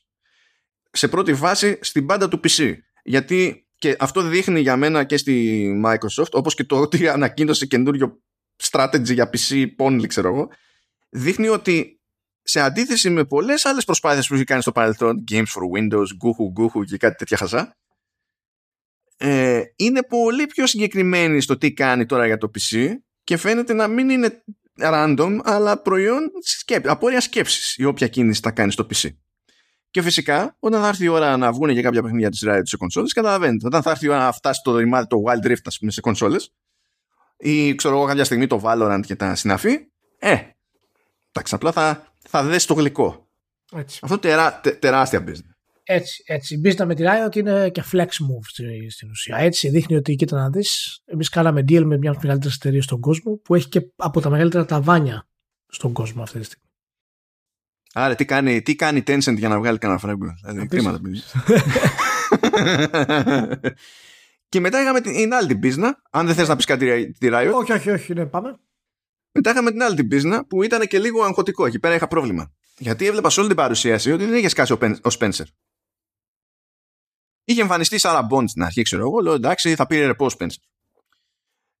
[0.91, 2.73] Σε πρώτη φάση στην πάντα του PC.
[3.03, 8.21] Γιατί και αυτό δείχνει για μένα και στη Microsoft, όπως και το ότι ανακοίνωσε καινούριο
[8.63, 10.49] strategy για PC only, ξέρω εγώ,
[11.09, 12.01] δείχνει ότι
[12.41, 16.63] σε αντίθεση με πολλές άλλες προσπάθειες που έχει κάνει στο παρελθόν, Games for Windows, Google,
[16.63, 17.77] Google και κάτι τέτοια χαζά,
[19.17, 22.89] ε, είναι πολύ πιο συγκεκριμένη στο τι κάνει τώρα για το PC
[23.23, 24.43] και φαίνεται να μην είναι
[24.81, 29.09] random, αλλά προϊόν σκέψη, απόρρια σκέψης η όποια κίνηση θα κάνει στο PC.
[29.91, 32.77] Και φυσικά, όταν θα έρθει η ώρα να βγουν για κάποια παιχνίδια της Riot σε
[32.77, 33.67] κονσόλες, καταλαβαίνετε.
[33.67, 36.01] Όταν θα έρθει η ώρα να φτάσει το ρημάδι το Wild Rift, ας πούμε, σε
[36.01, 36.53] κονσόλες,
[37.37, 39.77] ή ξέρω εγώ κάποια στιγμή το Valorant και τα συναφή,
[40.19, 40.37] ε,
[41.31, 43.29] εντάξει, απλά θα, θα δέσει το γλυκό.
[43.71, 43.99] Έτσι.
[44.01, 45.54] Αυτό τερά, τε, τεράστια business.
[45.87, 46.55] Έτσι, έτσι.
[46.55, 49.37] Η business με τη Riot είναι και flex move στην ουσία.
[49.37, 51.01] Έτσι δείχνει ότι κοίτα να δεις.
[51.05, 54.21] Εμείς κάναμε deal με μια από τις μεγαλύτερες εταιρείες στον κόσμο που έχει και από
[54.21, 55.27] τα μεγαλύτερα ταβάνια
[55.67, 56.69] στον κόσμο αυτή τη στιγμή.
[57.93, 60.99] Άρα τι κάνει, τι κάνει Tencent για να βγάλει κανένα φράγκο; Δηλαδή, κρίματα
[64.49, 66.01] Και μετά είχαμε την άλλη την πίσνα.
[66.11, 67.51] Αν δεν θες να πεις κάτι τη Riot.
[67.53, 68.59] Όχι, όχι, όχι, ναι, πάμε.
[69.31, 71.65] Μετά είχαμε την άλλη την πίσνα που ήταν και λίγο αγχωτικό.
[71.65, 72.53] Εκεί πέρα είχα πρόβλημα.
[72.77, 74.77] Γιατί έβλεπα σε όλη την παρουσίαση ότι δεν είχε σκάσει ο
[75.19, 75.45] Spencer.
[77.45, 79.19] Είχε εμφανιστεί Sarah Bond στην αρχή, ξέρω εγώ.
[79.19, 80.61] Λέω εντάξει, θα πήρε ρεπό ο Spencer.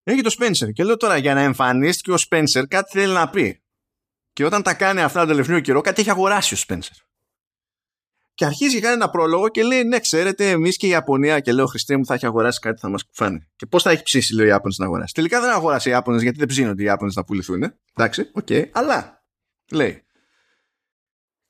[0.03, 0.73] Έχει το Spencer.
[0.73, 3.63] Και λέω τώρα για να εμφανίστηκε ο Spencer κάτι θέλει να πει.
[4.33, 7.05] Και όταν τα κάνει αυτά τον τελευταίο καιρό, κάτι έχει αγοράσει ο Spencer.
[8.33, 11.39] Και αρχίζει και κάνει ένα πρόλογο και λέει: Ναι, ξέρετε, εμείς και η Ιαπωνία.
[11.39, 13.47] Και λέω: Χριστέ μου, θα έχει αγοράσει κάτι, θα μας κουφάνει.
[13.55, 15.13] Και πώς θα έχει ψήσει, λέει ο Ιάπωνες να αγοράσει.
[15.13, 17.63] Τελικά δεν αγοράσει οι Ιάπωνες γιατί δεν ψήνονται οι Ιάπωνες να πουληθούν.
[17.93, 18.45] Εντάξει, OK.
[18.49, 18.69] Okay.
[18.71, 19.25] Αλλά
[19.71, 20.05] λέει: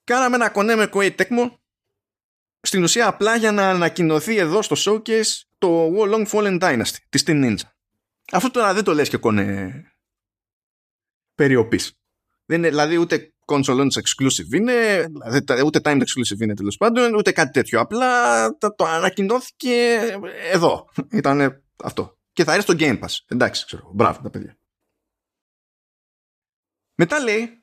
[0.03, 1.51] Κάναμε ένα κονέ με Koei Tecmo
[2.65, 7.43] στην ουσία απλά για να ανακοινωθεί εδώ στο showcase το Long Fallen Dynasty της Team
[7.45, 7.69] Ninja.
[8.31, 9.83] Αυτό τώρα δεν το λες και κονέ
[11.35, 11.93] περιοπής.
[12.45, 17.31] Δεν είναι, δηλαδή ούτε console exclusive είναι, δηλαδή, ούτε time exclusive είναι τέλος πάντων, ούτε
[17.31, 17.79] κάτι τέτοιο.
[17.79, 19.99] Απλά το, το ανακοινώθηκε
[20.51, 20.89] εδώ.
[21.11, 22.17] Ήταν αυτό.
[22.33, 23.17] Και θα έρθει στο Game Pass.
[23.27, 23.91] Εντάξει, ξέρω.
[23.93, 24.57] Μπράβο τα παιδιά.
[26.95, 27.59] Μετά λέει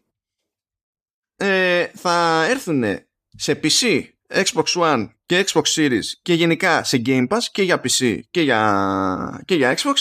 [1.36, 2.84] ε, θα έρθουν
[3.28, 8.20] σε PC Xbox One και Xbox Series και γενικά σε Game Pass και για PC
[8.30, 9.94] και για, και για Xbox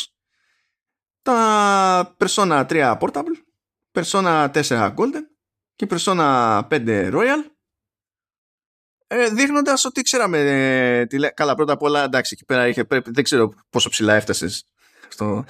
[1.22, 3.38] τα Persona 3 Portable,
[3.92, 5.24] Persona 4 Golden
[5.76, 7.44] και Persona 5 Royal
[9.08, 13.12] ε, δείχνοντας ότι ξέραμε ε, τι, καλά πρώτα απ' όλα εντάξει εκεί πέρα είχε, πρέπει,
[13.12, 14.66] δεν ξέρω πόσο ψηλά έφτασες
[15.08, 15.46] στο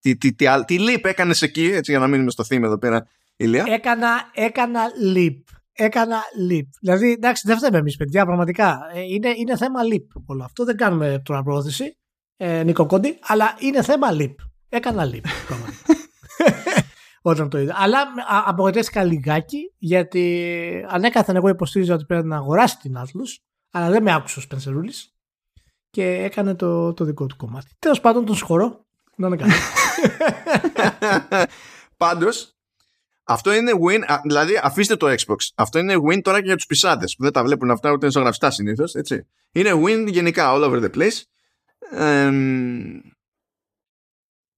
[0.00, 2.78] τι, τι, τι, τι, τι leap έκανες εκεί έτσι για να μείνουμε στο theme εδώ
[2.78, 3.64] πέρα Ηλία.
[3.68, 4.82] Έκανα, έκανα
[5.14, 5.36] leap
[5.74, 6.66] έκανα leap.
[6.80, 8.80] Δηλαδή, εντάξει, δεν φταίμε εμείς, παιδιά, πραγματικά.
[8.94, 10.64] Ε, είναι, είναι θέμα leap όλο αυτό.
[10.64, 11.98] Δεν κάνουμε τώρα πρόθεση,
[12.36, 14.34] ε, Νίκο Κόντι, αλλά είναι θέμα leap.
[14.68, 15.22] Έκανα leap.
[17.22, 17.74] Όταν το είδα.
[17.78, 17.98] Αλλά
[18.44, 24.14] απογοητεύτηκα λιγάκι, γιατί ανέκαθεν εγώ υποστήριζα ότι πρέπει να αγοράσει την Atlas, αλλά δεν με
[24.14, 25.14] άκουσε ο Σπενσερούλης
[25.90, 27.70] και έκανε το, το δικό του κομμάτι.
[27.78, 28.84] Τέλος πάντων, τον συγχωρώ.
[29.16, 29.52] Να είναι καλά.
[31.96, 32.53] Πάντως,
[33.24, 35.36] αυτό είναι win, δηλαδή αφήστε το Xbox.
[35.54, 38.50] Αυτό είναι win τώρα και για τους πισάδες που δεν τα βλέπουν αυτά ούτε ζωγραφιστά
[38.50, 38.94] συνήθως.
[39.52, 41.22] Είναι win γενικά all over the place.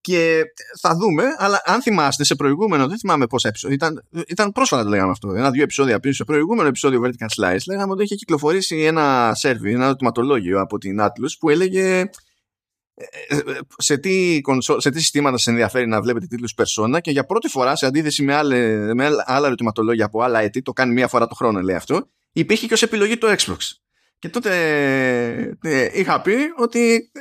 [0.00, 0.42] και
[0.80, 4.88] θα δούμε, αλλά αν θυμάστε σε προηγούμενο, δεν θυμάμαι πόσα επεισόδια, ήταν, ήταν πρόσφατα το
[4.88, 9.36] λέγαμε αυτό, ένα-δύο επεισόδια πίσω, σε προηγούμενο επεισόδιο Vertical Slice, λέγαμε ότι είχε κυκλοφορήσει ένα
[9.42, 12.10] survey, ένα ερωτηματολόγιο από την Atlus που έλεγε
[13.78, 14.40] σε τι,
[14.76, 18.22] σε τι συστήματα σας ενδιαφέρει να βλέπετε τίτλους Persona και για πρώτη φορά σε αντίθεση
[18.22, 21.76] με, άλλε, με άλλα ερωτηματολόγια από άλλα έτη, το κάνει μία φορά το χρόνο λέει
[21.76, 23.58] αυτό, υπήρχε και ως επιλογή το Xbox.
[24.18, 24.50] Και τότε
[25.62, 27.20] ε, είχα πει ότι ε,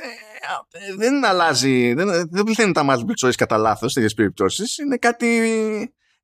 [0.70, 4.78] ε, δεν αλλάζει, δεν, δεν πληθαίνουν τα multiple choice κατά λάθος σε τέτοιες περιπτώσεις.
[4.78, 5.26] Είναι κάτι.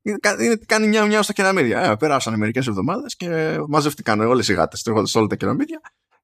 [0.03, 0.19] Είναι,
[0.67, 1.81] κάνει μια μια στα κεραμίδια.
[1.81, 5.81] Ε, περάσανε μερικές εβδομάδες και μαζεύτηκαν όλες οι γάτες σε όλα τα κεραμίδια.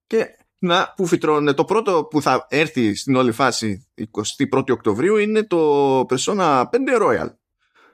[0.06, 0.26] Και
[0.58, 1.52] να που φυτρώνε.
[1.52, 3.86] Το πρώτο που θα έρθει στην όλη φάση
[4.50, 6.66] 21η Οκτωβρίου είναι το Persona 5
[7.02, 7.28] Royal.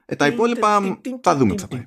[0.07, 1.87] Ε, τα υπόλοιπα θα δούμε τι θα πάει.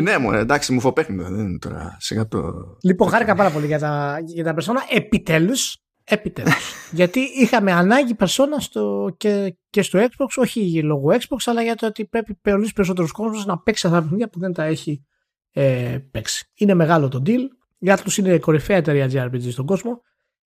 [0.00, 1.22] Ναι, μου, εντάξει, μου φοπέχνει.
[1.22, 2.52] Δεν είναι τώρα σιγά το.
[2.82, 4.94] Λοιπόν, χάρηκα πάρα πολύ για τα, για τα Persona.
[4.96, 5.76] Επιτέλους.
[6.04, 6.54] Επιτέλους.
[7.00, 11.86] γιατί είχαμε ανάγκη Persona στο, και, και στο Xbox, όχι λόγω Xbox, αλλά για το
[11.86, 15.04] ότι πρέπει πολύ περισσότερο κόσμο να παίξει αυτά τα παιχνίδια που δεν τα έχει
[15.52, 16.50] ε, παίξει.
[16.54, 17.40] Είναι μεγάλο το deal.
[17.82, 20.00] Η Atlus είναι η κορυφαία εταιρεία JRPG στον κόσμο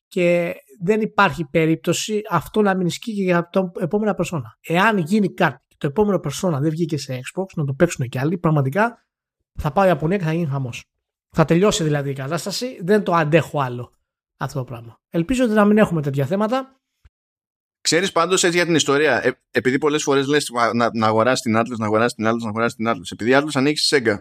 [0.06, 4.42] και δεν υπάρχει περίπτωση αυτό να μην ισχύει και για το επόμενα persona.
[4.60, 8.18] Εάν γίνει κάτι και το επόμενο persona δεν βγήκε σε Xbox, να το παίξουν και
[8.18, 9.06] άλλοι, πραγματικά
[9.60, 10.84] θα πάω η Ιαπωνία και θα γίνει χαμός.
[11.30, 13.92] Θα τελειώσει δηλαδή η κατάσταση, δεν το αντέχω άλλο
[14.36, 15.00] αυτό το πράγμα.
[15.10, 16.80] Ελπίζω ότι να μην έχουμε τέτοια θέματα.
[17.80, 21.56] Ξέρεις πάντως έτσι για την ιστορία, ε, επειδή πολλές φορές λες να, να αγοράσεις την
[21.56, 23.12] Atlas, να αγοράσεις την Atlas, να αγοράσεις την Atlas.
[23.12, 24.16] Επειδή η Atlas ανοίξει Sega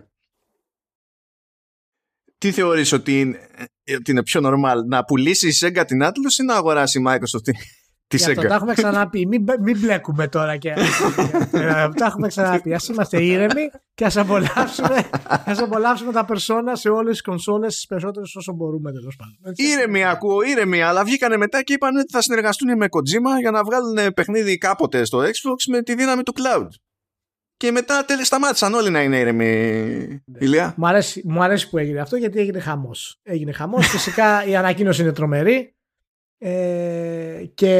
[2.43, 3.39] τι θεωρείς ότι είναι,
[3.83, 7.03] ε, ότι είναι πιο normal, να πουλήσεις η Sega την Atlas ή να αγοράσει η
[7.07, 7.51] Microsoft
[8.07, 8.29] τη Sega.
[8.29, 9.27] Αυτό τα έχουμε ξαναπεί.
[9.27, 10.73] Μην, μην μπλέκουμε τώρα και.
[11.99, 12.73] τα έχουμε ξαναπεί.
[12.73, 15.09] Α είμαστε ήρεμοι και ας απολαύσουμε,
[15.45, 19.53] ας απολαύσουμε τα περσόνα σε όλες τις κονσόλες τις περισσότερες όσο μπορούμε τέλος πάντων.
[19.55, 23.63] Ήρεμοι ακούω, ήρεμοι, αλλά βγήκανε μετά και είπαν ότι θα συνεργαστούν με Kojima για να
[23.63, 26.67] βγάλουν παιχνίδι κάποτε στο Xbox με τη δύναμη του cloud
[27.63, 29.45] και μετά τέλει σταμάτησαν όλοι να είναι ήρεμοι.
[30.25, 30.37] Ναι.
[30.39, 30.73] Ηλία.
[30.77, 33.19] Μου αρέσει, μου αρέσει που έγινε αυτό γιατί έγινε χαμός.
[33.23, 33.87] Έγινε χαμός.
[33.95, 35.75] Φυσικά η ανακοίνωση είναι τρομερή.
[36.37, 37.73] Ε, και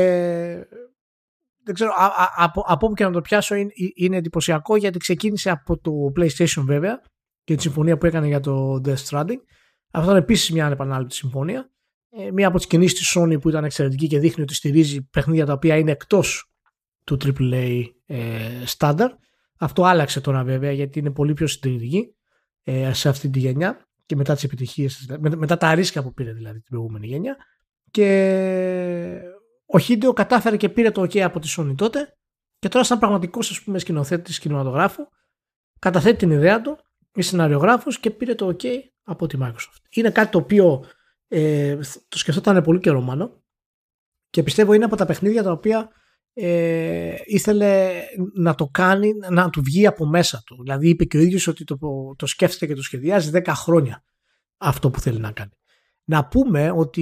[1.63, 4.97] δεν ξέρω, α, α, από, από όπου και να το πιάσω είναι, είναι εντυπωσιακό γιατί
[4.97, 7.01] ξεκίνησε από το PlayStation βέβαια
[7.43, 9.39] και τη συμφωνία που έκανε για το Death Stranding.
[9.91, 11.71] Αυτό είναι επίσης μια ανεπανάληπτη συμφωνία.
[12.09, 15.45] Ε, μία από τις κινήσεις της Sony που ήταν εξαιρετική και δείχνει ότι στηρίζει παιχνίδια
[15.45, 16.51] τα οποία είναι εκτός
[17.03, 19.11] του AAA ε, standard.
[19.63, 22.15] Αυτό άλλαξε τώρα βέβαια γιατί είναι πολύ πιο συντηρητική
[22.63, 26.33] ε, σε αυτή τη γενιά και μετά τις επιτυχίες, με, μετά τα ρίσκα που πήρε
[26.33, 27.37] δηλαδή την προηγούμενη γενιά
[27.91, 29.21] και
[29.65, 32.17] ο Χίντεο κατάφερε και πήρε το OK από τη Sony τότε
[32.59, 35.07] και τώρα σαν πραγματικός ας πούμε σκηνοθέτης κινηματογράφου
[35.79, 36.77] καταθέτει την ιδέα του
[37.15, 38.65] η σεναριογράφος και πήρε το OK
[39.03, 39.81] από τη Microsoft.
[39.89, 40.85] Είναι κάτι το οποίο
[41.27, 41.77] ε,
[42.09, 43.43] το σκεφτόταν πολύ καιρό μάλλον
[44.29, 45.91] και πιστεύω είναι από τα παιχνίδια τα οποία
[46.33, 47.91] ε, ήθελε
[48.33, 50.63] να το κάνει, να του βγει από μέσα του.
[50.63, 51.77] Δηλαδή είπε και ο ίδιος ότι το,
[52.15, 54.03] το σκέφτεται και το σχεδιάζει 10 χρόνια
[54.57, 55.51] αυτό που θέλει να κάνει.
[56.05, 57.01] Να πούμε ότι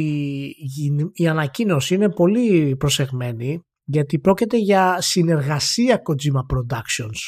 [1.13, 7.19] η ανακοίνωση είναι πολύ προσεγμένη γιατί πρόκειται για συνεργασία Kojima Productions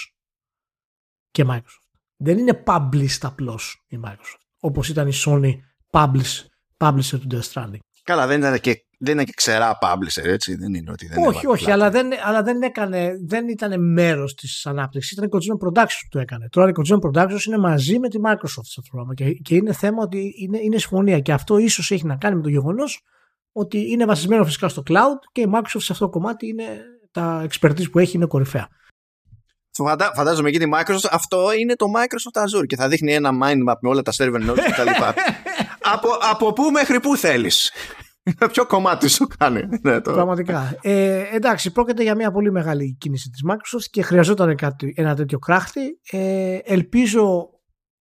[1.32, 1.84] και Microsoft.
[2.18, 5.54] Δεν είναι published απλώς η Microsoft όπως ήταν η Sony
[5.90, 6.46] publish,
[6.78, 7.80] publisher του Death Stranding.
[8.04, 10.56] Καλά, δεν ήταν και, δεν είναι και ξερά publisher, έτσι.
[10.56, 14.66] Δεν είναι ότι δεν Όχι, όχι, αλλά δεν, αλλά δεν, έκανε, δεν ήταν μέρος της
[14.66, 15.12] ανάπτυξης.
[15.12, 16.48] Ήταν η Kojima Productions που το έκανε.
[16.50, 19.14] Τώρα η Kojima Productions είναι μαζί με τη Microsoft σε αυτό το πρόγραμμα.
[19.14, 21.20] Και, και είναι θέμα ότι είναι, είναι συμφωνία.
[21.20, 23.02] Και αυτό ίσως έχει να κάνει με το γεγονός
[23.52, 26.64] ότι είναι βασισμένο φυσικά στο cloud και η Microsoft σε αυτό το κομμάτι είναι
[27.12, 28.68] τα expertise που έχει είναι κορυφαία.
[30.16, 33.76] Φαντάζομαι εκεί τη Microsoft αυτό είναι το Microsoft Azure και θα δείχνει ένα mind map
[33.82, 34.90] με όλα τα server nodes κτλ.
[35.94, 37.72] από, από πού μέχρι πού θέλεις.
[38.52, 39.62] Ποιο κομμάτι σου κάνει.
[39.82, 40.12] Ναι, το...
[40.12, 40.78] Πραγματικά.
[40.82, 45.40] Ε, εντάξει, πρόκειται για μια πολύ μεγάλη κίνηση της Microsoft και χρειαζόταν κάτι, ένα τέτοιο
[45.40, 46.00] κράχτη.
[46.12, 47.50] Ε, ελπίζω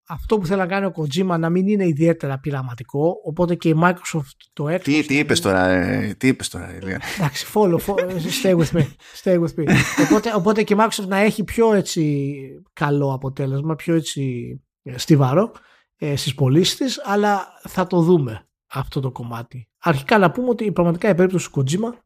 [0.07, 3.79] αυτό που θέλει να κάνει ο Kojima να μην είναι ιδιαίτερα πειραματικό, οπότε και η
[3.83, 5.01] Microsoft το έκανε.
[5.01, 6.69] Τι, τι είπες τώρα, ε, τι είπες τώρα,
[7.17, 8.09] Εντάξει, follow, follow,
[8.43, 8.85] stay with me,
[9.23, 9.75] stay with me.
[10.05, 12.33] οπότε, οπότε και η Microsoft να έχει πιο έτσι
[12.73, 14.51] καλό αποτέλεσμα, πιο έτσι
[14.83, 15.51] ε, στιβαρό
[15.97, 19.69] ε, στις πωλήσεις της, αλλά θα το δούμε αυτό το κομμάτι.
[19.77, 21.99] Αρχικά να πούμε ότι πραγματικά η περίπτωση του Kojima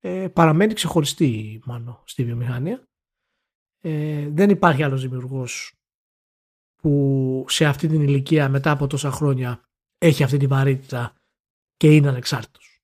[0.00, 2.88] ε, παραμένει ξεχωριστή μάλλον στη βιομηχανία.
[3.80, 5.72] Ε, δεν υπάρχει άλλος δημιουργός
[6.74, 11.14] που σε αυτή την ηλικία μετά από τόσα χρόνια έχει αυτή τη βαρύτητα
[11.76, 12.82] και είναι ανεξάρτητος.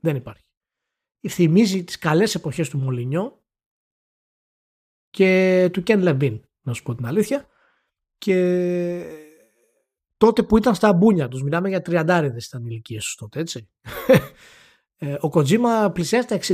[0.00, 0.46] Δεν υπάρχει.
[1.28, 3.42] Θυμίζει τις καλές εποχές του Μολυνιό
[5.10, 7.48] και του Κεν Λεβίν, να σου πω την αλήθεια.
[8.18, 9.27] Και
[10.18, 11.42] τότε που ήταν στα μπούνια τους.
[11.42, 13.68] Μιλάμε για τριαντάριδες ήταν ηλικίες τους τότε, έτσι.
[15.00, 16.52] Ε, ο Κοτζίμα πλησιάζει τα 60.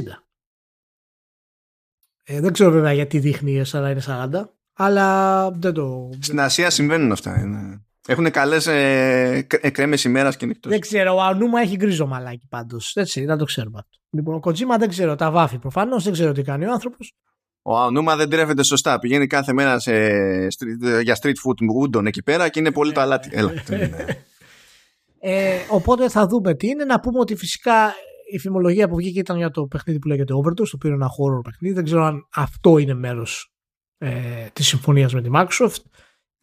[2.25, 6.11] Ε, δεν ξέρω βέβαια γιατί δείχνει 40 είναι 40, αλλά δεν το...
[6.21, 7.41] Στην Ασία συμβαίνουν αυτά.
[7.41, 7.85] Είναι.
[8.07, 10.69] Έχουν καλές ε, κρέμε ημέρας και νύχτα.
[10.69, 11.17] Δεν ξέρω.
[11.17, 12.97] Ο Ανούμα έχει γκρίζο μαλάκι πάντως.
[12.97, 13.99] Έτσι, δεν το ξέρουμε αυτό.
[14.11, 15.15] Λοιπόν, ο Κοτζίμα δεν ξέρω.
[15.15, 16.05] Τα βάφει προφανώς.
[16.05, 17.13] Δεν ξέρω τι κάνει ο άνθρωπος.
[17.67, 18.99] Ο Ανούμα δεν τρέφεται σωστά.
[18.99, 19.93] Πηγαίνει κάθε μέρα σε,
[21.03, 23.29] για street food ούντον εκεί πέρα και είναι πολύ το αλάτι.
[23.33, 23.53] Έλα,
[25.21, 26.85] ε, οπότε θα δούμε τι είναι.
[26.85, 27.95] Να πούμε ότι φυσικά
[28.33, 31.09] η φημολογία που βγήκε ήταν για το παιχνίδι που λέγεται Overdose, το οποίο είναι ένα
[31.09, 31.75] horror παιχνίδι.
[31.75, 33.53] Δεν ξέρω αν αυτό είναι μέρος
[33.99, 34.11] ε,
[34.53, 35.83] της συμφωνίας με τη Microsoft.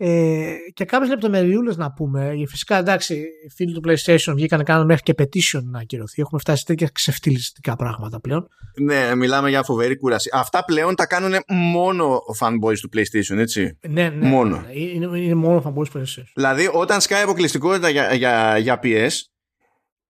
[0.03, 2.33] Ε, και κάποιες λεπτομεριούλες να πούμε.
[2.47, 6.21] Φυσικά εντάξει, οι φίλοι του PlayStation βγήκαν κάνουν μέχρι και petition να ακυρωθεί.
[6.21, 8.47] Έχουμε φτάσει σε τέτοια ξεφτυλιστικά πράγματα πλέον.
[8.81, 10.29] Ναι, μιλάμε για φοβερή κούραση.
[10.33, 13.77] Αυτά πλέον τα κάνουν μόνο fanboys του PlayStation, έτσι.
[13.87, 14.27] Ναι, ναι.
[14.27, 14.63] Μόνο.
[14.67, 16.31] Ναι, είναι, είναι μόνο fanboys του PlayStation.
[16.35, 19.09] Δηλαδή, όταν σκάει αποκλειστικότητα για, για, για PS,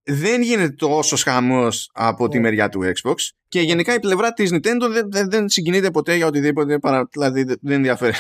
[0.04, 3.16] δεν γίνεται τόσο χαμός από τη μεριά του Xbox
[3.48, 7.44] και γενικά η πλευρά της Nintendo δεν, δεν, δεν συγκινείται ποτέ για οτιδήποτε, παρα, δηλαδή
[7.44, 8.16] δεν ενδιαφέρει.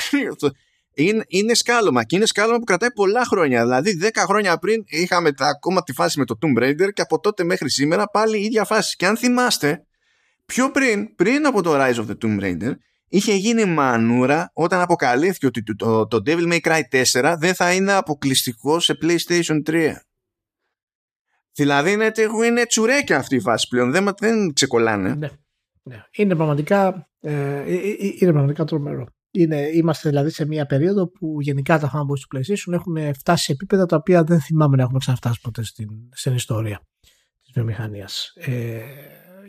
[0.93, 3.63] Είναι, είναι σκάλωμα και είναι σκάλωμα που κρατάει πολλά χρόνια.
[3.63, 7.19] Δηλαδή 10 χρόνια πριν είχαμε τα, ακόμα τη φάση με το Tomb Raider και από
[7.19, 8.95] τότε μέχρι σήμερα πάλι η ίδια φάση.
[8.95, 9.85] Και αν θυμάστε,
[10.45, 12.71] πιο πριν, πριν από το Rise of the Tomb Raider,
[13.07, 17.93] είχε γίνει μανούρα όταν αποκαλύφθηκε ότι το, το, Devil May Cry 4 δεν θα είναι
[17.93, 19.91] αποκλειστικό σε PlayStation 3.
[21.53, 22.11] Δηλαδή είναι,
[22.45, 25.13] είναι τσουρέκια αυτή η φάση πλέον, δεν, δεν ξεκολλάνε.
[25.13, 25.29] Ναι.
[25.83, 26.03] ναι.
[26.11, 29.07] Είναι, πραγματικά, ε, ε, ε, είναι πραγματικά τρομερό.
[29.31, 33.51] Είναι, είμαστε δηλαδή σε μια περίοδο που γενικά τα fanboys του PlayStation έχουν φτάσει σε
[33.51, 36.81] επίπεδα τα οποία δεν θυμάμαι να έχουμε ξαναφτάσει ποτέ στην, στην ιστορία
[37.41, 38.33] της βιομηχανίας.
[38.35, 38.79] Ε,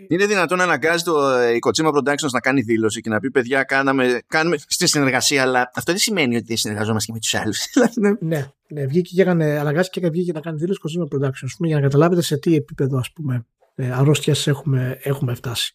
[0.08, 3.62] είναι δυνατόν να αναγκάζει το η Kojima Productions να κάνει δήλωση και να πει παιδιά
[3.62, 7.66] κάναμε, κάνουμε στη συνεργασία αλλά αυτό δεν σημαίνει ότι συνεργαζόμαστε και με τους άλλους.
[8.20, 11.76] ναι, ναι, βγήκε και έκανε, αναγκάστηκε και βγήκε να κάνει δήλωση Kojima Productions πούμε, για
[11.76, 13.46] να καταλάβετε σε τι επίπεδο ας πούμε
[13.92, 15.72] αρρώστιας έχουμε, έχουμε φτάσει.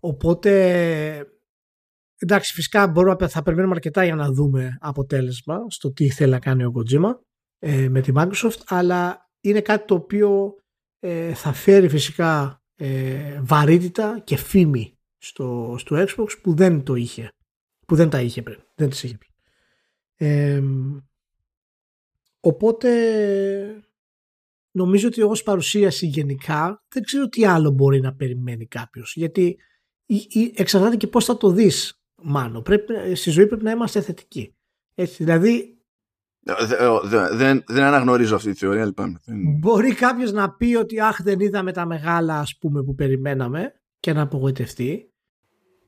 [0.00, 1.26] Οπότε
[2.18, 6.64] εντάξει, φυσικά μπορούμε, θα περιμένουμε αρκετά για να δούμε αποτέλεσμα στο τι θέλει να κάνει
[6.64, 7.10] ο Kojima
[7.58, 10.54] ε, με τη Microsoft, αλλά είναι κάτι το οποίο
[10.98, 17.28] ε, θα φέρει φυσικά ε, βαρύτητα και φήμη στο, στο Xbox που δεν το είχε,
[17.86, 19.32] που δεν τα είχε πριν, δεν τις είχε πριν.
[20.16, 20.62] Ε,
[22.40, 22.90] οπότε
[24.70, 29.56] νομίζω ότι ως παρουσίαση γενικά δεν ξέρω τι άλλο μπορεί να περιμένει κάποιος γιατί
[30.54, 32.60] εξαρτάται και πώς θα το δεις μάνο.
[32.60, 34.54] Πρέπει, στη ζωή πρέπει να είμαστε θετικοί.
[34.94, 35.78] Έτσι, δηλαδή.
[37.32, 39.18] Δεν, δεν αναγνωρίζω αυτή τη θεωρία, λυπάμαι.
[39.58, 44.12] Μπορεί κάποιος να πει ότι αχ, δεν είδαμε τα μεγάλα ας πούμε που περιμέναμε και
[44.12, 45.12] να απογοητευτεί.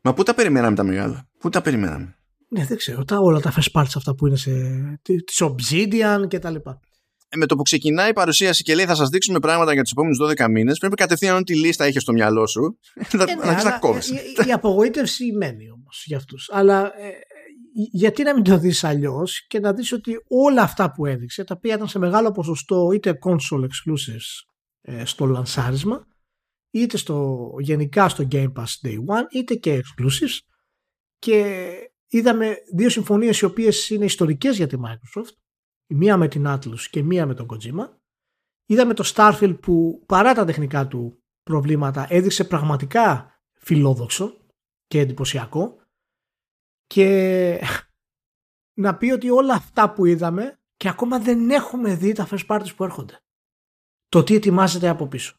[0.02, 2.16] Μα πού τα περιμέναμε τα μεγάλα, πού τα περιμέναμε;
[2.48, 3.04] Ναι, δεν ξέρω.
[3.04, 4.50] Τα, όλα τα first parts αυτά που είναι σε.
[5.02, 6.80] τη Obsidian και τα λοιπά.
[7.28, 9.90] Ε, με το που ξεκινάει η παρουσίαση και λέει θα σας δείξουμε πράγματα για τους
[9.90, 12.78] επόμενους 12 μήνες, πρέπει κατευθείαν ό,τι λίστα έχεις στο μυαλό σου
[13.12, 13.98] να, ε, ναι, να κόβει.
[14.14, 16.50] Η, η, απογοήτευση μένει όμω για αυτούς.
[16.52, 17.12] Αλλά ε,
[17.92, 21.54] γιατί να μην το δεις αλλιώς και να δεις ότι όλα αυτά που έδειξε, τα
[21.56, 24.48] οποία ήταν σε μεγάλο ποσοστό είτε console exclusives
[24.80, 26.06] ε, στο λανσάρισμα,
[26.70, 30.38] είτε στο, γενικά στο Game Pass Day One, είτε και exclusives.
[31.18, 31.68] Και
[32.08, 35.34] είδαμε δύο συμφωνίες οι οποίες είναι ιστορικές για τη Microsoft
[35.86, 37.88] η μία με την Atlas και μία με τον Kojima.
[38.66, 44.32] Είδαμε το Starfield που παρά τα τεχνικά του προβλήματα έδειξε πραγματικά φιλόδοξο
[44.86, 45.76] και εντυπωσιακό
[46.86, 47.60] και
[48.82, 52.74] να πει ότι όλα αυτά που είδαμε και ακόμα δεν έχουμε δει τα first parties
[52.76, 53.20] που έρχονται.
[54.08, 55.36] Το τι ετοιμάζεται από πίσω.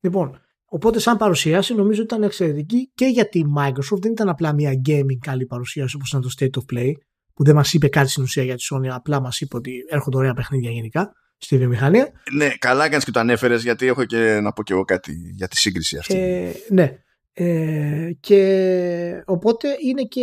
[0.00, 4.52] Λοιπόν, οπότε σαν παρουσίαση νομίζω ότι ήταν εξαιρετική και γιατί η Microsoft δεν ήταν απλά
[4.52, 6.92] μια gaming καλή παρουσίαση όπως ήταν το State of Play
[7.34, 10.16] που δεν μας είπε κάτι στην ουσία για τη Sony, απλά μας είπε ότι έρχονται
[10.16, 12.12] ωραία παιχνίδια γενικά στη βιομηχανία.
[12.32, 15.48] Ναι, καλά κάνεις και το ανέφερες, γιατί έχω και να πω και εγώ κάτι για
[15.48, 16.18] τη σύγκριση αυτή.
[16.18, 17.02] Ε, ναι.
[17.42, 20.20] Ε, και οπότε είναι και,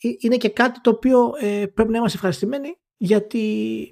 [0.00, 3.84] ε, είναι και κάτι το οποίο ε, πρέπει να είμαστε ευχαριστημένοι γιατί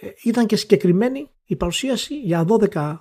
[0.00, 2.98] ε, ήταν και συγκεκριμένη η παρουσίαση για 12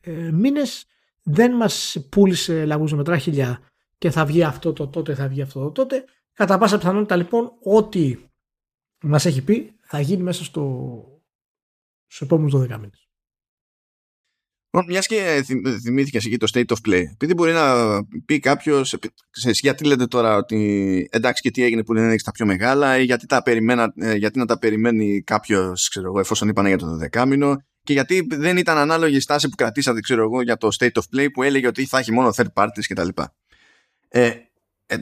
[0.00, 0.86] ε, μήνες
[1.22, 3.60] δεν μας πούλησε λαγούς με τράχυλια
[3.98, 7.52] και θα βγει αυτό το τότε, θα βγει αυτό το τότε Κατά πάσα πιθανότητα λοιπόν
[7.62, 8.16] ό,τι
[9.02, 11.04] μας έχει πει θα γίνει μέσα στο,
[12.06, 13.03] στους επόμενους 12 μήνες.
[14.82, 15.44] Μιας και
[15.82, 18.96] θυμήθηκες εκεί το state of play, επειδή μπορεί να πει κάποιος,
[19.60, 23.04] γιατί λέτε τώρα ότι εντάξει και τι έγινε που δεν έχεις τα πιο μεγάλα, ή
[23.04, 26.96] γιατί, τα περιμένα, ε, γιατί να τα περιμένει κάποιος, ξέρω εγώ, εφόσον είπανε για το
[26.96, 30.92] δεκάμινο, και γιατί δεν ήταν ανάλογη η στάση που κρατήσατε, ξέρω εγώ, για το state
[30.92, 33.08] of play που έλεγε ότι θα έχει μόνο third parties κτλ.
[34.08, 34.32] Ε,
[34.86, 34.96] ε,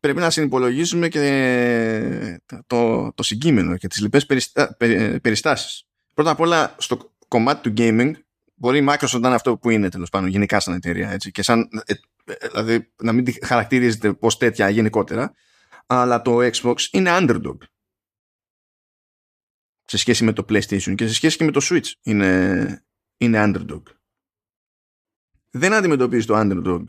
[0.00, 4.76] πρέπει να συνυπολογίσουμε και το, το συγκείμενο και τις λοιπές περιστα,
[5.22, 5.84] περιστάσεις.
[6.14, 8.12] Πρώτα απ' όλα στο κομμάτι του gaming
[8.60, 11.42] μπορεί η Microsoft να είναι αυτό που είναι τέλος πάντων γενικά σαν εταιρεία έτσι, και
[11.42, 15.34] σαν, ε, ε, δηλαδή να μην χαρακτηρίζεται πως τέτοια γενικότερα
[15.86, 17.56] αλλά το Xbox είναι underdog
[19.84, 22.84] σε σχέση με το PlayStation και σε σχέση και με το Switch είναι,
[23.16, 23.82] είναι underdog.
[25.50, 26.84] Δεν αντιμετωπίζει το underdog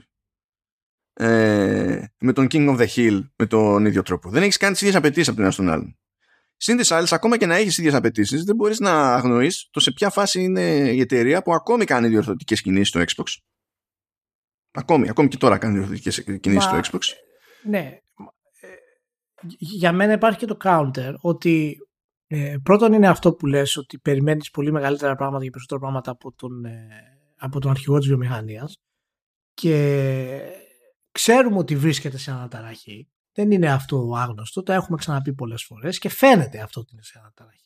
[1.13, 4.29] ε, με τον King of the Hill με τον ίδιο τρόπο.
[4.29, 5.97] Δεν έχεις κάνει τις ίδιες απαιτήσεις από τον ένα στον άλλον.
[6.63, 9.91] Συν τι άλλε, ακόμα και να έχεις ίδιες απαιτήσεις, δεν μπορείς να αγνοείς το σε
[9.91, 13.37] ποια φάση είναι η εταιρεία που ακόμη κάνει διορθωτικές κινήσεις στο Xbox.
[14.71, 16.99] Ακόμη, ακόμη και τώρα κάνει διορθωτικές κινήσεις στο Xbox.
[17.63, 17.99] Ναι.
[18.59, 18.67] Ε,
[19.57, 21.77] για μένα υπάρχει και το counter ότι
[22.27, 26.31] ε, πρώτον είναι αυτό που λες ότι περιμένεις πολύ μεγαλύτερα πράγματα και περισσότερα πράγματα από
[26.31, 26.87] τον, ε,
[27.37, 28.81] από τον αρχηγό της βιομηχανίας
[29.53, 30.41] και
[31.11, 33.07] ξέρουμε ότι βρίσκεται σε αναταραχή.
[33.33, 37.19] Δεν είναι αυτό άγνωστο, το έχουμε ξαναπεί πολλές φορές και φαίνεται αυτό ότι είναι σε
[37.19, 37.65] αναταραχή.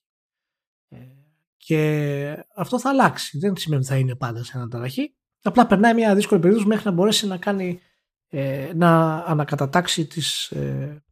[0.90, 0.98] Ε,
[1.58, 3.38] και αυτό θα αλλάξει.
[3.38, 5.16] Δεν σημαίνει ότι θα είναι πάντα σε αναταραχή.
[5.42, 7.80] Απλά περνάει μια δύσκολη περίοδος μέχρι να μπορέσει να κάνει
[8.28, 11.04] ε, να ανακατατάξει τις, ε,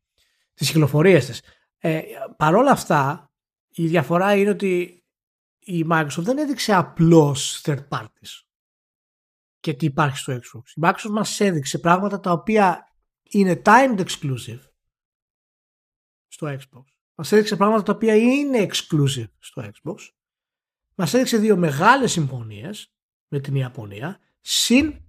[0.53, 1.41] τις κυκλοφορίες της.
[1.77, 2.01] Ε,
[2.37, 3.31] Παρ' όλα αυτά,
[3.69, 5.03] η διαφορά είναι ότι
[5.59, 8.43] η Microsoft δεν έδειξε απλώς third parties
[9.59, 10.67] και τι υπάρχει στο Xbox.
[10.75, 12.92] Η Microsoft μας έδειξε πράγματα τα οποία
[13.33, 14.59] είναι timed exclusive
[16.27, 16.83] στο Xbox.
[17.15, 19.95] Μας έδειξε πράγματα τα οποία είναι exclusive στο Xbox.
[20.95, 22.93] Μας έδειξε δύο μεγάλες συμφωνίες
[23.27, 25.01] με την Ιαπωνία συν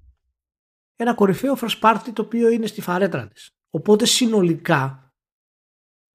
[0.96, 3.56] ένα κορυφαίο first party το οποίο είναι στη φαρέτρα της.
[3.70, 5.12] Οπότε συνολικά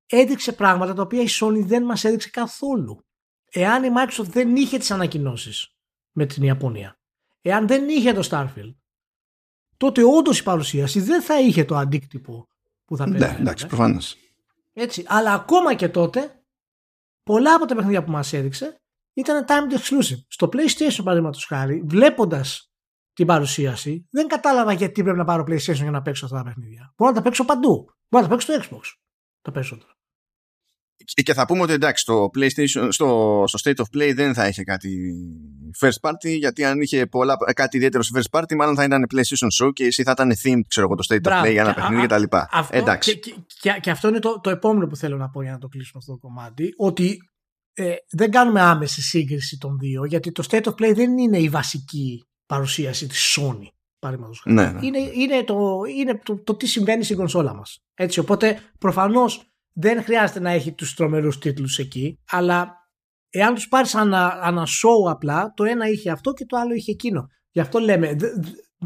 [0.05, 3.05] έδειξε πράγματα τα οποία η Sony δεν μας έδειξε καθόλου.
[3.51, 5.75] Εάν η Microsoft δεν είχε τις ανακοινώσεις
[6.11, 6.99] με την Ιαπωνία,
[7.41, 8.75] εάν δεν είχε το Starfield,
[9.79, 12.47] τότε όντως η παρουσίαση δεν θα είχε το αντίκτυπο
[12.85, 13.19] που θα παίρνει.
[13.19, 14.15] Ναι, εντάξει, προφανώς.
[14.73, 15.03] Έτσι.
[15.07, 16.43] Αλλά ακόμα και τότε,
[17.23, 18.81] πολλά από τα παιχνίδια που μας έδειξε
[19.13, 20.23] ήταν timed exclusive.
[20.27, 22.71] Στο PlayStation, παραδείγματος χάρη, βλέποντας
[23.13, 26.93] την παρουσίαση, δεν κατάλαβα γιατί πρέπει να πάρω PlayStation για να παίξω αυτά τα παιχνίδια.
[26.97, 27.89] Μπορώ να τα παίξω παντού.
[28.09, 28.81] Μπορώ να τα παίξω στο Xbox.
[29.41, 29.91] Τα περισσότερα.
[31.23, 34.63] Και θα πούμε ότι εντάξει, στο, PlayStation, στο, στο State of Play δεν θα είχε
[34.63, 35.13] κάτι
[35.79, 39.65] first party, γιατί αν είχε πολλά, κάτι ιδιαίτερο στο first party, μάλλον θα ήταν PlayStation
[39.65, 42.23] Showcase ή θα ήταν themed, ξέρω εγώ, το State of Play για ένα παιχνίδι κτλ.
[42.69, 43.19] Εντάξει.
[43.19, 45.67] Και, και, και, αυτό είναι το, το επόμενο που θέλω να πω για να το
[45.67, 47.17] κλείσουμε αυτό το κομμάτι, ότι
[47.73, 51.49] ε, δεν κάνουμε άμεση σύγκριση των δύο, γιατί το State of Play δεν είναι η
[51.49, 53.67] βασική παρουσίαση της Sony.
[54.45, 54.79] Ναι, ναι.
[54.85, 57.79] Είναι, είναι, το, είναι το, το, τι συμβαίνει στην κονσόλα μας.
[57.93, 62.78] Έτσι, οπότε προφανώς δεν χρειάζεται να έχει τους τρομερούς τίτλους εκεί, αλλά
[63.29, 66.91] εάν τους πάρεις ανα, ανα show απλά, το ένα είχε αυτό και το άλλο είχε
[66.91, 67.29] εκείνο.
[67.51, 68.15] Γι' αυτό λέμε,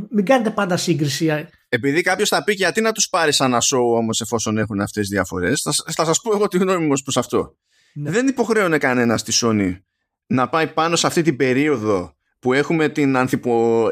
[0.10, 1.48] μην κάνετε πάντα σύγκριση.
[1.70, 5.10] Επειδή κάποιος θα πει γιατί να τους πάρεις ένα show όμως εφόσον έχουν αυτές τις
[5.10, 7.58] διαφορές, θα, θα σας πω εγώ τη γνώμη μου προς αυτό.
[7.94, 8.12] Ναι.
[8.12, 9.80] Δεν υποχρέωνε κανένας στη Sony
[10.26, 13.92] να πάει πάνω σε αυτή την περίοδο που έχουμε την ανθυπο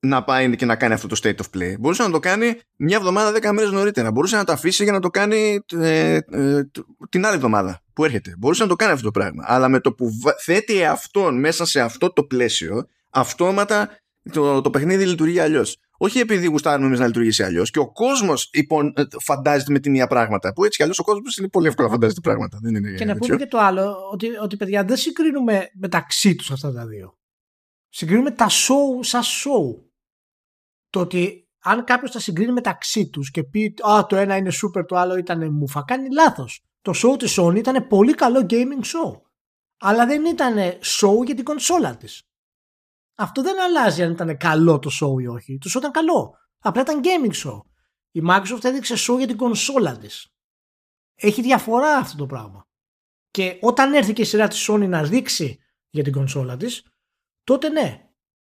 [0.00, 1.74] να πάει και να κάνει αυτό το state of play.
[1.78, 4.10] Μπορούσε να το κάνει μια εβδομάδα, δέκα μέρες νωρίτερα.
[4.10, 6.70] Μπορούσε να το αφήσει για να το κάνει ε, ε,
[7.08, 8.34] την άλλη εβδομάδα που έρχεται.
[8.38, 9.44] Μπορούσε να το κάνει αυτό το πράγμα.
[9.46, 10.10] Αλλά με το που
[10.44, 13.98] θέτει αυτόν μέσα σε αυτό το πλαίσιο, αυτόματα
[14.32, 15.76] το, το παιχνίδι λειτουργεί αλλιώς.
[15.98, 17.70] Όχι επειδή γουστάρουμε εμείς να λειτουργήσει αλλιώς.
[17.70, 18.62] Και ο κόσμος ε,
[19.24, 20.52] φαντάζεται με την ίδια πράγματα.
[20.52, 22.58] Που έτσι κι αλλιώς ο κόσμος είναι πολύ εύκολο να φαντάζεται πράγματα.
[22.62, 26.50] Δεν είναι και να πούμε και το άλλο, ότι, ότι παιδιά δεν συγκρίνουμε μεταξύ τους
[26.50, 27.18] αυτά τα δύο.
[27.88, 29.82] Συγκρίνουμε τα show σαν show
[30.90, 34.86] το ότι αν κάποιος τα συγκρίνει μεταξύ τους και πει Α, το ένα είναι super,
[34.86, 36.62] το άλλο ήταν μουφα, κάνει λάθος.
[36.80, 39.20] Το show της Sony ήταν πολύ καλό gaming show.
[39.78, 42.22] Αλλά δεν ήταν show για την κονσόλα της.
[43.14, 45.58] Αυτό δεν αλλάζει αν ήταν καλό το show ή όχι.
[45.58, 46.34] Το show ήταν καλό.
[46.58, 47.60] Απλά ήταν gaming show.
[48.10, 50.28] Η Microsoft έδειξε show για την κονσόλα της.
[51.14, 52.66] Έχει διαφορά αυτό το πράγμα.
[53.30, 55.58] Και όταν έρθει και η σειρά της Sony να δείξει
[55.90, 56.86] για την κονσόλα της,
[57.44, 58.08] τότε ναι,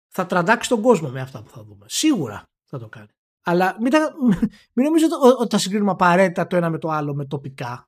[0.09, 1.87] θα τραντάξει τον κόσμο με αυτά που θα δούμε.
[1.89, 3.09] Σίγουρα θα το κάνει.
[3.45, 4.15] Αλλά μην, τα,
[4.75, 7.88] μην νομίζετε ότι θα συγκρίνουμε απαραίτητα το ένα με το άλλο με τοπικά.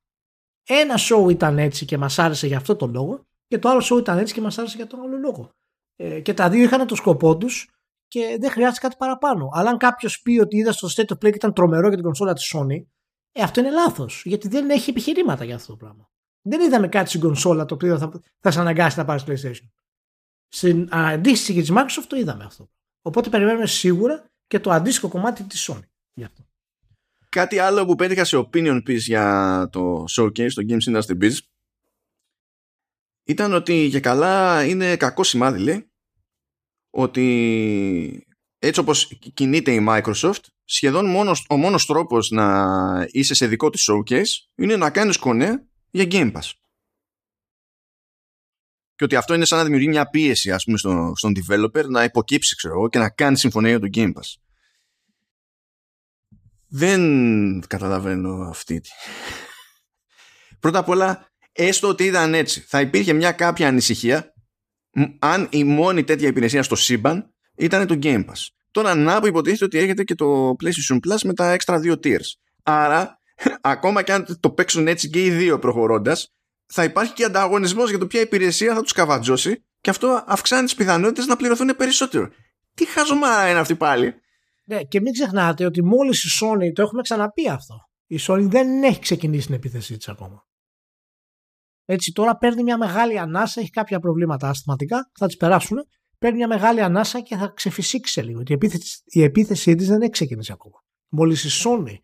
[0.67, 3.99] Ένα show ήταν έτσι και μας άρεσε για αυτό τον λόγο και το άλλο show
[3.99, 5.51] ήταν έτσι και μας άρεσε για τον άλλο λόγο.
[5.97, 7.71] Ε, και τα δύο είχαν το σκοπό τους
[8.09, 9.49] και δεν χρειάζεται κάτι παραπάνω.
[9.53, 12.05] Αλλά αν κάποιος πει ότι είδα στο State of Play και ήταν τρομερό για την
[12.05, 12.85] κονσόλα της Sony,
[13.33, 14.23] ε, αυτό είναι λάθος.
[14.25, 16.11] Γιατί δεν έχει επιχειρήματα για αυτό το πράγμα.
[16.43, 19.69] Δεν είδαμε κάτι στην κονσόλα το οποίο θα, θα σε αναγκάσει να πάρεις PlayStation.
[20.49, 22.71] Στην αντίστοιχη της Microsoft το είδαμε αυτό.
[23.03, 25.89] Οπότε περιμένουμε σίγουρα και το αντίστοιχο κομμάτι της Sony.
[26.13, 26.50] Γι αυτό.
[27.31, 31.37] Κάτι άλλο που πέτυχα σε opinion piece για το showcase, το Games Industry Biz,
[33.25, 35.91] ήταν ότι για καλά είναι κακό σημάδι, λέει,
[36.91, 38.27] ότι
[38.59, 43.91] έτσι όπως κινείται η Microsoft, σχεδόν μόνος, ο μόνος τρόπος να είσαι σε δικό της
[43.91, 46.51] showcase είναι να κάνεις κονέ για Game Pass
[49.01, 52.05] και ότι αυτό είναι σαν να δημιουργεί μια πίεση ας πούμε στο, στον developer να
[52.05, 54.50] υποκύψει ξέρω και να κάνει συμφωνία για το Game Pass.
[56.71, 58.83] Δεν καταλαβαίνω αυτή.
[60.61, 64.35] Πρώτα απ' όλα, έστω ότι ήταν έτσι, θα υπήρχε μια κάποια ανησυχία
[65.19, 68.47] αν η μόνη τέτοια υπηρεσία στο σύμπαν ήταν το Game Pass.
[68.71, 72.31] Τώρα να που υποτίθεται ότι έρχεται και το PlayStation Plus με τα extra δύο tiers.
[72.63, 73.19] Άρα
[73.61, 76.33] ακόμα και αν το παίξουν έτσι και οι δύο προχωρώντας,
[76.67, 80.75] θα υπάρχει και ανταγωνισμός για το ποια υπηρεσία θα τους καβατζώσει και αυτό αυξάνει τις
[80.75, 82.29] πιθανότητες να πληρωθούν περισσότερο.
[82.75, 84.15] Τι χαζομάρα είναι αυτή πάλι.
[84.71, 87.77] Ναι, και μην ξεχνάτε ότι μόλις η Sony, το έχουμε ξαναπεί αυτό,
[88.07, 90.47] η Sony δεν έχει ξεκινήσει την επίθεσή της ακόμα.
[91.85, 95.79] Έτσι, τώρα παίρνει μια μεγάλη ανάσα, έχει κάποια προβλήματα αστηματικά, θα τις περάσουν.
[96.19, 98.43] Παίρνει μια μεγάλη ανάσα και θα ξεφυσίξει λίγο.
[98.47, 100.85] Η επίθεση, η επίθεσή της δεν έχει ξεκινήσει ακόμα.
[101.09, 101.97] Μόλις η Sony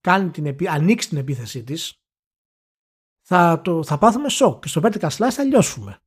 [0.00, 2.00] κάνει την ανοίξει την επίθεσή της,
[3.20, 6.02] θα, το, θα πάθουμε σοκ και στο Vertical Slice θα λιώσουμε.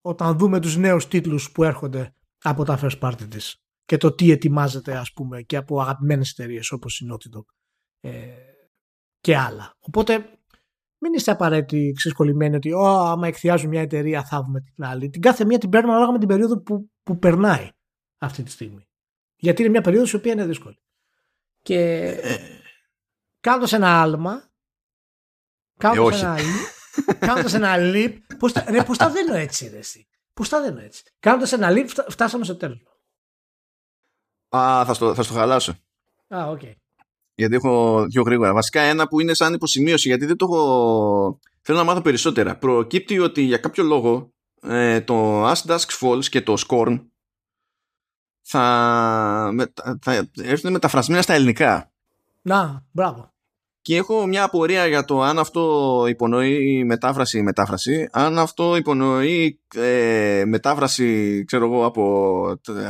[0.00, 4.30] Όταν δούμε τους νέους τίτλους που έρχονται από τα first party της και το τι
[4.30, 7.44] ετοιμάζεται ας πούμε και από αγαπημένες εταιρείες όπως η Naughty Dog
[8.00, 8.26] ε,
[9.20, 9.76] και άλλα.
[9.80, 10.38] Οπότε
[10.98, 15.10] μην είστε απαραίτητοι ξεσκολλημένοι ότι oh, άμα εκθιάζουν μια εταιρεία θα βγούμε την άλλη.
[15.10, 17.70] Την κάθε μία την παίρνουμε ανάλογα με την περίοδο που, που περνάει
[18.18, 18.88] αυτή τη στιγμή.
[19.36, 20.78] Γιατί είναι μια περίοδος η οποία είναι δύσκολη.
[21.62, 21.78] Και
[22.22, 22.38] ε,
[23.40, 24.50] κάνοντας ένα άλμα,
[25.78, 26.38] κάνοντας ε, ένα,
[27.18, 30.08] κάνοντας ένα leap, πώς τα, ρε, πώς τα δίνω έτσι ρε εσύ.
[30.34, 31.02] Πώς τα δίνω έτσι.
[31.20, 32.82] Κάνοντας ένα leap φτάσαμε στο τέλος.
[34.48, 35.74] Α, θα στο, θα στο χαλάσω.
[36.28, 36.60] Α, OK.
[36.62, 36.72] Okay.
[37.34, 38.52] Γιατί έχω πιο γρήγορα.
[38.52, 41.40] Βασικά ένα που είναι σαν υποσημείωση, γιατί δεν το έχω...
[41.62, 42.56] Θέλω να μάθω περισσότερα.
[42.56, 47.00] Προκύπτει ότι για κάποιο λόγο ε, το As Dusk Falls και το Scorn
[48.42, 49.68] θα,
[50.00, 51.90] θα έρθουν μεταφρασμένα στα ελληνικά.
[52.42, 53.32] Να, μπράβο.
[53.82, 59.60] Και έχω μια απορία για το αν αυτό υπονοεί μετάφραση ή μετάφραση, αν αυτό υπονοεί
[59.74, 62.44] ε, μετάφραση, ξέρω εγώ, από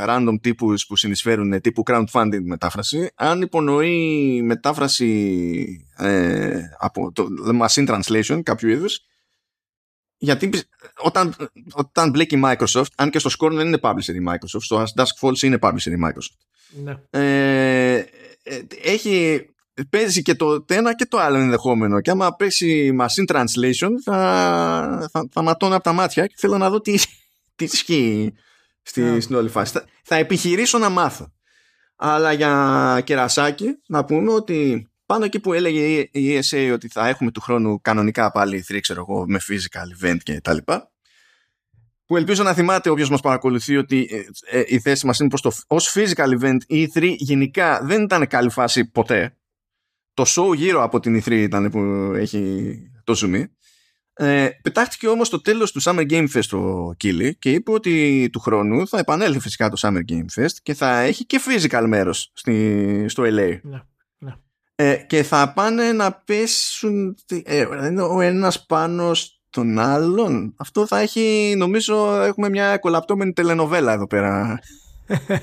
[0.07, 7.27] random τύπους που συνεισφέρουν τύπου crowdfunding μετάφραση, αν υπονοεί μετάφραση ε, από το
[7.61, 8.99] machine translation κάποιου είδους,
[10.17, 10.49] γιατί
[10.97, 11.35] όταν,
[11.71, 15.19] όταν μπλέκει η Microsoft, αν και στο Scorn δεν είναι publisher η Microsoft, στο Dusk
[15.21, 16.37] Falls είναι publisher η Microsoft.
[16.83, 16.95] Ναι.
[17.09, 17.95] Ε,
[18.43, 19.45] ε έχει
[19.89, 25.27] παίζει και το ένα και το άλλο ενδεχόμενο και άμα πέσει machine translation θα, θα,
[25.31, 26.93] θα ματώνω από τα μάτια και θέλω να δω τι,
[27.55, 28.33] τι ισχύει
[28.81, 29.21] στη, yeah.
[29.21, 29.71] στην όλη φάση.
[29.71, 31.33] Θα, θα επιχειρήσω να μάθω.
[31.95, 37.31] Αλλά για κερασάκι να πούμε ότι πάνω εκεί που έλεγε η ESA ότι θα έχουμε
[37.31, 40.91] του χρόνου κανονικά πάλι 3 ξέρω εγώ με physical event και τα λοιπά
[42.05, 45.41] που ελπίζω να θυμάται όποιος μας παρακολουθεί ότι ε, ε, η θέση μας είναι προς
[45.41, 49.37] το ως physical event η E3 γενικά δεν ήταν καλή φάση ποτέ
[50.19, 51.79] το show γύρω από την E3 ήταν που
[52.15, 52.73] έχει
[53.03, 53.43] το zoom
[54.13, 58.39] ε, πετάχτηκε όμως το τέλος του Summer Game Fest το Kili και είπε ότι του
[58.39, 63.05] χρόνου θα επανέλθει φυσικά το Summer Game Fest και θα έχει και physical μέρος στη,
[63.07, 63.59] στο LA.
[63.61, 63.81] Ναι,
[64.17, 64.33] ναι.
[64.75, 67.65] Ε, και θα πάνε να πέσουν ε,
[67.95, 70.53] ο ένας πάνω στον άλλον.
[70.57, 74.59] Αυτό θα έχει, νομίζω, έχουμε μια κολαπτώμενη τελενοβέλα εδώ πέρα.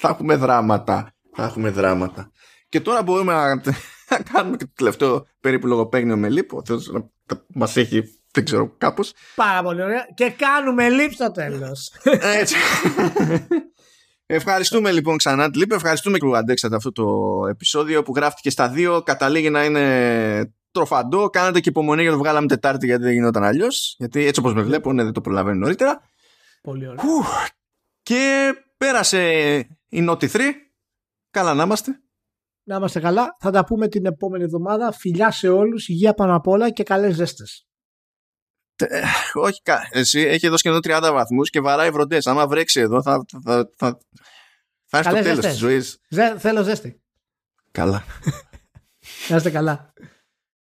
[0.00, 1.14] θα έχουμε δράματα.
[1.34, 2.30] Θα έχουμε δράματα.
[2.68, 3.60] Και τώρα μπορούμε να,
[4.32, 6.62] κάνουμε και το τελευταίο περίπου λογοπαίγνιο με λίπο.
[6.92, 7.10] να
[7.48, 9.12] μας έχει, δεν ξέρω, κάπως.
[9.34, 10.06] Πάρα πολύ ωραία.
[10.14, 11.92] Και κάνουμε λίπ στο τέλος.
[12.40, 12.54] Έτσι.
[14.28, 15.72] Ευχαριστούμε λοιπόν ξανά τη Λίπ.
[15.72, 17.06] Ευχαριστούμε που αντέξατε αυτό το
[17.48, 19.02] επεισόδιο που γράφτηκε στα δύο.
[19.02, 21.30] Καταλήγει να είναι τροφαντό.
[21.30, 23.94] Κάνατε και υπομονή για το βγάλαμε Τετάρτη γιατί δεν γινόταν αλλιώς.
[23.98, 26.00] Γιατί έτσι όπως με βλέπω, ναι, δεν το προλαβαίνω νωρίτερα.
[26.62, 27.04] Πολύ ωραία.
[28.02, 29.20] Και πέρασε
[29.88, 30.40] η Νότι 3.
[31.30, 32.00] Καλά να είμαστε.
[32.68, 33.36] Να είμαστε καλά.
[33.38, 34.92] Θα τα πούμε την επόμενη εβδομάδα.
[34.92, 37.66] Φιλιά σε όλους, υγεία πάνω απ' όλα και καλές ζέστες.
[38.76, 42.26] Ε, όχι, εσύ έχει εδώ σχεδόν 30 βαθμούς και βαράει βροντές.
[42.26, 43.98] Άμα βρέξει εδώ θα, θα, θα,
[44.84, 45.98] θα έρθει το τέλος της ζωής.
[46.08, 47.02] Ζε, θέλω ζέστη.
[47.70, 48.04] Καλά.
[49.28, 49.92] Να είστε καλά.